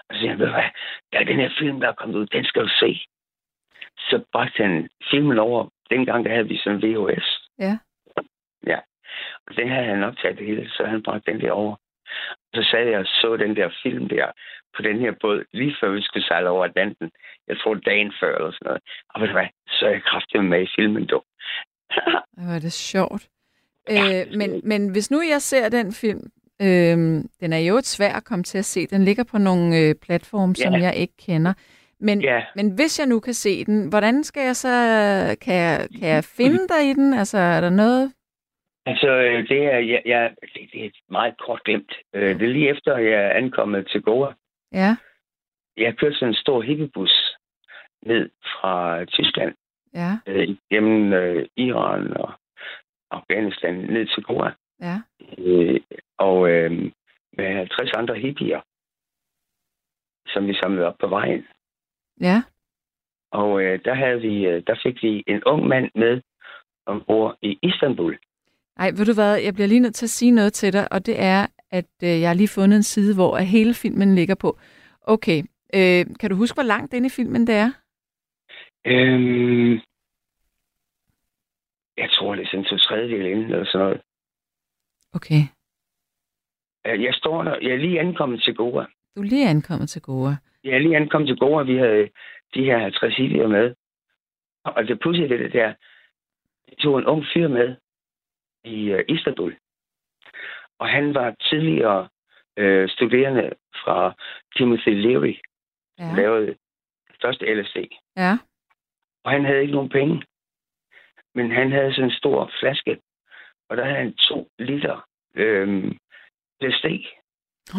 Og 0.09 0.14
så 0.14 0.18
siger 0.18 0.30
han, 0.30 0.38
ved 0.38 0.46
du 0.46 0.52
hvad? 0.52 0.70
Der 1.12 1.18
er 1.18 1.24
den 1.24 1.40
her 1.40 1.50
film, 1.59 1.80
der 1.80 1.88
er 1.88 2.00
kommet 2.00 2.16
ud. 2.16 2.26
Den 2.26 2.44
skal 2.44 2.62
du 2.62 2.68
se. 2.68 3.00
Så 3.98 4.24
bragte 4.32 4.62
han 4.62 4.88
filmen 5.10 5.38
over. 5.38 5.68
Dengang 5.90 6.24
der 6.24 6.30
havde 6.30 6.48
vi 6.48 6.59
sådan 6.59 6.82
VHS. 6.82 7.38
Ja. 7.59 7.78
Ja. 8.66 8.78
Og 9.47 9.56
den 9.56 9.68
havde 9.68 9.86
han 9.86 10.02
optaget 10.02 10.39
det 10.39 10.47
hele, 10.47 10.68
så 10.70 10.85
han 10.86 11.02
bragte 11.02 11.32
den 11.32 11.40
der 11.40 11.51
over. 11.52 11.72
Og 12.52 12.55
så 12.55 12.62
sad 12.70 12.85
jeg 12.86 12.98
og 12.98 13.06
så 13.06 13.36
den 13.36 13.56
der 13.56 13.70
film 13.82 14.09
der 14.09 14.26
på 14.76 14.82
den 14.82 14.98
her 15.01 15.12
båd, 15.20 15.44
lige 15.52 15.76
før 15.80 15.90
vi 15.90 16.02
skulle 16.02 16.26
sejle 16.26 16.48
over 16.48 16.64
Atlanten. 16.64 17.10
Jeg 17.48 17.59
tror 17.59 17.74
dagen 17.74 18.12
før 18.20 18.36
eller 18.36 18.52
sådan 18.52 18.66
noget. 18.66 18.82
Og 19.14 19.20
ved 19.20 19.28
du 19.28 19.32
hvad, 19.35 19.47
så 19.68 19.86
er 19.86 19.90
jeg 19.90 20.02
kraftigt 20.02 20.44
med 20.44 20.62
i 20.62 20.68
filmen. 20.76 21.02
Ej, 21.02 21.18
hvor 22.43 22.55
er 22.55 22.59
det 22.59 22.72
sjovt. 22.72 23.28
Øh, 23.90 24.36
men, 24.39 24.60
men 24.64 24.90
hvis 24.93 25.10
nu 25.10 25.20
jeg 25.20 25.43
ser 25.43 25.68
den 25.68 25.93
film, 25.93 26.22
øh, 26.62 26.97
den 27.40 27.52
er 27.52 27.59
jo 27.68 27.74
et 27.76 27.86
svær 27.86 28.12
at 28.12 28.24
komme 28.24 28.43
til 28.43 28.59
at 28.59 28.64
se. 28.64 28.86
Den 28.86 29.05
ligger 29.05 29.24
på 29.24 29.39
nogle 29.39 29.78
øh, 29.78 29.94
platforme, 30.02 30.55
som 30.56 30.74
Ja. 30.74 30.80
jeg 30.80 30.97
ikke 30.97 31.14
kender. 31.26 31.55
Men, 32.01 32.20
Ja, 32.20 32.45
men 32.57 32.75
hvis 32.75 32.99
jeg 32.99 33.07
nu 33.09 33.20
kan 33.20 33.35
se 33.35 33.65
den, 33.65 33.89
hvordan 33.89 34.25
skal 34.25 34.43
jeg 34.47 34.57
så, 34.57 34.69
kan 35.41 35.55
jeg, 35.55 35.89
kan 36.01 36.09
jeg 36.09 36.25
finde 36.25 36.69
dig 36.69 36.91
i 36.91 36.93
den? 36.95 37.15
Altså, 37.15 37.39
er 37.39 37.61
der 37.61 37.70
noget? 37.70 38.12
altså 38.87 39.09
øh, 39.09 39.49
det 39.49 39.62
er, 39.65 39.79
jeg, 39.79 40.03
jeg, 40.05 40.35
det, 40.41 40.69
det 40.73 40.85
er 40.85 40.91
meget 41.11 41.35
kort 41.47 41.62
glemt. 41.65 41.93
Øh, 42.15 42.41
Det 42.41 42.43
er 42.49 42.53
lige 42.53 42.70
efter, 42.70 42.97
jeg 42.99 43.23
er 43.25 43.31
ankommet 43.31 43.89
til 43.93 44.03
Goa. 44.03 44.33
Ja, 44.73 44.97
Jeg 45.77 45.97
kørte 45.97 46.15
sådan 46.15 46.29
en 46.29 46.35
stor 46.35 46.62
hippiebus 46.62 47.37
ned 48.03 48.31
fra 48.43 49.05
Tyskland, 49.05 49.55
ja, 49.95 50.12
øh, 50.27 50.49
gennem 50.70 51.12
øh, 51.12 51.47
Iran 51.57 52.16
og 52.16 52.33
Afghanistan 53.11 53.75
ned 53.75 54.07
til 54.15 54.23
Goa. 54.23 54.51
ja. 54.81 54.97
Øh, 55.39 55.81
og 56.19 56.51
øh, 56.51 56.70
med 57.37 57.55
50 57.57 57.93
andre 57.93 58.15
hippier, 58.19 58.61
som 60.27 60.47
vi 60.47 60.55
samlede 60.55 60.87
op 60.87 60.99
på 61.01 61.07
vejen. 61.07 61.47
Ja, 62.20 62.43
Og 63.32 63.62
øh, 63.62 63.85
der, 63.85 63.95
havde 63.95 64.20
vi, 64.20 64.47
øh, 64.47 64.62
der 64.66 64.81
fik 64.82 65.03
vi 65.03 65.24
en 65.27 65.45
ung 65.45 65.66
mand 65.66 65.90
med 65.95 66.20
ombord 66.86 67.39
i 67.43 67.59
Istanbul. 67.62 68.19
Ej, 68.77 68.90
ved 68.90 69.05
du 69.07 69.15
hvad, 69.15 69.36
jeg 69.36 69.55
bliver 69.55 69.66
lige 69.69 69.81
nødt 69.81 69.95
til 69.95 70.07
at 70.07 70.11
sige 70.11 70.31
noget 70.31 70.53
til 70.53 70.73
dig, 70.73 70.93
og 70.93 71.07
det 71.07 71.20
er, 71.20 71.47
at 71.70 71.90
øh, 72.03 72.20
jeg 72.20 72.28
har 72.28 72.35
lige 72.35 72.49
fundet 72.49 72.77
en 72.77 72.82
side, 72.82 73.15
hvor 73.15 73.36
at 73.36 73.47
hele 73.47 73.74
filmen 73.74 74.15
ligger 74.15 74.35
på. 74.35 74.59
Okay, 75.03 75.43
øh, 75.74 76.07
kan 76.20 76.31
du 76.31 76.36
huske, 76.36 76.55
hvor 76.57 76.62
langt 76.62 76.95
i 76.95 77.09
filmen 77.09 77.47
det 77.47 77.55
er? 77.55 77.70
Øhm, 78.86 79.73
jeg 81.97 82.11
tror, 82.11 82.35
det 82.35 82.43
er 82.45 82.49
sådan 82.51 82.65
to 82.65 82.77
tredjedel 82.77 83.27
inden, 83.27 83.51
eller 83.53 83.65
sådan 83.66 83.85
noget. 83.86 84.01
Okay, 85.12 85.43
Øh, 86.86 87.03
Jeg 87.03 87.15
står 87.15 87.43
der, 87.43 87.59
jeg 87.62 87.70
er 87.70 87.77
lige 87.77 88.01
ankommet 88.01 88.43
til 88.43 88.55
Goa. 88.55 88.85
du 89.16 89.20
er 89.20 89.24
lige 89.24 89.49
ankommet 89.49 89.89
til 89.89 90.03
Goa. 90.03 90.36
Jeg 90.64 90.72
er 90.74 90.78
lige 90.78 90.97
ankommet 90.97 91.28
til 91.28 91.36
Goa, 91.39 91.62
vi 91.62 91.76
havde 91.76 92.10
de 92.55 92.64
her 92.64 92.78
50 92.78 93.16
hippier 93.16 93.48
med. 93.48 93.74
Og 94.64 94.89
det 94.89 95.01
ved 95.28 95.39
det 95.39 95.52
der, 95.52 95.74
vi 96.68 96.74
tog 96.74 96.98
en 96.98 97.06
ung 97.06 97.24
fyr 97.35 97.48
med 97.48 97.76
i 98.64 98.94
uh, 98.94 99.01
Istanbul. 99.09 99.56
Og 100.78 100.89
han 100.89 101.14
var 101.14 101.35
tidligere 101.51 102.09
øh, 102.56 102.89
studerende 102.89 103.51
fra 103.85 104.14
Timothy 104.56 104.89
Leary, 104.89 105.35
Ja, 105.98 106.05
ja. 106.06 106.14
lavede 106.14 106.56
første 107.22 107.55
LSD. 107.55 107.76
ja, 108.16 108.39
Og 109.24 109.30
han 109.30 109.44
havde 109.44 109.60
ikke 109.60 109.72
nogen 109.74 109.89
penge. 109.89 110.24
Men 111.35 111.51
han 111.51 111.72
havde 111.72 111.93
sådan 111.94 112.05
en 112.05 112.16
stor 112.16 112.51
flaske, 112.60 113.01
og 113.68 113.76
der 113.76 113.85
havde 113.85 113.97
han 113.97 114.14
to 114.14 114.48
liter 114.59 115.06
øh, 115.35 115.93
LSD. 116.62 116.86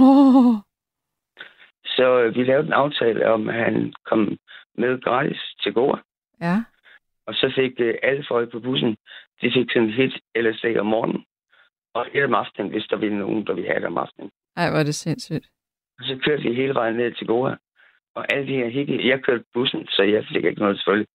oh, 0.01 0.55
Så 1.85 2.21
øh, 2.21 2.35
vi 2.35 2.43
lavede 2.43 2.67
en 2.67 2.73
aftale 2.73 3.31
om, 3.31 3.49
at 3.49 3.55
han 3.55 3.93
kom 4.05 4.37
med 4.77 5.01
gratis 5.01 5.41
til 5.63 5.73
Goa. 5.73 5.97
ja. 6.41 6.63
Og 7.27 7.35
så 7.35 7.51
fik 7.55 7.73
øh, 7.79 7.95
alle 8.03 8.25
folk 8.27 8.51
på 8.51 8.59
bussen, 8.59 8.97
de 9.41 9.51
fik 9.53 9.71
sådan 9.73 9.89
hit 9.89 10.13
LSD 10.35 10.65
om 10.79 10.85
morgenen. 10.85 11.25
Og 11.93 12.07
et 12.13 12.23
om 12.23 12.33
aftenen, 12.33 12.71
hvis 12.71 12.87
der 12.89 12.97
ville 12.97 13.17
nogen, 13.19 13.47
der 13.47 13.53
ville 13.53 13.69
have 13.69 13.79
det 13.79 13.87
om 13.87 13.97
aftenen. 13.97 14.31
Ej, 14.57 14.69
hvor 14.69 14.79
er 14.79 14.83
det 14.83 14.95
sindssygt. 14.95 15.45
Og 15.99 16.05
så 16.05 16.19
kørte 16.23 16.43
vi 16.43 16.53
hele 16.53 16.73
vejen 16.73 16.95
ned 16.95 17.11
til 17.11 17.27
Goa. 17.27 17.55
Og 18.15 18.33
alle 18.33 18.47
de 18.47 18.55
her 18.55 18.69
hippie, 18.69 19.07
jeg 19.07 19.23
kørte 19.23 19.43
bussen, 19.53 19.87
så 19.87 20.03
jeg 20.03 20.25
fik 20.25 20.45
ikke 20.45 20.59
noget 20.59 20.77
selvfølgelig. 20.77 21.07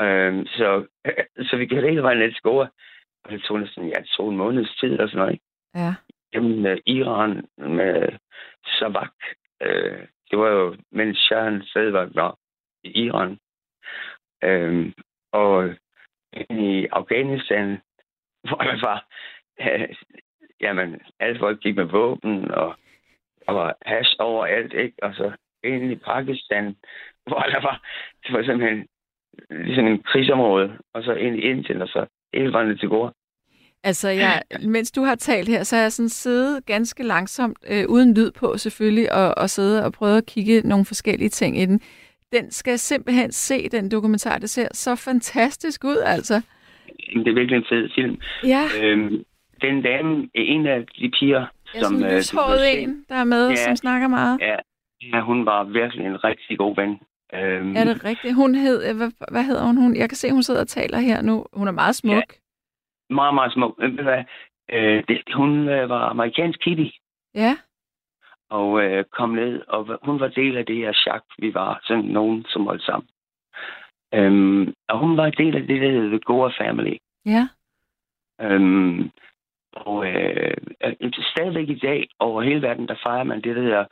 Øhm, 0.00 0.46
så, 0.46 0.86
så 1.48 1.56
vi 1.56 1.66
kørte 1.66 1.88
hele 1.88 2.02
vejen 2.02 2.18
ned 2.18 2.32
til 2.32 2.42
Goa. 2.42 2.66
Og 3.24 3.32
det 3.32 3.42
tog 3.42 3.60
næsten, 3.60 3.88
ja, 3.88 4.00
det 4.00 4.08
tog 4.16 4.30
en 4.30 4.36
måneds 4.36 4.76
tid 4.80 4.92
eller 4.92 5.06
sådan 5.06 5.18
noget. 5.18 5.32
Ikke? 5.32 5.44
Ja, 5.74 5.94
Jamen, 6.34 6.66
øh, 6.66 6.78
Iran 6.86 7.44
med 7.58 8.08
Savak. 8.66 9.14
Øh, 9.62 10.06
det 10.30 10.38
var 10.38 10.48
jo, 10.48 10.76
mens 10.90 11.18
Shahen 11.18 11.62
stadig 11.62 11.92
var, 11.92 12.38
i 12.84 13.04
Iran. 13.04 13.38
Øh, 14.44 14.92
og 15.32 15.74
i 16.50 16.86
Afghanistan, 16.92 17.78
hvor 18.48 18.56
der 18.56 18.80
var, 18.80 19.06
øh, 19.60 19.96
jamen, 20.60 21.00
alle 21.20 21.38
folk 21.38 21.60
gik 21.60 21.76
med 21.76 21.84
våben, 21.84 22.50
og 22.50 22.74
der 23.46 23.52
var 23.52 23.76
hash 23.82 24.16
overalt, 24.18 24.72
ikke? 24.72 24.96
Og 25.02 25.14
så 25.14 25.32
ind 25.64 25.92
i 25.92 25.96
Pakistan, 25.96 26.76
hvor 27.26 27.40
der 27.40 27.60
var, 27.60 27.88
det 28.26 28.32
var 28.32 28.42
simpelthen 28.42 28.88
ligesom 29.50 29.86
en 29.86 30.02
krigsområde, 30.02 30.78
og 30.94 31.02
så 31.04 31.14
ind 31.14 31.36
i 31.36 31.40
Indien, 31.40 31.82
og 31.82 31.88
så 31.88 32.06
hele 32.34 32.52
vejen 32.52 32.78
til 32.78 32.88
Goa 32.88 33.10
altså 33.84 34.08
jeg, 34.08 34.42
mens 34.62 34.90
du 34.92 35.02
har 35.02 35.14
talt 35.14 35.48
her, 35.48 35.62
så 35.62 35.76
har 35.76 35.82
jeg 35.82 35.92
sådan 35.92 36.08
siddet 36.08 36.66
ganske 36.66 37.02
langsomt, 37.02 37.58
øh, 37.70 37.84
uden 37.88 38.14
lyd 38.14 38.30
på 38.30 38.56
selvfølgelig, 38.56 39.12
og, 39.12 39.34
og 39.38 39.50
siddet 39.50 39.84
og 39.84 39.92
prøvet 39.92 40.16
at 40.18 40.26
kigge 40.26 40.60
nogle 40.64 40.84
forskellige 40.84 41.28
ting 41.28 41.58
i 41.58 41.66
den. 41.66 41.80
Den 42.32 42.50
skal 42.50 42.78
simpelthen 42.78 43.32
se, 43.32 43.68
den 43.68 43.90
dokumentar. 43.90 44.38
Det 44.38 44.50
ser 44.50 44.68
så 44.72 44.96
fantastisk 44.96 45.84
ud, 45.84 45.96
altså. 46.06 46.34
Det 47.14 47.28
er 47.28 47.34
virkelig 47.34 47.56
en 47.56 47.64
fed 47.68 47.88
film. 47.94 48.16
Ja, 48.44 48.64
Øhm, 48.82 49.24
den 49.62 49.82
dame, 49.82 50.28
en 50.34 50.66
af 50.66 50.80
de 50.98 51.10
piger, 51.20 51.38
jeg 51.74 51.80
er 51.80 51.82
som... 51.84 51.92
sådan 51.94 52.04
øh, 52.04 52.10
en 52.12 52.16
lyshåret 52.18 53.04
der 53.08 53.14
er 53.14 53.24
med, 53.24 53.48
Ja. 53.48 53.56
som 53.56 53.76
snakker 53.76 54.08
meget. 54.08 54.38
Ja, 54.40 54.56
ja, 55.12 55.20
hun 55.20 55.46
var 55.46 55.64
virkelig 55.64 56.06
en 56.06 56.24
rigtig 56.24 56.58
god 56.58 56.76
ven. 56.76 56.90
Øhm, 57.34 57.76
Er 57.76 57.84
det 57.84 58.04
rigtigt? 58.04 58.34
Hun 58.34 58.54
hed, 58.54 58.90
øh, 58.90 58.96
hvad, 58.96 59.10
hvad 59.30 59.42
hedder 59.44 59.62
hun? 59.64 59.76
hun? 59.76 59.96
Jeg 59.96 60.08
kan 60.08 60.16
se, 60.16 60.30
hun 60.32 60.42
sidder 60.42 60.60
og 60.60 60.68
taler 60.68 60.98
her 60.98 61.22
nu. 61.22 61.44
Hun 61.52 61.68
er 61.68 61.72
meget 61.72 61.94
smuk. 61.96 62.24
Meget, 63.10 63.34
meget 63.34 63.52
smuk. 63.52 63.74
Ved 63.78 63.96
du 63.96 64.02
hvad? 64.02 64.24
Øh, 64.70 65.04
det, 65.08 65.22
hun 65.34 65.68
øh, 65.68 65.88
var 65.88 66.08
amerikansk 66.08 66.58
hippie, 66.64 66.92
Ja, 67.34 67.56
og 68.50 68.82
øh, 68.84 69.04
kom 69.04 69.30
ned, 69.30 69.62
og 69.68 69.98
hun 70.02 70.20
var 70.20 70.28
del 70.28 70.56
af 70.56 70.66
det 70.66 70.76
her 70.76 70.92
chak, 70.92 71.22
vi 71.38 71.54
var, 71.54 71.80
sådan 71.84 72.04
nogen, 72.04 72.44
som 72.48 72.66
holdt 72.66 72.82
sammen. 72.82 73.08
Øhm, 74.14 74.74
og 74.88 74.98
hun 74.98 75.16
var 75.16 75.30
del 75.30 75.56
af 75.56 75.62
det, 75.62 75.80
der 75.80 75.90
hedder 75.90 76.08
The 76.08 76.18
Goa 76.18 76.50
Family. 76.60 76.96
Ja. 77.26 77.48
Øhm, 78.40 79.10
og 79.72 80.06
øh, 80.06 80.56
øh, 80.84 81.12
stadigvæk 81.32 81.68
i 81.68 81.78
dag, 81.78 82.08
over 82.18 82.42
hele 82.42 82.62
verden, 82.62 82.88
der 82.88 82.96
fejrer 83.02 83.24
man 83.24 83.40
det, 83.42 83.56
der 83.56 83.62
hedder 83.62 83.84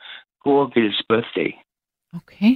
Goaville's 0.46 1.02
Birthday. 1.08 1.52
Okay. 2.14 2.52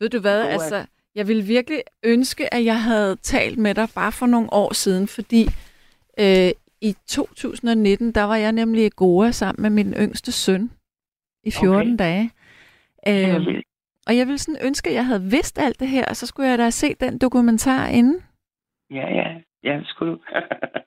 Ved 0.00 0.08
du 0.08 0.20
hvad, 0.20 0.44
Goa- 0.44 0.52
altså, 0.52 0.86
jeg 1.14 1.28
ville 1.28 1.42
virkelig 1.42 1.82
ønske, 2.04 2.54
at 2.54 2.64
jeg 2.64 2.82
havde 2.82 3.16
talt 3.16 3.58
med 3.58 3.74
dig 3.74 3.88
bare 3.94 4.12
for 4.12 4.26
nogle 4.26 4.48
år 4.52 4.72
siden, 4.72 5.08
fordi 5.08 5.44
øh, 6.20 6.50
i 6.80 6.94
2019, 7.08 8.12
der 8.12 8.22
var 8.24 8.36
jeg 8.36 8.52
nemlig 8.52 8.86
i 8.86 8.90
Goa 8.96 9.30
sammen 9.30 9.62
med 9.62 9.70
min 9.84 9.94
yngste 9.94 10.32
søn 10.32 10.70
i 11.44 11.50
14 11.60 11.70
Okay. 11.80 12.04
dage. 12.04 12.30
Øh, 13.08 13.62
og 14.06 14.16
jeg 14.16 14.26
ville 14.26 14.38
sådan 14.38 14.66
ønske, 14.66 14.90
at 14.90 14.96
jeg 14.96 15.06
havde 15.06 15.22
vidst 15.22 15.58
alt 15.58 15.80
det 15.80 15.88
her, 15.88 16.04
og 16.10 16.16
så 16.16 16.26
skulle 16.26 16.48
jeg 16.50 16.58
da 16.58 16.62
have 16.62 16.70
set 16.70 17.00
den 17.00 17.18
dokumentar 17.18 17.86
inden. 17.88 18.20
Ja, 18.90 19.06
ja. 19.14 19.28
Ja, 19.64 19.80
skulle 19.84 20.12
du. 20.12 20.18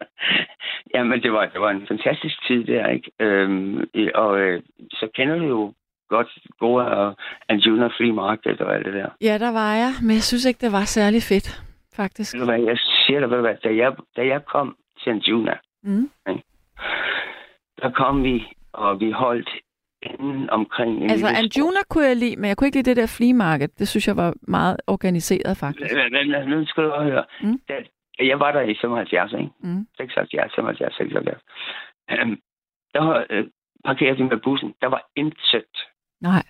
Jamen, 0.93 1.21
det 1.23 1.31
var, 1.31 1.45
det 1.45 1.61
var 1.61 1.69
en 1.71 1.87
fantastisk 1.87 2.47
tid 2.47 2.63
der, 2.65 2.87
ikke? 2.87 3.11
Øhm, 3.19 3.83
og 4.15 4.39
øh, 4.39 4.61
så 4.91 5.07
kender 5.15 5.35
du 5.35 5.45
jo 5.45 5.73
godt 6.09 6.27
Goa 6.59 6.83
og 6.83 7.15
Anjuna 7.49 7.87
Free 7.87 8.11
Market 8.13 8.61
og 8.61 8.75
alt 8.75 8.85
det 8.85 8.93
der. 8.93 9.09
Ja, 9.21 9.37
der 9.37 9.51
var 9.51 9.73
jeg, 9.75 9.91
men 10.01 10.11
jeg 10.15 10.23
synes 10.23 10.45
ikke, 10.45 10.61
det 10.61 10.71
var 10.71 10.83
særlig 10.85 11.21
fedt, 11.21 11.61
faktisk. 11.95 12.33
Ved 12.33 12.39
du 12.39 12.45
hvad, 12.45 12.61
jeg 12.61 12.77
siger 12.77 13.19
dig, 13.19 13.29
ved 13.29 13.37
du 13.37 13.41
hvad, 13.41 13.55
da 13.63 13.75
jeg, 13.75 13.91
da 14.17 14.21
jeg 14.27 14.45
kom 14.45 14.75
til 15.03 15.09
Anjuna, 15.09 15.57
Mm. 15.83 16.09
der 17.81 17.91
kom 17.91 18.23
vi, 18.23 18.45
og 18.73 18.99
vi 18.99 19.11
holdt 19.11 19.49
inden 20.01 20.49
omkring 20.49 21.03
en 21.03 21.09
Altså, 21.09 21.27
Anjuna 21.27 21.79
kunne 21.89 22.05
jeg 22.05 22.15
lide, 22.15 22.35
men 22.35 22.45
jeg 22.47 22.57
kunne 22.57 22.67
ikke 22.67 22.77
lide 22.77 22.89
det 22.89 22.97
der 22.97 23.15
flea 23.17 23.33
market. 23.33 23.79
Det 23.79 23.87
synes 23.87 24.07
jeg 24.07 24.17
var 24.17 24.33
meget 24.41 24.77
organiseret, 24.87 25.57
faktisk. 25.57 25.93
Nu 26.47 26.65
skal 26.65 26.83
du 26.83 26.89
høre. 26.89 27.25
Mm. 27.41 27.59
Jeg 28.19 28.39
var 28.39 28.51
der 28.51 28.61
i 28.61 28.75
75, 28.81 29.33
ikke? 29.33 29.49
Mm. 29.59 29.87
76, 29.97 30.53
75, 30.55 30.95
76. 30.95 31.41
Um, 32.23 32.39
der 32.93 33.25
øh, 33.29 33.45
parkerede 33.85 34.17
vi 34.17 34.23
med 34.23 34.37
bussen. 34.43 34.73
Der 34.81 34.87
var 34.87 35.09
intet. 35.15 35.75
Nej. 36.21 36.43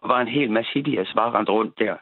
Der 0.00 0.06
var 0.08 0.20
en 0.20 0.28
hel 0.28 0.50
masse 0.50 0.70
hippier, 0.74 1.12
bare 1.14 1.44
rundt 1.44 1.78
der. 1.78 1.96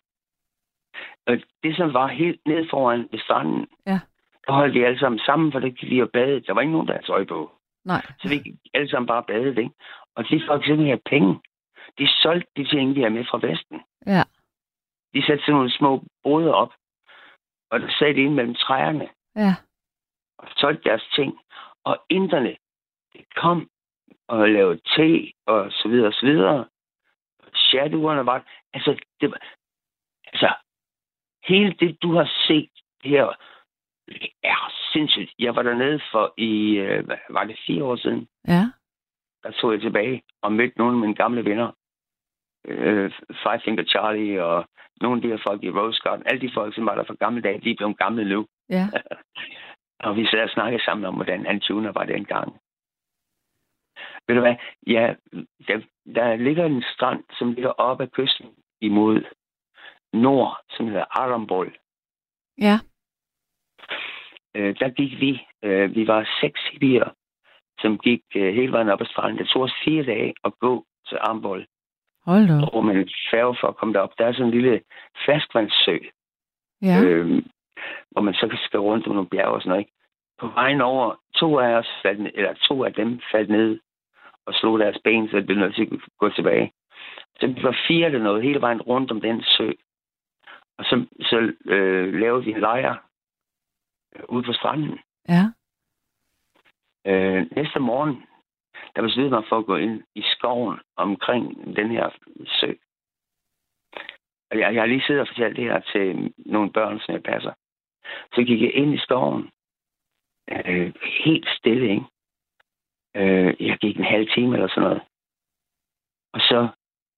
Og 1.26 1.36
det, 1.62 1.76
som 1.76 1.92
var 1.94 2.06
helt 2.06 2.40
ned 2.46 2.66
foran 2.70 3.08
ved 3.12 3.18
stranden, 3.20 3.66
Ja. 3.86 4.00
Der 4.46 4.52
holdt 4.52 4.74
vi 4.74 4.82
alle 4.82 4.98
sammen 4.98 5.18
sammen, 5.18 5.52
for 5.52 5.58
der 5.60 5.70
gik 5.70 5.90
vi 5.90 6.02
og 6.02 6.10
badede. 6.10 6.40
Der 6.40 6.52
var 6.54 6.60
ikke 6.60 6.72
nogen, 6.72 6.86
der 6.86 6.92
havde 6.94 7.06
tøj 7.06 7.24
på. 7.24 7.52
Nej. 7.84 8.02
Så 8.20 8.28
vi 8.28 8.36
gik 8.36 8.54
alle 8.74 8.88
sammen 8.90 9.06
bare 9.06 9.24
badet, 9.24 9.58
ikke? 9.58 9.74
Og 10.14 10.28
de 10.28 10.42
folk, 10.46 10.66
som 10.66 10.78
havde 10.78 11.00
penge, 11.06 11.40
de 11.98 12.08
solgte 12.08 12.50
de 12.56 12.64
ting, 12.64 12.96
de 12.96 13.00
havde 13.00 13.14
med 13.14 13.24
fra 13.24 13.38
Vesten. 13.46 13.82
Ja. 14.06 14.22
De 15.14 15.26
satte 15.26 15.42
sådan 15.42 15.54
nogle 15.54 15.70
små 15.70 16.04
boder 16.22 16.52
op, 16.52 16.72
og 17.70 17.80
der 17.80 17.90
sad 17.98 18.14
de 18.14 18.20
inde 18.20 18.34
mellem 18.34 18.54
træerne 18.54 19.08
Ja. 19.36 19.54
og 20.38 20.48
solgte 20.56 20.88
deres 20.88 21.04
ting. 21.14 21.38
Og 21.84 22.04
inderne, 22.08 22.56
det 23.12 23.34
kom 23.34 23.70
og 24.28 24.48
lavede 24.48 24.80
te 24.96 25.32
og 25.46 25.72
så 25.72 25.88
videre 25.88 26.06
og 26.06 26.12
så 26.12 26.26
videre. 26.26 26.66
Shadowana 27.54 28.22
var... 28.22 28.44
Altså, 28.72 29.04
det 29.20 29.30
var... 29.30 29.38
Altså, 30.26 30.54
hele 31.44 31.72
det, 31.72 32.02
du 32.02 32.12
har 32.14 32.30
set 32.46 32.70
her, 33.04 33.26
er 34.42 34.72
sindssygt. 34.92 35.30
Jeg 35.38 35.56
var 35.56 35.62
dernede 35.62 36.00
for 36.12 36.34
i... 36.36 36.76
Øh, 36.76 37.08
var 37.30 37.44
det 37.44 37.60
fire 37.66 37.84
år 37.84 37.96
siden? 37.96 38.28
Ja. 38.48 38.64
der 39.42 39.50
tog 39.50 39.72
jeg 39.72 39.80
tilbage 39.80 40.22
og 40.42 40.52
mødte 40.52 40.78
nogle 40.78 40.94
af 40.94 41.00
mine 41.00 41.14
gamle 41.14 41.44
venner. 41.44 41.72
Øh, 42.66 43.12
Five 43.42 43.60
Finger 43.64 43.84
Charlie 43.84 44.44
og 44.44 44.68
nogle 45.00 45.16
af 45.16 45.22
de 45.22 45.28
her 45.28 45.42
folk 45.46 45.62
i 45.64 45.70
Rose 45.70 46.00
Garden. 46.02 46.26
Alle 46.26 46.40
de 46.40 46.54
folk, 46.54 46.74
som 46.74 46.86
var 46.86 46.94
der 46.94 47.04
for 47.04 47.14
gamle 47.14 47.42
dage, 47.42 47.60
de 47.60 47.70
er 47.70 47.76
blevet 47.76 47.98
gamle 47.98 48.24
nu. 48.28 48.46
Ja. 48.68 48.86
Og 50.04 50.16
vi 50.16 50.26
sad 50.26 50.42
og 50.42 50.50
snakkede 50.50 50.84
sammen 50.84 51.04
om, 51.04 51.14
hvordan 51.14 51.46
Antuna 51.46 51.90
var 51.90 52.04
dengang. 52.04 52.60
Ved 54.26 54.34
du 54.34 54.40
hvad? 54.40 54.56
Ja, 54.86 55.14
der, 55.68 55.80
der 56.14 56.36
ligger 56.36 56.64
en 56.64 56.84
strand, 56.94 57.24
som 57.38 57.52
ligger 57.52 57.70
oppe 57.70 58.04
af 58.04 58.10
kysten 58.10 58.46
imod 58.80 59.24
nord, 60.12 60.60
som 60.70 60.86
hedder 60.86 61.04
Arambol. 61.10 61.76
Ja. 62.58 62.78
Øh, 64.54 64.74
der 64.80 64.88
gik 64.88 65.20
vi. 65.20 65.42
Øh, 65.62 65.94
vi 65.94 66.06
var 66.06 66.28
seks 66.40 66.60
hippier, 66.72 67.08
som 67.80 67.98
gik 67.98 68.22
øh, 68.36 68.54
hele 68.54 68.72
vejen 68.72 68.88
op 68.88 69.00
ad 69.00 69.06
stranden. 69.06 69.38
Det 69.38 69.48
tog 69.48 69.62
os 69.62 69.74
fire 69.84 70.04
dage 70.04 70.34
at 70.44 70.52
gå 70.58 70.84
til 71.08 71.18
Arambol. 71.20 71.66
Hold 72.26 72.48
da. 72.48 72.66
Og 72.66 72.84
med 72.84 72.94
en 72.94 73.10
færge 73.30 73.56
for 73.60 73.68
at 73.68 73.76
komme 73.76 73.94
derop. 73.94 74.18
Der 74.18 74.26
er 74.26 74.32
sådan 74.32 74.46
en 74.46 74.50
lille 74.60 74.80
ferskvandssø, 75.26 75.98
Ja. 76.82 77.02
øh, 77.04 77.42
hvor 78.10 78.20
man 78.22 78.34
så 78.34 78.48
kan 78.48 78.58
skal 78.58 78.80
rundt 78.80 79.06
om 79.06 79.14
nogle 79.14 79.28
bjerge 79.28 79.54
og 79.54 79.60
sådan 79.60 79.70
noget. 79.70 79.80
Ikke? 79.80 79.92
På 80.40 80.46
vejen 80.48 80.80
over, 80.80 81.14
to 81.34 81.58
af 81.58 81.72
os 81.74 81.88
faldt, 82.02 82.20
ned- 82.20 82.30
eller 82.34 82.52
to 82.54 82.84
af 82.84 82.92
dem 82.92 83.20
faldt 83.32 83.50
ned 83.50 83.80
og 84.46 84.54
slog 84.54 84.78
deres 84.78 84.98
ben, 85.04 85.28
så 85.28 85.36
det 85.36 85.46
blev 85.46 85.58
nødt 85.58 85.74
til 85.74 85.82
at 85.92 86.00
gå 86.18 86.28
tilbage. 86.28 86.72
Så 87.40 87.46
vi 87.46 87.62
var 87.62 87.76
fire 87.88 88.06
eller 88.06 88.18
noget 88.22 88.42
hele 88.42 88.60
vejen 88.60 88.82
rundt 88.82 89.10
om 89.10 89.20
den 89.20 89.42
sø. 89.42 89.70
Og 90.78 90.84
så, 90.84 91.06
så 91.20 91.52
øh, 91.64 92.14
lavede 92.14 92.44
vi 92.44 92.50
en 92.50 92.60
lejr 92.60 92.94
ude 94.28 94.42
på 94.42 94.52
stranden. 94.52 94.98
Ja. 95.28 95.44
Øh, 97.06 97.46
næste 97.56 97.80
morgen, 97.80 98.22
der 98.96 99.02
besluttede 99.02 99.34
mig 99.34 99.44
for 99.48 99.58
at 99.58 99.66
gå 99.66 99.76
ind 99.76 100.02
i 100.14 100.22
skoven 100.22 100.78
omkring 100.96 101.76
den 101.76 101.90
her 101.90 102.10
sø. 102.60 102.72
Og 104.50 104.58
jeg, 104.58 104.74
jeg 104.74 104.82
har 104.82 104.86
lige 104.86 105.02
siddet 105.06 105.20
og 105.20 105.28
fortalt 105.28 105.56
det 105.56 105.64
her 105.64 105.80
til 105.80 106.32
nogle 106.38 106.72
børn, 106.72 107.00
som 107.00 107.14
jeg 107.14 107.22
passer. 107.22 107.52
Så 108.34 108.42
gik 108.46 108.62
jeg 108.62 108.74
ind 108.74 108.94
i 108.94 108.98
skoven. 108.98 109.50
Øh, 110.50 110.94
helt 111.24 111.48
stille, 111.58 111.90
ikke? 111.90 112.04
Øh, 113.16 113.66
jeg 113.68 113.78
gik 113.78 113.96
en 113.96 114.04
halv 114.04 114.28
time 114.34 114.54
eller 114.54 114.68
sådan 114.68 114.82
noget. 114.82 115.02
Og 116.32 116.40
så 116.40 116.68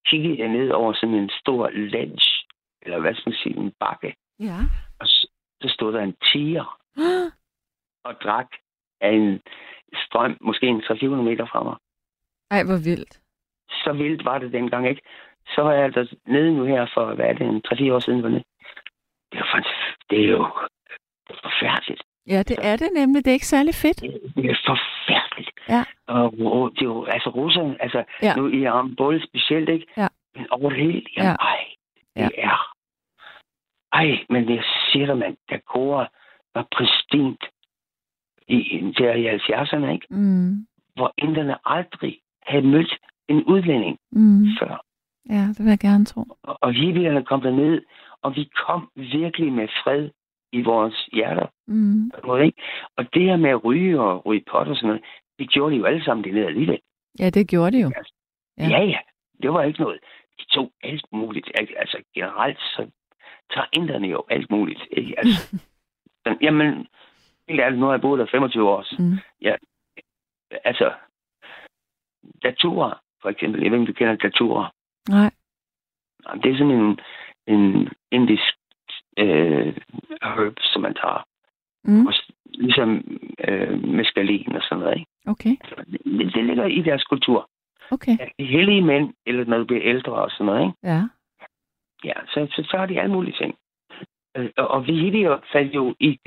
kiggede 0.07 0.39
jeg 0.39 0.49
ned 0.49 0.71
over 0.71 0.93
sådan 0.93 1.15
en 1.15 1.31
stor 1.41 1.71
ledge, 1.71 2.47
eller 2.83 3.01
hvad 3.01 3.15
skal 3.15 3.31
man 3.31 3.39
sige, 3.43 3.57
en 3.57 3.73
bakke. 3.81 4.15
Ja. 4.41 4.59
Og 5.01 5.07
så, 5.07 5.29
så 5.63 5.69
stod 5.69 5.93
der 5.93 6.01
en 6.01 6.17
tiger 6.33 6.84
og 8.09 8.15
drak 8.23 8.47
af 9.01 9.11
en 9.13 9.41
strøm, 9.95 10.37
måske 10.41 10.67
en 10.67 10.83
300 10.83 11.23
meter 11.25 11.47
fra 11.47 11.63
mig. 11.63 11.77
Ej, 12.51 12.65
hvor 12.65 12.81
vildt. 12.85 13.21
Så 13.71 13.93
vildt 13.93 14.25
var 14.25 14.39
det 14.39 14.53
dengang, 14.53 14.89
ikke? 14.89 15.03
Så 15.55 15.63
var 15.63 15.73
jeg 15.73 15.85
altså 15.85 16.17
nede 16.27 16.53
nu 16.57 16.65
her 16.65 16.87
for, 16.95 17.15
hvad 17.15 17.27
er 17.27 17.33
det, 17.33 17.47
en 17.47 17.63
3-4 17.69 17.93
år 17.93 17.99
siden, 17.99 18.23
var 18.23 18.29
det? 18.29 18.43
Det 19.33 19.39
er 19.39 19.45
jo, 19.45 19.45
fans- 19.55 19.97
det 20.11 20.25
er 20.25 20.29
jo 20.29 20.47
det 21.29 21.35
er 21.37 21.41
forfærdeligt. 21.43 22.03
Ja, 22.27 22.43
det 22.43 22.59
er 22.63 22.77
det 22.77 22.91
nemlig. 22.95 23.25
Det 23.25 23.31
er 23.31 23.39
ikke 23.41 23.47
særlig 23.57 23.75
fedt. 23.75 24.01
Det 24.37 24.51
er 24.51 24.59
forfærdeligt. 24.67 25.51
Ja. 25.69 25.85
Og 26.07 26.71
det 26.75 26.81
er 26.81 26.85
jo, 26.85 27.05
altså 27.05 27.29
russerne, 27.31 27.83
altså 27.83 28.05
Ja. 28.23 28.35
nu 28.37 28.49
i 28.49 28.65
Armbol 28.65 29.23
specielt, 29.29 29.69
ikke? 29.69 29.87
Ja. 29.97 30.09
Men 30.35 30.51
over 30.51 30.71
det 30.71 30.79
hele, 30.79 31.07
jamen, 31.17 31.31
Ja. 31.31 31.37
ej, 31.47 31.65
det 32.17 32.23
Ja. 32.23 32.29
er... 32.51 32.75
Ej, 33.93 34.25
men 34.29 34.55
jeg 34.55 34.65
siger 34.93 35.07
dig, 35.07 35.19
mand, 35.19 35.37
da 35.51 35.59
Cora 35.67 36.09
var 36.55 36.67
pristint 36.77 37.45
i, 38.49 38.59
der 38.99 39.15
i 39.15 39.37
70'erne, 39.37 39.93
ikke? 39.93 40.07
Mm. 40.11 40.67
Hvor 40.95 41.15
inderne 41.19 41.57
aldrig 41.65 42.21
havde 42.43 42.67
mødt 42.67 42.99
en 43.29 43.45
udlænding 43.45 43.99
Mm. 44.13 44.47
før. 44.61 44.85
Ja, 45.31 45.47
det 45.49 45.59
vil 45.59 45.69
jeg 45.69 45.79
gerne 45.79 46.05
tro. 46.05 46.21
Og, 46.43 46.59
og 46.61 46.73
hippierne 46.73 47.25
kom 47.25 47.41
derned, 47.41 47.83
og 48.23 48.37
vi 48.37 48.51
kom 48.67 48.91
virkelig 48.97 49.53
med 49.53 49.69
fred 49.85 50.11
i 50.53 50.63
vores 50.63 51.09
hjerter. 51.13 51.47
Mm. 51.67 52.11
måde, 52.27 52.45
Ikke? 52.45 52.63
Og 52.97 53.15
det 53.15 53.23
her 53.23 53.37
med 53.37 53.51
at 53.51 53.65
ryge 53.65 54.01
og 54.01 54.27
ryge 54.27 54.45
pot 54.51 54.69
og 54.69 54.77
sådan 54.77 54.89
noget, 54.89 55.03
det 55.39 55.51
gjorde 55.51 55.73
de 55.75 55.79
jo 55.79 55.85
alle 55.85 56.05
sammen 56.05 56.25
dernede 56.25 56.47
alligevel. 56.47 56.79
Ja, 57.19 57.31
det 57.31 57.49
gjorde 57.49 57.77
det 57.77 57.83
jo. 57.83 57.91
Ja. 58.59 58.65
Ja. 58.65 58.69
ja, 58.79 58.85
ja. 58.85 58.99
Det 59.43 59.53
var 59.53 59.63
ikke 59.63 59.81
noget. 59.81 59.99
De 60.39 60.45
tog 60.45 60.73
alt 60.83 61.07
muligt. 61.13 61.51
Al- 61.61 61.77
Altså 61.77 61.99
generelt, 62.15 62.59
så 62.59 62.91
tager 63.55 63.67
inderne 63.73 64.09
jo 64.09 64.25
alt 64.31 64.51
muligt. 64.51 64.81
Ikke? 64.91 65.15
Altså, 65.19 65.57
sådan, 66.25 66.39
jamen, 66.43 66.87
helt 67.49 67.61
ærligt, 67.61 67.81
nu 67.81 67.87
har 67.87 67.93
jeg 67.93 68.01
boet 68.01 68.19
der 68.19 68.27
25 68.31 68.69
år. 68.69 68.85
Mm. 68.99 69.19
altså, 70.65 70.93
datura, 72.43 73.01
for 73.23 73.29
eksempel. 73.29 73.63
Jeg 73.63 73.71
ved 73.71 73.79
ikke, 73.79 73.83
om 73.83 73.87
du 73.87 73.99
kender 73.99 74.17
datura. 74.17 74.73
Nej. 75.09 75.31
Det 76.43 76.53
er 76.53 76.59
sådan 76.59 76.79
en, 76.81 76.99
en 77.47 77.89
indisk 78.11 78.55
øh, 79.19 79.77
herb, 80.23 80.57
som 80.61 80.83
man 80.83 80.95
tager. 80.95 81.27
Mm. 81.85 82.07
Og 82.07 82.13
ligesom 82.45 83.19
øh, 83.49 83.85
meskalin 83.89 84.57
og 84.57 84.63
sådan 84.63 84.79
noget. 84.79 84.99
Ikke? 84.99 85.11
Okay. 85.27 85.57
Det, 85.93 86.35
det 86.35 86.45
ligger 86.45 86.65
i 86.65 86.81
deres 86.83 87.05
kultur. 87.05 87.51
Okay. 87.91 88.17
Ja, 88.19 88.27
de 88.39 88.47
hellige 88.47 88.83
mænd, 88.83 89.15
eller 89.27 89.45
når 89.45 89.59
du 89.59 89.65
bliver 89.65 89.83
ældre 89.85 90.13
og 90.13 90.31
sådan 90.31 90.47
noget, 90.47 90.63
ikke? 90.63 90.77
Ja. 90.83 91.03
Ja, 92.05 92.15
så, 92.27 92.47
så 92.51 92.69
tager 92.71 92.87
de 92.87 93.01
alle 93.01 93.13
mulige 93.13 93.37
ting. 93.41 93.55
Øh, 94.37 94.51
Og, 94.57 94.87
vi 94.87 95.01
hippier 95.01 95.39
faldt 95.53 95.75
jo 95.75 95.95
i, 96.01 96.19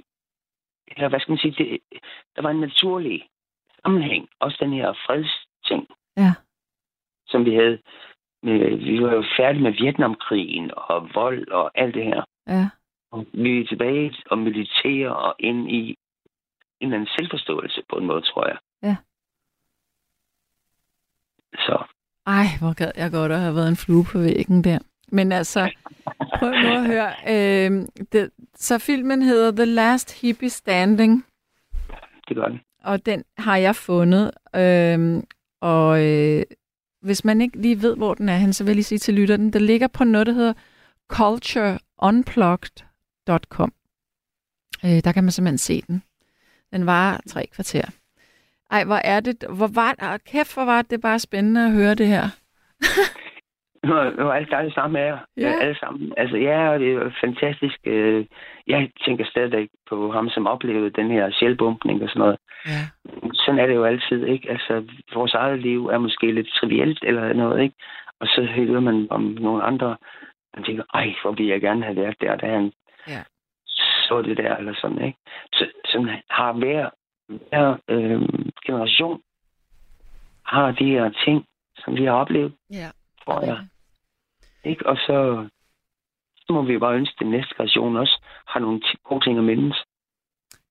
eller 0.88 1.10
hvad 1.10 1.20
skal 1.20 1.32
man 1.32 1.38
sige, 1.38 1.56
det, 1.64 1.80
der 2.36 2.42
var 2.42 2.50
en 2.50 2.60
naturlig 2.60 3.28
sammenhæng, 3.82 4.30
også 4.40 4.58
den 4.60 4.74
her 4.74 4.94
fredsting. 5.06 5.88
Ja. 6.18 6.34
som 7.28 7.46
vi 7.46 7.54
havde. 7.56 7.80
Vi 8.88 9.04
var 9.04 9.14
jo 9.14 9.24
færdige 9.38 9.64
med 9.64 9.72
Vietnamkrigen 9.72 10.72
og 10.76 11.10
vold 11.14 11.48
og 11.48 11.72
alt 11.76 11.96
det 11.96 12.04
her. 12.06 12.24
Ja. 12.48 12.70
Og 13.12 13.26
vi 13.34 13.62
er 13.62 13.68
tilbage 13.68 14.16
og 14.32 14.38
meditere 14.38 15.16
og 15.16 15.36
ind 15.40 15.72
i 15.72 15.80
en 15.90 15.98
eller 16.82 16.96
anden 16.96 17.10
selvforståelse 17.18 17.84
på 17.90 17.96
en 17.96 18.06
måde, 18.06 18.22
tror 18.22 18.48
jeg. 18.48 18.58
Ja. 18.84 18.96
Så 21.54 21.84
Ej, 22.28 22.46
hvor 22.60 22.74
gad 22.74 22.92
jeg 22.96 23.12
godt 23.12 23.32
at 23.32 23.40
have 23.40 23.56
været 23.56 23.70
en 23.70 23.76
flue 23.86 24.06
på 24.12 24.18
væggen 24.20 24.64
der. 24.64 24.80
Men 25.12 25.32
altså, 25.32 25.72
prøv 26.40 26.52
nu 26.52 26.68
at 26.68 26.86
høre. 26.86 27.14
Øh, 27.28 27.86
det, 28.12 28.30
så 28.56 28.78
filmen 28.78 29.22
hedder 29.22 29.52
The 29.52 29.66
Last 29.66 30.22
Hippie 30.22 30.50
Standing, 30.50 31.26
det 32.28 32.36
gør 32.36 32.48
den. 32.48 32.60
og 32.84 33.06
den 33.06 33.24
har 33.38 33.58
jeg 33.58 33.76
fundet. 33.76 34.32
Øh, 34.56 35.24
og 35.62 36.06
øh, 36.06 36.44
hvis 37.02 37.26
man 37.26 37.42
ikke 37.42 37.62
lige 37.62 37.82
ved, 37.82 37.96
hvor 37.96 38.14
den 38.14 38.30
er 38.30 38.38
hen, 38.38 38.54
så 38.54 38.64
vil 38.64 38.70
jeg 38.70 38.76
lige 38.76 38.84
sige 38.84 39.00
til 39.00 39.14
lytteren, 39.14 39.54
der 39.54 39.60
ligger 39.60 39.88
på 39.88 40.04
noget, 40.04 40.28
der 40.28 40.34
hedder 40.34 40.54
cultureunplugged.com. 41.08 43.74
Øh, 44.86 45.04
der 45.04 45.12
kan 45.12 45.24
man 45.24 45.32
simpelthen 45.32 45.58
se 45.58 45.84
den. 45.88 46.04
Den 46.74 46.86
var 46.86 47.22
tre 47.28 47.48
kvarter. 47.54 47.84
Ej, 48.72 48.84
hvor 48.84 48.96
er 48.96 49.20
det, 49.20 49.44
hvor 49.50 49.68
var, 49.68 50.20
kæft, 50.26 50.54
hvor 50.54 50.66
var 50.66 50.82
det 50.82 51.02
bare 51.02 51.20
spændende 51.20 51.66
at 51.66 51.72
høre 51.72 51.96
det 51.96 52.08
her. 52.08 52.30
Nu 53.88 53.94
er, 53.96 54.10
nu 54.18 54.28
er 54.30 54.34
alle 54.34 54.48
dejlige 54.52 54.74
sammen 54.74 54.94
med 54.94 55.02
jer. 55.02 55.18
Ja. 55.38 55.52
Alle 55.62 55.78
sammen. 55.80 56.14
Altså, 56.18 56.38
ja, 56.38 56.70
og 56.70 56.80
det 56.80 56.94
er 56.94 57.12
fantastisk. 57.22 57.80
øh, 57.86 58.26
Jeg 58.68 58.92
tænker 59.06 59.26
stadigvæk 59.26 59.70
på 59.90 60.12
ham, 60.12 60.30
som 60.30 60.48
oplevede 60.48 60.90
den 60.90 61.12
her 61.12 61.32
sjælbumpning 61.32 62.04
og 62.04 62.10
sådan 62.10 62.20
noget. 62.20 62.38
Ja. 62.66 62.82
Sådan 63.34 63.60
er 63.60 63.66
det 63.68 63.76
jo 63.76 63.84
altid, 63.84 64.26
ikke? 64.26 64.50
Altså, 64.52 64.84
vores 65.14 65.34
eget 65.34 65.60
liv 65.60 65.88
er 65.88 65.98
måske 65.98 66.32
lidt 66.32 66.48
trivielt 66.60 67.00
eller 67.04 67.34
noget, 67.34 67.62
ikke? 67.64 67.76
Og 68.20 68.28
så 68.28 68.44
hører 68.56 68.80
man 68.80 69.08
om 69.10 69.22
nogle 69.22 69.64
andre, 69.64 69.98
man 70.56 70.64
tænker, 70.64 70.84
ej, 70.94 71.14
hvor 71.22 71.32
ville 71.32 71.52
jeg 71.52 71.62
gerne 71.62 71.84
have 71.84 71.96
været 71.96 72.22
der, 72.22 72.36
da 72.36 72.46
han 72.48 72.72
Ja. 73.08 73.24
så 74.08 74.22
det 74.22 74.38
der, 74.38 74.56
eller 74.56 74.74
sådan, 74.82 75.02
ikke? 75.06 75.18
Så, 75.54 75.68
sådan 75.86 76.10
har 76.30 76.54
hver, 76.54 76.90
hver 77.30 77.76
øh, 77.90 78.22
generation 78.66 79.22
har 80.46 80.72
de 80.72 80.86
her 80.86 81.10
ting, 81.26 81.46
som 81.78 81.96
vi 81.98 82.06
har 82.06 82.12
oplevet, 82.14 82.54
Ja. 82.72 82.88
tror 83.26 83.46
jeg. 83.46 83.58
Ikke? 84.70 84.86
Og 84.86 84.98
så, 84.98 85.48
så 86.38 86.54
må 86.54 86.62
vi 86.62 86.74
jo 86.74 86.80
bare 86.80 86.96
ønske, 86.96 87.14
at 87.16 87.20
den 87.20 87.32
næste 87.32 87.54
generation 87.58 87.98
også 87.98 88.22
har 88.48 88.60
nogle 88.60 88.82
gode 89.04 89.24
ting 89.26 89.38
at 89.38 89.44
mindes. 89.44 89.84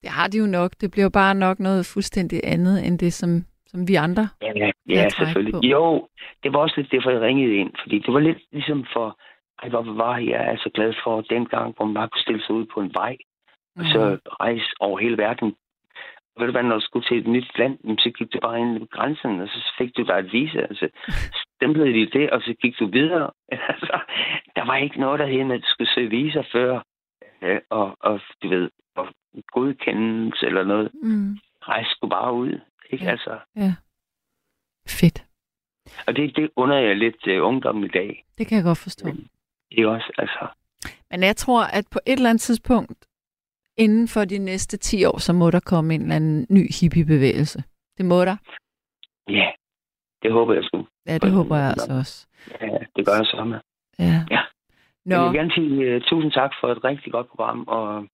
Det 0.02 0.10
har 0.10 0.28
de 0.28 0.38
jo 0.38 0.46
nok. 0.46 0.70
Det 0.80 0.90
bliver 0.90 1.08
bare 1.08 1.34
nok 1.34 1.58
noget 1.58 1.86
fuldstændig 1.94 2.40
andet, 2.44 2.86
end 2.86 2.98
det, 2.98 3.12
som, 3.12 3.30
som 3.66 3.88
vi 3.88 3.94
andre. 3.94 4.28
Ja, 4.42 4.52
ja, 4.56 4.70
ja 4.88 5.08
selvfølgelig. 5.08 5.54
på. 5.54 5.60
Jo, 5.64 6.08
det 6.42 6.52
var 6.52 6.58
også 6.58 6.74
lidt 6.76 6.92
derfor, 6.92 7.10
jeg 7.10 7.20
ringede 7.20 7.54
ind, 7.56 7.72
fordi 7.82 7.98
det 7.98 8.14
var 8.14 8.20
lidt 8.20 8.38
ligesom 8.52 8.86
for, 8.92 9.18
ej, 9.62 9.68
hvor 9.68 9.82
var 9.82 10.18
jeg 10.18 10.42
er 10.52 10.56
så 10.56 10.70
glad 10.74 10.94
for 11.04 11.20
dengang, 11.20 11.74
hvor 11.76 11.84
man 11.84 11.94
bare 11.94 12.08
kunne 12.08 12.22
stille 12.26 12.42
sig 12.46 12.54
ud 12.54 12.66
på 12.74 12.80
en 12.80 12.90
vej, 12.94 13.16
og 13.76 13.82
Mhm. 13.82 13.92
så 13.92 14.18
rejse 14.40 14.66
over 14.80 14.98
hele 14.98 15.18
verden. 15.18 15.54
Og 16.36 16.40
ved 16.40 16.46
du 16.46 16.52
hvad, 16.52 16.62
når 16.62 16.74
du 16.78 16.80
skulle 16.84 17.06
til 17.06 17.18
et 17.18 17.26
nyt 17.26 17.58
land, 17.58 17.98
så 17.98 18.10
gik 18.10 18.32
du 18.32 18.38
bare 18.42 18.60
ind 18.60 18.78
ved 18.78 18.88
grænsen, 18.90 19.40
og 19.40 19.48
så 19.48 19.72
fik 19.78 19.96
du 19.96 20.02
dig 20.02 20.18
et 20.18 20.32
visa, 20.32 20.60
og 20.70 20.76
så 21.56 21.64
stemplede 21.64 21.92
de 21.92 22.18
det, 22.18 22.30
og 22.30 22.40
så 22.40 22.54
gik 22.62 22.78
du 22.78 22.86
videre. 22.86 23.30
altså, 23.72 24.00
der 24.56 24.66
var 24.66 24.76
ikke 24.76 25.00
noget, 25.00 25.20
der 25.20 25.26
hed, 25.26 25.52
at 25.52 25.60
du 25.60 25.66
skulle 25.68 25.94
søge 25.94 26.10
visa 26.10 26.42
før, 26.52 26.82
øh, 27.42 27.60
og, 27.70 27.96
og 28.00 28.20
du 28.42 28.48
ved, 28.48 28.70
og 28.96 29.08
godkendelse 29.46 30.46
eller 30.46 30.64
noget. 30.64 30.90
Mm. 31.02 31.38
Rejse 31.62 31.90
skulle 31.90 32.10
bare 32.10 32.32
ud, 32.32 32.60
ikke? 32.90 33.04
Ja. 33.04 33.10
Altså, 33.10 33.38
Ja. 33.56 33.74
Fedt. 34.88 35.24
og 36.06 36.16
det, 36.16 36.36
det 36.36 36.50
under 36.56 36.76
jeg 36.76 36.96
lidt 36.96 37.26
uh, 37.26 37.46
ungdommen 37.48 37.84
i 37.84 37.88
dag. 37.88 38.24
Det 38.38 38.46
kan 38.46 38.56
jeg 38.56 38.64
godt 38.64 38.78
forstå. 38.78 39.08
Det 39.70 39.78
er 39.82 39.86
også, 39.86 40.12
altså, 40.18 40.46
Men 41.10 41.22
jeg 41.22 41.36
tror, 41.36 41.62
at 41.64 41.84
på 41.92 41.98
et 42.06 42.12
eller 42.12 42.30
andet 42.30 42.40
tidspunkt, 42.40 43.06
inden 43.76 44.08
for 44.08 44.24
de 44.24 44.38
næste 44.38 44.76
10 44.76 45.04
år, 45.04 45.18
så 45.18 45.32
må 45.32 45.50
der 45.50 45.60
komme 45.60 45.94
en 45.94 46.02
eller 46.02 46.16
anden 46.16 46.46
ny 46.50 46.68
hippiebevægelse. 46.80 47.64
Det 47.98 48.04
må 48.04 48.24
der. 48.24 48.36
ja, 49.28 49.50
det 50.26 50.32
håber 50.38 50.54
jeg 50.54 50.64
sgu. 50.64 50.78
Ja, 51.06 51.18
det 51.18 51.30
håber 51.32 51.56
jeg 51.56 51.68
altså 51.74 51.92
også. 52.00 52.26
Ja, 52.60 52.78
det 52.96 53.02
gør 53.06 53.16
jeg 53.20 53.26
så 53.26 53.44
med. 53.44 53.60
Ja. 53.98 54.04
Ja. 54.30 54.42
Jeg 55.06 55.18
Nå, 55.18 55.24
vil 55.24 55.38
gerne 55.38 55.52
sige 55.58 55.96
uh, 55.96 56.02
tusind 56.02 56.32
tak 56.32 56.50
for 56.60 56.68
et 56.74 56.84
rigtig 56.84 57.12
godt 57.12 57.28
program, 57.28 57.64
og 57.68 58.06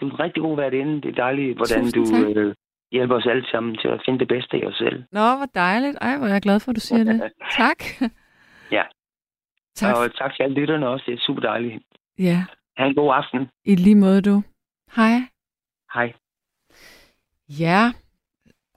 du 0.00 0.02
er 0.06 0.10
en 0.12 0.20
rigtig 0.20 0.40
god 0.42 0.72
inde. 0.72 0.94
Det 1.02 1.08
er 1.08 1.22
dejligt, 1.26 1.56
hvordan 1.56 1.82
Tusind 1.92 2.24
du 2.24 2.34
tak. 2.34 2.46
uh, 2.46 2.52
hjælper 2.92 3.16
os 3.16 3.26
alle 3.26 3.46
sammen 3.52 3.76
til 3.76 3.88
at 3.88 4.02
finde 4.04 4.18
det 4.18 4.28
bedste 4.28 4.58
i 4.58 4.64
os 4.64 4.74
selv. 4.74 5.04
Nå 5.12 5.20
hvor 5.36 5.46
dejligt. 5.54 5.96
Ej, 6.00 6.16
hvor 6.18 6.26
er 6.26 6.32
jeg 6.32 6.42
glad 6.42 6.60
for, 6.60 6.70
at 6.70 6.76
du 6.76 6.80
siger 6.80 7.04
det. 7.04 7.16
Tak. 7.62 7.78
Ja. 8.70 8.84
Tak. 9.74 9.96
Og 9.96 10.14
tak 10.14 10.34
til 10.34 10.42
alle 10.42 10.54
lytterne 10.60 10.88
også. 10.88 11.04
Det 11.06 11.14
er 11.14 11.18
super 11.26 11.40
dejligt. 11.40 11.82
Ja, 12.18 12.44
Ha' 12.76 12.86
en 12.86 12.94
god 12.94 13.14
aften. 13.14 13.48
i 13.64 13.74
lige 13.74 13.96
måde 13.96 14.22
du. 14.22 14.42
Hej. 14.96 15.14
Hej. 15.94 16.12
Ja, 17.48 17.92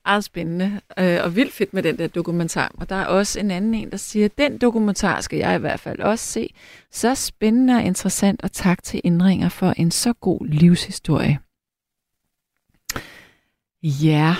meget 0.05 0.23
spændende 0.23 0.81
øh, 0.99 1.19
og 1.23 1.35
vildt 1.35 1.53
fedt 1.53 1.73
med 1.73 1.83
den 1.83 1.97
der 1.97 2.07
dokumentar. 2.07 2.71
Og 2.77 2.89
der 2.89 2.95
er 2.95 3.05
også 3.05 3.39
en 3.39 3.51
anden 3.51 3.73
en, 3.73 3.91
der 3.91 3.97
siger, 3.97 4.27
den 4.27 4.57
dokumentar 4.57 5.21
skal 5.21 5.39
jeg 5.39 5.55
i 5.55 5.59
hvert 5.59 5.79
fald 5.79 5.99
også 5.99 6.25
se. 6.25 6.53
Så 6.91 7.15
spændende 7.15 7.75
og 7.75 7.83
interessant, 7.83 8.43
og 8.43 8.51
tak 8.51 8.83
til 8.83 9.01
Indringer 9.03 9.49
for 9.49 9.73
en 9.77 9.91
så 9.91 10.13
god 10.13 10.47
livshistorie. 10.47 11.39
Ja, 13.83 14.35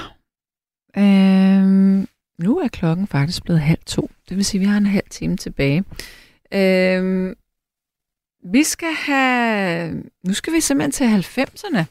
øh, 0.97 1.63
nu 2.39 2.59
er 2.59 2.67
klokken 2.67 3.07
faktisk 3.07 3.43
blevet 3.43 3.61
halv 3.61 3.79
to. 3.85 4.09
Det 4.29 4.37
vil 4.37 4.45
sige, 4.45 4.59
at 4.59 4.61
vi 4.61 4.65
har 4.65 4.77
en 4.77 4.85
halv 4.85 5.09
time 5.09 5.37
tilbage. 5.37 5.83
Øh, 6.53 7.35
vi 8.43 8.63
skal 8.63 8.93
have... 8.93 10.03
Nu 10.23 10.33
skal 10.33 10.53
vi 10.53 10.61
simpelthen 10.61 11.23
til 11.23 11.41
90'erne. 11.41 11.83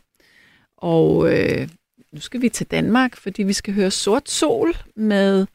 Og 0.76 1.32
øh, 1.32 1.68
nu 2.12 2.20
skal 2.20 2.42
vi 2.42 2.48
til 2.48 2.66
Danmark, 2.66 3.16
fordi 3.16 3.42
vi 3.42 3.52
skal 3.52 3.74
høre 3.74 3.90
Sort 3.90 4.30
Sol 4.30 4.74
med 4.96 5.46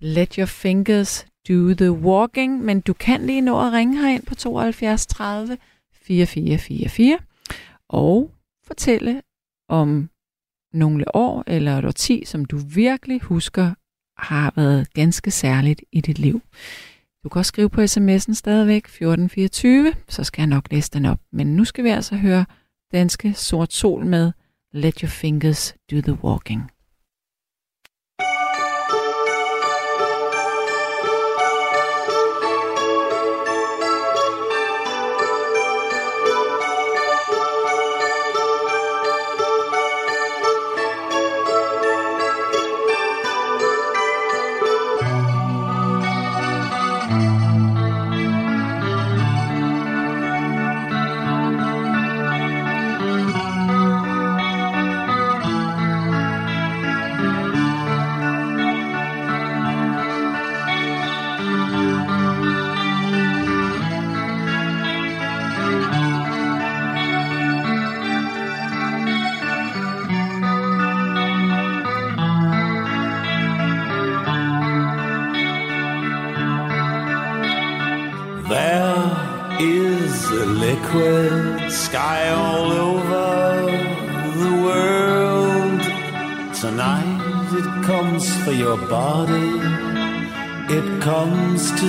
Let 0.00 0.34
Your 0.34 0.46
Fingers 0.46 1.26
Do 1.48 1.74
The 1.74 1.92
Walking. 1.92 2.64
Men 2.64 2.80
du 2.80 2.92
kan 2.92 3.26
lige 3.26 3.40
nå 3.40 3.66
at 3.66 3.72
ringe 3.72 4.00
herind 4.00 4.26
på 4.26 4.34
72 4.34 5.06
30 5.06 5.58
4444 5.94 7.18
og 7.88 8.30
fortælle 8.66 9.22
om 9.68 10.10
nogle 10.72 11.16
år 11.16 11.44
eller 11.46 11.78
et 11.78 11.84
årti, 11.84 12.24
som 12.24 12.44
du 12.44 12.56
virkelig 12.56 13.20
husker 13.20 13.74
har 14.18 14.52
været 14.56 14.92
ganske 14.94 15.30
særligt 15.30 15.82
i 15.92 16.00
dit 16.00 16.18
liv. 16.18 16.42
Du 17.24 17.28
kan 17.28 17.38
også 17.38 17.48
skrive 17.48 17.70
på 17.70 17.80
sms'en 17.80 18.34
stadigvæk 18.34 18.84
1424, 18.84 19.94
så 20.08 20.24
skal 20.24 20.42
jeg 20.42 20.46
nok 20.46 20.66
læse 20.70 20.90
den 20.90 21.04
op. 21.06 21.18
Men 21.32 21.46
nu 21.56 21.64
skal 21.64 21.84
vi 21.84 21.88
altså 21.88 22.16
høre 22.16 22.44
danske 22.92 23.34
Sort 23.34 23.72
Sol 23.72 24.06
med 24.06 24.32
Let 24.72 25.02
Your 25.02 25.10
Fingers 25.10 25.74
Do 25.88 26.00
The 26.00 26.14
Walking. 26.14 26.70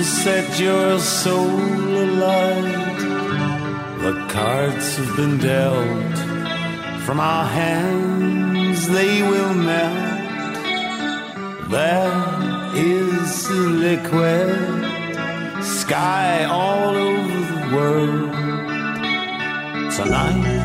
Set 0.02 0.58
your 0.58 0.98
soul 0.98 1.60
alight. 2.06 2.98
The 4.00 4.26
cards 4.28 4.96
have 4.96 5.16
been 5.16 5.38
dealt 5.38 6.18
from 7.04 7.18
our 7.18 7.44
hands, 7.44 8.88
they 8.88 9.22
will 9.22 9.54
melt. 9.54 10.54
There 11.68 12.12
is 12.76 13.50
liquid 13.50 14.84
sky 15.64 16.44
all 16.44 16.94
over 16.94 17.40
the 17.52 17.76
world 17.76 18.32
tonight. 19.96 20.61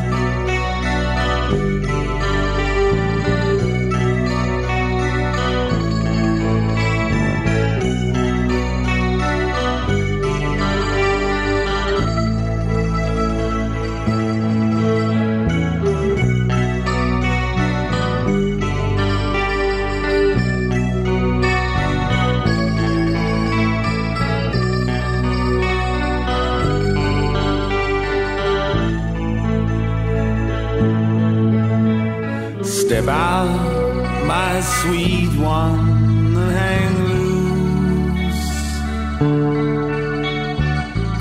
My 34.58 34.64
sweet 34.64 35.30
one, 35.38 36.34
hang 36.60 36.94
loose. 37.10 38.46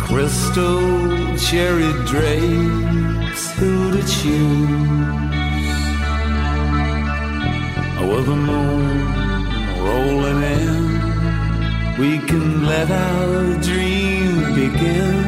Crystal 0.08 0.82
cherry 1.38 1.92
drapes, 2.12 3.44
who 3.58 3.74
to 3.92 4.02
choose? 4.18 5.36
With 8.10 8.26
the 8.26 8.40
moon 8.50 8.88
rolling 9.86 10.42
in, 10.58 10.84
we 12.00 12.12
can 12.30 12.48
let 12.66 12.90
our 12.90 13.54
dream 13.62 14.56
begin. 14.56 15.22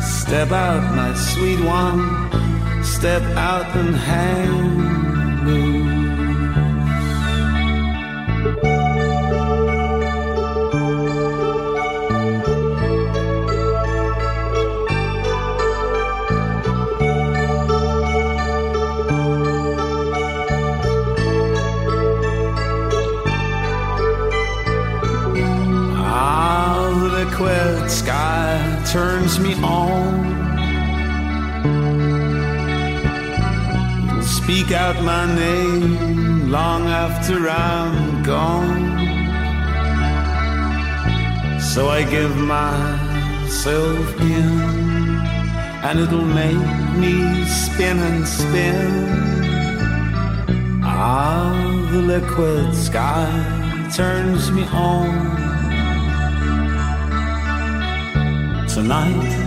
Step 0.00 0.50
out, 0.50 0.82
my 0.96 1.12
sweet 1.12 1.60
one, 1.60 2.00
step 2.82 3.22
out 3.36 3.66
and 3.76 3.94
hang 3.94 4.99
turns 28.92 29.38
me 29.38 29.54
on. 29.62 30.14
It'll 34.08 34.22
speak 34.22 34.72
out 34.72 35.00
my 35.04 35.32
name 35.32 36.50
long 36.50 36.88
after 36.88 37.48
I'm 37.48 38.24
gone. 38.24 38.98
So 41.60 41.88
I 41.88 42.02
give 42.02 42.36
myself 42.36 44.20
in, 44.20 44.58
and 45.86 46.00
it'll 46.00 46.24
make 46.24 46.70
me 46.98 47.44
spin 47.44 47.96
and 47.98 48.26
spin. 48.26 48.90
Ah, 50.82 51.54
the 51.92 52.02
liquid 52.02 52.74
sky 52.74 53.30
turns 53.94 54.50
me 54.50 54.64
on 54.72 55.39
tonight. 58.82 59.39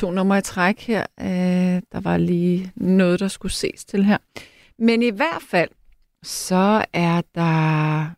To 0.00 0.10
numre 0.10 0.38
i 0.38 0.40
træk 0.40 0.78
her. 0.90 1.04
Øh, 1.20 1.76
der 1.92 2.00
var 2.08 2.16
lige 2.16 2.60
noget, 2.76 3.20
der 3.20 3.28
skulle 3.28 3.52
ses 3.52 3.84
til 3.84 4.04
her. 4.04 4.18
Men 4.78 5.02
i 5.02 5.10
hvert 5.10 5.44
fald, 5.50 5.70
så 6.22 6.84
er 6.92 7.16
der, 7.34 7.56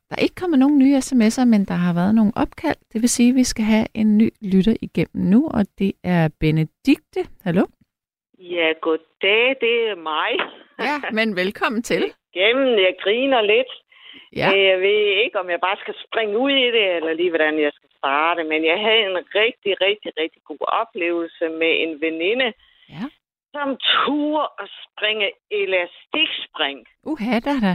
der 0.09 0.17
er 0.17 0.23
ikke 0.23 0.35
kommet 0.35 0.59
nogen 0.59 0.79
nye 0.79 0.97
sms'er, 0.97 1.45
men 1.45 1.65
der 1.65 1.75
har 1.75 1.93
været 1.95 2.15
nogle 2.15 2.33
opkald. 2.37 2.77
Det 2.93 3.03
vil 3.03 3.09
sige, 3.09 3.29
at 3.29 3.35
vi 3.35 3.45
skal 3.45 3.65
have 3.65 3.87
en 3.95 4.19
ny 4.19 4.29
lytter 4.53 4.77
igennem 4.83 5.25
nu, 5.33 5.49
og 5.49 5.63
det 5.79 5.93
er 6.05 6.29
Benedikte. 6.41 7.21
Hallo? 7.45 7.65
Ja, 8.39 8.69
goddag, 8.83 9.47
det 9.65 9.75
er 9.91 9.97
mig. 10.13 10.31
Ja, 10.79 10.97
men 11.13 11.37
velkommen 11.37 11.83
til. 11.83 12.03
Gennem, 12.35 12.69
jeg 12.87 12.95
griner 13.03 13.41
lidt. 13.41 13.73
Ja. 14.37 14.49
Øh, 14.55 14.65
Jeg 14.71 14.79
ved 14.81 15.01
ikke, 15.25 15.39
om 15.41 15.51
jeg 15.51 15.61
bare 15.61 15.77
skal 15.81 15.95
springe 16.07 16.39
ud 16.39 16.51
i 16.51 16.67
det, 16.77 16.87
eller 16.97 17.13
lige 17.13 17.31
hvordan 17.31 17.61
jeg 17.61 17.73
skal 17.75 17.91
starte. 17.99 18.45
Men 18.45 18.65
jeg 18.65 18.79
havde 18.87 19.03
en 19.11 19.17
rigtig, 19.35 19.81
rigtig, 19.81 20.13
rigtig 20.23 20.43
god 20.45 20.63
oplevelse 20.83 21.49
med 21.49 21.73
en 21.85 22.01
veninde, 22.01 22.53
Ja. 22.89 23.05
som 23.55 23.69
turde 24.05 24.49
at 24.59 24.69
springe 24.87 25.33
elastikspring. 25.51 26.79
Uha, 27.05 27.39
da 27.47 27.55
da. 27.67 27.75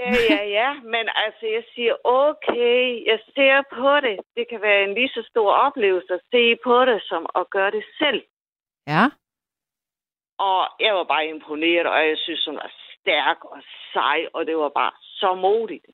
Ja, 0.00 0.10
ja, 0.30 0.42
ja. 0.58 0.74
Men 0.94 1.04
altså, 1.24 1.46
jeg 1.46 1.64
siger, 1.74 1.94
okay, 2.04 3.06
jeg 3.10 3.18
ser 3.34 3.62
på 3.78 4.00
det. 4.06 4.16
Det 4.36 4.44
kan 4.50 4.62
være 4.62 4.84
en 4.84 4.94
lige 4.94 5.08
så 5.08 5.22
stor 5.30 5.52
oplevelse 5.52 6.14
at 6.14 6.20
se 6.32 6.56
på 6.64 6.84
det, 6.84 7.02
som 7.02 7.26
at 7.34 7.50
gøre 7.50 7.70
det 7.70 7.84
selv. 7.98 8.22
Ja. 8.86 9.04
Og 10.38 10.60
jeg 10.80 10.94
var 10.94 11.04
bare 11.04 11.26
imponeret, 11.26 11.86
og 11.86 12.08
jeg 12.08 12.18
synes, 12.18 12.44
hun 12.44 12.56
var 12.56 12.72
stærk 13.02 13.44
og 13.44 13.62
sej, 13.92 14.18
og 14.34 14.46
det 14.46 14.56
var 14.56 14.68
bare 14.68 14.92
så 15.20 15.34
modigt. 15.34 15.86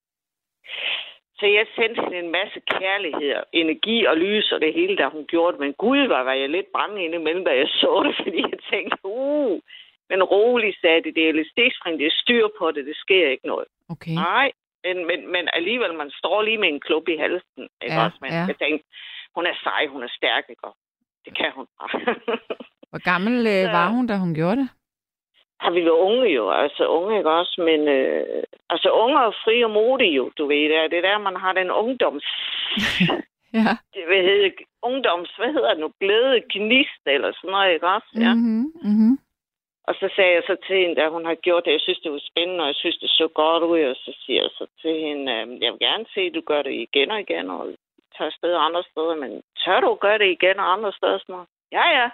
Så 1.38 1.46
jeg 1.46 1.66
sendte 1.76 2.02
hende 2.02 2.18
en 2.18 2.32
masse 2.40 2.60
kærlighed, 2.60 3.34
og 3.40 3.44
energi 3.52 4.04
og 4.04 4.16
lys 4.16 4.52
og 4.52 4.60
det 4.60 4.74
hele, 4.74 4.96
da 4.96 5.06
hun 5.08 5.24
gjorde 5.26 5.52
det. 5.52 5.60
Men 5.60 5.74
gud, 5.84 6.06
var, 6.08 6.22
var 6.22 6.32
jeg 6.32 6.48
lidt 6.48 6.66
bange 6.78 7.04
indimellem, 7.04 7.44
da 7.44 7.52
jeg 7.56 7.68
så 7.82 7.92
det, 8.06 8.14
fordi 8.22 8.40
jeg 8.52 8.60
tænkte, 8.72 8.98
uh, 9.04 9.58
men 10.10 10.22
rolig, 10.22 10.74
sagde 10.80 11.02
de, 11.04 11.14
det 11.16 11.24
er 11.24 11.28
elastikspring, 11.28 11.98
det 11.98 12.06
er 12.06 12.20
styr 12.22 12.48
på 12.58 12.70
det, 12.70 12.86
det 12.86 12.96
sker 12.96 13.28
ikke 13.28 13.46
noget. 13.46 13.68
Okay. 13.90 14.14
Nej, 14.14 14.52
men, 14.84 14.96
men, 15.06 15.32
men 15.32 15.48
alligevel, 15.52 15.94
man 15.94 16.10
står 16.10 16.42
lige 16.42 16.58
med 16.58 16.68
en 16.68 16.80
klub 16.80 17.08
i 17.08 17.16
halsen. 17.16 17.64
Ikke 17.82 17.94
Ja, 17.94 18.04
også? 18.04 18.18
Men 18.20 18.30
ja. 18.30 18.44
jeg 18.50 18.56
tænkte, 18.58 18.86
hun 19.34 19.46
er 19.46 19.54
sej, 19.62 19.86
hun 19.86 20.02
er 20.02 20.12
stærk, 20.18 20.44
ikke? 20.48 20.64
Og 20.64 20.74
det 21.24 21.36
kan 21.38 21.50
hun 21.54 21.66
bare. 21.78 22.14
Hvor 22.90 23.02
gammel 23.10 23.34
øh, 23.54 23.72
var 23.76 23.88
hun, 23.88 24.06
da 24.06 24.16
hun 24.16 24.34
gjorde 24.34 24.56
det? 24.62 24.68
Har 25.60 25.70
vi 25.70 25.80
været 25.84 26.04
unge 26.08 26.28
jo, 26.38 26.50
altså 26.50 26.86
unge, 26.86 27.18
ikke 27.18 27.30
også? 27.30 27.60
Men 27.68 27.88
øh, 27.88 28.42
altså 28.70 28.90
unge 28.90 29.24
og 29.24 29.34
fri 29.44 29.64
og 29.64 29.70
modige 29.70 30.14
jo, 30.20 30.30
du 30.38 30.46
ved. 30.46 30.62
Det 30.70 30.76
er, 30.76 30.88
det 30.88 30.98
er 30.98 31.08
der, 31.10 31.18
man 31.18 31.36
har 31.36 31.52
den 31.52 31.70
ungdoms... 31.70 32.26
Ja. 33.54 33.76
det, 33.94 34.02
hvad 34.06 34.22
hedder, 34.28 34.50
ungdoms, 34.82 35.30
hvad 35.38 35.52
hedder 35.52 35.70
det 35.74 35.80
nu? 35.80 35.92
Glæde, 36.00 36.42
gnist 36.54 37.02
eller 37.06 37.32
sådan 37.32 37.50
noget, 37.50 37.74
ikke 37.74 37.88
også? 37.88 38.10
Ja. 38.24 38.34
Mm-hmm, 38.34 38.66
mm-hmm. 38.88 39.14
Og 39.88 39.94
så 40.00 40.06
sagde 40.16 40.34
jeg 40.34 40.42
så 40.46 40.56
til 40.66 40.76
hende, 40.76 40.94
da 41.00 41.08
hun 41.08 41.24
har 41.24 41.34
gjort 41.34 41.64
det, 41.64 41.72
jeg 41.72 41.80
synes, 41.80 42.00
det 42.00 42.12
var 42.12 42.28
spændende, 42.30 42.62
og 42.64 42.66
jeg 42.66 42.78
synes, 42.82 42.98
det 42.98 43.10
så 43.10 43.28
godt 43.34 43.62
ud, 43.62 43.80
og 43.92 43.96
så 43.96 44.12
siger 44.22 44.42
jeg 44.42 44.50
så 44.58 44.66
til 44.82 44.94
hende, 45.04 45.32
øh, 45.32 45.62
jeg 45.62 45.72
vil 45.72 45.80
gerne 45.88 46.06
se, 46.14 46.20
at 46.20 46.34
du 46.34 46.42
gør 46.50 46.62
det 46.62 46.74
igen 46.86 47.10
og 47.10 47.20
igen, 47.20 47.50
og 47.50 47.62
tager 48.16 48.30
afsted 48.30 48.54
andre 48.66 48.82
steder, 48.90 49.14
men 49.22 49.42
tør 49.62 49.80
du 49.80 49.94
gøre 49.94 50.18
det 50.18 50.30
igen 50.36 50.58
og 50.62 50.72
andre 50.72 50.92
steder? 50.98 51.18
Sådan 51.18 51.32
noget? 51.32 51.48
Ja, 51.72 51.86
ja. 51.98 52.08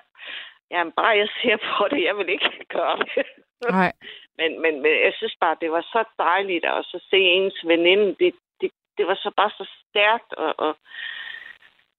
Jamen, 0.74 0.92
bare 1.00 1.14
jeg 1.22 1.28
ser 1.42 1.56
på 1.56 1.82
det, 1.92 2.02
jeg 2.08 2.16
vil 2.18 2.28
ikke 2.28 2.52
gøre 2.76 2.98
det. 2.98 3.26
Nej. 3.70 3.92
Men, 4.38 4.50
men, 4.62 4.72
men 4.82 4.92
jeg 5.06 5.12
synes 5.16 5.36
bare, 5.40 5.56
det 5.60 5.70
var 5.70 5.80
så 5.94 6.04
dejligt 6.18 6.64
at 6.64 6.84
så 6.84 6.98
se 7.10 7.16
ens 7.36 7.58
veninde. 7.66 8.06
Det, 8.20 8.34
det, 8.60 8.70
det 8.98 9.06
var 9.06 9.14
så 9.14 9.30
bare 9.36 9.50
så 9.50 9.64
stærkt, 9.90 10.32
og, 10.32 10.54
og 10.58 10.76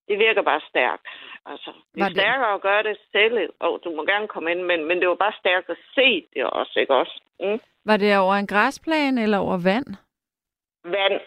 det 0.07 0.17
virker 0.19 0.41
bare 0.41 0.61
stærkt. 0.69 1.07
Altså, 1.45 1.71
det 1.95 2.01
er 2.01 2.05
det- 2.07 2.17
stærkere 2.17 2.53
at 2.53 2.61
gøre 2.61 2.83
det 2.83 2.97
selv, 3.11 3.49
og 3.59 3.81
du 3.83 3.89
må 3.95 4.05
gerne 4.05 4.27
komme 4.27 4.51
ind, 4.51 4.61
men, 4.63 4.85
men 4.85 4.99
det 4.99 5.07
var 5.09 5.15
bare 5.15 5.33
stærkt 5.39 5.69
at 5.69 5.77
se 5.95 6.27
det 6.33 6.43
også, 6.45 6.79
ikke 6.79 6.95
også? 6.95 7.21
Mm. 7.39 7.59
Var 7.85 7.97
det 7.97 8.17
over 8.17 8.33
en 8.35 8.47
græsplæne 8.47 9.23
eller 9.23 9.37
over 9.37 9.57
vand? 9.63 9.87
Vand, 10.83 11.21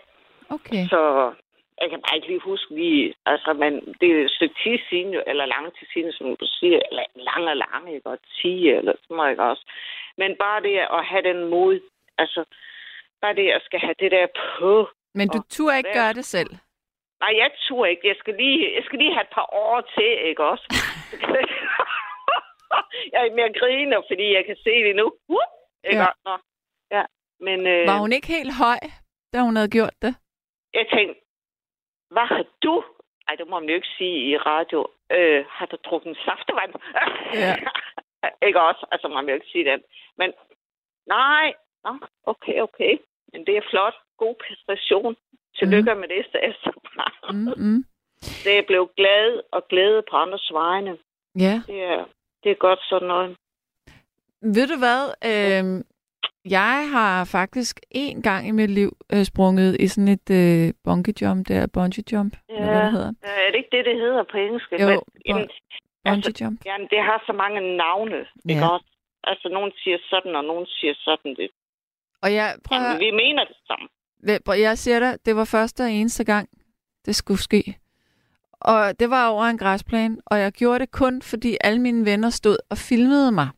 Okay. 0.51 0.85
så 0.89 1.33
jeg 1.81 1.91
kan 1.91 2.01
bare 2.03 2.17
ikke 2.17 2.29
lige 2.29 2.41
huske 2.51 2.75
lige, 2.75 3.15
altså, 3.27 3.53
men 3.53 3.73
det 4.01 4.09
er 4.11 4.25
et 4.25 4.31
stykke 4.31 4.55
tid 4.65 4.79
siden, 4.91 5.23
eller 5.27 5.47
lang 5.47 5.67
tid 5.77 5.87
siden, 5.93 6.13
som 6.13 6.27
du 6.37 6.47
siger, 6.59 6.81
eller 6.91 7.05
lang 7.17 7.45
og 7.53 7.57
lang, 7.57 7.95
ikke, 7.95 8.07
og 8.11 8.19
10 8.43 8.69
eller 8.69 8.93
sådan 9.03 9.17
noget, 9.17 9.31
ikke 9.31 9.43
også? 9.43 9.65
Men 10.21 10.37
bare 10.45 10.63
det 10.63 10.77
at 10.79 11.05
have 11.11 11.23
den 11.23 11.41
mod, 11.55 11.81
altså, 12.19 12.45
bare 13.23 13.35
det 13.35 13.49
at 13.51 13.63
skal 13.63 13.81
have 13.81 13.95
det 13.99 14.11
der 14.11 14.27
på. 14.59 14.89
Men 15.15 15.29
du 15.29 15.41
turde 15.51 15.77
ikke 15.79 15.89
der- 15.89 15.95
gøre 16.01 16.13
det 16.13 16.25
selv? 16.25 16.51
Nej, 17.21 17.33
jeg 17.43 17.51
tror 17.69 17.87
ikke. 17.87 18.09
Jeg 18.09 18.17
skal 18.19 18.35
lige, 18.35 18.75
jeg 18.77 18.85
skal 18.85 18.99
lige 18.99 19.13
have 19.15 19.23
et 19.23 19.35
par 19.35 19.49
år 19.53 19.81
til, 19.81 20.11
ikke 20.31 20.45
også? 20.45 20.67
jeg 23.13 23.21
er 23.27 23.35
mere 23.39 23.53
griner, 23.61 24.01
fordi 24.11 24.35
jeg 24.35 24.45
kan 24.47 24.57
se 24.65 24.71
det 24.87 24.97
nu. 24.97 25.07
Uh, 25.29 25.47
ikke 25.91 26.03
Ja. 26.03 26.07
Nå. 26.25 26.37
Ja, 26.97 27.05
men 27.41 27.67
øh, 27.67 27.87
Var 27.89 27.99
hun 27.99 28.13
ikke 28.13 28.27
helt 28.27 28.55
høj, 28.65 28.81
da 29.33 29.39
hun 29.41 29.57
havde 29.57 29.71
gjort 29.79 29.95
det? 30.03 30.15
jeg 30.75 30.87
tænkte, 30.95 31.21
hvad 32.11 32.27
har 32.27 32.45
du? 32.63 32.85
ej, 33.29 33.35
det 33.35 33.49
må 33.49 33.61
man 33.61 33.69
jo 33.69 33.75
ikke 33.75 33.95
sige 33.99 34.17
i 34.31 34.37
radio. 34.37 34.87
Øh, 35.13 35.45
har 35.49 35.67
du 35.67 35.77
drukket 35.85 36.17
saftevand? 36.27 36.73
Ja. 37.35 37.55
ikke 38.49 38.61
også? 38.61 38.87
Altså, 38.93 39.09
man 39.09 39.27
vil 39.27 39.33
jo 39.33 39.35
ikke 39.41 39.53
sige 39.53 39.65
det. 39.65 39.83
Men 40.19 40.33
nej, 41.07 41.55
Nå, 41.85 41.93
okay, 42.33 42.61
okay. 42.61 42.93
Men 43.33 43.47
det 43.47 43.57
er 43.57 43.69
flot. 43.71 43.95
God 44.17 44.35
præstation. 44.43 45.17
Tillykke 45.59 45.95
mm. 45.95 46.01
med 46.01 46.09
det, 46.09 46.27
bare. 46.97 47.33
Mm, 47.33 47.53
mm. 47.57 47.85
Det 48.45 48.59
er 48.59 48.63
blevet 48.67 48.89
glad 48.97 49.41
og 49.53 49.69
glæde 49.69 50.03
på 50.11 50.17
andres 50.17 50.51
vegne. 50.53 50.99
Ja. 51.39 51.63
Det 51.67 51.83
er, 51.83 52.05
det 52.43 52.51
er 52.51 52.55
godt 52.55 52.81
sådan 52.89 53.09
noget. 53.09 53.37
Ved 54.43 54.67
du 54.73 54.79
hvad? 54.85 55.03
Øh, 55.31 55.85
jeg 56.51 56.89
har 56.93 57.25
faktisk 57.25 57.81
en 57.91 58.23
gang 58.23 58.49
i 58.49 58.51
mit 58.51 58.71
liv 58.71 58.97
øh, 59.13 59.25
sprunget 59.25 59.77
i 59.81 59.89
sådan 59.89 60.09
et 60.09 60.31
øh, 60.31 60.73
bungee 60.85 61.15
jump 61.23 61.49
der, 61.49 61.67
bungee 61.67 62.05
jump, 62.13 62.37
eller 62.49 62.71
hvad 62.73 62.83
det 62.85 62.93
hedder. 62.93 63.13
Ja, 63.25 63.29
er 63.47 63.51
det 63.51 63.59
ikke 63.59 63.77
det, 63.77 63.85
det 63.85 63.97
hedder 63.97 64.25
på 64.33 64.37
engelsk? 64.37 64.73
Jo, 64.73 64.87
Men, 64.89 65.01
jamen, 65.27 65.49
Bungee 66.05 66.35
jump. 66.45 66.59
jamen, 66.67 66.89
det 66.91 66.99
har 67.09 67.23
så 67.27 67.33
mange 67.33 67.77
navne, 67.77 68.17
Ja. 68.17 68.51
ikke 68.55 68.65
også? 68.73 68.87
Altså, 69.25 69.49
nogen 69.49 69.73
siger 69.83 69.99
sådan, 70.11 70.37
og 70.37 70.45
nogen 70.45 70.67
siger 70.67 70.95
sådan. 70.97 71.35
Det. 71.37 71.49
Og 72.23 72.35
jeg, 72.35 72.55
prøv 72.65 72.79
at, 72.79 72.85
Jamen, 72.85 73.01
vi 73.01 73.11
mener 73.11 73.45
det 73.45 73.57
samme. 73.67 73.89
Jeg 74.67 74.79
siger 74.79 74.99
dig, 75.01 75.19
det 75.27 75.37
var 75.37 75.45
første 75.45 75.81
og 75.83 75.91
eneste 75.91 76.25
gang, 76.25 76.49
det 77.07 77.17
skulle 77.17 77.41
ske. 77.41 77.79
Og 78.61 79.01
det 79.01 79.11
var 79.11 79.29
over 79.29 79.45
en 79.45 79.59
græsplæne, 79.59 80.17
og 80.27 80.39
jeg 80.39 80.53
gjorde 80.53 80.79
det 80.79 80.91
kun, 80.91 81.23
fordi 81.23 81.57
alle 81.61 81.81
mine 81.81 82.05
venner 82.05 82.31
stod 82.31 82.57
og 82.71 82.79
filmede 82.79 83.33
mig. 83.33 83.49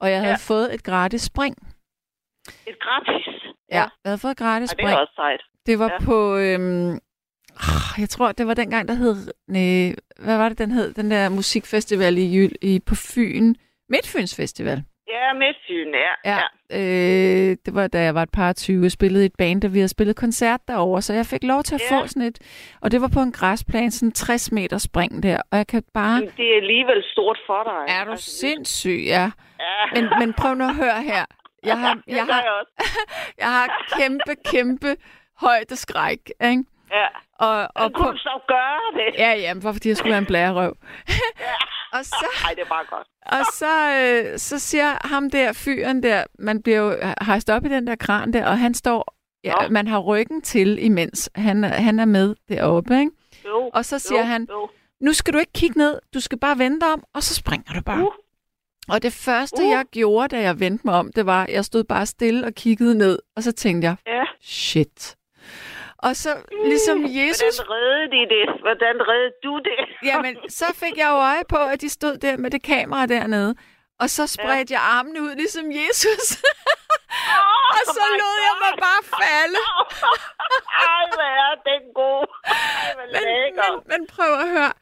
Og 0.00 0.10
jeg 0.10 0.18
havde 0.20 0.30
Ja. 0.30 0.36
fået 0.54 0.74
et 0.74 0.82
gratis 0.84 1.22
spring. 1.22 1.56
Et 2.66 2.78
gratis. 2.80 3.26
Ja, 3.70 3.76
jeg 3.78 3.88
havde 4.06 4.18
fået 4.18 4.30
et 4.32 4.38
gratis 4.38 4.70
Og 4.72 4.76
det 4.78 4.82
spring. 4.84 4.96
er 4.96 5.00
også 5.00 5.12
sejt. 5.16 5.40
Det 5.66 5.78
var 5.78 5.86
Ja. 5.88 5.92
ja. 6.00 6.04
på, 6.04 6.36
øhm, 6.36 6.92
ah, 7.56 8.00
jeg 8.00 8.08
tror, 8.08 8.32
det 8.32 8.46
var 8.46 8.54
dengang, 8.54 8.88
der 8.88 8.94
hed, 8.94 9.16
nej, 9.48 9.94
hvad 10.24 10.36
var 10.36 10.48
det, 10.48 10.58
den 10.58 10.70
hed? 10.70 10.94
Den 10.94 11.10
der 11.10 11.28
musikfestival 11.28 12.18
i, 12.18 12.34
Jyl, 12.36 12.52
i 12.62 12.80
på 12.86 12.94
Fyn. 12.94 13.54
Midtfyns 13.88 14.36
Festival. 14.36 14.82
Ja, 15.08 15.32
Midtfyn, 15.32 15.90
ja. 15.94 16.32
Ja, 16.32 16.38
Øh, 16.72 17.56
det 17.66 17.74
var 17.74 17.86
da 17.86 18.02
jeg 18.02 18.14
var 18.14 18.22
et 18.22 18.30
par 18.32 18.52
20 18.52 18.86
og 18.86 18.90
spillede 18.90 19.24
et 19.26 19.32
band, 19.38 19.64
og 19.64 19.74
vi 19.74 19.78
havde 19.78 19.88
spillet 19.88 20.16
koncert 20.16 20.60
derovre, 20.68 21.02
så 21.02 21.12
jeg 21.14 21.26
fik 21.26 21.44
lov 21.44 21.62
til 21.62 21.74
at 21.74 21.80
Ja. 21.90 21.96
få 21.96 22.06
sådan 22.06 22.22
et, 22.22 22.38
og 22.82 22.90
det 22.90 23.00
var 23.00 23.08
på 23.08 23.20
en 23.20 23.32
græsplæne, 23.32 23.90
sådan 23.90 24.08
en 24.08 24.12
60 24.12 24.52
meter 24.52 24.78
spring 24.78 25.22
der, 25.22 25.38
og 25.52 25.58
jeg 25.58 25.66
kan 25.66 25.82
bare, 25.94 26.20
Men 26.20 26.30
det 26.36 26.52
er 26.52 26.56
alligevel 26.56 27.02
stort 27.12 27.38
for 27.46 27.62
dig. 27.62 27.94
er 27.94 28.04
du 28.04 28.10
Altså, 28.10 28.30
sindssyg, 28.30 29.02
ja. 29.06 29.30
Ja. 29.60 30.00
Men, 30.00 30.10
men 30.18 30.32
prøv 30.34 30.54
nu 30.54 30.64
at 30.64 30.74
høre 30.74 31.02
her. 31.02 31.24
Jeg 31.62 31.78
har, 31.80 31.98
jeg 32.16 32.24
har, 32.26 32.42
jeg 32.42 32.52
også. 32.60 32.72
jeg 33.42 33.46
har 33.52 33.86
kæmpe, 33.98 34.34
kæmpe 34.44 34.96
højdeskræk, 35.40 36.30
ikke? 36.44 36.64
Ja. 36.92 37.06
Og, 37.38 37.68
og 37.74 37.92
kunne 37.94 38.12
du 38.12 38.16
så 38.18 38.40
gøre 38.48 39.04
det? 39.04 39.18
Ja, 39.18 39.32
ja, 39.32 39.54
men 39.54 39.62
fordi 39.62 39.88
jeg 39.88 39.96
skulle 39.96 40.10
være 40.10 40.18
en 40.18 40.26
blærerøv. 40.26 40.76
og 41.96 42.04
så, 42.04 42.26
Ej, 42.44 42.54
det 42.54 42.62
er 42.62 42.68
bare 42.68 42.84
godt. 42.84 43.06
og 43.26 43.44
så, 43.52 43.90
øh, 44.32 44.38
så 44.38 44.58
siger 44.58 45.06
ham 45.08 45.30
der, 45.30 45.52
fyren 45.52 46.02
der, 46.02 46.24
man 46.38 46.62
bliver 46.62 46.78
jo 46.78 47.14
hejst 47.22 47.50
op 47.50 47.64
i 47.64 47.68
den 47.68 47.86
der 47.86 47.96
kran 47.96 48.32
der, 48.32 48.46
og 48.46 48.58
han 48.58 48.74
står, 48.74 49.14
ja, 49.44 49.54
man 49.70 49.86
har 49.88 49.98
ryggen 49.98 50.42
til 50.42 50.84
imens. 50.84 51.30
Han, 51.34 51.64
han 51.64 51.98
er 51.98 52.04
med 52.04 52.34
deroppe, 52.48 52.98
ikke? 52.98 53.10
Jo, 53.44 53.70
Og 53.74 53.84
så 53.84 53.98
siger 53.98 54.20
jo, 54.20 54.26
han, 54.26 54.46
Jo. 54.50 54.68
nu 55.00 55.12
skal 55.12 55.34
du 55.34 55.38
ikke 55.38 55.52
kigge 55.52 55.78
ned, 55.78 55.98
du 56.14 56.20
skal 56.20 56.38
bare 56.38 56.58
vente 56.58 56.84
om, 56.84 57.04
og 57.14 57.22
så 57.22 57.34
springer 57.34 57.72
du 57.72 57.80
bare. 57.82 57.98
Uh. 57.98 58.12
Og 58.92 59.02
det 59.02 59.12
første, 59.12 59.62
Uh. 59.62 59.70
jeg 59.70 59.84
gjorde, 59.92 60.36
da 60.36 60.40
jeg 60.42 60.60
vendte 60.60 60.82
mig 60.86 60.94
om, 60.94 61.12
det 61.12 61.26
var, 61.26 61.46
jeg 61.48 61.64
stod 61.64 61.84
bare 61.84 62.06
stille 62.06 62.46
og 62.46 62.54
kiggede 62.54 62.98
ned, 62.98 63.18
og 63.36 63.42
så 63.42 63.52
tænkte 63.52 63.86
jeg, 63.88 63.96
Ja. 64.06 64.22
shit. 64.42 65.16
Og 65.98 66.16
så 66.16 66.30
ligesom 66.64 67.04
Jesus 67.04 67.56
Hvordan 67.58 67.70
reddede 67.76 68.10
de 68.16 68.22
det? 68.34 68.60
Hvordan 68.60 68.96
reddede 69.08 69.34
du 69.44 69.58
det? 69.58 69.78
Jamen, 70.10 70.36
så 70.48 70.64
fik 70.74 70.96
jeg 70.96 71.08
jo 71.10 71.16
øje 71.16 71.42
på, 71.48 71.56
at 71.56 71.80
de 71.80 71.88
stod 71.88 72.16
der 72.16 72.36
med 72.36 72.50
det 72.50 72.62
kamera 72.62 73.06
dernede. 73.06 73.54
Og 74.00 74.10
så 74.10 74.26
spredte 74.26 74.74
jeg 74.74 74.80
armene 74.82 75.22
ud, 75.22 75.34
ligesom 75.34 75.64
Jesus. 75.72 76.24
Oh, 77.10 77.76
og 77.78 77.82
så 77.96 78.04
lod 78.20 78.36
jeg 78.48 78.54
mig 78.64 78.72
God. 78.74 78.82
bare 78.86 79.02
falde. 79.22 79.58
Ej, 80.92 81.04
hvad 81.18 81.32
er 81.46 81.54
den 81.70 81.82
god. 82.00 82.26
Ej, 82.44 82.94
hvor 82.96 83.06
Men, 83.12 83.20
men, 83.60 83.72
men 83.90 84.06
prøv 84.14 84.32
at 84.44 84.48
høre. 84.48 84.72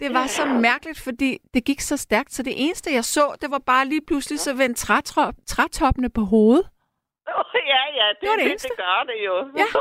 Det 0.00 0.14
var 0.14 0.26
så 0.26 0.46
mærkeligt, 0.46 1.00
fordi 1.00 1.38
det 1.54 1.64
gik 1.64 1.80
så 1.80 1.96
stærkt. 1.96 2.32
Så 2.32 2.42
det 2.42 2.52
eneste, 2.56 2.92
jeg 2.92 3.04
så, 3.04 3.36
det 3.42 3.50
var 3.50 3.58
bare 3.66 3.84
lige 3.86 4.00
pludselig 4.06 4.40
så 4.40 4.54
vendte 4.56 4.80
trætop, 4.80 5.34
trætoppene 5.46 6.10
på 6.10 6.20
hovedet. 6.20 6.66
Ja, 7.54 7.82
ja, 8.00 8.06
det, 8.08 8.16
Det 8.20 8.28
var 8.30 8.36
det 8.36 8.46
eneste. 8.50 8.68
det 8.68 8.76
gør 8.76 9.02
det 9.10 9.18
jo. 9.26 9.36
Ja. 9.60 9.66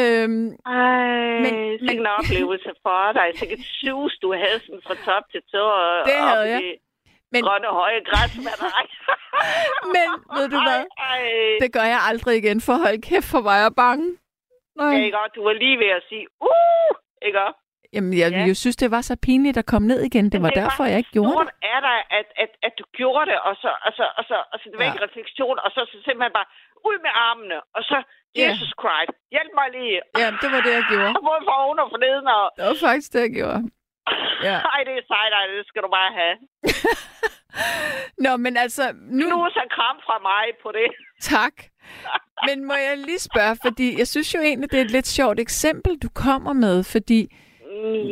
Øhm, 0.00 0.46
Ej, 0.66 1.40
Men- 1.44 1.78
men, 1.86 1.98
en 2.00 2.06
oplevelse 2.06 2.70
for 2.82 3.12
dig. 3.12 3.28
Sikke 3.38 3.54
et 3.54 3.64
sus, 3.80 4.12
du 4.22 4.28
havde 4.42 4.58
sådan 4.66 4.80
fra 4.86 4.94
top 5.06 5.24
til 5.32 5.42
tå. 5.52 5.58
og 5.82 6.06
Det 6.06 6.14
havde 6.30 6.46
i 6.48 6.50
jeg. 6.50 6.62
det 6.62 6.74
Men- 7.32 7.42
Grønne 7.44 7.68
høje 7.80 8.00
græs 8.10 8.32
med 8.46 8.56
dig. 8.66 8.82
Men 9.94 10.06
ved 10.38 10.48
du 10.54 10.58
hvad? 10.68 10.82
Ej, 10.98 11.18
ej. 11.20 11.58
det 11.60 11.72
gør 11.72 11.86
jeg 11.94 12.00
aldrig 12.10 12.36
igen, 12.42 12.60
for 12.60 12.72
hold 12.84 13.02
kæft 13.02 13.28
for 13.34 13.40
mig 13.48 13.58
er 13.66 13.70
bange. 13.84 14.08
Nej. 14.76 14.94
Ja, 14.94 15.04
ikke? 15.04 15.18
Du 15.36 15.42
var 15.44 15.52
lige 15.52 15.78
ved 15.78 15.90
at 15.98 16.02
sige, 16.08 16.26
uh, 16.40 16.92
ikke? 17.26 17.40
Jamen, 17.94 18.12
jeg 18.22 18.30
Ja. 18.32 18.38
ja. 18.38 18.46
jo 18.50 18.54
synes, 18.62 18.76
det 18.82 18.90
var 18.96 19.00
så 19.10 19.14
pinligt 19.26 19.56
at 19.62 19.66
komme 19.72 19.86
ned 19.92 20.00
igen. 20.08 20.24
Det 20.32 20.38
var 20.42 20.50
det 20.50 20.62
var 20.62 20.68
derfor, 20.68 20.84
jeg 20.92 20.98
ikke 21.02 21.14
gjorde 21.18 21.44
det. 21.48 21.54
Er 21.74 21.80
der, 21.88 21.96
at, 22.18 22.28
at, 22.44 22.50
at 22.66 22.72
du 22.80 22.84
gjorde 23.00 23.26
det, 23.30 23.38
og 23.48 23.54
så, 23.62 23.70
og 23.86 23.92
så, 23.98 24.04
og 24.18 24.24
så, 24.30 24.36
og 24.52 24.56
så 24.60 24.64
det 24.70 24.76
var 24.78 24.84
Ja. 24.84 24.90
ikke 24.92 25.04
refleksion, 25.08 25.56
og 25.64 25.70
så, 25.74 25.80
så 25.92 25.96
simpelthen 26.06 26.32
bare 26.40 26.48
ud 26.88 26.96
med 27.06 27.12
armene, 27.28 27.58
og 27.76 27.82
så 27.90 27.98
Ja. 28.36 28.48
Jesus 28.48 28.72
Christ, 28.82 29.12
hjælp 29.34 29.52
mig 29.60 29.68
lige. 29.78 29.98
Ja, 30.22 30.26
det 30.42 30.48
var 30.54 30.60
det, 30.66 30.72
jeg 30.78 30.84
gjorde. 30.92 31.12
Både 31.30 31.42
for 31.48 31.54
oven 31.64 31.78
og 31.82 31.88
for 31.92 32.00
neden, 32.06 32.26
og 32.38 32.44
Det 32.56 32.62
var 32.70 32.76
faktisk 32.88 33.08
det, 33.14 33.20
jeg 33.26 33.32
gjorde. 33.40 33.60
Ja. 34.48 34.56
ej, 34.74 34.80
det 34.88 34.92
er 35.00 35.04
sejt, 35.12 35.32
ej, 35.38 35.44
det 35.58 35.66
skal 35.70 35.82
du 35.86 35.90
bare 35.98 36.10
have. 36.20 36.34
Nå, 38.24 38.36
men 38.36 38.56
altså, 38.56 38.82
nu... 39.18 39.24
Knus 39.26 39.56
og 39.62 39.68
kram 39.76 39.96
fra 40.06 40.16
mig 40.30 40.44
på 40.62 40.68
det. 40.78 40.88
Tak. 41.20 41.52
Men 42.48 42.64
må 42.64 42.74
jeg 42.74 42.98
lige 42.98 43.18
spørge, 43.18 43.56
fordi 43.66 43.98
jeg 43.98 44.06
synes 44.08 44.34
jo 44.34 44.40
egentlig, 44.40 44.70
det 44.70 44.78
er 44.80 44.84
et 44.84 44.90
lidt 44.90 45.06
sjovt 45.06 45.40
eksempel, 45.40 45.98
du 45.98 46.08
kommer 46.14 46.52
med, 46.52 46.84
fordi 46.84 47.36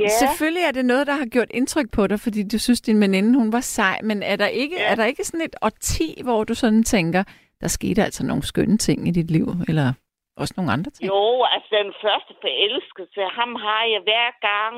Ja. 0.02 0.08
selvfølgelig 0.08 0.62
er 0.68 0.70
det 0.72 0.84
noget, 0.84 1.06
der 1.06 1.12
har 1.12 1.26
gjort 1.26 1.50
indtryk 1.50 1.86
på 1.96 2.06
dig, 2.06 2.20
fordi 2.20 2.48
du 2.52 2.58
synes, 2.58 2.80
din 2.80 3.00
veninde, 3.00 3.38
hun 3.38 3.52
var 3.52 3.60
sej, 3.60 3.98
men 4.02 4.22
er 4.22 4.36
der 4.36 4.46
ikke, 4.46 4.76
Ja. 4.78 4.90
er 4.90 4.94
der 4.94 5.04
ikke 5.04 5.24
sådan 5.24 5.46
et 5.46 5.56
årti, 5.62 6.20
hvor 6.24 6.44
du 6.44 6.54
sådan 6.54 6.82
tænker, 6.84 7.22
der 7.60 7.68
skete 7.68 8.02
altså 8.04 8.26
nogle 8.26 8.42
skønne 8.42 8.78
ting 8.78 9.08
i 9.08 9.10
dit 9.10 9.30
liv, 9.30 9.46
eller 9.68 9.92
også 10.36 10.54
nogle 10.56 10.72
andre 10.72 10.90
ting? 10.90 11.08
Jo, 11.08 11.44
altså 11.54 11.70
den 11.84 11.92
første 12.04 12.32
forelskelse, 12.44 13.20
ham 13.38 13.54
har 13.66 13.82
jeg 13.92 14.00
hver 14.08 14.30
gang, 14.50 14.74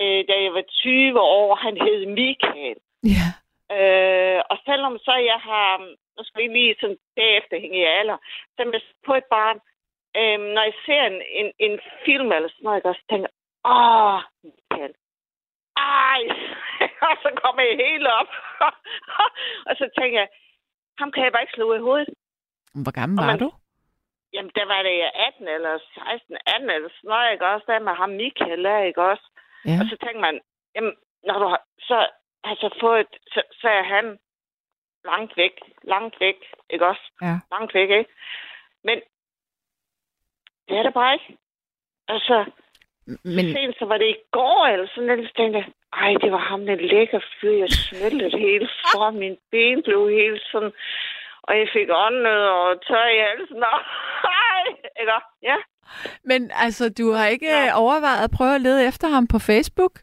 øh, 0.00 0.20
da 0.28 0.34
jeg 0.44 0.52
var 0.58 0.64
20 0.70 1.20
år, 1.20 1.54
han 1.64 1.74
hed 1.86 2.00
Michael. 2.18 2.76
Ja. 3.16 3.28
Øh, 3.76 4.40
og 4.50 4.56
selvom 4.68 4.94
så 5.06 5.14
jeg 5.32 5.38
har, 5.50 5.68
nu 6.16 6.22
skal 6.24 6.42
vi 6.42 6.48
lige 6.58 6.74
sådan 6.80 6.98
bagefter 7.16 7.54
hænge 7.62 7.78
i 7.82 7.90
alder, 8.00 8.18
så 8.54 8.58
jeg 8.72 8.80
på 9.06 9.12
et 9.20 9.28
barn, 9.36 9.58
øh, 10.18 10.38
når 10.54 10.62
jeg 10.68 10.76
ser 10.86 11.02
en, 11.12 11.18
en, 11.40 11.48
en 11.66 11.74
film 12.06 12.28
eller 12.36 12.48
sådan 12.48 12.64
noget, 12.66 12.80
jeg 12.84 12.92
også 12.94 13.06
tænker, 13.12 13.30
åh, 13.64 14.20
Michael, 14.44 14.94
ej, 15.76 16.20
og 17.08 17.14
så 17.22 17.30
kommer 17.42 17.62
jeg 17.62 17.76
helt 17.86 18.06
op, 18.20 18.30
og 19.68 19.72
så 19.80 19.90
tænker 19.98 20.18
jeg, 20.20 20.28
ham 20.98 21.12
kan 21.12 21.24
jeg 21.24 21.32
bare 21.32 21.42
ikke 21.42 21.54
slå 21.58 21.74
i 21.74 21.78
hovedet. 21.86 22.08
Hvor 22.82 22.92
gammel 23.00 23.16
var 23.18 23.26
man- 23.26 23.38
du? 23.38 23.50
Jamen, 24.32 24.52
der 24.54 24.64
var 24.66 24.82
det 24.82 25.10
18 25.14 25.48
eller 25.48 25.78
16, 25.78 26.36
18 26.46 26.70
eller 26.70 26.88
sådan 26.88 27.08
noget, 27.08 27.32
ikke 27.32 27.46
også? 27.46 27.64
Der 27.68 27.78
med 27.78 27.94
ham 27.94 28.10
Michael, 28.10 28.86
ikke 28.88 29.02
også? 29.02 29.26
Ja. 29.64 29.76
Og 29.80 29.84
så 29.90 29.96
tænker 30.04 30.20
man, 30.20 30.40
jamen, 30.74 30.94
når 31.26 31.38
du 31.38 31.46
har, 31.46 31.62
så, 31.80 32.08
altså 32.44 32.76
fået, 32.80 33.06
så, 33.32 33.42
så 33.52 33.68
er 33.68 33.82
han 33.82 34.18
langt 35.04 35.36
væk, 35.36 35.54
langt 35.82 36.20
væk, 36.20 36.38
ikke 36.70 36.86
også? 36.86 37.04
Ja. 37.22 37.34
Langt 37.50 37.74
væk, 37.74 37.90
ikke? 37.90 38.10
Men 38.84 39.00
det 40.68 40.78
er 40.78 40.82
det 40.82 40.94
bare 40.94 41.12
ikke. 41.14 41.36
Altså, 42.08 42.50
Men, 43.36 43.44
sent 43.54 43.74
så 43.78 43.84
var 43.90 43.98
det 43.98 44.08
i 44.16 44.20
går, 44.38 44.66
eller 44.72 44.86
sådan 44.94 45.26
så 45.26 45.32
tænkte 45.36 45.58
jeg, 45.60 45.66
ej, 46.02 46.12
det 46.22 46.30
var 46.32 46.42
ham, 46.50 46.66
den 46.66 46.78
lækker 46.92 47.20
fyr, 47.40 47.52
jeg 47.62 47.70
smeltede 47.70 48.38
hele 48.38 48.68
for, 48.92 49.10
min 49.22 49.36
ben 49.52 49.82
blev 49.86 50.00
helt 50.20 50.42
sådan, 50.52 50.72
og 51.42 51.52
jeg 51.58 51.68
fik 51.76 51.88
åndet 52.04 52.40
og 52.58 52.66
tør 52.86 53.06
i 53.16 53.18
halsen, 53.28 53.62
og 53.72 53.78
ej, 54.52 54.62
ikke? 55.00 55.12
Ja. 55.50 55.56
men 56.30 56.40
altså, 56.64 56.84
du 56.98 57.06
har 57.12 57.26
ikke 57.26 57.50
øh, 57.60 57.68
overvejet 57.84 58.24
at 58.24 58.34
prøve 58.38 58.54
at 58.54 58.60
lede 58.60 58.86
efter 58.90 59.08
ham 59.08 59.26
på 59.26 59.38
Facebook? 59.50 59.94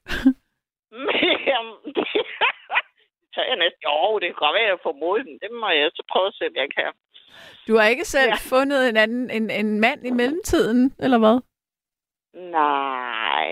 Men, 0.91 1.15
jamen, 1.51 1.75
det, 1.95 2.05
så 3.33 3.39
jeg 3.49 3.55
næsten, 3.63 3.81
jo, 3.87 4.19
det 4.19 4.27
kan 4.29 4.41
godt 4.45 4.55
være, 4.57 4.67
at 4.69 4.73
jeg 4.73 4.83
får 4.83 4.95
mod 5.05 5.19
den. 5.27 5.33
Det 5.43 5.49
må 5.61 5.67
jeg 5.69 5.91
så 5.95 6.03
prøve 6.11 6.27
at 6.27 6.33
se, 6.37 6.43
om 6.49 6.55
jeg 6.55 6.69
kan. 6.77 6.91
Du 7.67 7.73
har 7.77 7.87
ikke 7.87 8.05
selv 8.05 8.29
Ja. 8.31 8.37
ja. 8.49 8.49
fundet 8.55 8.89
en 8.89 8.97
anden 8.97 9.29
en, 9.29 9.49
en 9.61 9.79
mand 9.79 10.05
i 10.07 10.11
mellemtiden, 10.11 10.93
eller 10.99 11.17
hvad? 11.17 11.37
Nej, 12.57 13.49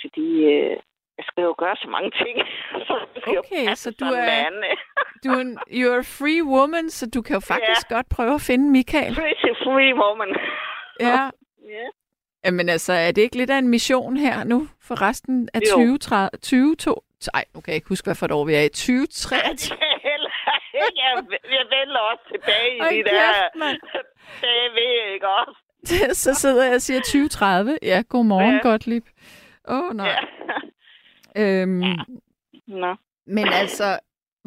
fordi 0.00 0.28
øh, 0.54 0.76
jeg 1.18 1.24
skal 1.28 1.42
jo 1.42 1.54
gøre 1.58 1.76
så 1.76 1.88
mange 1.88 2.10
ting. 2.10 2.36
så 2.86 2.94
Okay, 3.38 3.74
så 3.74 3.90
du 4.00 4.04
er- 4.04 4.26
mand. 4.26 4.64
Du 5.24 5.30
er 5.30 5.40
en, 5.40 5.58
you're 5.58 5.98
a 5.98 6.08
free 6.18 6.42
woman, 6.44 6.90
så 6.90 7.10
du 7.14 7.22
kan 7.22 7.34
jo 7.34 7.40
faktisk 7.40 7.90
ja. 7.90 7.94
godt 7.94 8.08
prøve 8.08 8.34
at 8.34 8.40
finde 8.40 8.70
Michael. 8.70 9.14
Pretty 9.14 9.50
free 9.64 9.94
woman. 10.02 10.28
Ja. 11.00 11.30
ja. 11.76 11.86
Jamen 12.44 12.68
altså, 12.68 12.92
er 12.92 13.12
det 13.12 13.22
ikke 13.22 13.36
lidt 13.36 13.50
af 13.50 13.58
en 13.58 13.68
mission 13.68 14.16
her 14.16 14.44
nu 14.44 14.68
for 14.82 15.02
resten 15.02 15.48
af 15.54 15.60
Jo. 15.60 15.70
2030? 15.70 16.30
20, 16.42 16.76
to, 16.76 17.02
ej, 17.34 17.44
nu 17.54 17.60
kan 17.60 17.70
jeg 17.72 17.74
ikke 17.74 17.88
huske, 17.88 18.06
hvad 18.06 18.14
for 18.14 18.26
et 18.26 18.32
år 18.32 18.44
vi 18.44 18.54
er 18.54 18.62
i. 18.62 18.68
2023? 18.68 19.78
jeg, 21.02 21.12
jeg 21.56 21.64
vender 21.76 22.00
også 22.10 22.24
tilbage 22.32 22.76
i 22.76 22.80
Hold 22.80 22.94
de 22.94 23.02
der 23.10 23.32
dage 24.42 24.68
ved, 24.78 25.14
ikke 25.14 25.28
også? 25.28 25.58
Så 26.24 26.34
sidder 26.34 26.64
jeg 26.64 26.74
og 26.74 26.82
siger 26.82 27.00
2030. 27.00 27.78
Ja, 27.82 28.02
godmorgen, 28.08 28.50
Ja. 28.56 28.60
ja. 28.64 28.68
Gottlieb. 28.68 29.04
Åh, 29.68 29.78
oh, 29.78 29.96
nej. 29.96 30.12
Ja. 31.36 31.62
Øhm, 31.62 31.82
Nå. 32.82 32.92
Men 33.36 33.46
altså, 33.62 33.88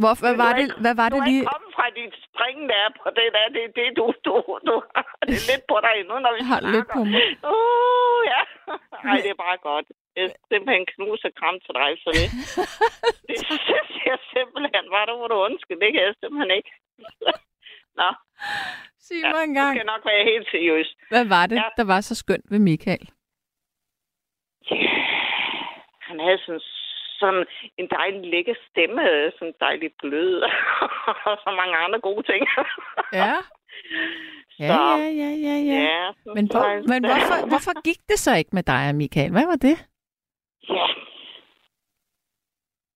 hvor, 0.01 0.13
hvad, 0.23 0.35
var 0.43 0.49
du 0.49 0.51
er 0.53 0.55
det, 0.59 0.63
ikke- 0.65 0.81
hvad 0.85 0.95
var 1.01 1.07
Du 1.09 1.15
det 1.15 1.21
er 1.21 1.29
lige? 1.29 1.41
ikke 1.41 1.53
kommet 1.55 1.71
fra 1.77 1.87
dit 1.99 2.13
spring 2.27 2.57
der 2.73 2.85
på 3.01 3.07
det 3.19 3.27
der. 3.35 3.45
Det 3.55 3.61
er 3.67 3.71
det, 3.79 3.87
du, 3.99 4.05
du, 4.27 4.33
du 4.69 4.75
har 4.95 5.03
det 5.29 5.35
er 5.41 5.45
lidt 5.51 5.63
på 5.71 5.77
dig 5.87 5.95
nu, 6.09 6.15
når 6.25 6.31
vi 6.37 6.41
Har 6.51 6.59
snakker. 6.59 6.75
lidt 6.75 6.87
på 6.95 7.01
mig. 7.13 7.23
Uh, 7.53 8.19
ja. 8.33 8.41
Ej, 9.09 9.17
det 9.25 9.31
er 9.35 9.39
bare 9.47 9.57
godt. 9.69 9.87
Jeg 10.15 10.23
er 10.27 10.33
simpelthen 10.51 10.85
knus 10.93 11.21
og 11.27 11.33
kram 11.39 11.55
til 11.65 11.73
dig, 11.81 11.89
så 12.03 12.09
det, 12.17 12.25
det 13.29 13.37
synes 13.47 13.93
jeg 14.09 14.17
simpelthen. 14.35 14.83
Var 14.95 15.03
du, 15.09 15.13
hvor 15.19 15.29
du 15.33 15.37
undskylde? 15.47 15.81
Det 15.85 15.91
kan 15.93 16.01
jeg 16.07 16.13
simpelthen 16.21 16.51
ikke. 16.59 16.71
Nå, 17.99 18.09
Sig 18.99 19.17
mig 19.23 19.33
det 19.33 19.43
engang. 19.43 19.75
skal 19.75 19.85
nok 19.85 20.03
være 20.05 20.23
helt 20.31 20.47
seriøst. 20.51 20.95
Hvad 21.09 21.25
var 21.25 21.45
det, 21.45 21.55
Ja. 21.55 21.63
der 21.77 21.83
var 21.83 22.01
så 22.01 22.15
skønt 22.15 22.45
ved 22.51 22.59
Michael? 22.59 23.05
Han 26.07 26.19
havde 26.19 26.39
sådan, 26.45 26.61
sådan 27.19 27.45
en 27.77 27.87
dejlig 27.97 28.21
lækker 28.33 28.55
stemme, 28.69 29.01
sådan 29.37 29.53
dejlig 29.59 29.89
blød, 30.01 30.41
og 31.29 31.35
så 31.43 31.49
mange 31.59 31.75
andre 31.85 31.99
gode 31.99 32.23
ting. 32.31 32.41
Ja. 33.13 33.35
Ja, 34.59 34.73
Så, 34.73 34.81
ja, 34.97 35.09
ja, 35.23 35.29
ja, 35.47 35.55
ja. 35.71 35.79
ja 35.91 36.11
Men, 36.35 36.45
hvor, 36.51 36.65
men 36.91 36.99
hvorfor, 37.09 37.37
hvorfor 37.51 37.81
gik 37.87 37.99
det 38.09 38.19
så 38.19 38.35
ikke 38.35 38.49
med 38.53 38.63
dig 38.63 38.89
og 38.89 38.95
Michael? 38.95 39.31
Hvad 39.31 39.45
var 39.45 39.55
det? 39.67 39.77
Ja. 40.69 40.85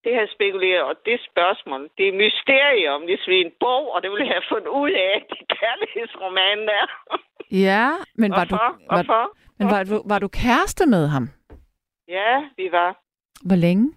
Det 0.03 0.13
har 0.13 0.21
jeg 0.25 0.30
spekuleret, 0.38 0.84
og 0.84 0.95
det 1.05 1.17
spørgsmål, 1.31 1.89
det 1.97 2.07
er 2.07 2.13
mysterium, 2.25 3.01
ligesom 3.05 3.31
i 3.34 3.41
en 3.47 3.53
bog, 3.59 3.84
og 3.93 4.03
det 4.03 4.11
ville 4.11 4.25
jeg 4.25 4.34
have 4.34 4.49
fundet 4.53 4.71
ud 4.81 4.91
af, 4.91 5.25
det 5.30 5.57
kærlighedsroman 5.59 6.59
der. 6.71 6.85
Ja, 7.67 7.88
men 8.15 8.31
var 8.31 8.45
du, 8.45 8.55
var, 8.55 8.71
Hvorfor? 8.89 9.23
men 9.59 9.67
var, 9.73 9.84
du, 9.84 9.97
var 10.11 10.19
du 10.19 10.27
kæreste 10.27 10.85
med 10.85 11.07
ham? 11.07 11.25
Ja, 12.07 12.34
vi 12.57 12.71
var 12.71 12.89
Hvor 13.47 13.55
længe? 13.55 13.93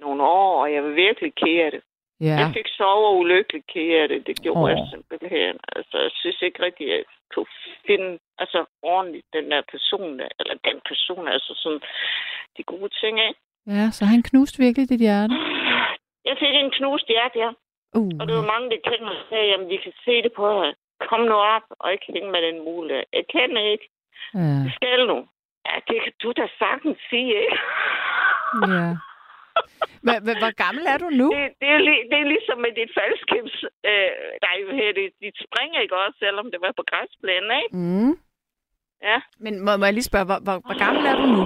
nogle 0.00 0.22
år, 0.22 0.62
og 0.62 0.72
jeg 0.72 0.84
var 0.84 0.90
virkelig 0.90 1.34
ked 1.34 1.58
af 1.66 1.70
det. 1.70 1.82
Ja. 2.20 2.36
Jeg 2.42 2.50
fik 2.54 2.68
sover 2.78 3.10
ulykkeligt 3.20 3.66
ked 3.66 3.90
af 4.02 4.08
det. 4.08 4.26
Det 4.26 4.42
gjorde 4.42 4.62
oh. 4.62 4.70
jeg 4.70 4.86
simpelthen. 4.90 5.56
Altså, 5.76 5.96
jeg 5.98 6.10
synes 6.14 6.42
ikke 6.42 6.62
rigtigt, 6.62 6.90
at 6.90 6.96
jeg 6.96 7.04
kunne 7.34 7.46
finde 7.86 8.18
altså, 8.38 8.64
ordentligt 8.82 9.26
den 9.32 9.50
der 9.50 9.62
person, 9.70 10.18
der, 10.18 10.28
eller 10.40 10.54
den 10.68 10.80
person, 10.88 11.28
altså 11.28 11.52
sådan 11.62 11.80
de 12.56 12.62
gode 12.62 12.90
ting, 13.00 13.14
ikke? 13.28 13.40
Ja, 13.76 13.84
så 13.96 14.02
han 14.12 14.22
knuste 14.28 14.58
virkelig 14.64 14.88
dit 14.88 15.00
hjerte. 15.06 15.34
Jeg 16.28 16.36
fik 16.42 16.54
en 16.54 16.70
knust 16.78 17.06
hjerte, 17.14 17.38
ja. 17.44 17.50
Uh, 17.98 18.10
Og 18.20 18.22
det 18.28 18.34
var 18.38 18.46
mange, 18.54 18.66
der 18.70 18.78
kendte 18.86 19.04
mig 19.08 19.16
og 19.22 19.26
sagde, 19.30 19.46
jamen, 19.52 19.68
vi 19.72 19.76
kan 19.84 19.92
se 20.04 20.14
det 20.24 20.32
på 20.40 20.46
dig. 20.64 20.70
Kom 21.08 21.20
nu 21.30 21.36
op, 21.56 21.66
og 21.82 21.88
ikke 21.92 22.06
hænge 22.14 22.30
med 22.34 22.42
den 22.48 22.58
mule. 22.66 22.94
Jeg 23.16 23.24
kender 23.34 23.62
ikke. 23.72 23.86
ja. 24.34 24.56
Det 24.64 24.72
skal 24.78 25.00
nu. 25.12 25.18
Ja, 25.68 25.74
det 25.88 25.96
kan 26.04 26.12
du 26.22 26.28
da 26.40 26.44
sagtens 26.62 26.98
sige, 27.10 27.34
ikke? 27.44 27.58
ja. 28.76 28.88
Hvor, 30.04 30.18
hvor, 30.24 30.36
hvor 30.42 30.52
gammel 30.64 30.84
er 30.94 30.98
du 31.04 31.08
nu? 31.20 31.28
Det, 31.36 31.46
det, 31.60 31.68
er, 31.76 31.80
li- 31.88 32.06
det 32.10 32.18
er 32.22 32.28
ligesom 32.34 32.58
med 32.64 32.72
dit 32.80 32.90
faldskibs... 32.98 33.54
Øh, 33.90 34.10
nej, 34.46 34.56
hedder 34.78 34.94
det? 35.00 35.06
Dit 35.24 35.36
springer, 35.46 35.78
ikke 35.84 35.96
også? 36.04 36.16
Selvom 36.24 36.46
det 36.52 36.60
var 36.64 36.72
på 36.80 36.84
græsplænen, 36.90 37.50
ikke? 37.62 37.72
Mm. 37.82 38.12
Ja. 39.08 39.18
Men 39.44 39.52
må, 39.64 39.70
må 39.80 39.84
jeg 39.88 39.94
lige 39.96 40.10
spørge, 40.10 40.26
hvor, 40.30 40.40
hvor, 40.46 40.56
hvor 40.66 40.76
gammel 40.84 41.02
er 41.10 41.16
du 41.22 41.26
nu? 41.36 41.42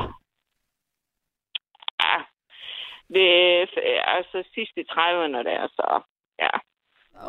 Er 3.20 3.66
f- 3.72 4.10
altså 4.16 4.38
sidst 4.54 4.72
i 4.76 4.84
30'erne 4.92 5.40
der, 5.50 5.68
så 5.78 6.00
ja. 6.38 6.50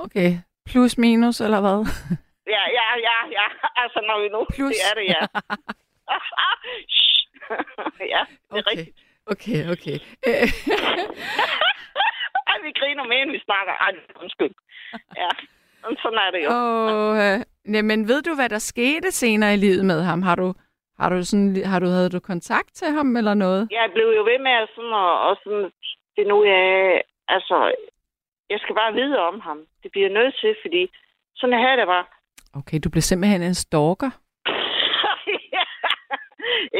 Okay. 0.04 0.32
Plus 0.66 0.98
minus, 0.98 1.42
eller 1.42 1.62
hvad? 1.62 1.80
Ja, 2.48 2.64
ja, 2.80 2.88
ja, 3.08 3.18
ja. 3.32 3.48
Altså, 3.76 4.00
når 4.08 4.22
vi 4.24 4.28
nu... 4.30 4.46
Plus. 4.56 4.70
Det 4.76 4.82
er 4.90 4.94
det, 5.00 5.06
ja. 5.16 5.22
Ja, 8.00 8.22
det 8.52 8.58
er 8.58 8.62
Okay. 8.62 8.64
rigtigt. 8.72 8.98
Okay, 9.26 9.60
okay. 9.74 9.98
Øh, 10.28 10.48
Ej, 12.50 12.58
vi 12.64 12.72
griner 12.80 13.04
mere, 13.04 13.22
end 13.22 13.32
vi 13.32 13.42
snakker. 13.46 13.74
Ej, 13.74 13.92
undskyld. 14.22 14.54
Ja, 15.18 15.30
sådan 16.02 16.20
er 16.28 16.32
det 16.32 16.44
jo. 16.46 16.50
og, 16.50 17.18
øh, 17.26 17.40
ved 18.08 18.22
du, 18.22 18.36
hvad 18.36 18.50
der 18.50 18.60
skete 18.60 19.12
senere 19.12 19.54
i 19.54 19.58
livet 19.58 19.86
med 19.86 20.04
ham? 20.04 20.22
Har 20.22 20.36
du, 20.36 20.54
har 21.04 21.10
du, 21.10 21.24
sådan, 21.24 21.66
har 21.72 21.80
du, 21.80 21.88
havde 21.98 22.10
du 22.16 22.20
kontakt 22.20 22.72
til 22.80 22.88
ham 22.98 23.18
eller 23.20 23.34
noget? 23.34 23.62
Jeg 23.72 23.90
blev 23.96 24.08
jo 24.18 24.24
ved 24.32 24.40
med 24.48 24.56
at 24.62 24.70
sådan, 24.76 24.94
og, 25.06 25.14
og 25.28 25.34
sådan, 25.44 25.72
det 26.16 26.28
nu 26.28 26.38
jeg, 26.46 27.02
altså, 27.28 27.58
jeg 28.50 28.60
skal 28.60 28.76
bare 28.76 28.94
vide 28.94 29.18
om 29.30 29.40
ham. 29.40 29.60
Det 29.84 29.92
bliver 29.92 30.08
jeg 30.08 30.18
nødt 30.20 30.36
til, 30.42 30.56
fordi 30.64 30.82
sådan 31.36 31.60
her 31.60 31.76
det 31.76 31.88
var. 31.88 32.04
Okay, 32.60 32.80
du 32.84 32.90
blev 32.90 33.02
simpelthen 33.02 33.42
en 33.42 33.54
stalker. 33.54 34.12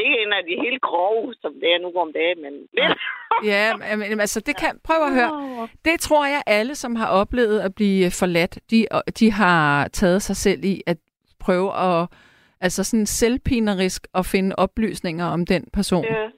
Ikke 0.00 0.14
en 0.22 0.32
af 0.32 0.42
de 0.48 0.54
helt 0.64 0.82
grove, 0.82 1.34
som 1.42 1.52
det 1.60 1.68
er 1.74 1.78
nu 1.78 2.00
om 2.00 2.12
dagen, 2.12 2.42
men 2.42 2.52
lidt. 2.52 2.98
Ja, 3.44 3.76
men, 3.96 4.20
altså 4.20 4.40
det 4.40 4.56
kan, 4.56 4.80
prøv 4.84 5.00
at 5.08 5.14
høre. 5.14 5.68
Det 5.84 6.00
tror 6.00 6.26
jeg 6.26 6.42
alle, 6.46 6.74
som 6.74 6.96
har 6.96 7.08
oplevet 7.20 7.60
at 7.60 7.74
blive 7.74 8.10
forladt, 8.20 8.58
de, 8.70 8.86
de 9.20 9.32
har 9.32 9.88
taget 9.88 10.22
sig 10.22 10.36
selv 10.36 10.64
i 10.64 10.82
at 10.86 10.96
prøve 11.40 11.68
at, 11.76 12.08
altså 12.64 12.84
sådan 12.84 13.06
selvpinerisk 13.06 14.02
at 14.14 14.26
finde 14.26 14.56
oplysninger 14.58 15.26
om 15.26 15.46
den 15.46 15.64
person. 15.72 16.04
Ja. 16.04 16.30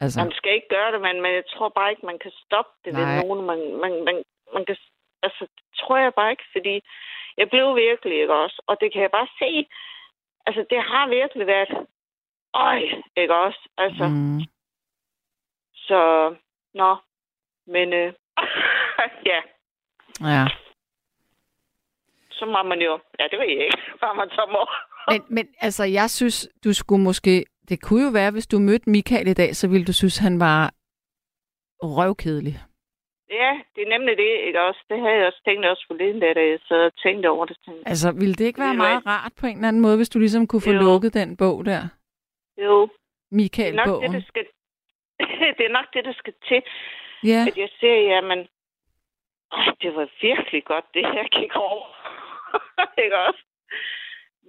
Altså, 0.00 0.20
Man 0.24 0.32
skal 0.32 0.52
ikke 0.54 0.68
gøre 0.76 0.92
det, 0.92 1.00
men, 1.00 1.22
men 1.22 1.32
jeg 1.34 1.44
tror 1.52 1.68
bare 1.68 1.90
ikke, 1.90 2.06
man 2.06 2.18
kan 2.18 2.32
stoppe 2.44 2.72
det 2.84 2.92
Nej. 2.92 3.00
ved 3.02 3.22
nogen. 3.22 3.46
Man, 3.46 3.60
man, 3.82 3.92
man, 4.04 4.16
man 4.54 4.64
kan, 4.66 4.76
altså, 5.22 5.42
det 5.56 5.78
tror 5.80 5.96
jeg 5.98 6.12
bare 6.14 6.30
ikke, 6.30 6.48
fordi 6.52 6.74
jeg 7.36 7.48
blev 7.50 7.76
virkelig, 7.76 8.16
ikke 8.20 8.34
også? 8.34 8.62
Og 8.66 8.76
det 8.80 8.92
kan 8.92 9.02
jeg 9.02 9.10
bare 9.10 9.28
se. 9.38 9.66
Altså, 10.46 10.66
det 10.70 10.80
har 10.90 11.08
virkelig 11.08 11.46
været, 11.46 11.86
øj, 12.54 12.80
ikke 13.16 13.34
også? 13.34 13.68
Altså, 13.76 14.04
mm. 14.08 14.40
så, 15.74 16.00
nå, 16.74 16.96
men, 17.66 17.92
øh, 17.92 18.12
ja, 19.30 19.40
ja. 20.20 20.44
Så 22.44 22.50
må 22.50 22.62
man 22.62 22.80
jo, 22.88 22.92
ja, 23.20 23.24
det 23.30 23.38
ved 23.38 23.48
jeg 23.56 23.64
ikke, 23.64 23.78
hvad 24.00 24.16
man 24.16 24.28
så 24.30 24.44
må. 24.56 24.62
Men, 25.12 25.22
men 25.28 25.48
altså, 25.60 25.84
jeg 25.84 26.10
synes, 26.10 26.48
du 26.64 26.72
skulle 26.72 27.02
måske... 27.02 27.44
Det 27.68 27.82
kunne 27.82 28.04
jo 28.04 28.10
være, 28.10 28.30
hvis 28.30 28.46
du 28.46 28.58
mødte 28.58 28.90
Michael 28.90 29.28
i 29.28 29.34
dag, 29.34 29.56
så 29.56 29.68
ville 29.68 29.84
du 29.84 29.92
synes, 29.92 30.18
han 30.18 30.40
var 30.40 30.72
røvkedelig. 31.82 32.56
Ja, 33.30 33.50
det 33.74 33.80
er 33.86 33.90
nemlig 33.98 34.16
det, 34.16 34.30
ikke 34.46 34.60
også? 34.62 34.80
Det 34.90 34.98
havde 35.00 35.14
jeg 35.18 35.26
også 35.26 35.42
tænkt 35.44 35.66
også 35.66 35.84
forleden, 35.86 36.20
da 36.20 36.26
jeg 36.26 36.58
sad 36.68 36.76
og 36.86 36.94
tænkte 36.96 37.26
over 37.30 37.44
det. 37.46 37.56
Tænkte, 37.64 37.88
Altså, 37.88 38.12
ville 38.12 38.34
det 38.34 38.44
ikke 38.44 38.60
være 38.60 38.74
hvad? 38.74 38.84
meget 38.86 39.06
rart 39.06 39.32
på 39.40 39.46
en 39.46 39.56
eller 39.56 39.68
anden 39.68 39.82
måde, 39.82 39.96
hvis 39.96 40.08
du 40.08 40.18
ligesom 40.18 40.46
kunne 40.46 40.62
få 40.68 40.72
Jo. 40.72 40.80
lukket 40.80 41.14
den 41.14 41.36
bog 41.36 41.66
der? 41.66 41.82
jo, 42.64 42.88
det 43.30 43.58
er 43.58 43.72
nok 43.86 44.02
det, 44.02 44.10
der 44.12 44.22
skal, 44.28 44.44
det 45.58 45.64
er 45.66 45.72
nok 45.78 45.86
det, 45.94 46.04
der 46.04 46.12
skal 46.12 46.34
til. 46.48 46.62
Ja, 47.24 47.40
at 47.48 47.56
jeg 47.56 47.68
ser, 47.80 47.94
jamen, 48.12 48.38
det 49.82 49.90
var 49.96 50.08
virkelig 50.22 50.64
godt, 50.64 50.84
det 50.94 51.04
her 51.14 51.24
gik 51.40 51.56
over. 51.56 51.86
ikke 53.04 53.18
også? 53.26 53.42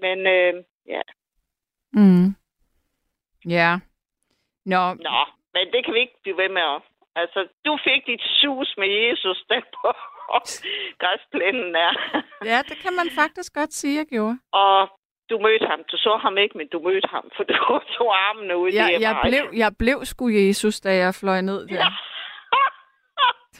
Men 0.03 0.17
øh, 0.27 0.53
ja, 0.87 1.01
mm. 1.93 2.27
ja. 3.45 3.79
Nå, 4.65 4.83
nå, 4.93 5.19
men 5.53 5.63
det 5.73 5.85
kan 5.85 5.93
vi 5.93 5.99
ikke 5.99 6.19
blive 6.23 6.37
ved 6.37 6.49
med 6.49 6.61
at... 6.75 6.81
Altså, 7.15 7.47
du 7.65 7.79
fik 7.87 8.01
dit 8.07 8.21
sus 8.21 8.69
med 8.77 8.87
Jesus 8.87 9.45
der 9.49 9.61
på 9.81 9.87
græsplænen 11.01 11.73
der. 11.73 11.91
ja, 12.51 12.61
det 12.69 12.77
kan 12.83 12.93
man 12.99 13.07
faktisk 13.19 13.53
godt 13.53 13.73
sige, 13.73 13.97
jeg 13.97 14.05
gjorde. 14.05 14.37
Og 14.51 14.99
du 15.29 15.39
mødte 15.39 15.65
ham. 15.67 15.79
Du 15.91 15.97
så 15.97 16.19
ham 16.21 16.37
ikke, 16.37 16.57
men 16.57 16.67
du 16.67 16.79
mødte 16.79 17.07
ham, 17.11 17.31
for 17.35 17.43
du 17.43 17.53
tog 17.97 18.09
armene 18.29 18.57
ud. 18.57 18.67
Er 18.69 18.99
jeg, 18.99 19.19
blev, 19.23 19.43
jeg 19.53 19.71
blev 19.79 20.05
sgu 20.05 20.29
Jesus, 20.29 20.81
da 20.81 20.95
jeg 20.95 21.15
fløj 21.15 21.41
ned 21.41 21.67
der. 21.67 21.75
Ja. 21.75 21.87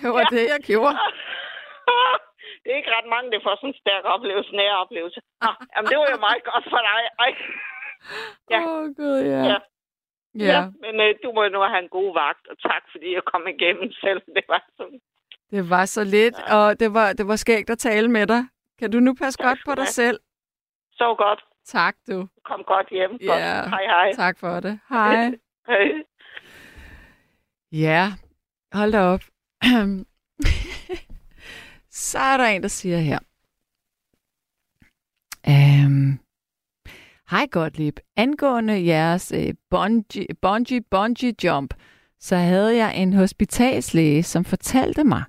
Det 0.02 0.10
var 0.14 0.24
det, 0.24 0.44
jeg 0.54 0.60
gjorde. 0.64 0.98
Det 2.66 2.72
er 2.74 2.78
ikke 2.82 2.92
ret 2.98 3.10
mange, 3.16 3.32
der 3.32 3.40
får 3.46 3.56
sådan 3.56 3.70
en 3.70 3.82
stærk 3.84 4.04
oplevelse, 4.16 4.52
nær 4.60 4.74
oplevelse. 4.84 5.20
Nå, 5.42 5.50
jamen, 5.74 5.88
det 5.92 5.98
var 6.02 6.08
jo 6.16 6.20
meget 6.28 6.44
godt 6.52 6.66
for 6.74 6.82
dig. 6.90 7.02
Ej. 7.26 7.32
Ja. 8.52 8.60
Oh, 8.66 8.84
gud, 9.00 9.20
ja. 9.34 9.44
Ja. 9.50 9.58
Ja. 10.36 10.46
Ja, 10.46 10.62
men 10.84 10.94
øh, 11.06 11.16
du 11.24 11.32
må 11.36 11.48
nu 11.48 11.60
have 11.60 11.84
en 11.84 11.90
god 11.90 12.14
vagt, 12.14 12.48
og 12.52 12.56
tak 12.60 12.84
fordi 12.92 13.14
jeg 13.14 13.24
kom 13.32 13.48
igennem 13.48 13.92
selv. 14.04 14.22
Det 14.36 14.44
var 14.50 14.64
sådan. 14.78 15.00
Det 15.52 15.70
var 15.70 15.86
så 15.86 16.04
lidt, 16.04 16.36
og 16.52 16.80
det 16.80 16.94
var, 16.94 17.14
det 17.14 17.28
var 17.28 17.36
skægt 17.36 17.70
at 17.70 17.78
tale 17.78 18.08
med 18.12 18.28
dig. 18.28 18.44
Kan 18.80 18.92
du 18.92 19.00
nu 19.00 19.14
passe 19.14 19.40
Tak 19.40 19.48
godt 19.48 19.60
på 19.66 19.72
dig 19.76 19.82
have. 19.84 19.88
selv? 20.02 20.20
Så 20.92 21.16
godt. 21.18 21.46
Tak, 21.66 21.96
du. 22.10 22.28
Kom 22.46 22.64
godt 22.64 22.88
hjem. 22.90 23.12
Godt. 23.12 23.22
Ja, 23.22 23.62
Hej, 23.70 23.84
hej. 23.86 24.12
tak 24.14 24.40
for 24.40 24.60
det. 24.60 24.80
Hej. 24.90 25.16
Hej. 25.70 25.92
Ja, 27.72 28.06
hold 28.74 28.92
da 28.92 29.00
op. 29.02 29.22
så 31.96 32.20
er 32.20 32.38
der 32.38 32.46
en, 32.46 32.62
der 32.62 32.68
siger 32.68 32.98
her. 32.98 33.20
Øhm, 35.50 36.20
Hej 37.30 37.48
Gottlieb. 37.52 38.00
Angående 38.16 38.86
jeres 38.86 39.32
øh, 39.36 39.54
bungee, 39.70 40.28
bungee, 40.42 40.82
bungee 40.92 41.34
jump, 41.44 41.74
så 42.20 42.36
havde 42.36 42.78
jeg 42.78 42.98
en 42.98 43.14
hospitalslæge, 43.14 44.24
som 44.24 44.46
fortalte 44.46 45.04
mig, 45.04 45.24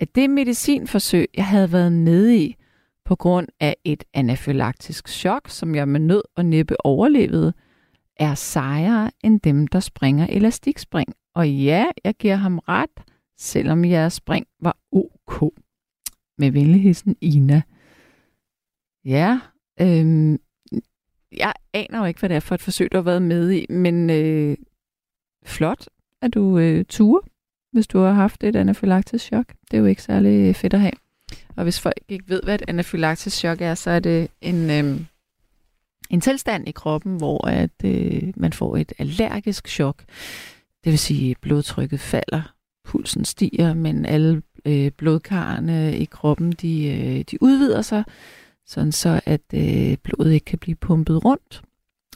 at 0.00 0.14
det 0.14 0.30
medicinforsøg, 0.30 1.26
jeg 1.36 1.46
havde 1.46 1.72
været 1.72 1.92
med 1.92 2.30
i, 2.30 2.56
på 3.04 3.16
grund 3.16 3.48
af 3.60 3.76
et 3.84 4.04
anafylaktisk 4.14 5.08
chok, 5.08 5.48
som 5.48 5.74
jeg 5.74 5.88
med 5.88 6.00
nød 6.00 6.22
og 6.36 6.44
næppe 6.44 6.86
overlevede, 6.86 7.52
er 8.16 8.34
sejere 8.34 9.10
end 9.24 9.40
dem, 9.40 9.66
der 9.66 9.80
springer 9.80 10.26
elastikspring. 10.30 11.14
Og 11.34 11.50
ja, 11.50 11.86
jeg 12.04 12.14
giver 12.14 12.36
ham 12.36 12.58
ret, 12.58 13.04
selvom 13.38 13.84
jeres 13.84 14.12
spring 14.12 14.46
var 14.60 14.76
ok. 14.92 15.63
Med 16.38 16.50
venligheden 16.50 17.16
Ina. 17.20 17.62
Ja, 19.04 19.40
øhm, 19.80 20.38
jeg 21.36 21.52
aner 21.72 21.98
jo 21.98 22.04
ikke, 22.04 22.20
hvad 22.20 22.28
det 22.28 22.36
er 22.36 22.40
for 22.40 22.54
et 22.54 22.62
forsøg, 22.62 22.92
du 22.92 22.96
har 22.96 23.02
været 23.02 23.22
med 23.22 23.52
i, 23.52 23.66
men 23.68 24.10
øh, 24.10 24.56
flot, 25.46 25.88
at 26.22 26.34
du 26.34 26.58
øh, 26.58 26.84
turer, 26.88 27.20
hvis 27.72 27.86
du 27.86 27.98
har 27.98 28.12
haft 28.12 28.44
et 28.44 28.56
anafylaktisk 28.56 29.24
chok. 29.24 29.46
Det 29.70 29.76
er 29.76 29.78
jo 29.78 29.84
ikke 29.84 30.02
særlig 30.02 30.56
fedt 30.56 30.74
at 30.74 30.80
have. 30.80 30.92
Og 31.56 31.62
hvis 31.62 31.80
folk 31.80 32.00
ikke 32.08 32.28
ved, 32.28 32.42
hvad 32.42 32.54
et 32.54 32.64
anafylaktisk 32.68 33.36
chok 33.36 33.60
er, 33.60 33.74
så 33.74 33.90
er 33.90 34.00
det 34.00 34.28
en, 34.40 34.70
øh, 34.70 35.00
en 36.10 36.20
tilstand 36.20 36.68
i 36.68 36.72
kroppen, 36.72 37.16
hvor 37.16 37.46
at 37.46 37.84
øh, 37.84 38.32
man 38.36 38.52
får 38.52 38.76
et 38.76 38.92
allergisk 38.98 39.68
chok. 39.68 40.04
Det 40.84 40.90
vil 40.90 40.98
sige, 40.98 41.30
at 41.30 41.36
blodtrykket 41.40 42.00
falder, 42.00 42.54
pulsen 42.84 43.24
stiger, 43.24 43.74
men 43.74 44.04
alle 44.04 44.42
øh, 44.64 44.90
blodkarrene 44.90 45.98
i 45.98 46.04
kroppen, 46.04 46.52
de, 46.52 46.86
øh, 46.88 47.24
de 47.30 47.42
udvider 47.42 47.82
sig, 47.82 48.04
sådan 48.66 48.92
så 48.92 49.20
at 49.26 49.40
øh, 49.54 49.96
blodet 50.02 50.32
ikke 50.32 50.44
kan 50.44 50.58
blive 50.58 50.76
pumpet 50.76 51.24
rundt. 51.24 51.62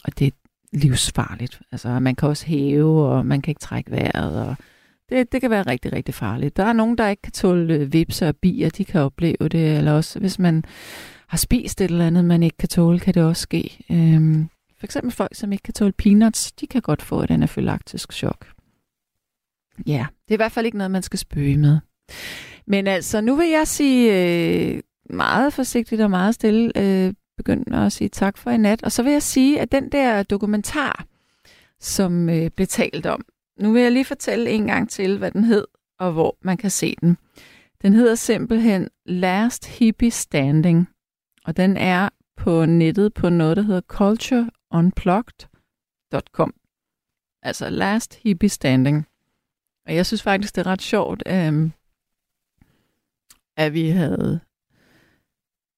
Og 0.04 0.18
det 0.18 0.26
er 0.26 0.30
livsfarligt. 0.72 1.60
Altså, 1.72 1.98
man 1.98 2.16
kan 2.16 2.28
også 2.28 2.46
hæve, 2.46 3.08
og 3.08 3.26
man 3.26 3.42
kan 3.42 3.50
ikke 3.50 3.60
trække 3.60 3.90
vejret, 3.90 4.46
og 4.46 4.56
det, 5.08 5.32
det 5.32 5.40
kan 5.40 5.50
være 5.50 5.62
rigtig, 5.62 5.92
rigtig 5.92 6.14
farligt. 6.14 6.56
Der 6.56 6.64
er 6.64 6.72
nogen, 6.72 6.98
der 6.98 7.08
ikke 7.08 7.22
kan 7.22 7.32
tåle 7.32 7.74
øh, 7.74 7.92
vipser 7.92 8.28
og 8.28 8.36
bier, 8.36 8.70
de 8.70 8.84
kan 8.84 9.00
opleve 9.00 9.48
det, 9.48 9.76
eller 9.76 9.92
også 9.92 10.18
hvis 10.18 10.38
man 10.38 10.64
har 11.26 11.38
spist 11.38 11.80
et 11.80 11.90
eller 11.90 12.06
andet, 12.06 12.24
man 12.24 12.42
ikke 12.42 12.56
kan 12.56 12.68
tåle, 12.68 13.00
kan 13.00 13.14
det 13.14 13.24
også 13.24 13.42
ske. 13.42 13.84
Øhm, 13.90 14.48
for 14.78 14.84
eksempel 14.84 15.12
folk, 15.12 15.34
som 15.34 15.52
ikke 15.52 15.62
kan 15.62 15.74
tåle 15.74 15.92
peanuts, 15.92 16.52
de 16.52 16.66
kan 16.66 16.82
godt 16.82 17.02
få 17.02 17.22
et 17.22 17.30
anafylaktisk 17.30 18.12
chok. 18.12 18.46
Ja, 19.86 20.06
det 20.28 20.34
er 20.34 20.36
i 20.36 20.42
hvert 20.42 20.52
fald 20.52 20.66
ikke 20.66 20.78
noget, 20.78 20.90
man 20.90 21.02
skal 21.02 21.18
spøge 21.18 21.56
med. 21.56 21.78
Men 22.66 22.86
altså, 22.86 23.20
nu 23.20 23.36
vil 23.36 23.48
jeg 23.48 23.68
sige 23.68 24.12
øh, 24.74 24.82
meget 25.10 25.52
forsigtigt 25.52 26.00
og 26.00 26.10
meget 26.10 26.34
stille, 26.34 26.72
øh, 26.76 27.14
begynde 27.36 27.76
at 27.76 27.92
sige 27.92 28.08
tak 28.08 28.38
for 28.38 28.50
i 28.50 28.56
nat. 28.56 28.82
Og 28.82 28.92
så 28.92 29.02
vil 29.02 29.12
jeg 29.12 29.22
sige, 29.22 29.60
at 29.60 29.72
den 29.72 29.92
der 29.92 30.22
dokumentar, 30.22 31.04
som 31.80 32.28
øh, 32.28 32.50
blev 32.50 32.66
talt 32.66 33.06
om, 33.06 33.24
nu 33.60 33.72
vil 33.72 33.82
jeg 33.82 33.92
lige 33.92 34.04
fortælle 34.04 34.50
en 34.50 34.66
gang 34.66 34.90
til, 34.90 35.18
hvad 35.18 35.30
den 35.30 35.44
hed, 35.44 35.64
og 35.98 36.12
hvor 36.12 36.36
man 36.42 36.56
kan 36.56 36.70
se 36.70 36.96
den. 37.00 37.18
Den 37.82 37.92
hedder 37.92 38.14
simpelthen 38.14 38.88
Last 39.06 39.66
Hippie 39.66 40.10
Standing, 40.10 40.88
og 41.44 41.56
den 41.56 41.76
er 41.76 42.08
på 42.36 42.66
nettet 42.66 43.14
på 43.14 43.28
noget, 43.28 43.56
der 43.56 43.62
hedder 43.62 43.80
cultureunplugged.com. 43.80 46.54
Altså 47.42 47.70
Last 47.70 48.20
Hippie 48.22 48.48
Standing. 48.48 49.06
Og 49.86 49.94
jeg 49.94 50.06
synes 50.06 50.22
faktisk, 50.22 50.56
det 50.56 50.66
er 50.66 50.70
ret 50.70 50.82
sjovt, 50.82 51.22
øh, 51.26 51.70
at 53.58 53.74
vi 53.74 53.88
havde 53.88 54.40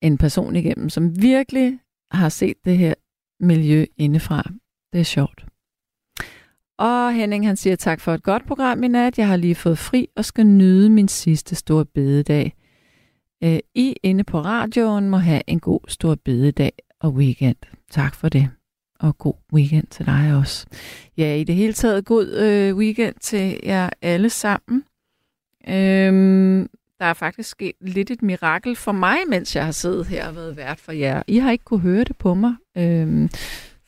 en 0.02 0.18
person 0.18 0.56
igennem, 0.56 0.88
som 0.88 1.22
virkelig 1.22 1.78
har 2.10 2.28
set 2.28 2.56
det 2.64 2.78
her 2.78 2.94
miljø 3.40 3.84
indefra. 3.96 4.50
Det 4.92 5.00
er 5.00 5.04
sjovt. 5.04 5.44
Og 6.78 7.14
Henning 7.14 7.46
han 7.46 7.56
siger 7.56 7.76
tak 7.76 8.00
for 8.00 8.14
et 8.14 8.22
godt 8.22 8.46
program 8.46 8.82
i 8.82 8.88
nat. 8.88 9.18
Jeg 9.18 9.28
har 9.28 9.36
lige 9.36 9.54
fået 9.54 9.78
fri 9.78 10.08
og 10.16 10.24
skal 10.24 10.46
nyde 10.46 10.90
min 10.90 11.08
sidste 11.08 11.54
store 11.54 11.84
bededag. 11.84 12.54
Øh, 13.44 13.58
I 13.74 13.94
inde 14.02 14.24
på 14.24 14.40
radioen 14.40 15.08
må 15.08 15.16
have 15.16 15.42
en 15.46 15.60
god 15.60 15.80
stor 15.88 16.14
bededag 16.24 16.72
og 17.00 17.14
weekend. 17.14 17.56
Tak 17.90 18.14
for 18.14 18.28
det. 18.28 18.50
Og 19.00 19.18
god 19.18 19.34
weekend 19.52 19.86
til 19.86 20.06
dig 20.06 20.36
også. 20.40 20.66
Ja, 21.16 21.34
i 21.34 21.44
det 21.44 21.54
hele 21.54 21.72
taget 21.72 22.04
god 22.04 22.26
øh, 22.26 22.76
weekend 22.76 23.14
til 23.20 23.60
jer 23.64 23.90
alle 24.02 24.30
sammen. 24.30 24.84
Øhm, 25.68 26.68
der 27.00 27.06
er 27.06 27.14
faktisk 27.14 27.50
sket 27.50 27.74
lidt 27.80 28.10
et 28.10 28.22
mirakel 28.22 28.76
for 28.76 28.92
mig, 28.92 29.16
mens 29.28 29.56
jeg 29.56 29.64
har 29.64 29.72
siddet 29.72 30.06
her 30.06 30.28
og 30.28 30.36
været 30.36 30.56
vært 30.56 30.80
for 30.80 30.92
jer. 30.92 31.22
I 31.26 31.38
har 31.38 31.50
ikke 31.50 31.64
kunne 31.64 31.80
høre 31.80 32.04
det 32.04 32.16
på 32.16 32.34
mig, 32.34 32.54
øhm, 32.76 33.28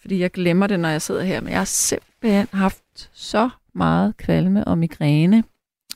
fordi 0.00 0.18
jeg 0.18 0.30
glemmer 0.30 0.66
det, 0.66 0.80
når 0.80 0.88
jeg 0.88 1.02
sidder 1.02 1.22
her. 1.22 1.40
Men 1.40 1.50
jeg 1.50 1.58
har 1.58 1.64
simpelthen 1.64 2.46
haft 2.52 3.10
så 3.12 3.50
meget 3.74 4.16
kvalme 4.16 4.64
og 4.64 4.78
migræne, 4.78 5.44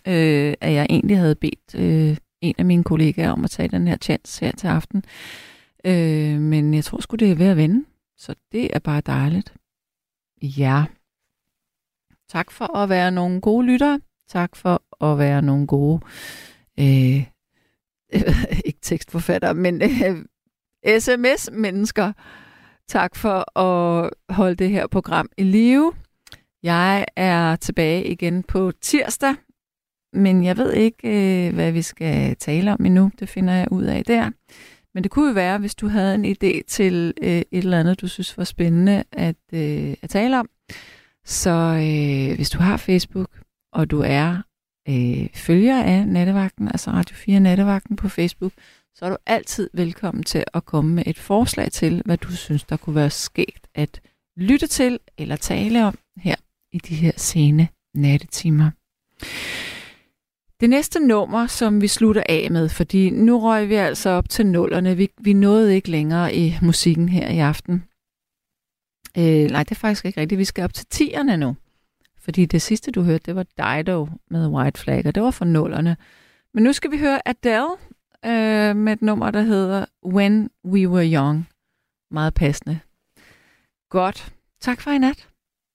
øh, 0.07 0.55
at 0.61 0.73
jeg 0.73 0.87
egentlig 0.91 1.19
havde 1.19 1.35
bedt 1.35 1.75
øh, 1.75 2.17
en 2.41 2.55
af 2.59 2.65
mine 2.65 2.85
kollegaer 2.85 3.31
om 3.31 3.45
at 3.45 3.51
tage 3.51 3.69
den 3.69 3.89
her 3.89 3.97
chance 3.97 4.45
her 4.45 4.53
til 4.53 4.67
aften. 4.67 5.05
Øh, 5.85 6.41
men 6.41 6.75
jeg 6.75 6.85
tror 6.85 7.01
sgu, 7.01 7.17
det 7.17 7.31
er 7.31 7.35
ved 7.35 7.47
at 7.47 7.57
vende. 7.57 7.85
Så 8.17 8.35
det 8.53 8.77
er 8.77 8.79
bare 8.79 9.01
dejligt. 9.01 9.55
Ja. 10.43 10.85
Tak 12.29 12.51
for 12.51 12.77
at 12.77 12.89
være 12.89 13.11
nogle 13.11 13.41
gode 13.41 13.67
lyttere. 13.67 14.01
Tak 14.29 14.57
for 14.57 15.05
at 15.05 15.19
være 15.19 15.43
nogle 15.43 15.67
gode 15.67 16.01
øh, 16.81 17.27
ikke 18.69 18.79
tekstforfatter, 18.83 19.53
men 19.53 19.83
øh, 19.83 20.25
sms-mennesker. 21.01 22.13
Tak 22.89 23.17
for 23.17 23.59
at 23.59 24.11
holde 24.29 24.57
det 24.57 24.71
her 24.71 24.87
program 24.87 25.29
i 25.37 25.43
live. 25.43 25.93
Jeg 26.63 27.07
er 27.17 27.57
tilbage 27.57 28.05
igen 28.07 28.43
på 28.43 28.73
tirsdag, 28.81 29.35
men 30.13 30.45
jeg 30.45 30.57
ved 30.57 30.73
ikke, 30.73 31.47
øh, 31.49 31.55
hvad 31.55 31.73
vi 31.73 31.83
skal 31.83 32.37
tale 32.37 32.73
om 32.73 32.85
endnu. 32.85 33.11
Det 33.19 33.29
finder 33.29 33.55
jeg 33.55 33.73
ud 33.73 33.85
af 33.85 34.05
der. 34.05 34.31
Men 34.95 35.03
det 35.03 35.11
kunne 35.11 35.29
jo 35.29 35.35
være, 35.35 35.59
hvis 35.59 35.75
du 35.75 35.89
havde 35.89 36.15
en 36.15 36.25
idé 36.25 36.61
til 36.69 37.15
øh, 37.23 37.29
et 37.29 37.47
eller 37.53 37.81
andet, 37.81 38.01
du 38.01 38.09
synes 38.09 38.39
var 38.39 38.45
spændende 38.45 39.05
at, 39.13 39.37
øh, 39.53 39.95
at 40.03 40.11
tale 40.11 40.39
om. 40.39 40.49
Så 41.25 41.51
øh, 41.51 42.37
hvis 42.37 42.51
du 42.51 42.59
har 42.59 42.77
Facebook, 42.77 43.31
og 43.73 43.91
du 43.91 44.01
er 44.01 44.43
øh, 44.89 45.29
følger 45.35 45.83
af 45.83 46.09
Nattevagten, 46.09 46.69
altså 46.69 46.91
Radio 46.91 47.17
4 47.17 47.41
Nattevagten 47.41 47.97
på 47.97 48.09
Facebook, 48.09 48.53
så 48.95 49.05
er 49.05 49.11
du 49.11 49.17
altid 49.27 49.71
velkommen 49.75 50.25
til 50.25 50.45
at 50.55 50.65
komme 50.65 50.95
med 50.95 51.03
et 51.07 51.19
forslag 51.19 51.73
til, 51.73 52.03
hvad 52.05 52.17
du 52.17 52.37
synes, 52.37 52.65
der 52.65 52.77
kunne 52.77 52.97
være 52.97 53.11
skægt 53.11 53.67
at 53.75 54.01
lytte 54.37 54.67
til 54.67 54.99
eller 55.19 55.37
tale 55.37 55.85
om 55.85 55.99
her 56.17 56.37
i 56.73 56.79
de 56.79 56.95
her 56.95 57.13
sene 57.17 57.69
nattetimer. 57.95 58.71
Det 60.61 60.71
næste 60.71 61.01
nummer, 61.01 61.47
som 61.47 61.81
vi 61.83 61.89
slutter 61.89 62.23
af 62.29 62.49
med, 62.51 62.69
fordi 62.69 63.11
nu 63.11 63.41
røg 63.41 63.69
vi 63.69 63.75
altså 63.75 64.11
op 64.11 64.29
til 64.29 64.47
nullerne. 64.47 64.97
Vi, 64.97 65.09
vi 65.21 65.33
nåede 65.33 65.75
ikke 65.75 65.91
længere 65.91 66.35
i 66.35 66.55
musikken 66.63 67.09
her 67.09 67.29
i 67.29 67.39
aften. 67.39 67.85
Øh, 69.19 69.51
nej, 69.51 69.63
det 69.63 69.71
er 69.71 69.75
faktisk 69.75 70.05
ikke 70.05 70.21
rigtigt. 70.21 70.39
Vi 70.39 70.45
skal 70.45 70.65
op 70.65 70.75
til 70.75 70.87
tierne 70.87 71.37
nu. 71.37 71.57
Fordi 72.27 72.47
det 72.47 72.63
sidste, 72.63 72.91
du 72.91 73.03
hørte, 73.03 73.23
det 73.27 73.37
var 73.37 73.43
Dido 73.43 74.09
med 74.31 74.49
White 74.49 74.81
Flag, 74.81 75.07
og 75.07 75.15
det 75.15 75.23
var 75.23 75.31
for 75.31 75.45
nullerne. 75.45 75.97
Men 76.55 76.65
nu 76.65 76.73
skal 76.73 76.91
vi 76.91 76.99
høre 76.99 77.29
Adele 77.29 77.77
øh, 78.25 78.77
med 78.77 78.93
et 78.93 79.03
nummer, 79.03 79.31
der 79.31 79.41
hedder 79.41 79.85
When 80.07 80.51
We 80.65 80.89
Were 80.89 81.13
Young. 81.13 81.49
Meget 82.11 82.35
passende. 82.35 82.81
Godt. 83.91 84.33
Tak 84.61 84.81
for 84.81 84.91
i 84.91 84.99
nat. 84.99 85.29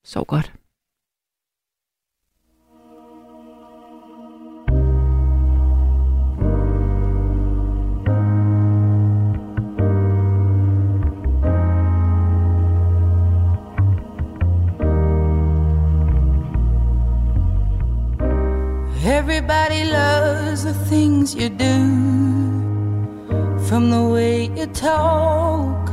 Sov 0.06 0.26
godt. 0.26 0.54
Everybody 19.04 19.86
loves 19.86 20.64
the 20.64 20.76
things 20.76 21.34
you 21.34 21.50
do, 21.50 21.76
from 23.68 23.90
the 23.90 24.04
way 24.04 24.46
you 24.56 24.68
talk 24.68 25.88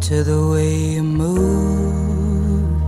to 0.00 0.24
the 0.24 0.48
way 0.48 0.74
you 0.94 1.04
move. 1.04 2.82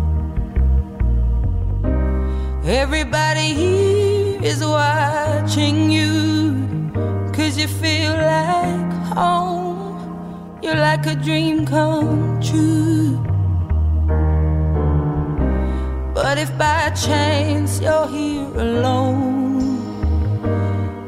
Everybody 2.67 3.55
here 3.55 4.43
is 4.43 4.65
watching 4.65 5.93
you, 5.93 6.91
cause 7.33 7.57
you 7.57 7.69
feel 7.69 8.15
like 8.15 8.93
home. 9.15 10.59
You're 10.61 10.75
like 10.75 11.07
a 11.07 11.15
dream 11.15 11.67
come 11.67 12.41
true. 12.43 13.34
But 16.15 16.39
if 16.39 16.57
by 16.57 16.91
chance 16.91 17.81
you're 17.81 18.07
here 18.07 18.47
alone, 18.55 19.83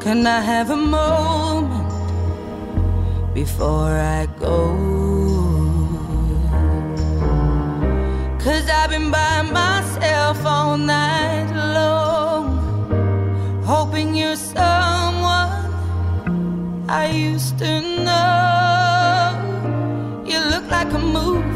can 0.00 0.26
I 0.26 0.40
have 0.40 0.70
a 0.70 0.76
moment 0.76 1.92
before 3.32 3.92
I 3.92 4.26
go? 4.40 4.74
Cause 8.42 8.68
I've 8.68 8.90
been 8.90 9.12
by 9.12 9.42
myself 9.42 10.44
all 10.44 10.76
night 10.76 11.52
long, 11.76 13.62
hoping 13.64 14.16
you're 14.16 14.34
someone 14.34 15.52
I 16.88 17.10
used 17.12 17.58
to 17.60 17.80
know. 18.06 19.34
You 20.26 20.40
look 20.50 20.68
like 20.68 20.92
a 20.92 20.98
movie 20.98 21.55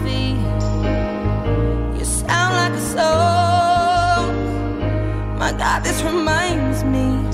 my 5.53 5.59
God, 5.59 5.83
this 5.83 6.03
reminds 6.03 6.85
me 6.85 7.27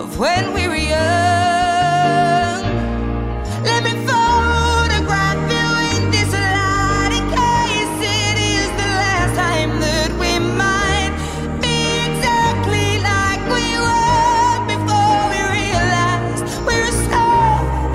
of 0.00 0.18
when 0.18 0.54
we 0.54 0.66
were 0.66 0.76
young. 0.76 2.62
Let 3.64 3.84
me 3.84 3.90
photograph 4.06 5.40
you 5.52 5.68
in 5.96 6.10
this 6.10 6.32
light 6.32 7.12
in 7.18 7.24
case 7.36 7.96
it 8.00 8.36
is 8.56 8.68
the 8.80 8.90
last 9.02 9.34
time 9.36 9.78
that 9.80 10.10
we 10.22 10.38
might 10.38 11.12
be 11.60 11.76
exactly 12.08 12.88
like 13.10 13.42
we 13.52 13.68
were 13.84 14.56
before 14.72 15.20
we 15.32 15.40
realized 15.60 16.44
we 16.64 16.76
were 16.80 16.98
so 17.12 17.26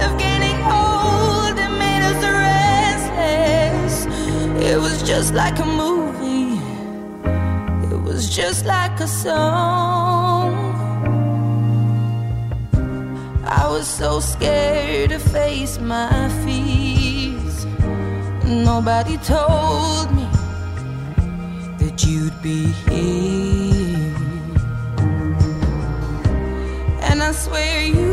of 0.05 0.11
getting 0.19 0.59
old 0.69 1.57
and 1.57 1.73
made 1.79 2.03
us 2.11 2.21
restless. 2.45 3.95
It 4.61 4.77
was 4.79 5.01
just 5.01 5.33
like 5.33 5.57
a 5.57 5.68
song. 9.23 10.53
I 13.43 13.67
was 13.67 13.85
so 13.85 14.21
scared 14.21 15.09
to 15.09 15.19
face 15.19 15.77
my 15.77 16.29
fears. 16.43 17.65
Nobody 18.45 19.17
told 19.17 20.07
me 20.15 20.27
that 21.79 21.95
you'd 22.05 22.41
be 22.41 22.67
here. 22.87 24.15
And 27.09 27.21
I 27.21 27.31
swear 27.33 27.81
you. 27.83 28.08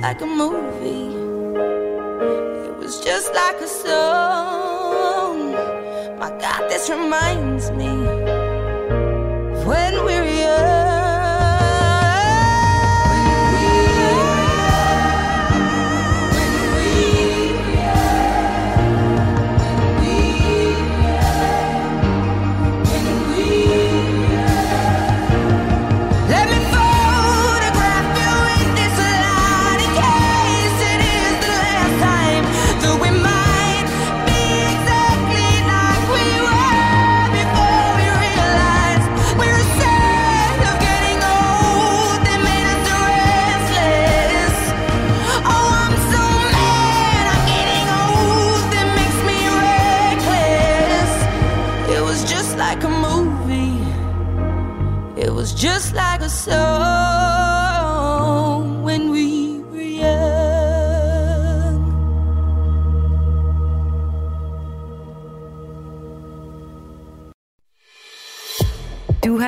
like 0.00 0.20
a 0.22 0.26
movie. 0.26 1.14
It 2.66 2.76
was 2.78 3.00
just 3.00 3.34
like 3.34 3.60
a 3.60 3.68
song. 3.68 5.52
My 6.18 6.30
God, 6.40 6.70
this 6.70 6.88
reminds 6.88 7.49